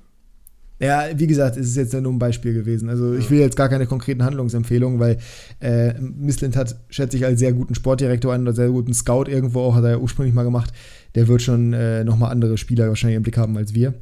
Ja, 0.80 1.06
wie 1.12 1.26
gesagt, 1.26 1.56
es 1.56 1.68
ist 1.68 1.76
jetzt 1.76 1.92
nur 1.92 2.12
ein 2.12 2.20
Beispiel 2.20 2.54
gewesen. 2.54 2.88
Also 2.88 3.14
ich 3.14 3.30
will 3.30 3.40
jetzt 3.40 3.56
gar 3.56 3.68
keine 3.68 3.86
konkreten 3.86 4.24
Handlungsempfehlungen, 4.24 5.00
weil 5.00 5.18
äh, 5.60 5.94
Missland 5.94 6.56
hat, 6.56 6.76
schätze 6.88 7.16
ich, 7.16 7.24
als 7.24 7.40
sehr 7.40 7.52
guten 7.52 7.74
Sportdirektor 7.74 8.32
einen 8.32 8.44
oder 8.44 8.54
sehr 8.54 8.68
guten 8.68 8.94
Scout 8.94 9.24
irgendwo 9.24 9.62
auch, 9.62 9.74
hat 9.74 9.82
er 9.82 9.90
ja 9.90 9.98
ursprünglich 9.98 10.34
mal 10.34 10.44
gemacht. 10.44 10.72
Der 11.16 11.26
wird 11.26 11.42
schon 11.42 11.72
äh, 11.72 12.04
nochmal 12.04 12.30
andere 12.30 12.56
Spieler 12.58 12.88
wahrscheinlich 12.88 13.16
im 13.16 13.24
Blick 13.24 13.36
haben 13.36 13.56
als 13.56 13.74
wir. 13.74 13.94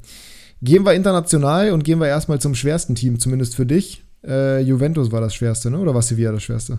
Gehen 0.61 0.85
wir 0.85 0.93
international 0.93 1.71
und 1.73 1.83
gehen 1.83 1.99
wir 1.99 2.09
erstmal 2.09 2.41
zum 2.41 2.55
schwersten 2.55 2.95
Team, 2.95 3.19
zumindest 3.19 3.57
für 3.57 3.67
dich. 3.67 4.03
Äh, 4.23 4.61
Juventus 4.61 5.13
war 5.13 5.21
das 5.23 5.35
schwerste, 5.35 5.71
ne? 5.71 5.79
Oder 5.79 5.95
war 5.95 6.03
Sevilla 6.03 6.33
das 6.33 6.43
schwerste? 6.43 6.79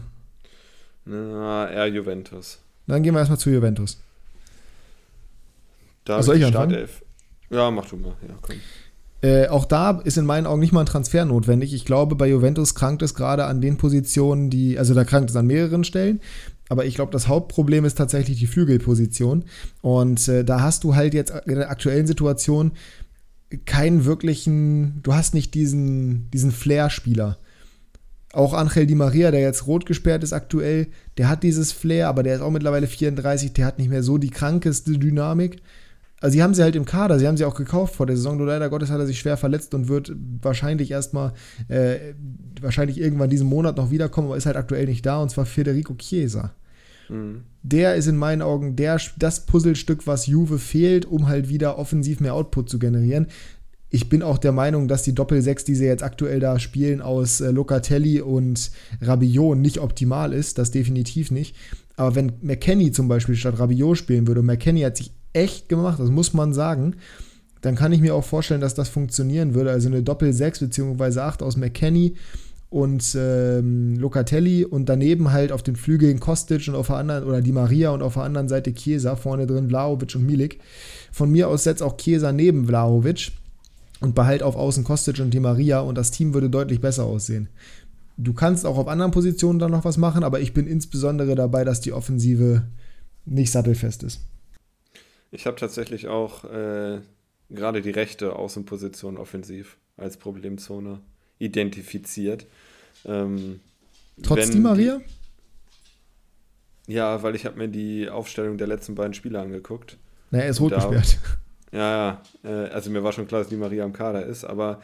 Na, 1.06 1.70
eher 1.72 1.88
Juventus. 1.88 2.60
Dann 2.86 3.02
gehen 3.02 3.14
wir 3.14 3.20
erstmal 3.20 3.40
zu 3.40 3.50
Juventus. 3.50 4.00
Da 6.06 6.22
soll 6.22 6.38
ich 6.38 6.48
Startelf. 6.48 7.04
Ja, 7.50 7.72
mach 7.72 7.88
du 7.88 7.98
mal. 7.98 8.14
Ja, 8.28 8.36
komm. 8.42 8.58
Äh, 9.22 9.48
auch 9.48 9.66
da 9.66 10.00
ist 10.04 10.18
in 10.18 10.26
meinen 10.26 10.46
Augen 10.46 10.60
nicht 10.60 10.74
mal 10.74 10.82
ein 10.82 10.86
Transfer 10.86 11.26
notwendig. 11.26 11.74
Ich 11.74 11.86
glaube, 11.86 12.16
bei 12.16 12.28
Juventus 12.28 12.76
krankt 12.76 13.02
es 13.02 13.16
gerade 13.16 13.46
an 13.46 13.62
den 13.62 13.78
Positionen, 13.78 14.50
die, 14.50 14.78
also 14.78 14.94
da 14.94 15.04
krankt 15.04 15.30
es 15.30 15.36
an 15.36 15.48
mehreren 15.48 15.84
Stellen. 15.84 16.22
Aber 16.70 16.86
ich 16.86 16.96
glaube, 16.96 17.12
das 17.12 17.28
Hauptproblem 17.28 17.86
ist 17.86 17.98
tatsächlich 17.98 18.40
die 18.40 18.48
Flügelposition. 18.48 19.46
Und 19.82 20.28
äh, 20.28 20.44
da 20.44 20.62
hast 20.62 20.84
du 20.84 20.96
halt 20.96 21.14
jetzt 21.14 21.34
in 21.46 21.56
der 21.56 21.70
aktuellen 21.72 22.06
Situation 22.06 22.74
keinen 23.66 24.06
wirklichen, 24.06 25.02
du 25.04 25.14
hast 25.14 25.34
nicht 25.34 25.54
diesen, 25.54 26.30
diesen 26.32 26.52
Flair-Spieler. 26.52 27.38
Auch 28.34 28.54
Angel 28.54 28.86
Di 28.86 28.94
Maria, 28.94 29.32
der 29.32 29.40
jetzt 29.40 29.68
rot 29.68 29.86
gesperrt 29.86 30.24
ist 30.24 30.34
aktuell, 30.34 30.88
der 31.18 31.30
hat 31.30 31.44
dieses 31.44 31.72
Flair, 31.72 32.10
aber 32.10 32.24
der 32.24 32.36
ist 32.36 32.42
auch 32.42 32.52
mittlerweile 32.52 32.88
34, 32.88 33.54
der 33.54 33.66
hat 33.66 33.80
nicht 33.80 33.90
mehr 33.90 34.04
so 34.04 34.18
die 34.18 34.30
krankeste 34.30 34.92
Dynamik 35.00 35.62
also 36.20 36.34
sie 36.34 36.42
haben 36.42 36.54
sie 36.54 36.64
halt 36.64 36.76
im 36.76 36.86
Kader, 36.86 37.20
sie 37.20 37.28
haben 37.28 37.38
sie 37.38 37.46
auch 37.46 37.56
gekauft 37.56 37.96
vor 37.96 38.06
der 38.08 38.16
Saison, 38.16 38.38
nur 38.38 38.48
leider 38.48 38.70
Gottes 38.70 38.90
hat 38.90 39.00
er 39.00 39.06
sich 39.06 39.20
schwer 39.20 39.38
verletzt 39.38 39.74
und 39.74 39.88
wird 39.88 40.12
wahrscheinlich 40.42 40.92
erstmal, 40.92 41.34
äh, 41.68 42.14
wahrscheinlich 42.60 43.00
irgendwann 43.00 43.30
diesen 43.30 43.48
Monat 43.48 43.78
noch 43.78 43.92
wiederkommen, 43.92 44.28
aber 44.28 44.38
ist 44.38 44.48
halt 44.48 44.58
aktuell 44.58 44.88
nicht 44.88 45.06
da 45.06 45.22
und 45.22 45.30
zwar 45.30 45.46
Federico 45.46 45.94
Chiesa. 45.96 46.54
Mhm. 47.10 47.42
Der 47.62 47.96
ist 47.96 48.08
in 48.08 48.18
meinen 48.18 48.42
Augen 48.42 48.76
der, 48.76 49.00
das 49.18 49.46
Puzzlestück, 49.46 50.08
was 50.08 50.26
Juve 50.26 50.58
fehlt, 50.58 51.06
um 51.06 51.28
halt 51.28 51.50
wieder 51.50 51.78
offensiv 51.78 52.20
mehr 52.20 52.34
Output 52.34 52.70
zu 52.70 52.80
generieren. 52.80 53.28
Ich 53.90 54.10
bin 54.10 54.22
auch 54.22 54.38
der 54.38 54.52
Meinung, 54.52 54.88
dass 54.88 55.04
die 55.04 55.16
Doppel-6, 55.16 55.66
die 55.66 55.76
sie 55.76 55.86
jetzt 55.86 56.04
aktuell 56.04 56.40
da 56.40 56.60
spielen, 56.60 57.00
aus 57.00 57.40
äh, 57.40 57.52
Locatelli 57.52 58.22
und 58.22 58.72
Rabiot 59.02 59.58
nicht 59.58 59.78
optimal 59.80 60.34
ist. 60.34 60.58
Das 60.58 60.72
definitiv 60.72 61.32
nicht. 61.32 61.56
Aber 61.96 62.16
wenn 62.16 62.34
McKenny 62.42 62.92
zum 62.92 63.08
Beispiel 63.08 63.36
statt 63.36 63.60
Rabiot 63.60 63.98
spielen 63.98 64.28
würde, 64.28 64.42
und 64.42 64.48
McKenny 64.48 64.82
hat 64.82 64.98
sich 64.98 65.12
echt 65.34 65.70
gemacht, 65.70 66.00
das 66.00 66.10
muss 66.10 66.34
man 66.34 66.54
sagen. 66.54 66.96
Dann 67.62 67.76
kann 67.76 67.92
ich 67.92 68.02
mir 68.02 68.16
auch 68.16 68.24
vorstellen, 68.24 68.62
dass 68.62 68.76
das 68.76 68.90
funktionieren 68.90 69.56
würde. 69.56 69.72
Also 69.72 69.90
eine 69.90 70.04
Doppel-6 70.04 70.60
bzw. 70.60 71.20
8 71.20 71.44
aus 71.44 71.58
McKenny 71.58 72.16
und 72.70 73.16
ähm, 73.18 73.96
Locatelli 73.98 74.66
und 74.66 74.90
daneben 74.90 75.32
halt 75.32 75.52
auf 75.52 75.64
den 75.64 75.76
Flügeln 75.76 76.20
Kostic 76.20 76.68
und 76.68 76.76
auf 76.76 76.88
der 76.88 76.98
anderen, 76.98 77.24
oder 77.24 77.42
Di 77.42 77.52
Maria 77.52 77.92
und 77.92 78.02
auf 78.02 78.16
der 78.16 78.24
anderen 78.24 78.50
Seite 78.50 78.74
Chiesa, 78.74 79.16
vorne 79.16 79.48
drin 79.48 79.70
Vlaovic 79.70 80.16
und 80.16 80.26
Milik. 80.26 80.60
Von 81.12 81.32
mir 81.32 81.48
aus 81.48 81.64
setzt 81.64 81.82
auch 81.82 81.98
Chiesa 81.98 82.32
neben 82.32 82.68
Vlaovic 82.68 83.32
und 84.02 84.16
behalt 84.16 84.44
auf 84.44 84.56
Außen 84.56 84.84
Kostic 84.84 85.20
und 85.20 85.34
Di 85.34 85.40
Maria 85.40 85.80
und 85.80 85.98
das 85.98 86.12
Team 86.12 86.34
würde 86.34 86.50
deutlich 86.50 86.82
besser 86.82 87.06
aussehen. 87.06 87.48
Du 88.18 88.34
kannst 88.34 88.66
auch 88.66 88.78
auf 88.78 88.88
anderen 88.88 89.12
Positionen 89.12 89.60
dann 89.60 89.72
noch 89.72 89.86
was 89.86 89.98
machen, 89.98 90.24
aber 90.24 90.40
ich 90.42 90.54
bin 90.54 90.68
insbesondere 90.68 91.36
dabei, 91.36 91.64
dass 91.64 91.82
die 91.82 91.94
Offensive 91.94 92.64
nicht 93.26 93.52
sattelfest 93.52 94.04
ist. 94.04 94.22
Ich 95.32 95.46
habe 95.46 95.58
tatsächlich 95.58 96.08
auch 96.08 96.46
äh, 96.46 97.02
gerade 97.50 97.82
die 97.82 97.92
rechte 97.92 98.36
Außenposition 98.36 99.18
offensiv 99.18 99.78
als 99.98 100.18
Problemzone 100.18 101.02
identifiziert. 101.40 102.46
Ähm, 103.06 103.60
Trotz 104.24 104.50
die 104.50 104.60
Maria? 104.60 105.02
Ja, 106.88 107.22
weil 107.22 107.36
ich 107.36 107.46
habe 107.46 107.58
mir 107.58 107.68
die 107.68 108.10
Aufstellung 108.10 108.58
der 108.58 108.68
letzten 108.68 108.96
beiden 108.96 109.14
Spiele 109.14 109.40
angeguckt. 109.40 109.98
Naja, 110.32 110.46
er 110.46 110.50
ist 110.50 110.62
rot 110.62 110.74
gesperrt. 110.74 111.18
Ja, 111.70 112.22
ja. 112.44 112.50
Äh, 112.50 112.70
also 112.70 112.90
mir 112.90 113.04
war 113.04 113.12
schon 113.12 113.28
klar, 113.28 113.42
dass 113.42 113.50
die 113.50 113.58
Maria 113.58 113.84
am 113.84 113.92
Kader 113.92 114.26
ist, 114.26 114.46
aber 114.46 114.82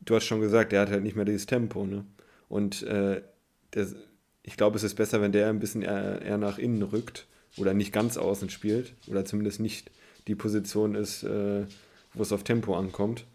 du 0.00 0.16
hast 0.16 0.24
schon 0.24 0.40
gesagt, 0.40 0.72
der 0.72 0.80
hat 0.80 0.90
halt 0.90 1.04
nicht 1.04 1.14
mehr 1.14 1.24
dieses 1.24 1.46
Tempo, 1.46 1.86
ne? 1.86 2.04
Und 2.48 2.82
äh, 2.82 3.22
der, 3.74 3.86
ich 4.42 4.56
glaube, 4.56 4.76
es 4.76 4.82
ist 4.82 4.96
besser, 4.96 5.20
wenn 5.20 5.30
der 5.30 5.48
ein 5.48 5.60
bisschen 5.60 5.82
eher, 5.82 6.20
eher 6.20 6.36
nach 6.36 6.58
innen 6.58 6.82
rückt 6.82 7.28
oder 7.56 7.74
nicht 7.74 7.92
ganz 7.92 8.16
außen 8.16 8.50
spielt 8.50 8.94
oder 9.06 9.24
zumindest 9.24 9.60
nicht 9.60 9.90
die 10.26 10.34
Position 10.34 10.94
ist, 10.94 11.22
äh, 11.22 11.64
wo 12.14 12.22
es 12.22 12.32
auf 12.32 12.44
Tempo 12.44 12.76
ankommt. 12.76 13.26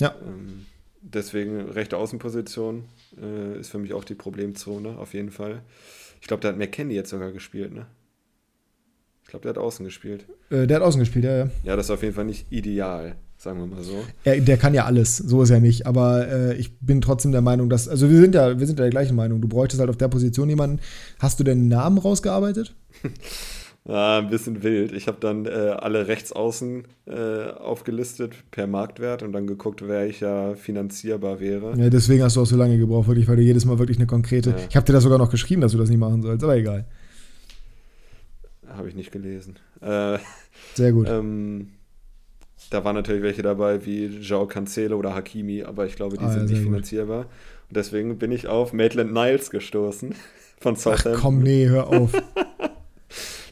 Ja. 0.00 0.14
Ähm, 0.24 0.66
deswegen 1.00 1.60
rechte 1.60 1.96
Außenposition 1.96 2.84
äh, 3.20 3.58
ist 3.58 3.70
für 3.70 3.78
mich 3.78 3.92
auch 3.92 4.04
die 4.04 4.14
Problemzone, 4.14 4.98
auf 4.98 5.14
jeden 5.14 5.30
Fall. 5.30 5.62
Ich 6.20 6.28
glaube, 6.28 6.42
da 6.42 6.48
hat 6.48 6.58
McKenny 6.58 6.94
jetzt 6.94 7.10
sogar 7.10 7.32
gespielt, 7.32 7.72
ne? 7.72 7.86
Ich 9.24 9.30
glaube, 9.30 9.42
der 9.42 9.50
hat 9.50 9.58
außen 9.58 9.84
gespielt. 9.84 10.24
Äh, 10.50 10.66
der 10.66 10.76
hat 10.76 10.82
außen 10.84 11.00
gespielt, 11.00 11.24
ja, 11.24 11.36
ja. 11.36 11.50
Ja, 11.64 11.76
das 11.76 11.86
ist 11.86 11.90
auf 11.90 12.02
jeden 12.02 12.14
Fall 12.14 12.24
nicht 12.24 12.46
ideal 12.50 13.16
sagen 13.38 13.60
wir 13.60 13.66
mal 13.66 13.82
so. 13.82 14.04
Er, 14.24 14.40
der 14.40 14.56
kann 14.56 14.74
ja 14.74 14.84
alles, 14.84 15.16
so 15.16 15.42
ist 15.42 15.50
er 15.50 15.60
nicht. 15.60 15.86
Aber 15.86 16.28
äh, 16.28 16.54
ich 16.56 16.78
bin 16.78 17.00
trotzdem 17.00 17.32
der 17.32 17.42
Meinung, 17.42 17.68
dass, 17.68 17.88
also 17.88 18.10
wir 18.10 18.18
sind 18.18 18.34
ja, 18.34 18.58
wir 18.58 18.66
sind 18.66 18.78
ja 18.78 18.84
der 18.84 18.90
gleichen 18.90 19.16
Meinung. 19.16 19.40
Du 19.40 19.48
bräuchtest 19.48 19.80
halt 19.80 19.90
auf 19.90 19.96
der 19.96 20.08
Position 20.08 20.48
jemanden. 20.48 20.80
Hast 21.18 21.38
du 21.38 21.44
den 21.44 21.68
Namen 21.68 21.98
rausgearbeitet? 21.98 22.74
ja, 23.88 24.18
ein 24.18 24.30
bisschen 24.30 24.62
wild. 24.64 24.92
Ich 24.92 25.06
habe 25.06 25.18
dann 25.20 25.46
äh, 25.46 25.48
alle 25.48 26.08
Rechtsaußen 26.08 26.84
äh, 27.06 27.50
aufgelistet 27.50 28.34
per 28.50 28.66
Marktwert 28.66 29.22
und 29.22 29.32
dann 29.32 29.46
geguckt, 29.46 29.86
wer 29.86 30.06
ich 30.06 30.20
ja 30.20 30.54
finanzierbar 30.54 31.38
wäre. 31.38 31.78
Ja, 31.78 31.88
deswegen 31.88 32.24
hast 32.24 32.34
du 32.34 32.42
auch 32.42 32.46
so 32.46 32.56
lange 32.56 32.78
gebraucht, 32.78 33.06
wirklich, 33.06 33.28
weil 33.28 33.36
du 33.36 33.42
jedes 33.42 33.64
Mal 33.64 33.78
wirklich 33.78 33.98
eine 33.98 34.06
konkrete. 34.06 34.50
Ja. 34.50 34.56
Ich 34.68 34.76
habe 34.76 34.84
dir 34.84 34.92
das 34.92 35.04
sogar 35.04 35.18
noch 35.18 35.30
geschrieben, 35.30 35.60
dass 35.60 35.72
du 35.72 35.78
das 35.78 35.88
nicht 35.88 35.98
machen 35.98 36.20
sollst, 36.20 36.42
aber 36.42 36.56
egal. 36.56 36.84
Habe 38.66 38.88
ich 38.88 38.96
nicht 38.96 39.12
gelesen. 39.12 39.56
Äh, 39.80 40.18
Sehr 40.74 40.90
gut. 40.90 41.08
Ähm, 41.08 41.68
da 42.70 42.84
waren 42.84 42.96
natürlich 42.96 43.22
welche 43.22 43.42
dabei 43.42 43.86
wie 43.86 44.06
Joao 44.06 44.48
Cancelo 44.48 44.96
oder 44.96 45.14
Hakimi, 45.14 45.62
aber 45.62 45.86
ich 45.86 45.94
glaube, 45.94 46.18
die 46.18 46.24
ah, 46.24 46.32
sind 46.32 46.50
nicht 46.50 46.62
finanzierbar. 46.62 47.26
Und 47.68 47.76
deswegen 47.76 48.18
bin 48.18 48.32
ich 48.32 48.48
auf 48.48 48.72
Maitland 48.72 49.12
Niles 49.12 49.50
gestoßen 49.50 50.12
von 50.58 50.74
Southampton. 50.74 51.12
Ach 51.14 51.20
komm, 51.20 51.38
nee, 51.38 51.68
hör 51.68 51.86
auf. 51.86 52.10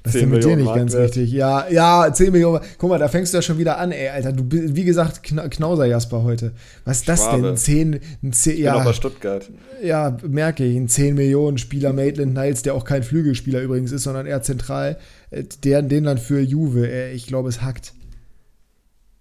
Das 0.05 0.15
ist 0.15 0.27
mit 0.27 0.45
dir 0.45 0.55
nicht 0.55 0.75
ganz 0.75 0.93
wert. 0.93 1.05
richtig. 1.05 1.33
Ja, 1.33 1.67
ja, 1.71 2.13
10 2.13 2.31
Millionen. 2.31 2.63
Guck 2.77 2.91
mal, 2.91 2.99
da 2.99 3.09
fängst 3.09 3.33
du 3.33 3.39
ja 3.39 3.43
schon 3.43 3.57
wieder 3.57 3.79
an, 3.79 3.91
ey, 3.91 4.11
Alter. 4.11 4.33
Du 4.33 4.45
bist, 4.45 4.77
wie 4.77 4.85
gesagt, 4.85 5.23
Knauser 5.23 5.87
Jasper 5.87 6.23
heute. 6.23 6.53
Was 6.85 6.99
ist 6.99 7.09
das 7.09 7.21
Schwabe. 7.21 7.43
denn? 7.43 7.57
10, 7.57 8.01
ein 8.23 8.33
10 8.35 8.59
ja, 8.59 8.85
bei 8.85 8.93
Stuttgart. 8.93 9.51
Ja, 9.83 10.19
merke 10.29 10.63
ich. 10.63 10.77
Ein 10.77 10.89
10 10.89 11.15
Millionen 11.15 11.57
Spieler 11.57 11.95
Maitland 11.95 12.35
Niles, 12.35 12.61
der 12.61 12.75
auch 12.75 12.85
kein 12.85 13.03
Flügelspieler 13.03 13.63
übrigens 13.63 13.93
ist, 13.93 14.03
sondern 14.03 14.27
eher 14.27 14.43
zentral. 14.43 14.99
Äh, 15.31 15.45
der, 15.65 15.81
den 15.81 16.05
dann 16.05 16.19
für 16.19 16.39
Juve. 16.39 16.87
Ey, 16.87 17.15
ich 17.15 17.27
glaube, 17.27 17.49
es 17.49 17.63
hackt. 17.63 17.95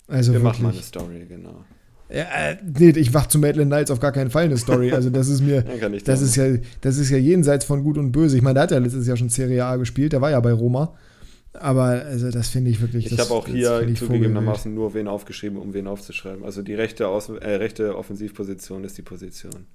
Also 0.08 0.34
Wir 0.34 0.42
wirklich. 0.44 0.62
machen 0.62 0.64
mal 0.64 0.74
eine 0.74 0.82
Story, 0.84 1.26
genau. 1.30 1.64
Äh, 2.14 2.58
nee, 2.62 2.90
ich 2.90 3.12
wach 3.14 3.26
zu 3.26 3.40
Maitland 3.40 3.72
Niles 3.72 3.90
auf 3.90 4.00
gar 4.00 4.12
keinen 4.12 4.30
Fall 4.30 4.44
eine 4.44 4.58
Story. 4.58 4.92
Also 4.92 5.10
das 5.10 5.30
ist 5.30 5.42
mir, 5.42 5.64
das 6.06 6.22
ist 6.22 6.36
ja, 6.36 6.58
das 6.82 6.98
ist 6.98 7.10
ja 7.10 7.18
jenseits 7.18 7.66
von 7.66 7.84
Gut 7.84 7.98
und 7.98 8.12
Böse. 8.12 8.38
Ich 8.38 8.44
meine, 8.44 8.54
der 8.54 8.64
hat 8.64 8.72
ja 8.72 8.78
letztes 8.78 9.08
Jahr 9.08 9.18
schon 9.18 9.30
Serie 9.30 9.66
A 9.66 9.78
gespielt, 9.78 10.14
der 10.14 10.22
war 10.22 10.30
ja 10.30 10.40
bei 10.40 10.54
Roma. 10.54 10.94
Aber 11.54 11.84
also 11.84 12.30
das 12.30 12.50
finde 12.50 12.70
ich 12.70 12.82
wirklich. 12.82 13.12
Ich 13.12 13.20
habe 13.20 13.32
auch 13.32 13.48
hier 13.48 13.88
zugegebenermaßen 13.96 14.74
nur 14.74 14.94
wen 14.94 15.08
aufgeschrieben, 15.08 15.58
um 15.58 15.74
wen 15.74 15.88
aufzuschreiben. 15.88 16.44
Also 16.44 16.62
die 16.62 16.76
rechte, 16.76 17.08
Aus 17.08 17.30
äh, 17.30 17.56
rechte 17.56 17.98
Offensivposition 17.98 18.84
ist 18.84 18.98
die 18.98 19.04
Position. 19.04 19.66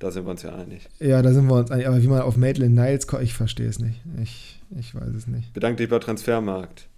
Da 0.00 0.10
sind 0.10 0.24
wir 0.24 0.30
uns 0.30 0.42
ja 0.42 0.54
einig. 0.54 0.88
Ja, 0.98 1.22
da 1.22 1.32
sind 1.32 1.46
wir 1.46 1.54
uns 1.54 1.70
einig. 1.70 1.86
Aber 1.86 2.02
wie 2.02 2.08
man 2.08 2.22
auf 2.22 2.36
Maitland 2.36 2.74
Niles 2.74 3.06
kommt, 3.06 3.22
ich 3.22 3.34
verstehe 3.34 3.68
es 3.68 3.78
nicht. 3.78 4.00
Ich, 4.22 4.60
ich 4.78 4.94
weiß 4.94 5.14
es 5.16 5.26
nicht. 5.26 5.52
Bedank 5.52 5.76
dich 5.76 5.88
bei 5.88 5.98
Transfermarkt. 5.98 6.88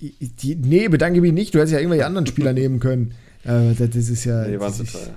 Die, 0.00 0.54
nee, 0.56 0.88
bedanke 0.88 1.20
mich 1.20 1.32
nicht. 1.32 1.54
Du 1.54 1.58
hättest 1.58 1.72
ja 1.72 1.78
irgendwelche 1.78 2.06
anderen 2.06 2.26
Spieler 2.26 2.52
nehmen 2.54 2.80
können. 2.80 3.14
Äh, 3.44 3.74
das, 3.74 3.90
das, 3.90 4.08
ist 4.08 4.24
ja. 4.24 4.46
Nee, 4.46 4.58
waren 4.58 4.72
zu 4.72 4.84
teuer. 4.84 5.14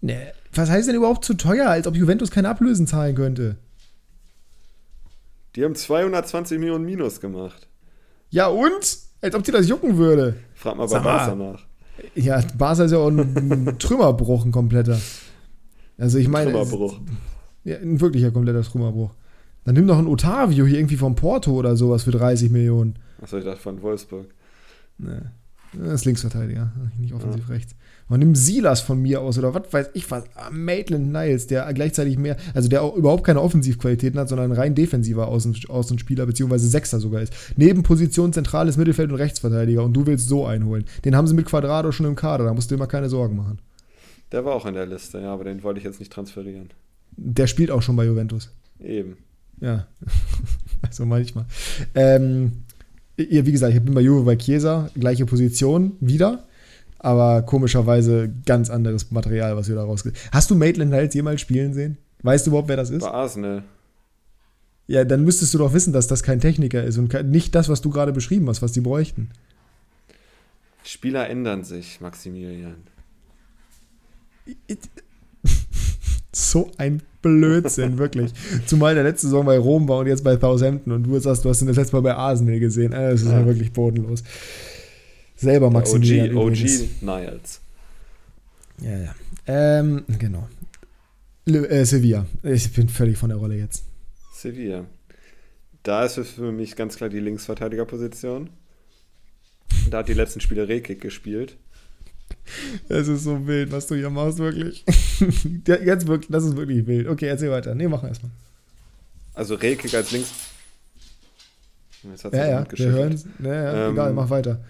Nee, 0.00 0.18
was 0.54 0.70
heißt 0.70 0.88
denn 0.88 0.96
überhaupt 0.96 1.24
zu 1.24 1.34
teuer, 1.34 1.68
als 1.68 1.86
ob 1.86 1.96
Juventus 1.96 2.30
keine 2.30 2.48
Ablösen 2.48 2.86
zahlen 2.86 3.14
könnte? 3.14 3.56
Die 5.56 5.64
haben 5.64 5.74
220 5.74 6.58
Millionen 6.58 6.84
Minus 6.84 7.20
gemacht. 7.20 7.68
Ja 8.30 8.46
und? 8.46 8.98
Als 9.20 9.34
ob 9.34 9.44
dir 9.44 9.52
das 9.52 9.68
jucken 9.68 9.98
würde. 9.98 10.36
Frag 10.54 10.76
mal 10.76 10.86
bei 10.88 10.98
Barca 10.98 11.34
nach. 11.34 11.66
Ja, 12.14 12.42
Barca 12.56 12.84
ist 12.84 12.92
ja 12.92 12.98
auch 12.98 13.08
ein 13.08 13.76
Trümmerbruch, 13.78 14.44
ein 14.44 14.52
kompletter. 14.52 14.98
Also 15.98 16.18
ich 16.18 16.28
meine. 16.28 16.50
Trümmerbruch. 16.50 17.00
ja, 17.64 17.76
ein 17.76 18.00
wirklicher 18.00 18.30
kompletter 18.30 18.62
Trümmerbruch. 18.62 19.10
Dann 19.64 19.74
nimm 19.74 19.86
doch 19.86 19.98
ein 19.98 20.08
Otavio 20.08 20.66
hier 20.66 20.78
irgendwie 20.78 20.96
vom 20.96 21.14
Porto 21.14 21.52
oder 21.52 21.76
sowas 21.76 22.04
für 22.04 22.10
30 22.10 22.50
Millionen. 22.50 22.96
Achso, 23.20 23.38
ich 23.38 23.44
dachte 23.44 23.60
von 23.60 23.80
Wolfsburg. 23.82 24.26
Nee. 24.98 25.20
Das 25.74 25.94
ist 25.94 26.04
Linksverteidiger, 26.04 26.70
nicht 26.98 27.14
offensiv 27.14 27.48
ja. 27.48 27.54
rechts. 27.54 27.74
Man 28.08 28.20
nimmt 28.20 28.36
Silas 28.36 28.82
von 28.82 29.00
mir 29.00 29.22
aus 29.22 29.38
oder 29.38 29.54
was 29.54 29.72
weiß 29.72 29.90
ich 29.94 30.10
was. 30.10 30.24
Ah, 30.34 30.50
Maitland 30.50 31.12
Niles, 31.12 31.46
der 31.46 31.72
gleichzeitig 31.72 32.18
mehr, 32.18 32.36
also 32.52 32.68
der 32.68 32.82
auch 32.82 32.94
überhaupt 32.94 33.24
keine 33.24 33.40
Offensivqualitäten 33.40 34.20
hat, 34.20 34.28
sondern 34.28 34.52
ein 34.52 34.56
rein 34.56 34.74
defensiver 34.74 35.28
Außen, 35.28 35.56
Außenspieler, 35.68 36.26
beziehungsweise 36.26 36.68
Sechster 36.68 37.00
sogar 37.00 37.22
ist. 37.22 37.32
Neben 37.56 37.82
Position 37.82 38.34
zentrales 38.34 38.76
Mittelfeld 38.76 39.10
und 39.10 39.16
Rechtsverteidiger 39.16 39.82
und 39.82 39.94
du 39.94 40.06
willst 40.06 40.28
so 40.28 40.44
einholen. 40.44 40.84
Den 41.06 41.16
haben 41.16 41.26
sie 41.26 41.34
mit 41.34 41.46
Quadrado 41.46 41.90
schon 41.90 42.04
im 42.04 42.16
Kader, 42.16 42.44
da 42.44 42.52
musst 42.52 42.70
du 42.70 42.74
dir 42.74 42.80
mal 42.80 42.86
keine 42.86 43.08
Sorgen 43.08 43.36
machen. 43.36 43.58
Der 44.30 44.44
war 44.44 44.54
auch 44.54 44.66
in 44.66 44.74
der 44.74 44.86
Liste, 44.86 45.20
ja, 45.20 45.32
aber 45.32 45.44
den 45.44 45.62
wollte 45.62 45.78
ich 45.78 45.84
jetzt 45.84 46.00
nicht 46.00 46.12
transferieren. 46.12 46.68
Der 47.16 47.46
spielt 47.46 47.70
auch 47.70 47.82
schon 47.82 47.96
bei 47.96 48.04
Juventus. 48.04 48.50
Eben. 48.78 49.16
Ja, 49.62 49.86
also 50.82 51.06
manchmal. 51.06 51.46
Ähm, 51.94 52.64
wie 53.16 53.52
gesagt, 53.52 53.72
ich 53.72 53.80
bin 53.80 53.94
bei 53.94 54.00
Juve 54.00 54.24
bei 54.24 54.36
Chiesa, 54.36 54.90
gleiche 54.94 55.24
Position 55.24 55.96
wieder, 56.00 56.44
aber 56.98 57.42
komischerweise 57.42 58.32
ganz 58.44 58.70
anderes 58.70 59.10
Material, 59.10 59.56
was 59.56 59.68
wir 59.68 59.76
da 59.76 59.84
rausgehen. 59.84 60.16
Hast 60.32 60.50
du 60.50 60.56
Maitland 60.56 60.90
Niles 60.90 61.14
jemals 61.14 61.40
spielen 61.40 61.72
sehen? 61.74 61.96
Weißt 62.22 62.46
du 62.46 62.50
überhaupt, 62.50 62.68
wer 62.68 62.76
das 62.76 62.90
ist? 62.90 63.02
Bei 63.02 63.10
Arsenal. 63.10 63.62
Ja, 64.88 65.04
dann 65.04 65.24
müsstest 65.24 65.54
du 65.54 65.58
doch 65.58 65.72
wissen, 65.72 65.92
dass 65.92 66.08
das 66.08 66.24
kein 66.24 66.40
Techniker 66.40 66.82
ist 66.82 66.98
und 66.98 67.12
nicht 67.30 67.54
das, 67.54 67.68
was 67.68 67.80
du 67.80 67.90
gerade 67.90 68.12
beschrieben 68.12 68.48
hast, 68.48 68.62
was 68.62 68.72
die 68.72 68.80
bräuchten. 68.80 69.30
Spieler 70.82 71.28
ändern 71.28 71.62
sich, 71.62 72.00
Maximilian. 72.00 72.76
So 76.32 76.70
ein 76.78 77.02
Blödsinn, 77.20 77.98
wirklich. 77.98 78.32
Zumal 78.66 78.94
der 78.94 79.04
letzte 79.04 79.28
Saison 79.28 79.46
bei 79.46 79.58
Rom 79.58 79.88
war 79.88 79.98
und 79.98 80.06
jetzt 80.06 80.24
bei 80.24 80.38
Southampton 80.38 80.92
und 80.92 81.04
du 81.04 81.18
sagst, 81.18 81.44
du 81.44 81.48
hast 81.48 81.62
ihn 81.62 81.68
das 81.68 81.76
letzte 81.76 81.96
Mal 81.96 82.02
bei 82.02 82.14
Arsenal 82.14 82.58
gesehen. 82.58 82.90
Das 82.90 83.20
ist 83.20 83.28
ja, 83.28 83.40
ja 83.40 83.46
wirklich 83.46 83.72
bodenlos. 83.72 84.22
Selber 85.36 85.70
Maximilian. 85.70 86.36
OG, 86.36 86.50
OG 86.50 86.58
Niles. 87.00 87.60
Ja, 88.80 88.98
ja. 88.98 89.14
Ähm, 89.46 90.04
genau. 90.18 90.48
Le 91.44 91.68
äh, 91.68 91.84
Sevilla. 91.84 92.26
Ich 92.42 92.72
bin 92.72 92.88
völlig 92.88 93.18
von 93.18 93.28
der 93.28 93.38
Rolle 93.38 93.56
jetzt. 93.56 93.84
Sevilla. 94.32 94.84
Da 95.82 96.04
ist 96.04 96.16
es 96.16 96.30
für 96.30 96.52
mich 96.52 96.76
ganz 96.76 96.96
klar 96.96 97.10
die 97.10 97.18
Linksverteidigerposition. 97.18 98.50
Da 99.90 99.98
hat 99.98 100.08
die 100.08 100.14
letzten 100.14 100.40
Spiele 100.40 100.68
Rekik 100.68 101.00
gespielt. 101.00 101.56
Es 102.88 103.08
ist 103.08 103.24
so 103.24 103.46
wild, 103.46 103.72
was 103.72 103.86
du 103.86 103.94
hier 103.94 104.10
machst, 104.10 104.38
wirklich. 104.38 104.84
Jetzt 105.66 106.06
wirklich, 106.06 106.30
das 106.30 106.44
ist 106.44 106.56
wirklich 106.56 106.86
wild. 106.86 107.08
Okay, 107.08 107.26
erzähl 107.26 107.50
weiter. 107.50 107.74
Nee, 107.74 107.88
mach 107.88 108.04
erstmal. 108.04 108.32
Also 109.34 109.54
Rekik 109.54 109.94
als 109.94 110.10
links. 110.10 110.30
Jetzt 112.02 112.24
ja, 112.24 112.48
ja, 112.48 112.66
wir 112.68 112.90
hören 112.90 113.20
ja, 113.42 113.54
ja, 113.54 113.86
ähm, 113.86 113.92
egal, 113.92 114.12
mach 114.12 114.28
weiter. 114.28 114.60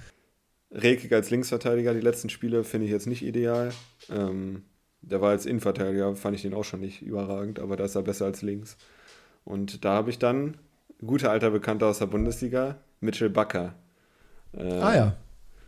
Rekik 0.71 1.13
als 1.13 1.31
Linksverteidiger, 1.31 1.95
die 1.95 2.01
letzten 2.01 2.29
Spiele 2.29 2.63
finde 2.63 2.87
ich 2.87 2.93
jetzt 2.93 3.07
nicht 3.07 3.23
ideal. 3.23 3.73
Ähm, 4.11 4.63
der 5.01 5.21
war 5.21 5.31
als 5.31 5.47
Innenverteidiger, 5.47 6.15
fand 6.15 6.37
ich 6.37 6.43
den 6.43 6.55
auch 6.55 6.65
schon 6.65 6.81
nicht 6.81 7.03
überragend, 7.03 7.59
aber 7.59 7.77
da 7.77 7.85
ist 7.85 7.95
er 7.95 8.03
besser 8.03 8.27
als 8.27 8.43
links. 8.43 8.77
Und 9.45 9.85
da 9.85 9.95
habe 9.95 10.11
ich 10.11 10.19
dann, 10.19 10.57
guter 11.05 11.31
alter 11.31 11.51
Bekannter 11.51 11.87
aus 11.87 11.99
der 11.99 12.07
Bundesliga, 12.07 12.77
Mitchell 13.01 13.31
Bakker. 13.31 13.75
Äh, 14.55 14.63
ah 14.63 14.95
ja. 14.95 15.17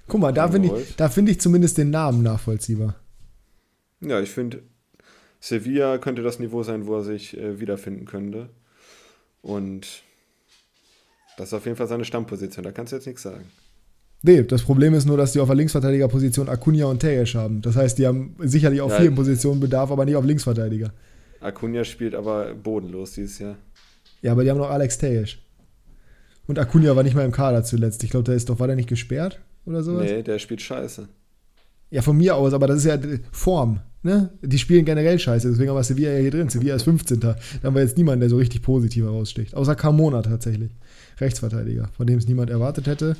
Guck 0.06 0.20
mal, 0.20 0.32
da 0.32 0.48
finde 0.48 0.76
ich, 0.76 1.12
find 1.12 1.28
ich 1.28 1.40
zumindest 1.40 1.78
den 1.78 1.90
Namen 1.90 2.22
nachvollziehbar. 2.22 2.96
Ja, 4.00 4.20
ich 4.20 4.30
finde, 4.30 4.62
Sevilla 5.40 5.98
könnte 5.98 6.22
das 6.22 6.38
Niveau 6.38 6.62
sein, 6.62 6.86
wo 6.86 6.96
er 6.96 7.02
sich 7.02 7.36
äh, 7.36 7.60
wiederfinden 7.60 8.04
könnte. 8.04 8.50
Und 9.42 10.02
das 11.36 11.48
ist 11.48 11.54
auf 11.54 11.64
jeden 11.64 11.76
Fall 11.76 11.88
seine 11.88 12.04
Stammposition, 12.04 12.64
da 12.64 12.72
kannst 12.72 12.92
du 12.92 12.96
jetzt 12.96 13.06
nichts 13.06 13.22
sagen. 13.22 13.44
Nee, 14.22 14.42
das 14.42 14.62
Problem 14.62 14.94
ist 14.94 15.04
nur, 15.04 15.18
dass 15.18 15.32
die 15.32 15.40
auf 15.40 15.48
der 15.48 15.56
Linksverteidigerposition 15.56 16.48
Acuna 16.48 16.86
und 16.86 17.00
Tejesch 17.00 17.34
haben. 17.34 17.60
Das 17.60 17.76
heißt, 17.76 17.98
die 17.98 18.06
haben 18.06 18.34
sicherlich 18.38 18.80
auf 18.80 18.90
ja, 18.92 19.00
vielen 19.00 19.14
Positionen 19.14 19.60
Bedarf, 19.60 19.90
aber 19.90 20.06
nicht 20.06 20.16
auf 20.16 20.24
Linksverteidiger. 20.24 20.94
Acuna 21.40 21.84
spielt 21.84 22.14
aber 22.14 22.54
bodenlos 22.54 23.12
dieses 23.12 23.38
Jahr. 23.38 23.58
Ja, 24.22 24.32
aber 24.32 24.44
die 24.44 24.50
haben 24.50 24.56
noch 24.56 24.70
Alex 24.70 24.96
Tejesch. 24.96 25.44
Und 26.46 26.58
Acuna 26.58 26.96
war 26.96 27.02
nicht 27.02 27.14
mal 27.14 27.24
im 27.26 27.32
Kader 27.32 27.64
zuletzt. 27.64 28.02
Ich 28.02 28.10
glaube, 28.10 28.24
der 28.24 28.34
ist 28.34 28.48
doch, 28.48 28.58
war 28.58 28.66
der 28.66 28.76
nicht 28.76 28.88
gesperrt? 28.88 29.40
Oder 29.66 29.82
sowas? 29.82 30.06
Nee, 30.06 30.22
der 30.22 30.38
spielt 30.38 30.60
scheiße. 30.60 31.08
Ja, 31.90 32.02
von 32.02 32.16
mir 32.16 32.34
aus, 32.36 32.52
aber 32.52 32.66
das 32.66 32.78
ist 32.78 32.84
ja 32.86 32.98
Form. 33.30 33.80
Ne? 34.02 34.30
Die 34.42 34.58
spielen 34.58 34.84
generell 34.84 35.18
scheiße, 35.18 35.48
deswegen 35.48 35.70
haben 35.70 35.76
wir 35.76 35.84
Sevilla 35.84 36.12
ja 36.12 36.18
hier 36.18 36.30
drin. 36.30 36.50
Sevilla 36.50 36.74
ist 36.74 36.82
15. 36.82 37.20
Da 37.20 37.36
haben 37.62 37.74
wir 37.74 37.82
jetzt 37.82 37.96
niemanden, 37.96 38.20
der 38.20 38.28
so 38.28 38.36
richtig 38.36 38.62
positiv 38.62 39.04
heraussticht. 39.04 39.54
Außer 39.54 39.74
Carmona 39.74 40.20
tatsächlich. 40.20 40.72
Rechtsverteidiger, 41.18 41.88
von 41.96 42.06
dem 42.06 42.18
es 42.18 42.28
niemand 42.28 42.50
erwartet 42.50 42.86
hätte. 42.86 43.16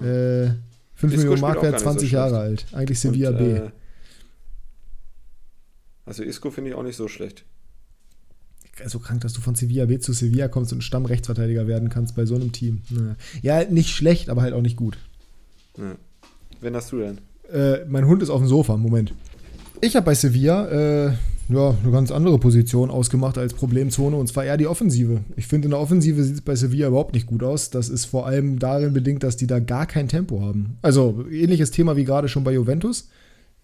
Ja. 0.00 0.44
Äh, 0.44 0.54
5 0.94 1.12
Isco 1.12 1.16
Millionen 1.16 1.40
Marktwert, 1.40 1.78
20 1.78 2.10
so 2.10 2.16
Jahre 2.16 2.38
alt. 2.38 2.66
Eigentlich 2.72 2.98
Sevilla 2.98 3.30
Und, 3.30 3.38
B. 3.38 3.44
Äh, 3.52 3.70
also 6.06 6.22
Isco 6.22 6.50
finde 6.50 6.70
ich 6.70 6.76
auch 6.76 6.82
nicht 6.82 6.96
so 6.96 7.08
schlecht. 7.08 7.44
So 8.86 8.98
krank, 8.98 9.20
dass 9.20 9.34
du 9.34 9.40
von 9.40 9.54
Sevilla 9.54 9.86
B 9.86 9.98
zu 9.98 10.12
Sevilla 10.12 10.48
kommst 10.48 10.72
und 10.72 10.82
Stammrechtsverteidiger 10.82 11.68
werden 11.68 11.90
kannst 11.90 12.16
bei 12.16 12.26
so 12.26 12.34
einem 12.34 12.50
Team. 12.50 12.82
Ja, 13.40 13.64
nicht 13.64 13.90
schlecht, 13.90 14.28
aber 14.28 14.42
halt 14.42 14.52
auch 14.52 14.62
nicht 14.62 14.76
gut. 14.76 14.98
Ja. 15.78 15.94
Wen 16.60 16.74
hast 16.74 16.92
du 16.92 16.98
denn? 16.98 17.18
Äh, 17.52 17.84
mein 17.86 18.06
Hund 18.06 18.22
ist 18.22 18.30
auf 18.30 18.40
dem 18.40 18.48
Sofa, 18.48 18.76
Moment. 18.76 19.14
Ich 19.80 19.96
habe 19.96 20.06
bei 20.06 20.14
Sevilla 20.14 21.06
äh, 21.06 21.12
ja, 21.48 21.76
eine 21.82 21.92
ganz 21.92 22.10
andere 22.10 22.38
Position 22.38 22.90
ausgemacht 22.90 23.36
als 23.36 23.52
Problemzone 23.52 24.16
und 24.16 24.28
zwar 24.28 24.44
eher 24.44 24.56
die 24.56 24.66
Offensive. 24.66 25.20
Ich 25.36 25.46
finde, 25.46 25.66
in 25.66 25.72
der 25.72 25.80
Offensive 25.80 26.22
sieht 26.22 26.36
es 26.36 26.40
bei 26.40 26.54
Sevilla 26.54 26.88
überhaupt 26.88 27.14
nicht 27.14 27.26
gut 27.26 27.42
aus. 27.42 27.70
Das 27.70 27.88
ist 27.88 28.06
vor 28.06 28.26
allem 28.26 28.58
darin 28.58 28.94
bedingt, 28.94 29.22
dass 29.22 29.36
die 29.36 29.46
da 29.46 29.58
gar 29.58 29.86
kein 29.86 30.08
Tempo 30.08 30.40
haben. 30.40 30.78
Also 30.80 31.26
ähnliches 31.30 31.70
Thema 31.70 31.96
wie 31.96 32.04
gerade 32.04 32.28
schon 32.28 32.44
bei 32.44 32.52
Juventus. 32.52 33.08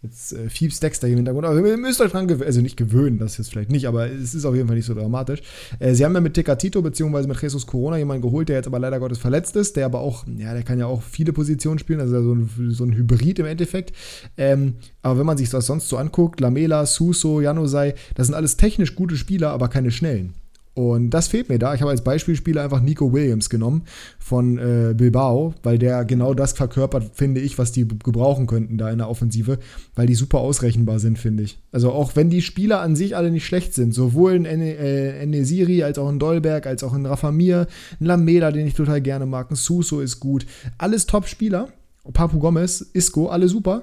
Jetzt 0.03 0.33
äh, 0.33 0.49
Fiebs 0.49 0.81
Dexter 0.81 1.07
hier 1.07 1.13
im 1.13 1.19
Hintergrund. 1.19 1.47
Aber 1.47 1.67
ihr 1.67 1.77
müsst 1.77 2.01
euch 2.01 2.13
dran 2.13 2.27
gewöhnen, 2.27 2.47
also 2.47 2.63
nicht 2.63 2.79
gewöhnen, 2.79 3.19
das 3.19 3.37
jetzt 3.37 3.51
vielleicht 3.51 3.71
nicht, 3.71 3.87
aber 3.87 4.11
es 4.11 4.35
ist 4.35 4.47
auf 4.47 4.55
jeden 4.55 4.67
Fall 4.67 4.77
nicht 4.77 4.87
so 4.87 4.95
dramatisch. 4.95 5.43
Äh, 5.79 5.93
sie 5.93 6.07
haben 6.07 6.15
ja 6.15 6.21
mit 6.23 6.33
Tecatito 6.33 6.81
bzw. 6.81 7.27
mit 7.27 7.41
Jesus 7.41 7.67
Corona 7.67 7.99
jemanden 7.99 8.23
geholt, 8.23 8.49
der 8.49 8.57
jetzt 8.57 8.67
aber 8.67 8.79
leider 8.79 8.99
Gottes 8.99 9.19
verletzt 9.19 9.57
ist, 9.57 9.77
der 9.77 9.85
aber 9.85 10.01
auch, 10.01 10.25
ja, 10.39 10.55
der 10.55 10.63
kann 10.63 10.79
ja 10.79 10.87
auch 10.87 11.03
viele 11.03 11.35
Positionen 11.35 11.79
spielen, 11.79 12.01
also 12.01 12.23
so 12.23 12.35
ein, 12.35 12.71
so 12.71 12.85
ein 12.85 12.95
Hybrid 12.95 13.41
im 13.41 13.47
Endeffekt. 13.47 13.95
Ähm, 14.39 14.77
aber 15.03 15.19
wenn 15.19 15.27
man 15.27 15.37
sich 15.37 15.51
das 15.51 15.67
sonst 15.67 15.89
so 15.91 15.99
anguckt, 15.99 16.41
Lamela, 16.41 16.87
Suso, 16.87 17.43
Janusai, 17.43 17.95
das 18.15 18.27
sind 18.27 18.35
alles 18.35 18.57
technisch 18.57 18.95
gute 18.95 19.17
Spieler, 19.17 19.51
aber 19.51 19.69
keine 19.69 19.91
schnellen. 19.91 20.33
Und 20.81 21.11
das 21.11 21.29
fehlt 21.29 21.51
mir 21.51 21.59
da. 21.59 21.75
Ich 21.75 21.83
habe 21.83 21.91
als 21.91 22.03
Beispielspieler 22.03 22.63
einfach 22.63 22.81
Nico 22.81 23.13
Williams 23.13 23.51
genommen 23.51 23.83
von 24.19 24.57
äh, 24.57 24.95
Bilbao, 24.97 25.53
weil 25.63 25.77
der 25.77 26.07
genau 26.07 26.33
das 26.33 26.55
verkörpert, 26.55 27.11
finde 27.13 27.43
ich, 27.43 27.59
was 27.59 27.71
die 27.71 27.87
gebrauchen 27.87 28.47
könnten 28.47 28.79
da 28.79 28.91
in 28.91 28.97
der 28.97 29.11
Offensive, 29.11 29.59
weil 29.95 30.07
die 30.07 30.15
super 30.15 30.39
ausrechenbar 30.39 30.99
sind, 30.99 31.19
finde 31.19 31.43
ich. 31.43 31.59
Also 31.71 31.93
auch 31.93 32.17
wenn 32.17 32.31
die 32.31 32.41
Spieler 32.41 32.81
an 32.81 32.97
sich 32.97 33.15
alle 33.15 33.31
nicht 33.31 33.45
schlecht 33.45 33.75
sind, 33.75 33.93
sowohl 33.93 34.33
in 34.37 34.47
äh, 34.47 35.27
Nesiri 35.27 35.83
als 35.83 35.99
auch 35.99 36.09
in 36.09 36.19
Dolberg, 36.19 36.67
als 36.67 36.83
auch 36.83 36.95
in 36.95 37.05
Rafamir, 37.05 37.67
ein 38.01 38.07
Lameda, 38.07 38.51
den 38.51 38.67
ich 38.67 38.73
total 38.73 39.03
gerne 39.03 39.27
mag, 39.27 39.51
ein 39.51 39.57
Suso 39.57 40.01
ist 40.01 40.19
gut. 40.19 40.47
Alles 40.79 41.05
Top-Spieler. 41.05 41.69
Papu 42.15 42.39
Gomez, 42.39 42.81
Isco, 42.95 43.27
alle 43.27 43.49
super. 43.49 43.83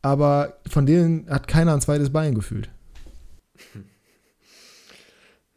Aber 0.00 0.54
von 0.66 0.86
denen 0.86 1.28
hat 1.28 1.46
keiner 1.46 1.74
ein 1.74 1.82
zweites 1.82 2.08
Bein 2.08 2.34
gefühlt. 2.34 2.70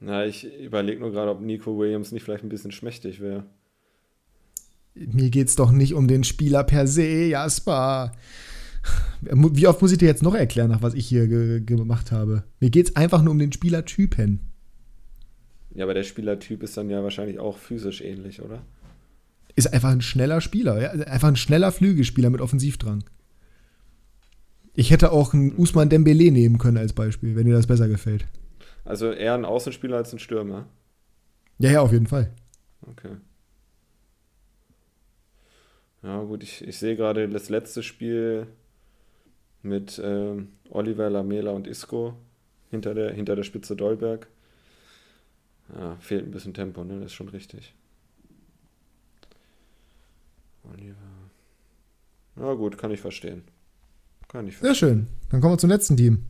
Na, 0.02 0.26
ich 0.26 0.52
überlege 0.60 1.00
nur 1.00 1.12
gerade, 1.12 1.30
ob 1.30 1.42
Nico 1.42 1.78
Williams 1.78 2.12
nicht 2.12 2.24
vielleicht 2.24 2.44
ein 2.44 2.50
bisschen 2.50 2.72
schmächtig 2.72 3.22
wäre. 3.22 3.46
Mir 4.96 5.30
geht 5.30 5.48
es 5.48 5.56
doch 5.56 5.72
nicht 5.72 5.94
um 5.94 6.08
den 6.08 6.24
Spieler 6.24 6.64
per 6.64 6.88
se, 6.88 7.28
Jasper. 7.28 8.12
Wie 9.22 9.68
oft 9.68 9.80
muss 9.80 9.92
ich 9.92 10.00
dir 10.00 10.08
jetzt 10.08 10.24
noch 10.24 10.34
erklären, 10.34 10.72
nach 10.72 10.82
was 10.82 10.96
ich 10.96 11.06
hier 11.06 11.28
ge 11.28 11.62
gemacht 11.62 12.12
habe? 12.12 12.44
Mir 12.60 12.72
geht 12.72 12.90
es 12.90 12.96
einfach 12.96 13.22
nur 13.22 13.32
um 13.32 13.40
den 13.40 13.52
Spielertypen. 13.52 14.40
Ja, 15.76 15.86
aber 15.86 15.94
der 15.94 16.04
Spielertyp 16.04 16.64
ist 16.64 16.76
dann 16.76 16.90
ja 16.90 17.04
wahrscheinlich 17.04 17.40
auch 17.40 17.58
physisch 17.58 18.02
ähnlich, 18.02 18.42
oder? 18.42 18.64
Ist 19.56 19.72
einfach 19.72 19.92
ein 19.92 20.02
schneller 20.02 20.42
Spieler, 20.42 20.82
ja? 20.82 20.90
einfach 21.06 21.28
ein 21.28 21.36
schneller 21.36 21.72
Flügelspieler 21.72 22.32
mit 22.32 22.42
Offensivdrang. 22.42 23.04
Ich 24.74 24.90
hätte 24.90 25.12
auch 25.12 25.34
einen 25.34 25.56
Usman 25.56 25.90
Dembele 25.90 26.32
nehmen 26.32 26.58
können 26.58 26.78
als 26.78 26.94
Beispiel, 26.94 27.36
wenn 27.36 27.46
dir 27.46 27.54
das 27.54 27.68
besser 27.68 27.88
gefällt. 27.88 28.26
Also 28.84 29.12
eher 29.12 29.36
ein 29.36 29.46
Außenspieler 29.46 29.98
als 29.98 30.14
ein 30.14 30.20
Stürmer. 30.20 30.68
Ja, 31.60 31.72
ja, 31.72 31.82
auf 31.82 31.92
jeden 31.92 32.08
Fall. 32.08 32.34
Okay. 32.90 33.16
Ja, 36.04 36.22
gut, 36.24 36.42
ich, 36.44 36.68
ich 36.68 36.78
sehe 36.78 36.96
gerade 36.96 37.30
das 37.30 37.50
letzte 37.50 37.84
Spiel 37.84 38.48
mit 39.62 40.02
ähm, 40.04 40.54
Oliver, 40.70 41.10
Lamela 41.10 41.52
und 41.52 41.68
Isco 41.68 42.16
hinter 42.72 42.96
der, 42.96 43.14
hinter 43.14 43.36
der 43.36 43.44
Spitze 43.44 43.76
Dolberg. 43.76 44.28
Ja, 45.76 45.96
fehlt 46.00 46.26
ein 46.26 46.32
bisschen 46.32 46.54
Tempo, 46.54 46.84
ne? 46.84 46.96
Das 46.96 47.08
ist 47.08 47.14
schon 47.14 47.30
richtig. 47.30 47.76
Oliver. 50.74 50.96
Ja, 52.38 52.54
gut, 52.54 52.78
kann 52.78 52.92
ich 52.92 53.00
verstehen. 53.00 53.44
Kann 54.28 54.48
ich 54.48 54.58
verstehen. 54.58 54.74
Sehr 54.74 54.76
schön. 54.76 55.08
Dann 55.30 55.42
kommen 55.42 55.54
wir 55.54 55.58
zum 55.60 55.70
letzten 55.70 55.98
Team. 55.98 56.26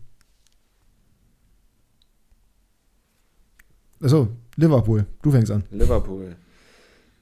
Achso, 4.02 4.28
Liverpool. 4.56 5.06
Du 5.22 5.32
fängst 5.32 5.52
an. 5.52 5.64
Liverpool. 5.72 6.36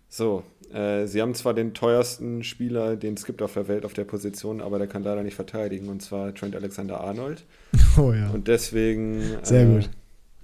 So, 0.08 0.44
äh, 0.74 1.06
sie 1.08 1.22
haben 1.22 1.36
zwar 1.36 1.54
den 1.54 1.74
teuersten 1.74 2.44
Spieler, 2.44 2.96
den 2.96 3.16
es 3.16 3.26
gibt 3.26 3.42
auf 3.42 3.54
der 3.54 3.68
Welt 3.68 3.86
auf 3.86 3.94
der 3.94 4.06
Position, 4.06 4.62
aber 4.62 4.80
der 4.80 4.88
kann 4.88 5.04
leider 5.04 5.24
nicht 5.24 5.36
verteidigen, 5.36 5.90
und 5.90 6.02
zwar 6.02 6.34
Trent 6.34 6.56
Alexander-Arnold. 6.56 7.44
Oh 7.98 8.14
ja. 8.14 8.30
Und 8.30 8.48
deswegen 8.48 9.22
Sehr 9.44 9.64
äh, 9.64 9.66
gut. 9.66 9.90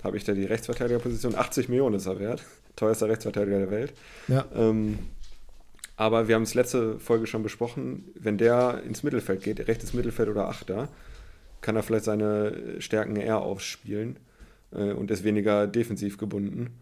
habe 0.03 0.17
ich 0.17 0.23
da 0.23 0.33
die 0.33 0.43
Rechtsverteidigerposition. 0.43 1.36
80 1.36 1.69
Millionen 1.69 1.95
ist 1.95 2.05
er 2.05 2.19
wert. 2.19 2.43
Teuerster 2.75 3.07
Rechtsverteidiger 3.07 3.59
der 3.59 3.71
Welt. 3.71 3.93
Ja. 4.27 4.45
Ähm, 4.53 4.99
aber 5.95 6.27
wir 6.27 6.36
haben 6.36 6.43
es 6.43 6.53
letzte 6.53 6.99
Folge 6.99 7.27
schon 7.27 7.43
besprochen, 7.43 8.03
wenn 8.19 8.38
der 8.38 8.81
ins 8.83 9.03
Mittelfeld 9.03 9.41
geht, 9.41 9.65
rechtes 9.67 9.93
Mittelfeld 9.93 10.27
oder 10.27 10.49
Achter, 10.49 10.89
kann 11.61 11.77
er 11.77 11.83
vielleicht 11.83 12.05
seine 12.05 12.79
Stärken 12.79 13.15
eher 13.15 13.39
aufspielen 13.39 14.17
äh, 14.72 14.91
und 14.91 15.11
ist 15.11 15.24
weniger 15.24 15.68
defensiv 15.68 16.18
gebunden. 16.18 16.80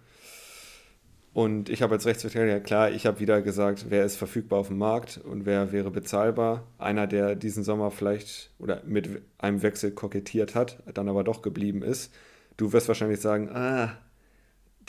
Und 1.33 1.69
ich 1.69 1.81
habe 1.81 1.95
als 1.95 2.05
Rechtsverteidiger, 2.05 2.59
klar, 2.59 2.91
ich 2.91 3.07
habe 3.07 3.19
wieder 3.19 3.41
gesagt, 3.41 3.87
wer 3.89 4.05
ist 4.05 4.17
verfügbar 4.17 4.59
auf 4.59 4.67
dem 4.67 4.77
Markt 4.77 5.17
und 5.17 5.47
wer 5.47 5.71
wäre 5.71 5.89
bezahlbar. 5.89 6.67
Einer, 6.77 7.07
der 7.07 7.35
diesen 7.35 7.63
Sommer 7.63 7.89
vielleicht 7.89 8.51
oder 8.59 8.83
mit 8.85 9.09
einem 9.39 9.63
Wechsel 9.63 9.91
kokettiert 9.91 10.53
hat, 10.53 10.83
dann 10.93 11.09
aber 11.09 11.23
doch 11.23 11.41
geblieben 11.41 11.81
ist. 11.81 12.13
Du 12.55 12.71
wirst 12.71 12.87
wahrscheinlich 12.87 13.19
sagen, 13.19 13.49
ah, 13.49 13.97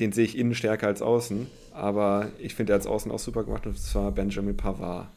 den 0.01 0.13
sehe 0.13 0.25
ich 0.25 0.37
innen 0.37 0.55
stärker 0.55 0.87
als 0.87 1.01
außen, 1.01 1.47
aber 1.73 2.29
ich 2.39 2.55
finde 2.55 2.75
er 2.75 2.77
als 2.77 2.87
Außen 2.87 3.11
auch 3.11 3.19
super 3.19 3.45
gemacht 3.45 3.67
und 3.67 3.79
zwar 3.79 4.13
Benjamin 4.13 4.57
Pavard. 4.57 5.09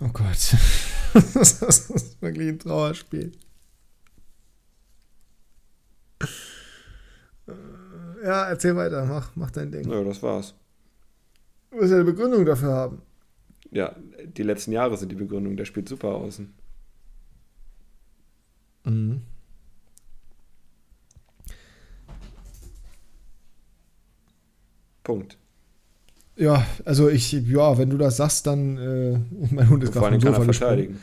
Oh 0.00 0.08
Gott, 0.12 0.54
das 1.14 1.62
ist 1.62 2.20
wirklich 2.20 2.48
ein 2.48 2.58
Trauerspiel. 2.58 3.32
Ja, 8.26 8.48
erzähl 8.48 8.74
weiter, 8.74 9.04
mach, 9.04 9.30
mach 9.36 9.52
dein 9.52 9.70
Ding. 9.70 9.88
Ja, 9.88 10.02
das 10.02 10.20
war's. 10.20 10.54
Du 11.70 11.78
wirst 11.78 11.90
ja 11.90 11.96
eine 11.96 12.04
Begründung 12.04 12.44
dafür 12.44 12.72
haben. 12.72 13.02
Ja, 13.70 13.94
die 14.24 14.42
letzten 14.42 14.72
Jahre 14.72 14.96
sind 14.96 15.12
die 15.12 15.16
Begründung, 15.16 15.56
der 15.56 15.64
spielt 15.64 15.88
super 15.88 16.08
außen. 16.08 16.52
Mhm. 18.84 19.22
Punkt. 25.04 25.38
Ja, 26.34 26.66
also 26.84 27.08
ich, 27.08 27.30
ja, 27.30 27.78
wenn 27.78 27.90
du 27.90 27.96
das 27.96 28.16
sagst, 28.16 28.48
dann, 28.48 28.76
äh, 28.76 29.20
mein 29.54 29.70
Hund 29.70 29.84
ist 29.84 29.92
gerade 29.92 30.20
vom 30.20 30.34
Sofa 30.34 30.52
verteidigen. 30.52 30.98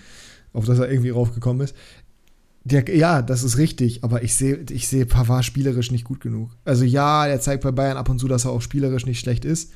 Auf 0.52 0.66
das 0.66 0.78
er 0.78 0.92
irgendwie 0.92 1.12
raufgekommen 1.12 1.64
ist. 1.64 1.76
Der, 2.66 2.96
ja, 2.96 3.22
das 3.22 3.44
ist 3.44 3.58
richtig, 3.58 4.04
aber 4.04 4.24
ich 4.24 4.36
sehe 4.36 4.64
ich 4.70 4.88
seh 4.88 5.04
Pavard 5.04 5.44
spielerisch 5.44 5.92
nicht 5.92 6.06
gut 6.06 6.22
genug. 6.22 6.52
Also 6.64 6.86
ja, 6.86 7.28
er 7.28 7.42
zeigt 7.42 7.64
bei 7.64 7.72
Bayern 7.72 7.98
ab 7.98 8.10
und 8.10 8.20
zu, 8.20 8.28
dass 8.28 8.46
er 8.46 8.52
auch 8.52 8.62
spielerisch 8.62 9.06
nicht 9.06 9.20
schlecht 9.20 9.44
ist, 9.44 9.72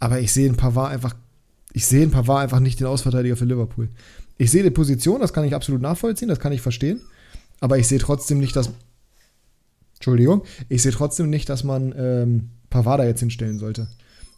aber 0.00 0.18
ich 0.18 0.32
sehe 0.32 0.48
in 0.48 0.56
Pavard 0.56 0.92
einfach, 0.92 1.14
ich 1.72 1.86
sehe 1.86 2.02
in 2.02 2.10
Pavard 2.10 2.42
einfach 2.42 2.60
nicht 2.60 2.80
den 2.80 2.88
Ausverteidiger 2.88 3.36
für 3.36 3.44
Liverpool. 3.44 3.88
Ich 4.36 4.50
sehe 4.50 4.64
die 4.64 4.70
Position, 4.70 5.20
das 5.20 5.32
kann 5.32 5.44
ich 5.44 5.54
absolut 5.54 5.80
nachvollziehen, 5.80 6.28
das 6.28 6.40
kann 6.40 6.52
ich 6.52 6.60
verstehen, 6.60 7.00
aber 7.60 7.78
ich 7.78 7.86
sehe 7.86 7.98
trotzdem 7.98 8.38
nicht, 8.38 8.56
dass, 8.56 8.70
Entschuldigung, 9.94 10.42
ich 10.68 10.82
sehe 10.82 10.92
trotzdem 10.92 11.30
nicht, 11.30 11.48
dass 11.48 11.62
man 11.62 11.94
ähm, 11.96 12.50
Pavard 12.68 13.00
da 13.00 13.04
jetzt 13.04 13.20
hinstellen 13.20 13.60
sollte. 13.60 13.88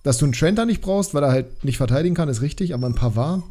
Dass 0.03 0.19
du 0.19 0.27
einen 0.27 0.33
Trent 0.33 0.59
da 0.59 0.67
nicht 0.67 0.83
brauchst, 0.83 1.15
weil 1.15 1.23
er 1.23 1.33
halt 1.33 1.65
nicht 1.65 1.79
verteidigen 1.79 2.15
kann, 2.15 2.29
ist 2.29 2.43
richtig, 2.43 2.75
aber 2.75 2.87
ein 2.87 2.95
Pavard, 2.95 3.43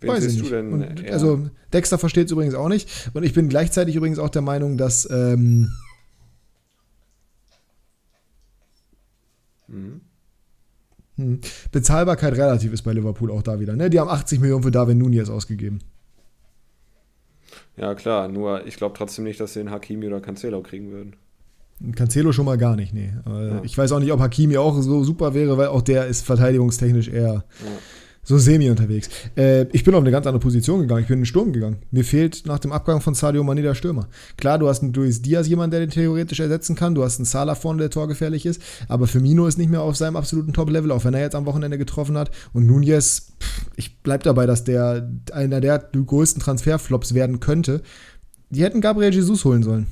Wen 0.00 0.10
Weiß 0.10 0.24
ich 0.24 0.40
nicht. 0.40 0.52
Und, 0.52 1.10
also 1.10 1.48
Dexter 1.72 1.98
versteht 1.98 2.26
es 2.26 2.32
übrigens 2.32 2.54
auch 2.54 2.68
nicht. 2.68 3.10
Und 3.14 3.24
ich 3.24 3.32
bin 3.32 3.48
gleichzeitig 3.48 3.96
übrigens 3.96 4.18
auch 4.18 4.28
der 4.28 4.42
Meinung, 4.42 4.78
dass 4.78 5.08
ähm, 5.10 5.72
mhm. 9.66 10.00
Hm, 11.16 11.40
Bezahlbarkeit 11.72 12.34
relativ 12.34 12.72
ist 12.72 12.82
bei 12.82 12.92
Liverpool 12.92 13.32
auch 13.32 13.42
da 13.42 13.58
wieder. 13.58 13.74
Ne? 13.74 13.90
Die 13.90 13.98
haben 13.98 14.08
80 14.08 14.38
Millionen 14.38 14.62
für 14.62 14.70
Darwin 14.70 14.98
Nunez 14.98 15.28
ausgegeben. 15.28 15.80
Ja, 17.76 17.94
klar, 17.96 18.28
nur 18.28 18.66
ich 18.66 18.76
glaube 18.76 18.96
trotzdem 18.96 19.24
nicht, 19.24 19.40
dass 19.40 19.54
sie 19.54 19.60
den 19.60 19.70
Hakimi 19.70 20.06
oder 20.06 20.20
Cancelo 20.20 20.62
kriegen 20.62 20.92
würden. 20.92 21.16
Cancelo 21.94 22.32
schon 22.32 22.44
mal 22.44 22.58
gar 22.58 22.76
nicht, 22.76 22.92
nee. 22.92 23.12
Ja. 23.24 23.62
Ich 23.62 23.76
weiß 23.76 23.92
auch 23.92 24.00
nicht, 24.00 24.12
ob 24.12 24.20
Hakimi 24.20 24.58
auch 24.58 24.80
so 24.80 25.02
super 25.04 25.34
wäre, 25.34 25.58
weil 25.58 25.68
auch 25.68 25.82
der 25.82 26.06
ist 26.06 26.24
verteidigungstechnisch 26.24 27.08
eher. 27.08 27.34
Ja 27.34 27.44
so 28.28 28.36
semi 28.36 28.68
unterwegs. 28.68 29.08
Äh, 29.38 29.66
ich 29.72 29.84
bin 29.84 29.94
auf 29.94 30.02
eine 30.02 30.10
ganz 30.10 30.26
andere 30.26 30.40
Position 30.40 30.80
gegangen. 30.80 31.00
Ich 31.00 31.08
bin 31.08 31.14
in 31.14 31.20
den 31.20 31.26
Sturm 31.26 31.50
gegangen. 31.50 31.78
Mir 31.90 32.04
fehlt 32.04 32.44
nach 32.44 32.58
dem 32.58 32.72
Abgang 32.72 33.00
von 33.00 33.14
Sadio 33.14 33.42
Mane 33.42 33.62
der 33.62 33.74
Stürmer. 33.74 34.06
Klar, 34.36 34.58
du 34.58 34.68
hast 34.68 34.82
einen 34.82 34.92
Luis 34.92 35.22
Diaz, 35.22 35.48
jemand, 35.48 35.72
der 35.72 35.80
den 35.80 35.88
theoretisch 35.88 36.38
ersetzen 36.38 36.76
kann. 36.76 36.94
Du 36.94 37.02
hast 37.02 37.18
einen 37.18 37.24
Salah 37.24 37.54
vorne, 37.54 37.78
der 37.80 37.90
torgefährlich 37.90 38.44
ist. 38.44 38.60
Aber 38.86 39.06
Firmino 39.06 39.46
ist 39.46 39.56
nicht 39.56 39.70
mehr 39.70 39.80
auf 39.80 39.96
seinem 39.96 40.16
absoluten 40.16 40.52
Top-Level, 40.52 40.92
auch 40.92 41.06
wenn 41.06 41.14
er 41.14 41.22
jetzt 41.22 41.34
am 41.34 41.46
Wochenende 41.46 41.78
getroffen 41.78 42.18
hat. 42.18 42.30
Und 42.52 42.66
Nunez, 42.66 43.32
ich 43.76 43.96
bleib 44.02 44.24
dabei, 44.24 44.44
dass 44.44 44.62
der 44.62 45.10
einer 45.32 45.62
der 45.62 45.78
größten 45.78 46.42
Transferflops 46.42 47.14
werden 47.14 47.40
könnte. 47.40 47.80
Die 48.50 48.62
hätten 48.62 48.82
Gabriel 48.82 49.14
Jesus 49.14 49.46
holen 49.46 49.62
sollen. 49.62 49.86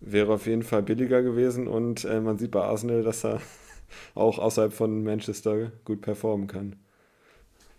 Wäre 0.00 0.32
auf 0.32 0.46
jeden 0.48 0.64
Fall 0.64 0.82
billiger 0.82 1.22
gewesen 1.22 1.68
und 1.68 2.04
äh, 2.04 2.20
man 2.20 2.36
sieht 2.36 2.50
bei 2.50 2.62
Arsenal, 2.62 3.04
dass 3.04 3.24
er 3.24 3.40
auch 4.14 4.38
außerhalb 4.38 4.72
von 4.72 5.02
Manchester 5.02 5.72
gut 5.84 6.00
performen 6.00 6.46
kann. 6.46 6.76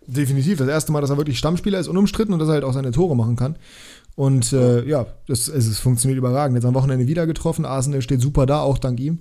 Definitiv. 0.06 0.58
Das 0.58 0.68
erste 0.68 0.92
Mal, 0.92 1.00
dass 1.00 1.10
er 1.10 1.16
wirklich 1.16 1.38
Stammspieler 1.38 1.78
ist, 1.78 1.88
unumstritten 1.88 2.32
und 2.32 2.40
dass 2.40 2.48
er 2.48 2.54
halt 2.54 2.64
auch 2.64 2.72
seine 2.72 2.90
Tore 2.90 3.16
machen 3.16 3.36
kann. 3.36 3.56
Und 4.14 4.52
äh, 4.52 4.84
ja, 4.84 5.06
das, 5.26 5.48
es, 5.48 5.66
es 5.66 5.78
funktioniert 5.78 6.18
überragend. 6.18 6.56
Jetzt 6.56 6.66
am 6.66 6.74
Wochenende 6.74 7.06
wieder 7.06 7.26
getroffen. 7.26 7.64
Arsenal 7.64 8.02
steht 8.02 8.20
super 8.20 8.46
da, 8.46 8.60
auch 8.60 8.78
dank 8.78 8.98
ihm. 9.00 9.20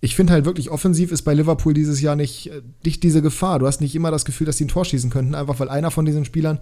Ich 0.00 0.14
finde 0.14 0.32
halt 0.32 0.44
wirklich, 0.44 0.70
offensiv 0.70 1.12
ist 1.12 1.22
bei 1.22 1.34
Liverpool 1.34 1.74
dieses 1.74 2.00
Jahr 2.00 2.16
nicht, 2.16 2.50
äh, 2.50 2.62
nicht 2.84 3.02
diese 3.02 3.22
Gefahr. 3.22 3.58
Du 3.58 3.66
hast 3.66 3.80
nicht 3.80 3.94
immer 3.94 4.10
das 4.10 4.24
Gefühl, 4.24 4.46
dass 4.46 4.56
sie 4.56 4.66
ein 4.66 4.68
Tor 4.68 4.84
schießen 4.84 5.10
könnten, 5.10 5.34
einfach 5.34 5.58
weil 5.60 5.68
einer 5.68 5.90
von 5.90 6.04
diesen 6.04 6.24
Spielern 6.24 6.60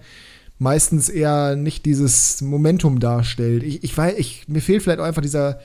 meistens 0.58 1.08
eher 1.08 1.56
nicht 1.56 1.84
dieses 1.84 2.40
Momentum 2.40 3.00
darstellt. 3.00 3.62
Ich, 3.62 3.84
ich 3.84 3.96
weiß, 3.96 4.14
ich, 4.18 4.48
mir 4.48 4.62
fehlt 4.62 4.82
vielleicht 4.82 5.00
auch 5.00 5.04
einfach 5.04 5.22
dieser. 5.22 5.60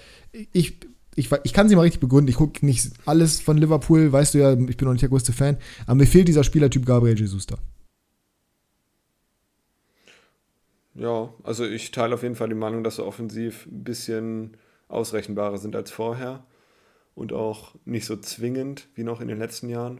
Ich 0.51 0.79
ich, 1.17 1.29
ich 1.43 1.51
kann 1.51 1.67
sie 1.67 1.75
mal 1.75 1.81
richtig 1.81 1.99
begründen. 1.99 2.29
Ich 2.29 2.35
gucke 2.35 2.65
nicht 2.65 2.91
alles 3.05 3.41
von 3.41 3.57
Liverpool, 3.57 4.11
weißt 4.11 4.35
du 4.35 4.37
ja, 4.37 4.53
ich 4.53 4.77
bin 4.77 4.85
noch 4.85 4.93
nicht 4.93 5.01
der 5.01 5.09
größte 5.09 5.33
Fan. 5.33 5.57
Aber 5.87 5.95
mir 5.95 6.05
fehlt 6.05 6.27
dieser 6.27 6.43
Spielertyp 6.43 6.85
Gabriel 6.85 7.17
Jesus 7.17 7.47
da. 7.47 7.57
Ja, 10.93 11.33
also 11.43 11.65
ich 11.65 11.91
teile 11.91 12.15
auf 12.15 12.23
jeden 12.23 12.35
Fall 12.35 12.49
die 12.49 12.55
Meinung, 12.55 12.83
dass 12.83 12.99
er 12.99 13.07
offensiv 13.07 13.65
ein 13.65 13.83
bisschen 13.83 14.57
ausrechenbarer 14.89 15.57
sind 15.57 15.75
als 15.75 15.91
vorher 15.91 16.45
und 17.15 17.33
auch 17.33 17.73
nicht 17.85 18.05
so 18.05 18.15
zwingend 18.15 18.87
wie 18.93 19.03
noch 19.03 19.19
in 19.19 19.27
den 19.27 19.39
letzten 19.39 19.69
Jahren. 19.69 19.99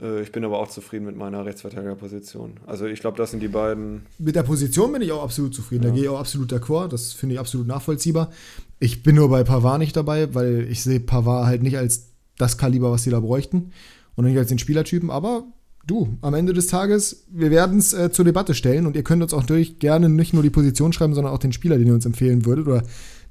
Äh, 0.00 0.22
ich 0.22 0.32
bin 0.32 0.44
aber 0.44 0.58
auch 0.58 0.68
zufrieden 0.68 1.06
mit 1.06 1.16
meiner 1.16 1.44
Rechtsverteidigerposition. 1.44 2.54
Also 2.66 2.86
ich 2.86 3.00
glaube, 3.00 3.16
das 3.16 3.30
sind 3.30 3.40
die 3.40 3.48
beiden. 3.48 4.02
Mit 4.18 4.36
der 4.36 4.42
Position 4.42 4.92
bin 4.92 5.02
ich 5.02 5.12
auch 5.12 5.22
absolut 5.22 5.54
zufrieden. 5.54 5.84
Ja. 5.84 5.90
Da 5.90 5.94
gehe 5.94 6.04
ich 6.04 6.08
auch 6.08 6.20
absolut 6.20 6.52
d'accord. 6.52 6.88
Das 6.88 7.12
finde 7.12 7.34
ich 7.34 7.40
absolut 7.40 7.66
nachvollziehbar. 7.66 8.30
Ich 8.78 9.02
bin 9.02 9.16
nur 9.16 9.28
bei 9.28 9.44
Pavard 9.44 9.78
nicht 9.78 9.96
dabei, 9.96 10.34
weil 10.34 10.66
ich 10.70 10.82
sehe 10.82 11.00
Pavard 11.00 11.46
halt 11.46 11.62
nicht 11.62 11.78
als 11.78 12.10
das 12.38 12.58
Kaliber, 12.58 12.90
was 12.90 13.04
sie 13.04 13.10
da 13.10 13.20
bräuchten. 13.20 13.72
Und 14.14 14.24
nicht 14.24 14.38
als 14.38 14.48
den 14.48 14.58
Spielertypen. 14.58 15.10
Aber 15.10 15.44
du, 15.86 16.16
am 16.22 16.34
Ende 16.34 16.52
des 16.52 16.68
Tages, 16.68 17.26
wir 17.30 17.50
werden 17.50 17.78
es 17.78 17.92
äh, 17.92 18.10
zur 18.10 18.24
Debatte 18.24 18.54
stellen 18.54 18.86
und 18.86 18.96
ihr 18.96 19.04
könnt 19.04 19.22
uns 19.22 19.34
auch 19.34 19.44
durch 19.44 19.78
gerne 19.78 20.08
nicht 20.08 20.32
nur 20.32 20.42
die 20.42 20.50
Position 20.50 20.92
schreiben, 20.92 21.14
sondern 21.14 21.32
auch 21.34 21.38
den 21.38 21.52
Spieler, 21.52 21.78
den 21.78 21.86
ihr 21.86 21.94
uns 21.94 22.06
empfehlen 22.06 22.46
würdet 22.46 22.66
oder 22.66 22.82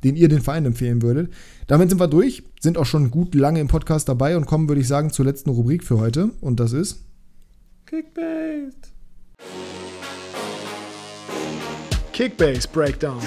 den 0.03 0.15
ihr 0.15 0.29
den 0.29 0.41
Verein 0.41 0.65
empfehlen 0.65 1.01
würdet. 1.01 1.31
Damit 1.67 1.89
sind 1.89 1.99
wir 1.99 2.07
durch, 2.07 2.43
sind 2.59 2.77
auch 2.77 2.85
schon 2.85 3.11
gut 3.11 3.35
lange 3.35 3.59
im 3.59 3.67
Podcast 3.67 4.09
dabei 4.09 4.37
und 4.37 4.45
kommen, 4.45 4.67
würde 4.67 4.81
ich 4.81 4.87
sagen, 4.87 5.11
zur 5.11 5.25
letzten 5.25 5.49
Rubrik 5.49 5.83
für 5.83 5.99
heute. 5.99 6.31
Und 6.41 6.59
das 6.59 6.73
ist 6.73 7.03
Kickbase. 7.85 8.71
Kickbase 12.11 12.67
Breakdown. 12.71 13.19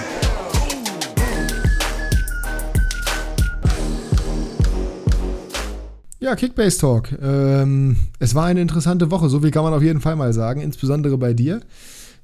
Ja, 6.21 6.35
Kickbase 6.35 6.79
Talk. 6.79 7.13
Ähm, 7.23 7.97
es 8.19 8.35
war 8.35 8.47
eine 8.47 8.61
interessante 8.61 9.11
Woche, 9.11 9.29
so 9.29 9.41
viel 9.41 9.53
kann 9.53 9.63
man 9.63 9.73
auf 9.73 9.83
jeden 9.83 10.01
Fall 10.01 10.17
mal 10.17 10.33
sagen, 10.33 10.61
insbesondere 10.61 11.17
bei 11.17 11.33
dir. 11.33 11.61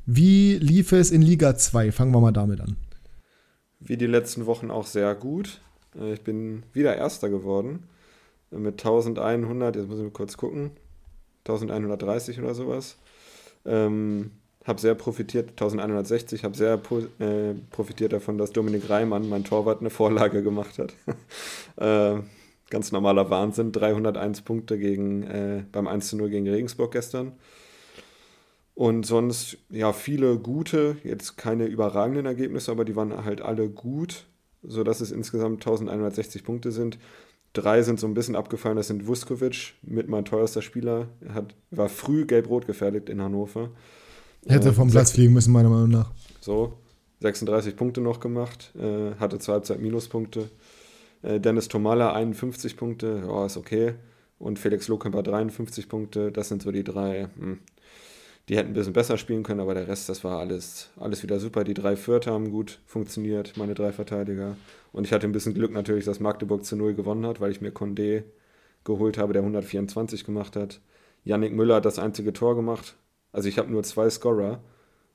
Wie 0.05 0.55
lief 0.57 0.93
es 0.93 1.11
in 1.11 1.23
Liga 1.23 1.57
2? 1.57 1.93
Fangen 1.93 2.13
wir 2.13 2.21
mal 2.21 2.33
damit 2.33 2.61
an. 2.61 2.77
Wie 3.85 3.97
die 3.97 4.07
letzten 4.07 4.47
Wochen 4.47 4.71
auch 4.71 4.87
sehr 4.87 5.15
gut. 5.15 5.61
Äh, 5.99 6.15
ich 6.15 6.23
bin 6.23 6.63
wieder 6.73 6.97
Erster 6.97 7.29
geworden 7.29 7.85
mit 8.51 8.85
1100, 8.85 9.77
jetzt 9.77 9.89
muss 9.89 9.99
ich 9.99 10.05
mal 10.05 10.11
kurz 10.11 10.37
gucken, 10.37 10.71
1130 11.47 12.39
oder 12.41 12.55
sowas. 12.55 12.97
Ähm, 13.67 14.31
habe 14.65 14.81
sehr 14.81 14.95
profitiert, 14.95 15.51
1160, 15.51 16.45
habe 16.45 16.57
sehr 16.57 16.81
äh, 17.19 17.55
profitiert 17.71 18.13
davon, 18.13 18.39
dass 18.39 18.53
Dominik 18.53 18.89
Reimann, 18.89 19.29
mein 19.29 19.45
Torwart, 19.45 19.81
eine 19.81 19.91
Vorlage 19.91 20.43
gemacht 20.43 20.79
hat. 20.79 20.95
äh, 21.77 22.23
ganz 22.71 22.93
normaler 22.93 23.29
Wahnsinn. 23.29 23.73
301 23.73 24.43
Punkte 24.43 24.79
gegen, 24.79 25.23
äh, 25.25 25.65
beim 25.71 25.87
1 25.87 26.15
0 26.15 26.31
gegen 26.31 26.49
Regensburg 26.49 26.93
gestern. 26.93 27.33
Und 28.85 29.07
sonst, 29.07 29.57
ja, 29.71 29.95
viele 29.95 30.39
gute, 30.39 30.99
jetzt 31.05 31.39
keine 31.39 31.65
überragenden 31.65 32.27
Ergebnisse, 32.27 32.71
aber 32.71 32.85
die 32.85 32.95
waren 32.95 33.25
halt 33.25 33.41
alle 33.41 33.71
gut, 33.71 34.27
sodass 34.63 35.01
es 35.01 35.11
insgesamt 35.11 35.63
1160 35.63 36.45
Punkte 36.45 36.71
sind. 36.71 36.99
Drei 37.55 37.81
sind 37.81 37.99
so 37.99 38.07
ein 38.07 38.13
bisschen 38.13 38.37
abgefallen, 38.37 38.77
das 38.77 38.89
sind 38.89 39.07
Vuskovic 39.07 39.73
mit 39.81 40.11
mein 40.11 40.27
teuerster 40.27 40.61
Spieler. 40.61 41.09
Er 41.23 41.33
hat, 41.33 41.55
war 41.71 41.89
früh 41.89 42.27
gelb-rot 42.27 42.67
gefährdet 42.67 43.09
in 43.09 43.23
Hannover. 43.23 43.71
Hätte 44.47 44.75
vom 44.75 44.89
äh, 44.89 44.91
Platz 44.91 45.13
fliegen 45.13 45.33
müssen, 45.33 45.55
meiner 45.55 45.71
Meinung 45.71 45.89
nach. 45.89 46.11
So, 46.43 46.75
36 47.21 47.77
Punkte 47.77 48.03
noch 48.03 48.21
gemacht, 48.21 48.75
äh, 48.79 49.15
hatte 49.19 49.39
zur 49.39 49.55
Halbzeit 49.55 49.81
Minuspunkte. 49.81 50.51
Äh, 51.23 51.41
Dennis 51.41 51.69
Tomala 51.69 52.13
51 52.13 52.77
Punkte, 52.77 53.23
ja, 53.27 53.47
ist 53.47 53.57
okay. 53.57 53.95
Und 54.39 54.59
Felix 54.59 54.89
Lohkemper 54.89 55.23
53 55.23 55.89
Punkte, 55.89 56.31
das 56.31 56.49
sind 56.49 56.61
so 56.61 56.71
die 56.71 56.85
drei. 56.85 57.31
Hm. 57.39 57.61
Die 58.49 58.57
hätten 58.57 58.71
ein 58.71 58.75
bisschen 58.75 58.93
besser 58.93 59.17
spielen 59.17 59.43
können, 59.43 59.61
aber 59.61 59.75
der 59.75 59.89
Rest, 59.89 60.09
das 60.09 60.23
war 60.23 60.39
alles, 60.39 60.91
alles 60.97 61.23
wieder 61.23 61.41
super. 61.41 61.65
Die 61.65 61.75
drei 61.75 61.97
Vierter 61.97 62.33
haben 62.33 62.51
gut 62.51 62.81
funktioniert, 62.87 63.57
meine 63.57 63.75
drei 63.75 63.93
Verteidiger. 63.93 64.57
Und 64.93 65.07
ich 65.07 65.13
hatte 65.13 65.27
ein 65.27 65.33
bisschen 65.33 65.55
Glück 65.55 65.73
natürlich, 65.73 66.05
dass 66.05 66.21
Magdeburg 66.21 66.65
zu 66.65 66.77
Null 66.77 66.95
gewonnen 66.95 67.27
hat, 67.27 67.41
weil 67.41 67.51
ich 67.51 67.61
mir 67.61 67.71
Condé 67.71 68.25
geholt 68.85 69.17
habe, 69.17 69.33
der 69.33 69.43
124 69.43 70.25
gemacht 70.25 70.57
hat. 70.57 70.81
Yannick 71.25 71.55
Müller 71.55 71.77
hat 71.77 71.87
das 71.87 71.99
einzige 71.99 72.35
Tor 72.35 72.55
gemacht. 72.55 72.97
Also 73.33 73.49
ich 73.49 73.59
habe 73.59 73.71
nur 73.71 73.83
zwei 73.83 74.11
Scorer. 74.11 74.61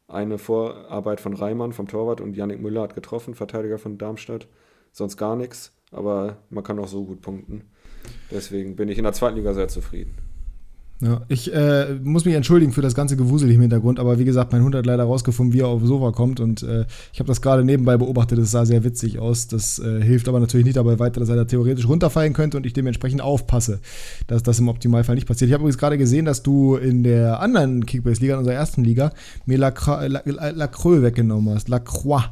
Eine 0.07 0.39
Vorarbeit 0.39 1.22
von 1.22 1.35
Reimann 1.35 1.72
vom 1.72 1.88
Torwart 1.88 2.22
und 2.22 2.35
Yannick 2.35 2.60
Müller 2.60 2.81
hat 2.81 2.95
getroffen, 2.95 3.35
Verteidiger 3.35 3.77
von 3.77 3.99
Darmstadt. 3.99 4.47
Sonst 4.91 5.18
gar 5.18 5.35
nichts 5.35 5.72
aber 5.91 6.38
man 6.49 6.64
kann 6.64 6.80
auch 6.80 6.88
so 6.88 7.06
gut 7.06 7.22
punkten. 7.22 7.64
Deswegen 8.31 8.76
bin 8.76 8.89
ich 8.89 8.97
in 8.97 9.03
der 9.03 9.14
zweiten 9.14 9.38
Liga 9.38 9.53
sehr 9.53 9.68
zufrieden. 9.68 10.15
Ja, 11.01 11.21
ich 11.30 11.53
äh, 11.53 11.97
muss 12.03 12.26
mich 12.26 12.35
entschuldigen 12.35 12.73
für 12.73 12.81
das 12.81 12.93
ganze 12.93 13.15
Gewusel 13.15 13.49
im 13.51 13.61
Hintergrund, 13.61 14.01
aber 14.01 14.19
wie 14.19 14.26
gesagt, 14.26 14.51
mein 14.51 14.63
Hund 14.63 14.76
hat 14.76 14.85
leider 14.85 15.05
rausgefunden, 15.05 15.53
wie 15.53 15.61
er 15.61 15.67
auf 15.67 15.81
Sofa 15.85 16.11
kommt 16.11 16.41
und 16.41 16.61
äh, 16.61 16.85
ich 17.13 17.21
habe 17.21 17.27
das 17.27 17.41
gerade 17.41 17.63
nebenbei 17.63 17.95
beobachtet, 17.95 18.38
das 18.38 18.51
sah 18.51 18.65
sehr 18.65 18.84
witzig 18.84 19.17
aus. 19.17 19.47
Das 19.47 19.80
äh, 19.80 20.01
hilft 20.01 20.27
aber 20.27 20.41
natürlich 20.41 20.65
nicht 20.65 20.76
dabei 20.76 20.99
weiter, 20.99 21.21
dass 21.21 21.30
er 21.30 21.38
da 21.38 21.45
theoretisch 21.45 21.88
runterfallen 21.88 22.34
könnte 22.34 22.57
und 22.57 22.65
ich 22.65 22.73
dementsprechend 22.73 23.21
aufpasse, 23.21 23.80
dass 24.27 24.43
das 24.43 24.59
im 24.59 24.67
Optimalfall 24.67 25.15
nicht 25.15 25.26
passiert. 25.26 25.47
Ich 25.47 25.53
habe 25.53 25.61
übrigens 25.61 25.77
gerade 25.77 25.97
gesehen, 25.97 26.26
dass 26.26 26.43
du 26.43 26.76
in 26.76 27.03
der 27.03 27.39
anderen 27.39 27.85
Kickbase-Liga, 27.85 28.34
in 28.34 28.39
unserer 28.39 28.55
ersten 28.55 28.84
Liga, 28.84 29.13
mir 29.45 29.57
Lacroix 29.57 30.05
La, 30.09 30.21
La, 30.26 30.49
La 30.49 30.69
weggenommen 30.84 31.55
hast. 31.55 31.69
Lacroix. 31.69 32.23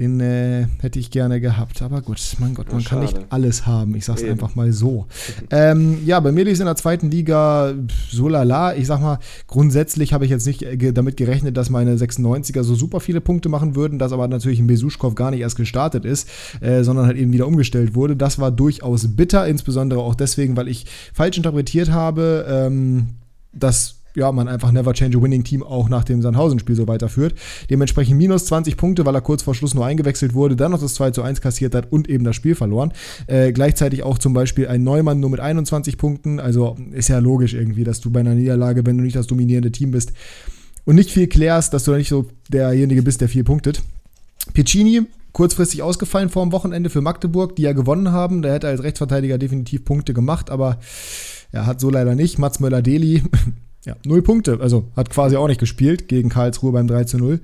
Den 0.00 0.18
äh, 0.18 0.66
hätte 0.80 0.98
ich 0.98 1.10
gerne 1.10 1.42
gehabt. 1.42 1.82
Aber 1.82 2.00
gut, 2.00 2.18
mein 2.38 2.54
Gott, 2.54 2.72
man 2.72 2.80
ja, 2.80 2.88
kann 2.88 3.00
nicht 3.00 3.18
alles 3.28 3.66
haben. 3.66 3.94
Ich 3.94 4.06
sag's 4.06 4.22
Eben. 4.22 4.32
einfach 4.32 4.54
mal 4.54 4.72
so. 4.72 5.06
ähm, 5.50 5.98
ja, 6.06 6.18
bei 6.20 6.32
mir 6.32 6.44
liegt 6.44 6.54
es 6.54 6.60
in 6.60 6.64
der 6.64 6.76
zweiten 6.76 7.10
Liga 7.10 7.74
so 8.10 8.26
lala. 8.26 8.74
Ich 8.74 8.86
sag 8.86 9.02
mal, 9.02 9.18
grundsätzlich 9.46 10.14
habe 10.14 10.24
ich 10.24 10.30
jetzt 10.30 10.46
nicht 10.46 10.62
äh, 10.62 10.92
damit 10.94 11.18
gerechnet, 11.18 11.58
dass 11.58 11.68
meine 11.68 11.96
96er 11.96 12.62
so 12.62 12.74
super 12.74 13.00
viele 13.00 13.20
Punkte 13.20 13.50
machen 13.50 13.74
würden, 13.76 13.98
dass 13.98 14.12
aber 14.12 14.26
natürlich 14.26 14.58
ein 14.58 14.66
Besuschkow 14.66 15.14
gar 15.14 15.32
nicht 15.32 15.40
erst 15.40 15.56
gestartet 15.56 16.06
ist, 16.06 16.30
äh, 16.62 16.82
sondern 16.82 17.04
halt 17.04 17.18
eben 17.18 17.34
wieder 17.34 17.46
umgestellt 17.46 17.94
wurde. 17.94 18.16
Das 18.16 18.38
war 18.38 18.50
durchaus 18.50 19.06
bitter, 19.16 19.46
insbesondere 19.46 20.00
auch 20.00 20.14
deswegen, 20.14 20.56
weil 20.56 20.68
ich 20.68 20.86
falsch 21.12 21.36
interpretiert 21.36 21.90
habe, 21.90 22.46
ähm, 22.48 23.08
dass 23.52 23.99
ja, 24.16 24.30
man 24.32 24.48
einfach 24.48 24.72
Never 24.72 24.92
Change 24.92 25.18
a 25.18 25.22
Winning 25.22 25.44
Team 25.44 25.62
auch 25.62 25.88
nach 25.88 26.04
dem 26.04 26.22
Sandhausen-Spiel 26.22 26.76
so 26.76 26.88
weiterführt. 26.88 27.34
Dementsprechend 27.68 28.16
minus 28.16 28.46
20 28.46 28.76
Punkte, 28.76 29.06
weil 29.06 29.14
er 29.14 29.20
kurz 29.20 29.42
vor 29.42 29.54
Schluss 29.54 29.74
nur 29.74 29.86
eingewechselt 29.86 30.34
wurde, 30.34 30.56
dann 30.56 30.72
noch 30.72 30.80
das 30.80 30.94
2 30.94 31.12
zu 31.12 31.22
1 31.22 31.40
kassiert 31.40 31.74
hat 31.74 31.90
und 31.92 32.08
eben 32.08 32.24
das 32.24 32.36
Spiel 32.36 32.54
verloren. 32.54 32.92
Äh, 33.26 33.52
gleichzeitig 33.52 34.02
auch 34.02 34.18
zum 34.18 34.32
Beispiel 34.32 34.68
ein 34.68 34.82
Neumann 34.82 35.20
nur 35.20 35.30
mit 35.30 35.40
21 35.40 35.98
Punkten. 35.98 36.40
Also 36.40 36.76
ist 36.92 37.08
ja 37.08 37.18
logisch 37.18 37.54
irgendwie, 37.54 37.84
dass 37.84 38.00
du 38.00 38.10
bei 38.10 38.20
einer 38.20 38.34
Niederlage, 38.34 38.84
wenn 38.86 38.98
du 38.98 39.04
nicht 39.04 39.16
das 39.16 39.26
dominierende 39.26 39.72
Team 39.72 39.90
bist 39.90 40.12
und 40.84 40.96
nicht 40.96 41.10
viel 41.10 41.26
klärst, 41.26 41.72
dass 41.74 41.84
du 41.84 41.92
nicht 41.92 42.08
so 42.08 42.26
derjenige 42.48 43.02
bist, 43.02 43.20
der 43.20 43.28
viel 43.28 43.44
punktet. 43.44 43.82
Piccini 44.54 45.02
kurzfristig 45.32 45.82
ausgefallen 45.82 46.28
vor 46.28 46.44
dem 46.44 46.52
Wochenende 46.52 46.90
für 46.90 47.00
Magdeburg, 47.00 47.56
die 47.56 47.62
ja 47.62 47.72
gewonnen 47.72 48.12
haben. 48.12 48.42
Der 48.42 48.54
hätte 48.54 48.68
als 48.68 48.82
Rechtsverteidiger 48.82 49.38
definitiv 49.38 49.84
Punkte 49.84 50.14
gemacht, 50.14 50.50
aber 50.50 50.80
er 51.52 51.66
hat 51.66 51.80
so 51.80 51.90
leider 51.90 52.14
nicht. 52.14 52.38
Mats 52.38 52.60
Möller-Deli 52.60 53.22
ja, 53.86 53.96
null 54.04 54.20
Punkte. 54.22 54.58
Also 54.60 54.88
hat 54.94 55.08
quasi 55.08 55.36
auch 55.36 55.48
nicht 55.48 55.60
gespielt 55.60 56.06
gegen 56.08 56.28
Karlsruhe 56.28 56.72
beim 56.72 56.86
3 56.86 57.04
zu 57.04 57.18
0. 57.18 57.40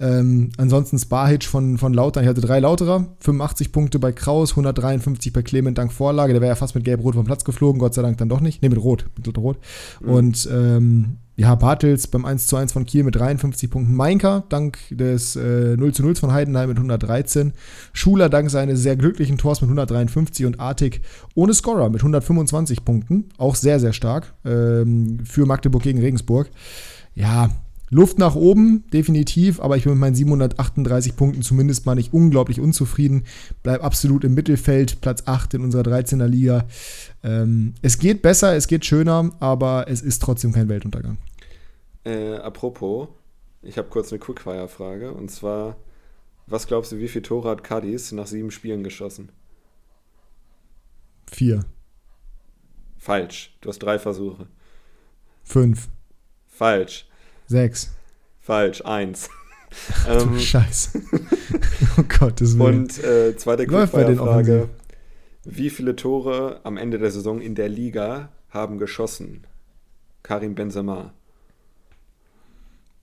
Ähm, 0.00 0.50
ansonsten 0.56 0.98
Sparhitch 0.98 1.46
von, 1.46 1.78
von 1.78 1.94
Lautern. 1.94 2.24
Ich 2.24 2.28
hatte 2.28 2.40
drei 2.40 2.58
Lauterer, 2.58 3.06
85 3.20 3.70
Punkte 3.70 3.98
bei 3.98 4.12
Kraus, 4.12 4.50
153 4.52 5.32
bei 5.32 5.42
Clement 5.42 5.78
dank 5.78 5.92
Vorlage. 5.92 6.32
Der 6.32 6.42
wäre 6.42 6.50
ja 6.50 6.56
fast 6.56 6.74
mit 6.74 6.84
Gelb-Rot 6.84 7.14
vom 7.14 7.24
Platz 7.24 7.44
geflogen, 7.44 7.78
Gott 7.78 7.94
sei 7.94 8.02
Dank 8.02 8.18
dann 8.18 8.28
doch 8.28 8.40
nicht. 8.40 8.62
Ne, 8.62 8.68
mit 8.68 8.82
Rot. 8.82 9.06
Mit 9.16 9.38
Rot. 9.38 9.58
Mhm. 10.00 10.08
Und 10.10 10.48
ähm, 10.52 11.18
ja, 11.36 11.54
Bartels 11.54 12.06
beim 12.06 12.24
1 12.24 12.46
zu 12.46 12.56
1 12.56 12.72
von 12.72 12.86
Kiel 12.86 13.04
mit 13.04 13.14
53 13.14 13.70
Punkten. 13.70 13.94
Meinker 13.94 14.44
dank 14.48 14.78
des 14.90 15.36
äh, 15.36 15.76
0 15.76 15.92
zu 15.92 16.02
0 16.02 16.16
von 16.16 16.32
Heidenheim 16.32 16.70
mit 16.70 16.78
113. 16.78 17.52
Schuler 17.92 18.30
dank 18.30 18.50
seines 18.50 18.80
sehr 18.80 18.96
glücklichen 18.96 19.36
Tors 19.36 19.60
mit 19.60 19.68
153 19.68 20.46
und 20.46 20.58
Artig 20.58 21.02
ohne 21.34 21.52
Scorer 21.52 21.90
mit 21.90 22.00
125 22.00 22.84
Punkten. 22.86 23.28
Auch 23.36 23.54
sehr, 23.54 23.80
sehr 23.80 23.92
stark 23.92 24.32
ähm, 24.46 25.18
für 25.24 25.44
Magdeburg 25.44 25.82
gegen 25.82 26.00
Regensburg. 26.00 26.50
Ja, 27.14 27.50
Luft 27.88 28.18
nach 28.18 28.34
oben, 28.34 28.84
definitiv, 28.92 29.60
aber 29.60 29.76
ich 29.76 29.84
bin 29.84 29.92
mit 29.92 30.00
meinen 30.00 30.14
738 30.14 31.14
Punkten 31.14 31.42
zumindest 31.42 31.86
mal 31.86 31.94
nicht 31.94 32.12
unglaublich 32.12 32.60
unzufrieden. 32.60 33.24
Bleib 33.62 33.84
absolut 33.84 34.24
im 34.24 34.34
Mittelfeld, 34.34 35.00
Platz 35.00 35.22
8 35.26 35.54
in 35.54 35.62
unserer 35.62 35.82
13er 35.82 36.26
Liga. 36.26 36.66
Ähm, 37.22 37.74
es 37.82 37.98
geht 37.98 38.22
besser, 38.22 38.56
es 38.56 38.66
geht 38.66 38.84
schöner, 38.84 39.30
aber 39.38 39.86
es 39.88 40.02
ist 40.02 40.20
trotzdem 40.20 40.52
kein 40.52 40.68
Weltuntergang. 40.68 41.18
Äh, 42.04 42.36
apropos, 42.36 43.08
ich 43.62 43.78
habe 43.78 43.88
kurz 43.88 44.12
eine 44.12 44.18
Quickfire-Frage 44.18 45.12
und 45.12 45.30
zwar: 45.30 45.76
Was 46.46 46.66
glaubst 46.66 46.92
du, 46.92 46.98
wie 46.98 47.08
viel 47.08 47.22
Tore 47.22 47.50
hat 47.50 47.62
Cadiz 47.62 48.10
nach 48.12 48.26
sieben 48.26 48.50
Spielen 48.50 48.82
geschossen? 48.82 49.30
Vier. 51.30 51.64
Falsch. 52.98 53.56
Du 53.60 53.68
hast 53.68 53.78
drei 53.78 53.98
Versuche. 53.98 54.46
Fünf. 55.44 55.88
Falsch. 56.46 57.05
Sechs. 57.46 57.94
Falsch, 58.40 58.82
eins. 58.84 59.28
ähm, 60.08 60.38
Scheiße. 60.38 61.02
oh 61.98 62.02
Gottes 62.18 62.58
Willen. 62.58 62.82
Und 62.82 63.02
äh, 63.02 63.36
zweite 63.36 63.66
Frage. 63.66 64.68
Wie 65.44 65.70
viele 65.70 65.94
Tore 65.94 66.60
am 66.64 66.76
Ende 66.76 66.98
der 66.98 67.10
Saison 67.10 67.40
in 67.40 67.54
der 67.54 67.68
Liga 67.68 68.30
haben 68.50 68.78
geschossen? 68.78 69.46
Karim 70.22 70.54
Benzema. 70.54 71.12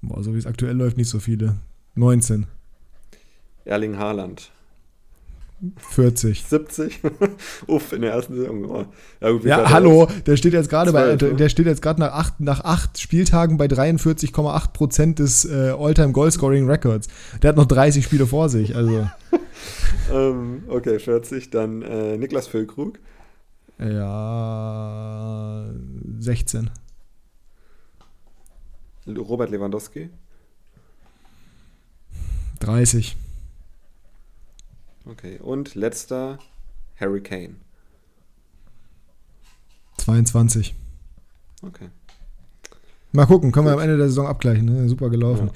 Boah, 0.02 0.22
so 0.22 0.34
wie 0.34 0.38
es 0.38 0.46
aktuell 0.46 0.76
läuft, 0.76 0.98
nicht 0.98 1.10
so 1.10 1.20
viele. 1.20 1.56
19. 1.96 2.48
Erling 3.64 3.98
Haaland. 3.98 4.52
40. 5.78 6.44
70? 6.44 7.00
Uff, 7.68 7.94
in 7.94 8.02
der 8.02 8.12
ersten 8.12 8.36
Saison. 8.36 8.66
Oh. 8.66 8.86
Ja, 9.22 9.32
gut, 9.32 9.46
ja 9.46 9.70
hallo, 9.70 10.08
der 10.26 10.36
steht 10.36 10.54
jetzt 10.54 10.70
gerade 10.70 10.92
bei, 10.92 11.16
der, 11.16 11.32
der 11.32 11.50
steht 11.50 11.66
jetzt 11.66 11.82
gerade 11.82 12.02
nach 12.02 12.12
acht, 12.12 12.40
nach 12.40 12.64
acht 12.64 13.00
Spieltagen 13.00 13.58
bei 13.58 13.66
43,8 13.66 14.74
Prozent 14.74 15.20
des 15.20 15.46
äh, 15.46 15.74
All-Time 15.78 16.12
Goal-Scoring 16.12 16.70
Records. 16.70 17.08
Der 17.42 17.50
hat 17.50 17.58
noch 17.58 17.66
30 17.66 18.04
Spiele 18.04 18.28
vor 18.28 18.50
sich, 18.50 18.76
also. 18.76 19.08
ähm, 20.14 20.64
okay, 20.68 21.00
40. 21.00 21.50
Dann 21.50 21.82
äh, 21.82 22.18
Niklas 22.18 22.48
Füllkrug. 22.48 23.00
Ja, 23.80 25.66
16. 26.20 26.70
Robert 29.08 29.50
Lewandowski. 29.50 30.10
30. 32.60 33.18
Okay, 35.06 35.40
und 35.40 35.76
letzter 35.76 36.40
Harry 37.00 37.22
Kane. 37.22 37.56
22. 39.98 40.76
Okay. 41.62 41.90
Mal 43.16 43.28
gucken, 43.28 43.52
können 43.52 43.68
Gut. 43.68 43.76
wir 43.76 43.78
am 43.78 43.84
Ende 43.84 43.98
der 43.98 44.08
Saison 44.08 44.26
abgleichen. 44.26 44.66
Ne? 44.66 44.90
Super 44.90 45.10
gelaufen. 45.10 45.52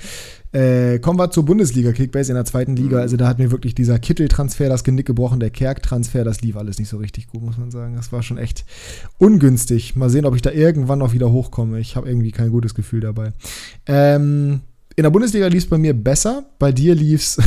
Ja. 0.53 0.59
Äh, 0.59 0.99
kommen 0.99 1.17
wir 1.17 1.31
zur 1.31 1.43
Bundesliga 1.43 1.91
Kickbase 1.91 2.31
in 2.31 2.35
der 2.35 2.45
zweiten 2.45 2.75
Liga. 2.75 2.97
Mhm. 2.97 3.01
Also 3.01 3.17
da 3.17 3.27
hat 3.27 3.39
mir 3.39 3.49
wirklich 3.49 3.73
dieser 3.73 3.97
Kittel-Transfer 3.97 4.69
das 4.69 4.83
Genick 4.83 5.07
gebrochen, 5.07 5.39
der 5.39 5.49
Kerk-Transfer, 5.49 6.23
das 6.23 6.41
lief 6.41 6.55
alles 6.55 6.77
nicht 6.77 6.87
so 6.87 6.97
richtig 6.97 7.27
gut, 7.27 7.41
muss 7.41 7.57
man 7.57 7.71
sagen. 7.71 7.95
Das 7.95 8.11
war 8.11 8.21
schon 8.21 8.37
echt 8.37 8.63
ungünstig. 9.17 9.95
Mal 9.95 10.09
sehen, 10.09 10.25
ob 10.25 10.35
ich 10.35 10.43
da 10.43 10.51
irgendwann 10.51 10.99
noch 10.99 11.13
wieder 11.13 11.31
hochkomme. 11.31 11.79
Ich 11.79 11.95
habe 11.95 12.07
irgendwie 12.07 12.31
kein 12.31 12.51
gutes 12.51 12.75
Gefühl 12.75 13.01
dabei. 13.01 13.33
Ähm, 13.87 14.61
in 14.95 15.03
der 15.03 15.09
Bundesliga 15.09 15.47
lief 15.47 15.63
es 15.63 15.69
bei 15.69 15.79
mir 15.79 15.95
besser. 15.95 16.45
Bei 16.59 16.71
dir 16.71 16.93
lief 16.93 17.21
es 17.21 17.37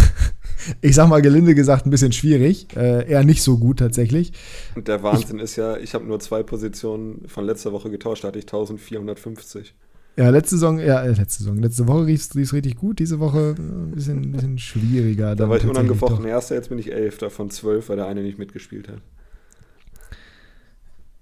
ich 0.81 0.95
sag 0.95 1.09
mal 1.09 1.23
gelinde 1.23 1.55
gesagt, 1.55 1.87
ein 1.87 1.91
bisschen 1.91 2.13
schwierig. 2.13 2.69
Äh, 2.77 3.09
eher 3.11 3.25
nicht 3.25 3.43
so 3.43 3.59
gut 3.59 3.79
tatsächlich. 3.79 4.33
Und 4.75 4.89
der 4.89 5.03
Wahnsinn 5.03 5.39
ich, 5.39 5.45
ist 5.45 5.57
ja, 5.57 5.77
ich 5.77 5.95
habe 5.95 6.05
nur 6.05 6.21
zwei 6.21 6.43
Positionen 6.43 7.27
von 7.29 7.45
letzter 7.45 7.73
Woche 7.73 7.91
getauscht, 7.91 8.25
da 8.25 8.29
hatte 8.29 8.39
ich 8.39 8.45
1450. 8.45 9.75
Ja, 10.17 10.29
letzte 10.29 10.57
Saison, 10.57 10.79
ja, 10.79 11.03
äh, 11.03 11.13
letzte 11.13 11.45
Saison. 11.45 11.59
Letzte 11.59 11.87
Woche 11.87 12.07
rief 12.07 12.21
es 12.35 12.53
richtig 12.53 12.77
gut, 12.77 12.99
diese 12.99 13.21
Woche 13.21 13.55
äh, 13.57 13.63
ein 13.63 13.93
bisschen, 13.93 14.21
ein 14.21 14.33
bisschen 14.33 14.59
schwieriger. 14.59 15.35
Da 15.35 15.49
war 15.49 15.57
ich 15.57 15.65
unangefochten 15.65 16.25
Erster, 16.27 16.57
jetzt 16.57 16.69
bin 16.69 16.79
ich 16.79 16.93
Elfter 16.93 17.31
von 17.31 17.51
zwölf, 17.51 17.89
weil 17.89 17.97
der 17.97 18.07
eine 18.07 18.23
nicht 18.23 18.39
mitgespielt 18.39 18.89
hat. 18.89 19.01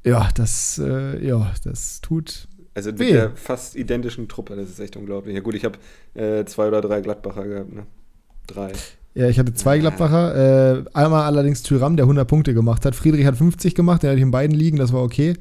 Ja, 0.04 0.28
das, 0.34 0.80
äh, 0.82 1.24
ja, 1.24 1.52
das 1.64 2.00
tut. 2.00 2.48
Also 2.74 2.90
mit 2.90 3.00
weh. 3.00 3.12
der 3.12 3.36
fast 3.36 3.76
identischen 3.76 4.28
Truppe, 4.28 4.56
das 4.56 4.70
ist 4.70 4.80
echt 4.80 4.96
unglaublich. 4.96 5.34
Ja 5.34 5.42
gut, 5.42 5.54
ich 5.54 5.64
habe 5.64 5.78
äh, 6.14 6.44
zwei 6.46 6.68
oder 6.68 6.80
drei 6.80 7.00
Gladbacher 7.00 7.46
gehabt, 7.46 7.72
ne? 7.72 7.86
Drei. 8.46 8.72
Ja, 9.18 9.28
ich 9.28 9.36
hatte 9.40 9.52
zwei 9.52 9.80
Gladbacher. 9.80 10.76
Äh, 10.76 10.84
einmal 10.94 11.24
allerdings 11.24 11.64
Tyram, 11.64 11.96
der 11.96 12.04
100 12.04 12.28
Punkte 12.28 12.54
gemacht 12.54 12.84
hat. 12.84 12.94
Friedrich 12.94 13.26
hat 13.26 13.34
50 13.34 13.74
gemacht, 13.74 14.04
der 14.04 14.10
hatte 14.10 14.18
ich 14.18 14.22
in 14.22 14.30
beiden 14.30 14.54
liegen, 14.56 14.76
das 14.76 14.92
war 14.92 15.02
okay. 15.02 15.34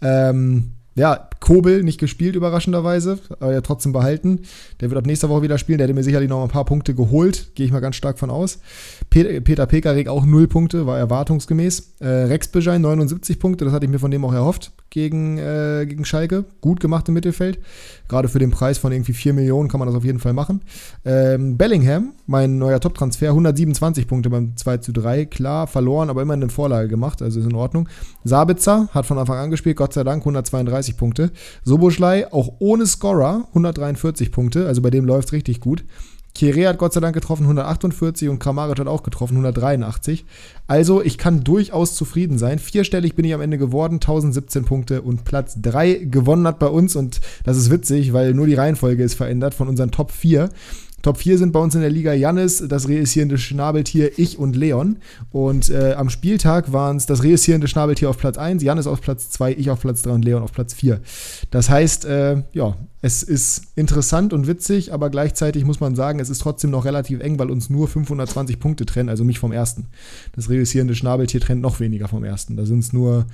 Ähm, 0.00 0.74
ja, 0.94 1.28
Kobel 1.40 1.82
nicht 1.82 1.98
gespielt, 1.98 2.36
überraschenderweise, 2.36 3.18
aber 3.40 3.52
ja 3.52 3.60
trotzdem 3.60 3.92
behalten. 3.92 4.40
Der 4.80 4.90
wird 4.90 4.98
ab 4.98 5.06
nächster 5.06 5.28
Woche 5.28 5.42
wieder 5.42 5.58
spielen. 5.58 5.78
Der 5.78 5.86
hätte 5.86 5.94
mir 5.94 6.02
sicherlich 6.02 6.28
noch 6.28 6.42
ein 6.42 6.48
paar 6.48 6.64
Punkte 6.64 6.94
geholt, 6.94 7.54
gehe 7.54 7.66
ich 7.66 7.72
mal 7.72 7.80
ganz 7.80 7.96
stark 7.96 8.18
von 8.18 8.30
aus. 8.30 8.58
Peter 9.10 9.66
Pekarik 9.66 10.08
auch 10.08 10.26
0 10.26 10.48
Punkte, 10.48 10.86
war 10.86 10.98
erwartungsgemäß. 10.98 11.94
Äh, 12.00 12.06
Rex 12.06 12.48
Beschein 12.48 12.82
79 12.82 13.38
Punkte, 13.38 13.64
das 13.64 13.72
hatte 13.72 13.86
ich 13.86 13.90
mir 13.90 13.98
von 13.98 14.10
dem 14.10 14.24
auch 14.24 14.32
erhofft 14.32 14.72
gegen, 14.90 15.38
äh, 15.38 15.84
gegen 15.86 16.04
Schalke. 16.04 16.44
Gut 16.60 16.80
gemacht 16.80 17.08
im 17.08 17.14
Mittelfeld. 17.14 17.58
Gerade 18.08 18.28
für 18.28 18.38
den 18.38 18.50
Preis 18.50 18.78
von 18.78 18.92
irgendwie 18.92 19.12
4 19.12 19.34
Millionen 19.34 19.68
kann 19.68 19.78
man 19.78 19.86
das 19.86 19.96
auf 19.96 20.04
jeden 20.04 20.20
Fall 20.20 20.32
machen. 20.32 20.62
Ähm, 21.04 21.56
Bellingham, 21.58 22.12
mein 22.26 22.58
neuer 22.58 22.80
Top-Transfer, 22.80 23.28
127 23.28 24.06
Punkte 24.06 24.30
beim 24.30 24.56
2 24.56 24.78
zu 24.78 24.92
3. 24.92 25.26
Klar, 25.26 25.66
verloren, 25.66 26.08
aber 26.08 26.22
immer 26.22 26.32
eine 26.32 26.48
Vorlage 26.48 26.88
gemacht, 26.88 27.20
also 27.20 27.40
ist 27.40 27.46
in 27.46 27.54
Ordnung. 27.54 27.88
Sabitzer 28.24 28.88
hat 28.92 29.06
von 29.06 29.18
Anfang 29.18 29.38
an 29.38 29.50
gespielt, 29.50 29.76
Gott 29.76 29.92
sei 29.92 30.02
Dank, 30.02 30.22
132 30.22 30.96
Punkte. 30.96 31.25
Soboschlei, 31.64 32.32
auch 32.32 32.54
ohne 32.58 32.86
Scorer, 32.86 33.46
143 33.48 34.32
Punkte, 34.32 34.66
also 34.66 34.82
bei 34.82 34.90
dem 34.90 35.04
läuft 35.04 35.28
es 35.28 35.32
richtig 35.32 35.60
gut. 35.60 35.84
Kire 36.36 36.68
hat 36.68 36.76
Gott 36.76 36.92
sei 36.92 37.00
Dank 37.00 37.14
getroffen, 37.14 37.44
148 37.44 38.28
und 38.28 38.38
Kramaric 38.38 38.78
hat 38.78 38.86
auch 38.88 39.02
getroffen, 39.02 39.34
183. 39.34 40.26
Also 40.66 41.02
ich 41.02 41.16
kann 41.16 41.44
durchaus 41.44 41.94
zufrieden 41.94 42.36
sein. 42.36 42.58
Vierstellig 42.58 43.14
bin 43.14 43.24
ich 43.24 43.32
am 43.32 43.40
Ende 43.40 43.56
geworden, 43.56 43.94
1017 43.94 44.66
Punkte 44.66 45.00
und 45.00 45.24
Platz 45.24 45.56
3 45.62 45.94
gewonnen 46.10 46.46
hat 46.46 46.58
bei 46.58 46.66
uns 46.66 46.94
und 46.94 47.22
das 47.44 47.56
ist 47.56 47.70
witzig, 47.70 48.12
weil 48.12 48.34
nur 48.34 48.46
die 48.46 48.54
Reihenfolge 48.54 49.02
ist 49.02 49.14
verändert 49.14 49.54
von 49.54 49.66
unseren 49.66 49.90
Top 49.90 50.12
4. 50.12 50.50
Top 51.06 51.18
4 51.18 51.38
sind 51.38 51.52
bei 51.52 51.60
uns 51.60 51.72
in 51.76 51.82
der 51.82 51.90
Liga 51.90 52.12
Jannis, 52.12 52.64
das 52.66 52.88
reüssierende 52.88 53.38
Schnabeltier, 53.38 54.18
ich 54.18 54.40
und 54.40 54.56
Leon. 54.56 54.96
Und 55.30 55.70
äh, 55.70 55.92
am 55.92 56.10
Spieltag 56.10 56.72
waren 56.72 56.96
es 56.96 57.06
das 57.06 57.22
reüssierende 57.22 57.68
Schnabeltier 57.68 58.10
auf 58.10 58.18
Platz 58.18 58.36
1, 58.36 58.60
Jannis 58.60 58.88
auf 58.88 59.00
Platz 59.00 59.30
2, 59.30 59.52
ich 59.52 59.70
auf 59.70 59.78
Platz 59.78 60.02
3 60.02 60.10
und 60.10 60.24
Leon 60.24 60.42
auf 60.42 60.50
Platz 60.50 60.74
4. 60.74 61.00
Das 61.52 61.70
heißt, 61.70 62.06
äh, 62.06 62.42
ja, 62.52 62.76
es 63.02 63.22
ist 63.22 63.66
interessant 63.76 64.32
und 64.32 64.48
witzig, 64.48 64.92
aber 64.92 65.08
gleichzeitig 65.08 65.64
muss 65.64 65.78
man 65.78 65.94
sagen, 65.94 66.18
es 66.18 66.28
ist 66.28 66.40
trotzdem 66.40 66.72
noch 66.72 66.84
relativ 66.84 67.20
eng, 67.20 67.38
weil 67.38 67.52
uns 67.52 67.70
nur 67.70 67.86
520 67.86 68.58
Punkte 68.58 68.84
trennen, 68.84 69.08
also 69.08 69.22
mich 69.22 69.38
vom 69.38 69.52
ersten. 69.52 69.86
Das 70.34 70.50
reüssierende 70.50 70.96
Schnabeltier 70.96 71.40
trennt 71.40 71.62
noch 71.62 71.78
weniger 71.78 72.08
vom 72.08 72.24
ersten. 72.24 72.56
Da 72.56 72.66
sind 72.66 72.80
es 72.80 72.92
nur, 72.92 73.26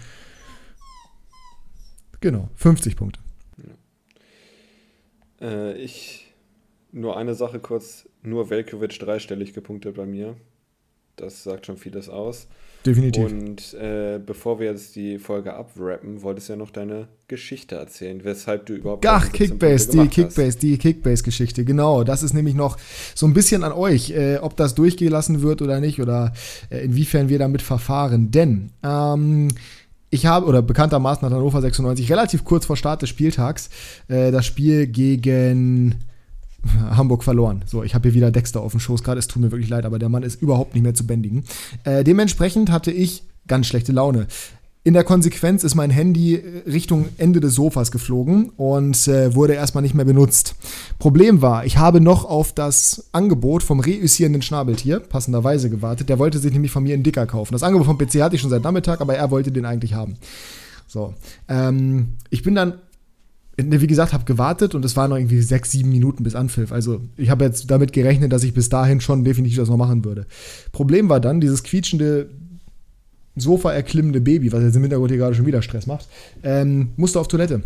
genau, 2.21 2.51
50 2.57 2.97
Punkte. 2.97 3.19
Äh, 5.41 5.73
ich 5.79 6.22
nur 6.93 7.17
eine 7.17 7.35
Sache 7.35 7.59
kurz, 7.59 8.09
nur 8.23 8.51
Velkovic 8.51 8.99
dreistellig 8.99 9.55
gepunktet 9.55 9.97
bei 9.97 10.07
mir. 10.07 10.37
Das 11.17 11.43
sagt 11.43 11.67
schon 11.67 11.77
vieles 11.77 12.09
aus. 12.09 12.47
Definitiv. 12.85 13.25
Und 13.25 13.75
äh, 13.75 14.19
bevor 14.25 14.59
wir 14.59 14.67
jetzt 14.67 14.97
die 14.97 15.19
Folge 15.19 15.55
abwrappen, 15.55 16.23
wolltest 16.23 16.49
du 16.49 16.55
ja 16.55 16.57
noch 16.57 16.71
deine 16.71 17.09
Geschichte 17.29 17.77
erzählen, 17.77 18.25
weshalb 18.25 18.67
du 18.67 18.75
überhaupt. 18.75 19.07
Ach, 19.07 19.31
Kickbase, 19.31 19.91
die 19.91 20.09
Kickbase, 20.09 20.49
hast. 20.49 20.63
die 20.63 20.79
Kickbase-Geschichte, 20.79 21.65
genau. 21.65 22.03
Das 22.03 22.23
ist 22.23 22.33
nämlich 22.33 22.55
noch 22.55 22.77
so 23.15 23.27
ein 23.27 23.35
bisschen 23.35 23.63
an 23.63 23.73
euch, 23.73 24.11
äh, 24.11 24.39
ob 24.39 24.57
das 24.57 24.75
durchgelassen 24.75 25.43
wird 25.43 25.63
oder 25.63 25.81
nicht 25.81 26.01
oder 26.01 26.33
äh, 26.71 26.85
inwiefern 26.85 27.29
wir 27.29 27.39
damit 27.39 27.63
verfahren. 27.63 28.33
Denn 28.33 28.71
ähm, 28.83 29.49
ich 30.11 30.27
habe, 30.27 30.47
oder 30.47 30.61
bekanntermaßen 30.61 31.25
hat 31.25 31.33
Hannover 31.33 31.61
96 31.61 32.11
relativ 32.11 32.45
kurz 32.45 32.67
vor 32.67 32.77
Start 32.77 33.03
des 33.03 33.11
Spieltags 33.11 33.71
äh, 34.09 34.33
das 34.33 34.45
Spiel 34.45 34.89
gegen 34.89 35.95
Hamburg 36.91 37.25
verloren. 37.25 37.63
So, 37.67 37.83
ich 37.83 37.95
habe 37.95 38.09
hier 38.09 38.15
wieder 38.15 38.31
Dexter 38.31 38.61
auf 38.61 38.73
dem 38.73 38.81
Schoß 38.81 39.03
gerade. 39.03 39.19
Es 39.19 39.29
tut 39.29 39.43
mir 39.43 39.51
wirklich 39.51 39.71
leid, 39.71 39.85
aber 39.85 39.99
der 39.99 40.09
Mann 40.09 40.23
ist 40.23 40.41
überhaupt 40.41 40.75
nicht 40.75 40.83
mehr 40.83 40.95
zu 40.95 41.07
bändigen. 41.07 41.45
Äh, 41.85 42.05
dementsprechend 42.05 42.71
hatte 42.71 42.91
ich 42.91 43.25
ganz 43.47 43.67
schlechte 43.67 43.93
Laune. 43.93 44.27
In 44.85 44.95
der 44.95 45.05
Konsequenz 45.05 45.63
ist 45.63 45.77
mein 45.77 45.91
Handy 45.91 46.43
Richtung 46.67 47.09
Ende 47.17 47.39
des 47.39 47.55
Sofas 47.55 47.93
geflogen 47.93 48.51
und 48.57 49.07
äh, 49.07 49.33
wurde 49.33 49.53
erstmal 49.53 49.83
nicht 49.83 49.95
mehr 49.95 50.05
benutzt. 50.05 50.57
Problem 50.99 51.41
war, 51.41 51.65
ich 51.65 51.79
habe 51.79 52.01
noch 52.01 52.25
auf 52.25 52.53
das 52.53 53.09
Angebot 53.13 53.63
vom 53.63 53.79
reüssierenden 53.79 54.43
Schnabeltier 54.43 54.99
passenderweise 54.99 55.71
gewartet. 55.71 56.09
Der 56.09 56.19
wollte 56.19 56.41
sich 56.41 56.53
nämlich 56.53 56.73
von 56.73 56.83
mir 56.83 56.95
einen 56.95 57.05
Dicker 57.05 57.27
kaufen. 57.27 57.53
Das 57.53 57.63
Angebot 57.63 57.87
vom 57.87 57.97
PC 57.97 58.23
hatte 58.23 58.35
ich 58.35 58.41
schon 58.41 58.51
seit 58.51 58.65
Nachmittag, 58.65 59.01
aber 59.01 59.15
er 59.15 59.31
wollte 59.31 59.53
den 59.53 59.67
eigentlich 59.67 59.95
haben. 59.95 60.17
So, 60.89 61.15
ähm, 61.49 62.17
ich 62.31 62.43
bin 62.43 62.57
dann 62.57 62.75
wie 63.57 63.87
gesagt, 63.87 64.13
habe 64.13 64.25
gewartet 64.25 64.75
und 64.75 64.85
es 64.85 64.97
waren 64.97 65.11
noch 65.11 65.17
irgendwie 65.17 65.43
sechs, 65.43 65.71
sieben 65.71 65.91
Minuten 65.91 66.23
bis 66.25 66.35
Anpfiff. 66.35 66.73
Also 66.73 67.01
ich 67.17 67.31
habe 67.31 67.45
jetzt 67.45 67.71
damit 67.71 67.93
gerechnet, 67.93 68.33
dass 68.33 68.45
ich 68.45 68.55
bis 68.55 68.69
dahin 68.69 69.01
schon 69.01 69.25
definitiv 69.25 69.59
das 69.59 69.69
noch 69.69 69.77
machen 69.77 70.05
würde. 70.05 70.27
Problem 70.73 71.09
war 71.09 71.21
dann, 71.21 71.41
dieses 71.41 71.63
quietschende, 71.63 72.31
Sofa 73.35 73.73
erklimmende 73.73 74.21
Baby, 74.21 74.53
was 74.53 74.63
jetzt 74.63 74.77
im 74.77 74.83
Hintergrund 74.83 75.11
hier 75.11 75.19
gerade 75.19 75.35
schon 75.35 75.47
wieder 75.47 75.63
Stress 75.63 75.87
macht, 75.87 76.07
ähm, 76.43 76.91
musste 76.97 77.19
auf 77.19 77.29
Toilette. 77.29 77.63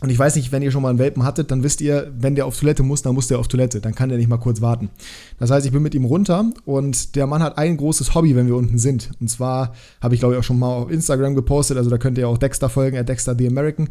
Und 0.00 0.10
ich 0.10 0.18
weiß 0.18 0.36
nicht, 0.36 0.52
wenn 0.52 0.62
ihr 0.62 0.70
schon 0.70 0.82
mal 0.82 0.90
einen 0.90 0.98
Welpen 0.98 1.22
hattet, 1.22 1.50
dann 1.50 1.62
wisst 1.62 1.80
ihr, 1.80 2.12
wenn 2.18 2.34
der 2.34 2.46
auf 2.46 2.58
Toilette 2.58 2.82
muss, 2.82 3.02
dann 3.02 3.14
muss 3.14 3.28
der 3.28 3.38
auf 3.38 3.48
Toilette. 3.48 3.80
Dann 3.80 3.94
kann 3.94 4.08
der 4.08 4.18
nicht 4.18 4.28
mal 4.28 4.38
kurz 4.38 4.60
warten. 4.60 4.90
Das 5.38 5.50
heißt, 5.50 5.64
ich 5.64 5.72
bin 5.72 5.82
mit 5.82 5.94
ihm 5.94 6.04
runter 6.04 6.50
und 6.64 7.14
der 7.14 7.26
Mann 7.26 7.42
hat 7.42 7.56
ein 7.58 7.76
großes 7.76 8.14
Hobby, 8.14 8.34
wenn 8.36 8.48
wir 8.48 8.56
unten 8.56 8.76
sind. 8.76 9.12
Und 9.20 9.28
zwar 9.28 9.72
habe 10.00 10.14
ich, 10.14 10.20
glaube 10.20 10.34
ich, 10.34 10.40
auch 10.40 10.44
schon 10.44 10.58
mal 10.58 10.68
auf 10.68 10.90
Instagram 10.90 11.34
gepostet, 11.34 11.78
also 11.78 11.90
da 11.90 11.96
könnt 11.96 12.18
ihr 12.18 12.28
auch 12.28 12.38
Dexter 12.38 12.68
folgen, 12.68 12.96
er 12.96 13.04
Dexter 13.04 13.34
the 13.38 13.46
American. 13.46 13.88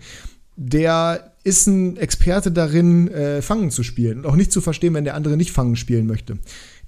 Der 0.55 1.33
ist 1.43 1.67
ein 1.67 1.97
Experte 1.97 2.51
darin, 2.51 3.09
äh, 3.09 3.41
Fangen 3.41 3.71
zu 3.71 3.83
spielen 3.83 4.19
und 4.19 4.25
auch 4.25 4.35
nicht 4.35 4.51
zu 4.51 4.61
verstehen, 4.61 4.93
wenn 4.93 5.03
der 5.03 5.15
andere 5.15 5.35
nicht 5.35 5.51
Fangen 5.51 5.75
spielen 5.75 6.07
möchte. 6.07 6.37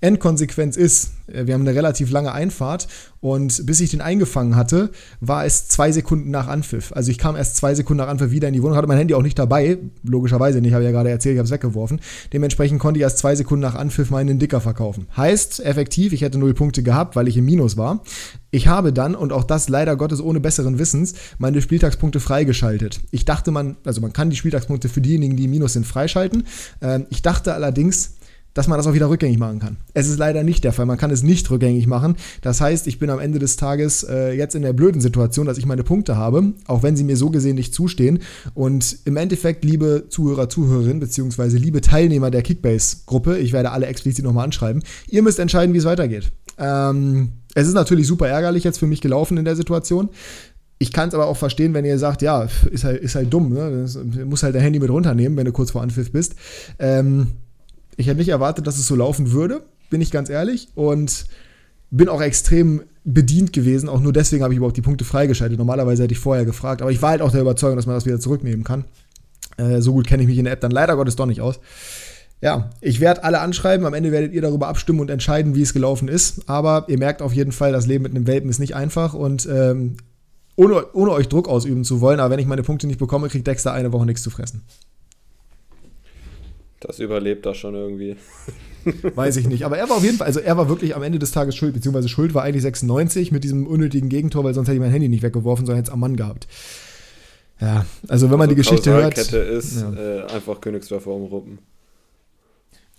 Endkonsequenz 0.02 0.78
ist, 0.78 1.12
äh, 1.28 1.48
wir 1.48 1.54
haben 1.54 1.62
eine 1.62 1.76
relativ 1.76 2.12
lange 2.12 2.32
Einfahrt 2.32 2.88
und 3.22 3.66
bis 3.66 3.80
ich 3.80 3.90
den 3.90 4.02
eingefangen 4.02 4.56
hatte, 4.56 4.92
war 5.20 5.46
es 5.46 5.68
zwei 5.68 5.92
Sekunden 5.92 6.30
nach 6.30 6.48
Anpfiff. 6.48 6.92
Also 6.94 7.12
ich 7.12 7.18
kam 7.18 7.36
erst 7.36 7.58
zwei 7.58 7.74
Sekunden 7.74 8.04
nach 8.04 8.10
Anpfiff 8.10 8.32
wieder 8.32 8.48
in 8.48 8.54
die 8.54 8.62
Wohnung, 8.62 8.78
hatte 8.78 8.88
mein 8.88 8.98
Handy 8.98 9.14
auch 9.14 9.24
nicht 9.24 9.40
dabei, 9.40 9.78
logischerweise 10.04 10.62
nicht, 10.62 10.74
habe 10.74 10.84
ich 10.84 10.88
ja 10.88 10.92
gerade 10.92 11.10
erzählt, 11.10 11.34
ich 11.34 11.40
habe 11.40 11.46
es 11.46 11.52
weggeworfen. 11.52 12.02
Dementsprechend 12.34 12.80
konnte 12.80 13.00
ich 13.00 13.04
erst 13.04 13.18
zwei 13.18 13.36
Sekunden 13.36 13.62
nach 13.62 13.76
Anpfiff 13.76 14.12
meinen 14.12 14.38
Dicker 14.38 14.62
verkaufen. 14.62 15.08
Heißt, 15.16 15.60
effektiv, 15.66 16.14
ich 16.14 16.22
hätte 16.22 16.38
null 16.38 16.54
Punkte 16.54 16.84
gehabt, 16.84 17.16
weil 17.16 17.28
ich 17.28 17.38
im 17.38 17.46
Minus 17.46 17.78
war. 17.78 18.04
Ich 18.52 18.68
habe 18.68 18.94
dann, 18.94 19.16
und 19.16 19.34
auch 19.34 19.44
das 19.44 19.70
leider 19.70 19.96
Gottes 19.96 20.22
ohne 20.22 20.40
besseren 20.40 20.80
Wissens, 20.80 21.16
meine 21.40 21.62
Spieltagspunkte 21.62 22.20
freigeschaltet. 22.20 23.02
Ich 23.12 23.26
dachte, 23.26 23.52
man, 23.52 23.78
also 23.86 24.02
man 24.02 24.14
kann 24.14 24.30
die 24.30 24.36
Spieltagspunkte 24.36 24.88
für 24.88 25.02
diejenigen, 25.02 25.36
die 25.36 25.46
im 25.46 25.52
Minus 25.52 25.74
sind, 25.74 25.86
freischalten. 25.86 26.46
Ähm, 26.82 27.08
ich 27.10 27.22
dachte 27.22 27.54
allerdings, 27.54 28.16
dass 28.56 28.68
man 28.68 28.80
das 28.80 28.88
auch 28.88 28.94
wieder 28.94 29.10
rückgängig 29.10 29.38
machen 29.38 29.60
kann. 29.60 29.78
Es 29.94 30.08
ist 30.08 30.18
leider 30.18 30.44
nicht 30.44 30.64
der 30.64 30.74
Fall. 30.74 30.88
Man 30.88 30.98
kann 30.98 31.12
es 31.12 31.22
nicht 31.22 31.52
rückgängig 31.52 31.86
machen. 31.86 32.16
Das 32.42 32.62
heißt, 32.62 32.88
ich 32.88 32.98
bin 32.98 33.12
am 33.12 33.20
Ende 33.20 33.38
des 33.38 33.58
Tages 33.58 34.04
äh, 34.04 34.32
jetzt 34.32 34.56
in 34.56 34.64
der 34.64 34.74
blöden 34.74 35.02
Situation, 35.02 35.46
dass 35.46 35.60
ich 35.60 35.66
meine 35.66 35.84
Punkte 35.84 36.16
habe, 36.16 36.54
auch 36.66 36.82
wenn 36.82 36.96
sie 36.96 37.04
mir 37.04 37.18
so 37.18 37.30
gesehen 37.30 37.56
nicht 37.56 37.76
zustehen. 37.76 38.20
Und 38.54 38.98
im 39.06 39.18
Endeffekt, 39.18 39.66
liebe 39.66 40.06
Zuhörer, 40.10 40.50
Zuhörerinnen, 40.50 41.02
beziehungsweise 41.02 41.58
liebe 41.58 41.82
Teilnehmer 41.82 42.32
der 42.32 42.42
Kickbase-Gruppe, 42.42 43.38
ich 43.38 43.52
werde 43.52 43.72
alle 43.72 43.88
explizit 43.88 44.24
nochmal 44.24 44.46
anschreiben, 44.46 44.82
ihr 45.08 45.22
müsst 45.22 45.40
entscheiden, 45.40 45.74
wie 45.74 45.80
es 45.80 45.86
weitergeht. 45.86 46.32
Ähm, 46.58 47.34
es 47.56 47.68
ist 47.68 47.74
natürlich 47.74 48.08
super 48.08 48.30
ärgerlich 48.30 48.64
jetzt 48.64 48.80
für 48.80 48.88
mich 48.88 49.02
gelaufen 49.02 49.38
in 49.38 49.44
der 49.44 49.58
Situation. 49.58 50.10
Ich 50.78 50.94
kann 50.94 51.10
es 51.10 51.16
aber 51.16 51.28
auch 51.28 51.38
verstehen, 51.38 51.74
wenn 51.74 51.84
ihr 51.84 52.00
sagt, 52.00 52.22
ja, 52.22 52.48
ist 52.72 52.86
halt, 52.86 53.02
ist 53.02 53.16
halt 53.16 53.34
dumm, 53.34 53.54
ne? 53.54 53.86
Du 53.94 54.26
musst 54.26 54.44
halt 54.44 54.56
dein 54.56 54.62
Handy 54.62 54.80
mit 54.80 54.90
runternehmen, 54.90 55.38
wenn 55.38 55.46
du 55.46 55.52
kurz 55.52 55.72
vor 55.72 55.82
Anpfiff 55.82 56.12
bist. 56.12 56.36
Ähm, 56.80 57.28
ich 57.98 58.08
hätte 58.08 58.18
nicht 58.18 58.30
erwartet, 58.30 58.68
dass 58.68 58.78
es 58.78 58.88
so 58.88 58.96
laufen 58.96 59.32
würde, 59.32 59.64
bin 59.90 60.02
ich 60.02 60.12
ganz 60.12 60.30
ehrlich. 60.30 60.70
Und 60.76 61.26
bin 61.92 62.10
auch 62.10 62.22
extrem 62.22 62.84
bedient 63.04 63.54
gewesen. 63.54 63.90
Auch 63.90 64.02
nur 64.02 64.14
deswegen 64.14 64.44
habe 64.44 64.54
ich 64.54 64.58
überhaupt 64.58 64.78
die 64.78 64.82
Punkte 64.82 65.06
freigeschaltet. 65.06 65.58
Normalerweise 65.58 66.04
hätte 66.04 66.14
ich 66.14 66.20
vorher 66.20 66.46
gefragt. 66.46 66.82
Aber 66.82 66.92
ich 66.92 67.02
war 67.02 67.12
halt 67.12 67.22
auch 67.22 67.32
der 67.32 67.42
Überzeugung, 67.42 67.76
dass 67.76 67.86
man 67.86 67.96
das 67.96 68.06
wieder 68.06 68.20
zurücknehmen 68.20 68.64
kann. 68.64 68.86
Äh, 69.58 69.82
so 69.82 69.94
gut 69.94 70.08
kenne 70.08 70.24
ich 70.24 70.28
mich 70.28 70.38
in 70.38 70.46
der 70.46 70.54
App 70.54 70.62
dann 70.62 70.72
leider 70.72 70.96
Gottes 70.96 71.16
doch 71.16 71.26
nicht 71.26 71.42
aus. 71.42 71.60
Ja, 72.42 72.70
ich 72.82 73.00
werde 73.00 73.24
alle 73.24 73.40
anschreiben. 73.40 73.86
Am 73.86 73.94
Ende 73.94 74.12
werdet 74.12 74.34
ihr 74.34 74.42
darüber 74.42 74.68
abstimmen 74.68 75.00
und 75.00 75.10
entscheiden, 75.10 75.56
wie 75.56 75.62
es 75.62 75.74
gelaufen 75.74 76.08
ist. 76.08 76.50
Aber 76.50 76.86
ihr 76.88 76.98
merkt 76.98 77.22
auf 77.22 77.34
jeden 77.34 77.52
Fall, 77.52 77.72
das 77.72 77.88
Leben 77.88 78.04
mit 78.04 78.14
einem 78.14 78.28
Welpen 78.28 78.50
ist 78.50 78.60
nicht 78.60 78.76
einfach. 78.76 79.14
Und 79.14 79.48
ähm, 79.50 79.98
ohne, 80.56 80.86
ohne 80.94 81.12
euch 81.12 81.28
Druck 81.28 81.48
ausüben 81.48 81.84
zu 81.84 82.02
wollen, 82.02 82.20
aber 82.20 82.32
wenn 82.32 82.40
ich 82.40 82.48
meine 82.48 82.64
Punkte 82.64 82.88
nicht 82.88 83.00
bekomme, 83.00 83.30
kriegt 83.30 83.46
Dexter 83.46 83.74
eine 83.74 83.92
Woche 83.92 84.06
nichts 84.06 84.24
zu 84.24 84.30
fressen. 84.30 84.64
Das 86.86 87.00
überlebt 87.00 87.46
das 87.46 87.58
schon 87.58 87.74
irgendwie. 87.74 88.16
Weiß 89.16 89.38
ich 89.38 89.48
nicht. 89.48 89.64
Aber 89.64 89.78
er 89.78 89.90
war 89.90 89.98
auf 89.98 90.04
jeden 90.04 90.18
Fall, 90.18 90.28
also 90.28 90.40
er 90.40 90.56
war 90.56 90.70
wirklich 90.70 90.96
am 90.96 91.02
Ende 91.02 91.18
des 91.18 91.32
Tages 91.32 91.56
schuld, 91.56 91.74
beziehungsweise 91.74 92.10
schuld 92.10 92.34
war 92.34 92.44
eigentlich 92.44 92.62
96 92.62 93.32
mit 93.32 93.44
diesem 93.44 93.66
unnötigen 93.66 94.10
Gegentor, 94.10 94.44
weil 94.44 94.54
sonst 94.54 94.68
hätte 94.68 94.76
ich 94.76 94.82
mein 94.82 94.92
Handy 94.92 95.10
nicht 95.10 95.24
weggeworfen, 95.24 95.66
sondern 95.66 95.78
hätte 95.78 95.90
es 95.90 95.94
am 95.94 96.00
Mann 96.00 96.16
gehabt. 96.16 96.48
Ja, 97.60 97.86
also 98.08 98.30
wenn 98.30 98.38
man 98.38 98.50
also 98.50 98.56
die 98.56 98.62
Geschichte 98.62 98.92
hört. 98.92 99.16
Kette 99.16 99.38
ist 99.38 99.82
ja. 99.82 99.94
äh, 99.94 100.26
einfach 100.28 100.62
Königsdorfer 100.62 101.10
umruppen. 101.10 101.60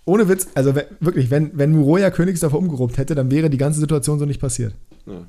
Ohne 0.03 0.27
Witz, 0.27 0.47
also 0.55 0.73
wirklich, 0.99 1.29
wenn, 1.29 1.51
wenn 1.53 1.71
Muroya 1.71 2.11
Königsdorfer 2.11 2.57
umgeruppt 2.57 2.97
hätte, 2.97 3.13
dann 3.13 3.29
wäre 3.29 3.49
die 3.49 3.57
ganze 3.57 3.79
Situation 3.79 4.19
so 4.19 4.25
nicht 4.25 4.41
passiert. 4.41 4.73
Ja. 5.05 5.27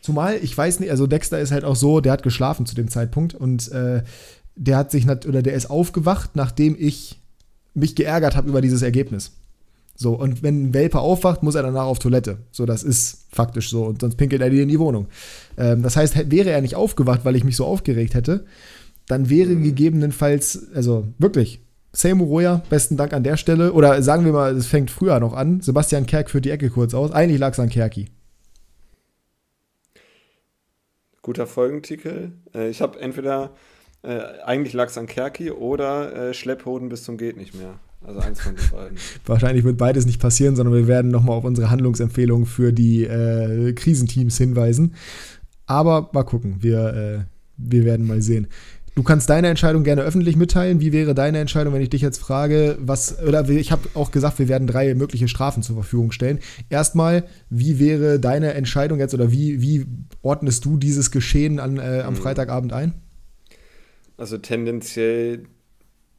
Zumal, 0.00 0.38
ich 0.42 0.56
weiß 0.56 0.80
nicht, 0.80 0.90
also 0.90 1.06
Dexter 1.06 1.40
ist 1.40 1.52
halt 1.52 1.64
auch 1.64 1.76
so, 1.76 2.00
der 2.00 2.12
hat 2.12 2.22
geschlafen 2.22 2.66
zu 2.66 2.74
dem 2.74 2.88
Zeitpunkt 2.88 3.34
und 3.34 3.70
äh, 3.72 4.02
der 4.56 4.76
hat 4.78 4.90
sich, 4.90 5.08
oder 5.08 5.42
der 5.42 5.54
ist 5.54 5.70
aufgewacht, 5.70 6.30
nachdem 6.34 6.76
ich 6.78 7.20
mich 7.76 7.94
geärgert 7.94 8.36
habe 8.36 8.48
über 8.48 8.60
dieses 8.60 8.82
Ergebnis. 8.82 9.32
So, 9.94 10.12
und 10.12 10.42
wenn 10.42 10.66
ein 10.66 10.74
Welpe 10.74 10.98
aufwacht, 10.98 11.42
muss 11.42 11.54
er 11.54 11.62
danach 11.62 11.86
auf 11.86 11.98
Toilette. 11.98 12.38
So, 12.52 12.66
das 12.66 12.82
ist 12.82 13.26
faktisch 13.30 13.70
so. 13.70 13.84
Und 13.84 14.02
sonst 14.02 14.16
pinkelt 14.16 14.42
er 14.42 14.50
dir 14.50 14.62
in 14.62 14.68
die 14.68 14.78
Wohnung. 14.78 15.06
Ähm, 15.56 15.82
das 15.82 15.96
heißt, 15.96 16.30
wäre 16.30 16.50
er 16.50 16.60
nicht 16.60 16.74
aufgewacht, 16.74 17.24
weil 17.24 17.36
ich 17.36 17.44
mich 17.44 17.56
so 17.56 17.64
aufgeregt 17.64 18.14
hätte, 18.14 18.44
dann 19.08 19.30
wäre 19.30 19.56
gegebenenfalls, 19.56 20.68
also 20.74 21.06
wirklich, 21.18 21.60
Seymour 21.92 22.26
Roya, 22.26 22.62
besten 22.68 22.98
Dank 22.98 23.14
an 23.14 23.22
der 23.22 23.38
Stelle. 23.38 23.72
Oder 23.72 24.02
sagen 24.02 24.26
wir 24.26 24.32
mal, 24.32 24.54
es 24.54 24.66
fängt 24.66 24.90
früher 24.90 25.18
noch 25.18 25.32
an. 25.32 25.62
Sebastian 25.62 26.04
Kerk 26.04 26.30
führt 26.30 26.44
die 26.44 26.50
Ecke 26.50 26.68
kurz 26.68 26.92
aus. 26.92 27.10
Eigentlich 27.12 27.40
lag 27.40 27.52
es 27.52 27.60
an 27.60 27.70
Kerki. 27.70 28.08
Guter 31.22 31.46
Folgentitel. 31.46 32.32
Äh, 32.54 32.68
ich 32.68 32.82
habe 32.82 33.00
entweder 33.00 33.52
äh, 34.06 34.42
eigentlich 34.44 34.72
lag 34.72 34.88
es 34.88 34.96
an 34.96 35.06
Kerki 35.06 35.50
oder 35.50 36.30
äh, 36.30 36.34
Schlepphoden 36.34 36.88
bis 36.88 37.02
zum 37.02 37.16
geht 37.16 37.36
nicht 37.36 37.54
mehr. 37.54 37.74
Also 38.06 38.20
eins 38.20 38.40
von 38.40 38.54
den 38.54 38.70
beiden. 38.70 38.98
Wahrscheinlich 39.26 39.64
wird 39.64 39.78
beides 39.78 40.06
nicht 40.06 40.20
passieren, 40.20 40.54
sondern 40.54 40.74
wir 40.74 40.86
werden 40.86 41.10
nochmal 41.10 41.36
auf 41.36 41.44
unsere 41.44 41.70
Handlungsempfehlungen 41.70 42.46
für 42.46 42.72
die 42.72 43.04
äh, 43.04 43.72
Krisenteams 43.72 44.38
hinweisen. 44.38 44.94
Aber 45.66 46.10
mal 46.12 46.22
gucken, 46.22 46.58
wir, 46.60 46.94
äh, 46.94 47.18
wir 47.56 47.84
werden 47.84 48.06
mal 48.06 48.22
sehen. 48.22 48.46
Du 48.94 49.02
kannst 49.02 49.28
deine 49.28 49.48
Entscheidung 49.48 49.84
gerne 49.84 50.02
öffentlich 50.02 50.36
mitteilen. 50.36 50.80
Wie 50.80 50.92
wäre 50.92 51.14
deine 51.14 51.38
Entscheidung, 51.38 51.74
wenn 51.74 51.82
ich 51.82 51.90
dich 51.90 52.00
jetzt 52.00 52.18
frage, 52.18 52.78
was, 52.80 53.20
oder 53.22 53.46
ich 53.48 53.70
habe 53.70 53.88
auch 53.94 54.10
gesagt, 54.10 54.38
wir 54.38 54.48
werden 54.48 54.66
drei 54.66 54.94
mögliche 54.94 55.28
Strafen 55.28 55.62
zur 55.62 55.74
Verfügung 55.74 56.12
stellen. 56.12 56.38
Erstmal, 56.70 57.24
wie 57.50 57.78
wäre 57.78 58.18
deine 58.20 58.54
Entscheidung 58.54 58.98
jetzt 58.98 59.12
oder 59.12 59.32
wie, 59.32 59.60
wie 59.60 59.84
ordnest 60.22 60.64
du 60.64 60.78
dieses 60.78 61.10
Geschehen 61.10 61.58
an, 61.60 61.78
äh, 61.78 62.04
am 62.06 62.14
mhm. 62.14 62.18
Freitagabend 62.18 62.72
ein? 62.72 62.94
Also 64.16 64.38
tendenziell, 64.38 65.44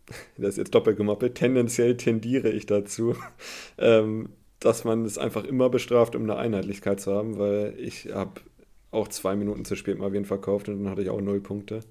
das 0.38 0.50
ist 0.50 0.58
jetzt 0.58 0.76
doppelt 0.76 0.98
gemoppelt, 0.98 1.36
tendenziell 1.36 1.98
tendiere 1.98 2.50
ich 2.50 2.66
dazu, 2.66 3.16
ähm, 3.78 4.30
dass 4.60 4.84
man 4.84 5.06
es 5.06 5.18
einfach 5.18 5.44
immer 5.44 5.70
bestraft, 5.70 6.16
um 6.16 6.24
eine 6.24 6.38
Einheitlichkeit 6.38 7.00
zu 7.00 7.14
haben, 7.14 7.38
weil 7.38 7.76
ich 7.78 8.10
habe 8.14 8.42
auch 8.92 9.08
zwei 9.08 9.36
Minuten 9.36 9.66
zu 9.66 9.76
spät 9.76 10.00
mal 10.00 10.14
wen 10.14 10.26
verkauft 10.26 10.70
und 10.70 10.84
dann 10.84 10.92
hatte 10.92 11.02
ich 11.02 11.10
auch 11.10 11.22
null 11.22 11.42
Punkte. 11.42 11.82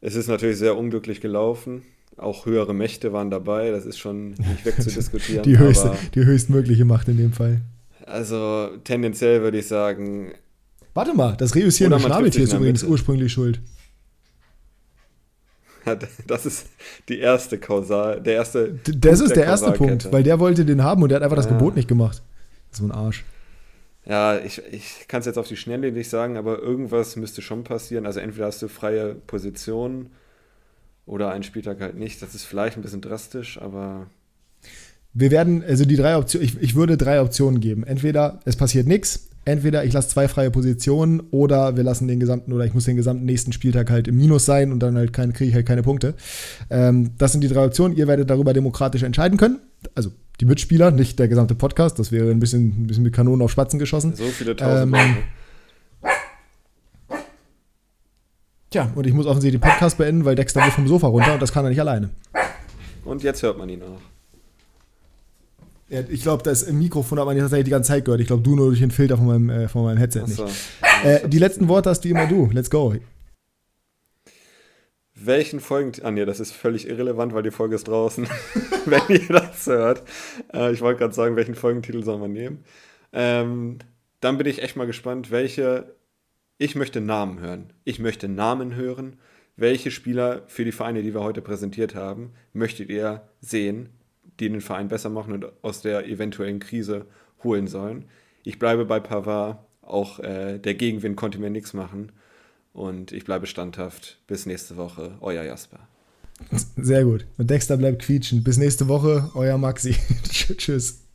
Es 0.00 0.14
ist 0.14 0.28
natürlich 0.28 0.58
sehr 0.58 0.76
unglücklich 0.76 1.20
gelaufen. 1.20 1.82
Auch 2.16 2.46
höhere 2.46 2.74
Mächte 2.74 3.12
waren 3.12 3.30
dabei, 3.30 3.70
das 3.70 3.84
ist 3.84 3.98
schon 3.98 4.30
nicht 4.30 4.64
wegzudiskutieren. 4.64 5.42
die, 5.44 5.58
höchste, 5.58 5.92
die 6.14 6.24
höchstmögliche 6.24 6.84
Macht 6.84 7.08
in 7.08 7.16
dem 7.16 7.32
Fall. 7.32 7.60
Also 8.06 8.70
tendenziell 8.84 9.42
würde 9.42 9.58
ich 9.58 9.66
sagen. 9.66 10.32
Warte 10.94 11.14
mal, 11.14 11.36
das 11.36 11.54
reüssierende 11.54 12.00
Schnabeltier 12.00 12.44
ist 12.44 12.52
übrigens 12.52 12.82
ursprünglich 12.82 13.32
schuld. 13.32 13.60
Das 16.26 16.46
ist 16.46 16.66
die 17.08 17.18
erste 17.18 17.58
Kausal, 17.58 18.20
der 18.20 18.34
erste. 18.34 18.78
Das 18.84 19.20
ist 19.20 19.30
der, 19.30 19.36
der 19.36 19.46
erste 19.46 19.72
Punkt, 19.72 20.12
weil 20.12 20.22
der 20.22 20.38
wollte 20.40 20.64
den 20.64 20.82
haben 20.82 21.02
und 21.02 21.08
der 21.10 21.16
hat 21.16 21.22
einfach 21.22 21.36
das 21.36 21.48
Gebot 21.48 21.76
nicht 21.76 21.88
gemacht. 21.88 22.22
So 22.70 22.84
ein 22.84 22.92
Arsch. 22.92 23.24
Ja, 24.04 24.38
ich, 24.38 24.62
ich 24.70 25.06
kann 25.06 25.20
es 25.20 25.26
jetzt 25.26 25.38
auf 25.38 25.48
die 25.48 25.56
Schnelle 25.56 25.92
nicht 25.92 26.08
sagen, 26.08 26.38
aber 26.38 26.58
irgendwas 26.60 27.16
müsste 27.16 27.42
schon 27.42 27.62
passieren. 27.64 28.06
Also 28.06 28.20
entweder 28.20 28.46
hast 28.46 28.62
du 28.62 28.68
freie 28.68 29.14
Position 29.14 30.10
oder 31.04 31.30
einen 31.30 31.42
Spieltag 31.42 31.80
halt 31.80 31.96
nicht. 31.96 32.22
Das 32.22 32.34
ist 32.34 32.44
vielleicht 32.44 32.76
ein 32.76 32.82
bisschen 32.82 33.02
drastisch, 33.02 33.60
aber. 33.60 34.06
Wir 35.12 35.30
werden, 35.30 35.62
also 35.62 35.84
die 35.84 35.96
drei 35.96 36.16
Optionen, 36.16 36.46
ich, 36.46 36.60
ich 36.60 36.74
würde 36.74 36.96
drei 36.96 37.20
Optionen 37.20 37.60
geben. 37.60 37.84
Entweder 37.84 38.40
es 38.44 38.56
passiert 38.56 38.86
nichts, 38.86 39.27
entweder 39.48 39.84
ich 39.84 39.92
lasse 39.92 40.08
zwei 40.08 40.28
freie 40.28 40.50
Positionen 40.50 41.20
oder 41.30 41.76
wir 41.76 41.82
lassen 41.82 42.06
den 42.06 42.20
gesamten 42.20 42.52
oder 42.52 42.64
ich 42.64 42.74
muss 42.74 42.84
den 42.84 42.96
gesamten 42.96 43.24
nächsten 43.24 43.52
Spieltag 43.52 43.90
halt 43.90 44.06
im 44.06 44.16
Minus 44.16 44.44
sein 44.44 44.72
und 44.72 44.80
dann 44.80 44.96
halt 44.96 45.12
kriege 45.12 45.44
ich 45.44 45.54
halt 45.54 45.66
keine 45.66 45.82
Punkte. 45.82 46.14
Ähm, 46.70 47.12
das 47.18 47.32
sind 47.32 47.42
die 47.42 47.48
drei 47.48 47.64
Optionen. 47.64 47.96
Ihr 47.96 48.06
werdet 48.06 48.30
darüber 48.30 48.52
demokratisch 48.52 49.02
entscheiden 49.02 49.38
können. 49.38 49.58
Also 49.94 50.10
die 50.40 50.44
Mitspieler, 50.44 50.90
nicht 50.90 51.18
der 51.18 51.28
gesamte 51.28 51.54
Podcast. 51.54 51.98
Das 51.98 52.12
wäre 52.12 52.30
ein 52.30 52.40
bisschen, 52.40 52.84
ein 52.84 52.86
bisschen 52.86 53.02
mit 53.02 53.14
Kanonen 53.14 53.42
auf 53.42 53.50
Spatzen 53.50 53.78
geschossen. 53.78 54.14
So 54.14 54.24
viele 54.24 54.54
tausend. 54.54 54.94
Ähm, 54.94 55.16
Tja, 58.70 58.92
und 58.94 59.06
ich 59.06 59.14
muss 59.14 59.24
offensichtlich 59.24 59.62
den 59.62 59.66
Podcast 59.66 59.96
beenden, 59.96 60.26
weil 60.26 60.34
Dexter 60.34 60.62
will 60.62 60.70
vom 60.70 60.86
Sofa 60.86 61.06
runter 61.06 61.32
und 61.32 61.40
das 61.40 61.52
kann 61.52 61.64
er 61.64 61.70
nicht 61.70 61.80
alleine. 61.80 62.10
Und 63.02 63.22
jetzt 63.22 63.42
hört 63.42 63.56
man 63.56 63.68
ihn 63.70 63.82
auch. 63.82 64.17
Ja, 65.88 66.00
ich 66.08 66.22
glaube, 66.22 66.42
das 66.42 66.70
Mikrofon 66.70 67.18
hat 67.18 67.26
man 67.26 67.38
tatsächlich 67.38 67.64
die 67.64 67.70
ganze 67.70 67.88
Zeit 67.88 68.04
gehört. 68.04 68.20
Ich 68.20 68.26
glaube, 68.26 68.42
du 68.42 68.54
nur 68.54 68.66
durch 68.66 68.80
den 68.80 68.90
Filter 68.90 69.16
von 69.16 69.26
meinem, 69.26 69.48
äh, 69.48 69.68
von 69.68 69.84
meinem 69.84 69.96
Headset 69.96 70.24
so. 70.26 70.44
nicht. 70.44 70.56
Äh, 71.02 71.28
die 71.28 71.38
letzten 71.38 71.68
Worte 71.68 71.88
hast 71.88 72.04
wie 72.04 72.10
immer 72.10 72.26
du. 72.26 72.50
Let's 72.52 72.68
go. 72.68 72.94
Welchen 75.14 75.60
Folgen. 75.60 75.92
Ah, 76.02 76.10
nee, 76.10 76.24
das 76.26 76.40
ist 76.40 76.52
völlig 76.52 76.86
irrelevant, 76.86 77.32
weil 77.32 77.42
die 77.42 77.50
Folge 77.50 77.74
ist 77.74 77.88
draußen. 77.88 78.28
Wenn 78.84 79.02
ihr 79.08 79.28
das 79.28 79.66
hört. 79.66 80.02
Äh, 80.52 80.72
ich 80.72 80.82
wollte 80.82 80.98
gerade 80.98 81.14
sagen, 81.14 81.36
welchen 81.36 81.54
Folgentitel 81.54 82.04
soll 82.04 82.18
man 82.18 82.32
nehmen. 82.32 82.64
Ähm, 83.12 83.78
dann 84.20 84.36
bin 84.36 84.46
ich 84.46 84.62
echt 84.62 84.76
mal 84.76 84.86
gespannt, 84.86 85.30
welche. 85.30 85.94
Ich 86.58 86.74
möchte 86.74 87.00
Namen 87.00 87.40
hören. 87.40 87.72
Ich 87.84 87.98
möchte 87.98 88.28
Namen 88.28 88.74
hören. 88.74 89.16
Welche 89.56 89.90
Spieler 89.90 90.42
für 90.46 90.64
die 90.64 90.72
Vereine, 90.72 91.02
die 91.02 91.14
wir 91.14 91.22
heute 91.22 91.40
präsentiert 91.40 91.94
haben, 91.94 92.32
möchtet 92.52 92.90
ihr 92.90 93.22
sehen? 93.40 93.97
Die 94.40 94.48
den 94.48 94.60
Verein 94.60 94.88
besser 94.88 95.10
machen 95.10 95.32
und 95.32 95.46
aus 95.62 95.82
der 95.82 96.06
eventuellen 96.06 96.60
Krise 96.60 97.06
holen 97.42 97.66
sollen. 97.66 98.04
Ich 98.44 98.58
bleibe 98.58 98.84
bei 98.84 99.00
Pavard, 99.00 99.58
auch 99.82 100.20
äh, 100.20 100.58
der 100.58 100.74
Gegenwind 100.74 101.16
konnte 101.16 101.38
mir 101.38 101.50
nichts 101.50 101.72
machen 101.74 102.12
und 102.72 103.12
ich 103.12 103.24
bleibe 103.24 103.46
standhaft. 103.46 104.18
Bis 104.26 104.46
nächste 104.46 104.76
Woche, 104.76 105.16
euer 105.20 105.44
Jasper. 105.44 105.80
Sehr 106.76 107.04
gut. 107.04 107.26
Und 107.36 107.50
Dexter 107.50 107.76
bleibt 107.76 108.02
quietschen. 108.02 108.44
Bis 108.44 108.58
nächste 108.58 108.86
Woche, 108.88 109.30
euer 109.34 109.58
Maxi. 109.58 109.96
Tschüss. 110.30 111.07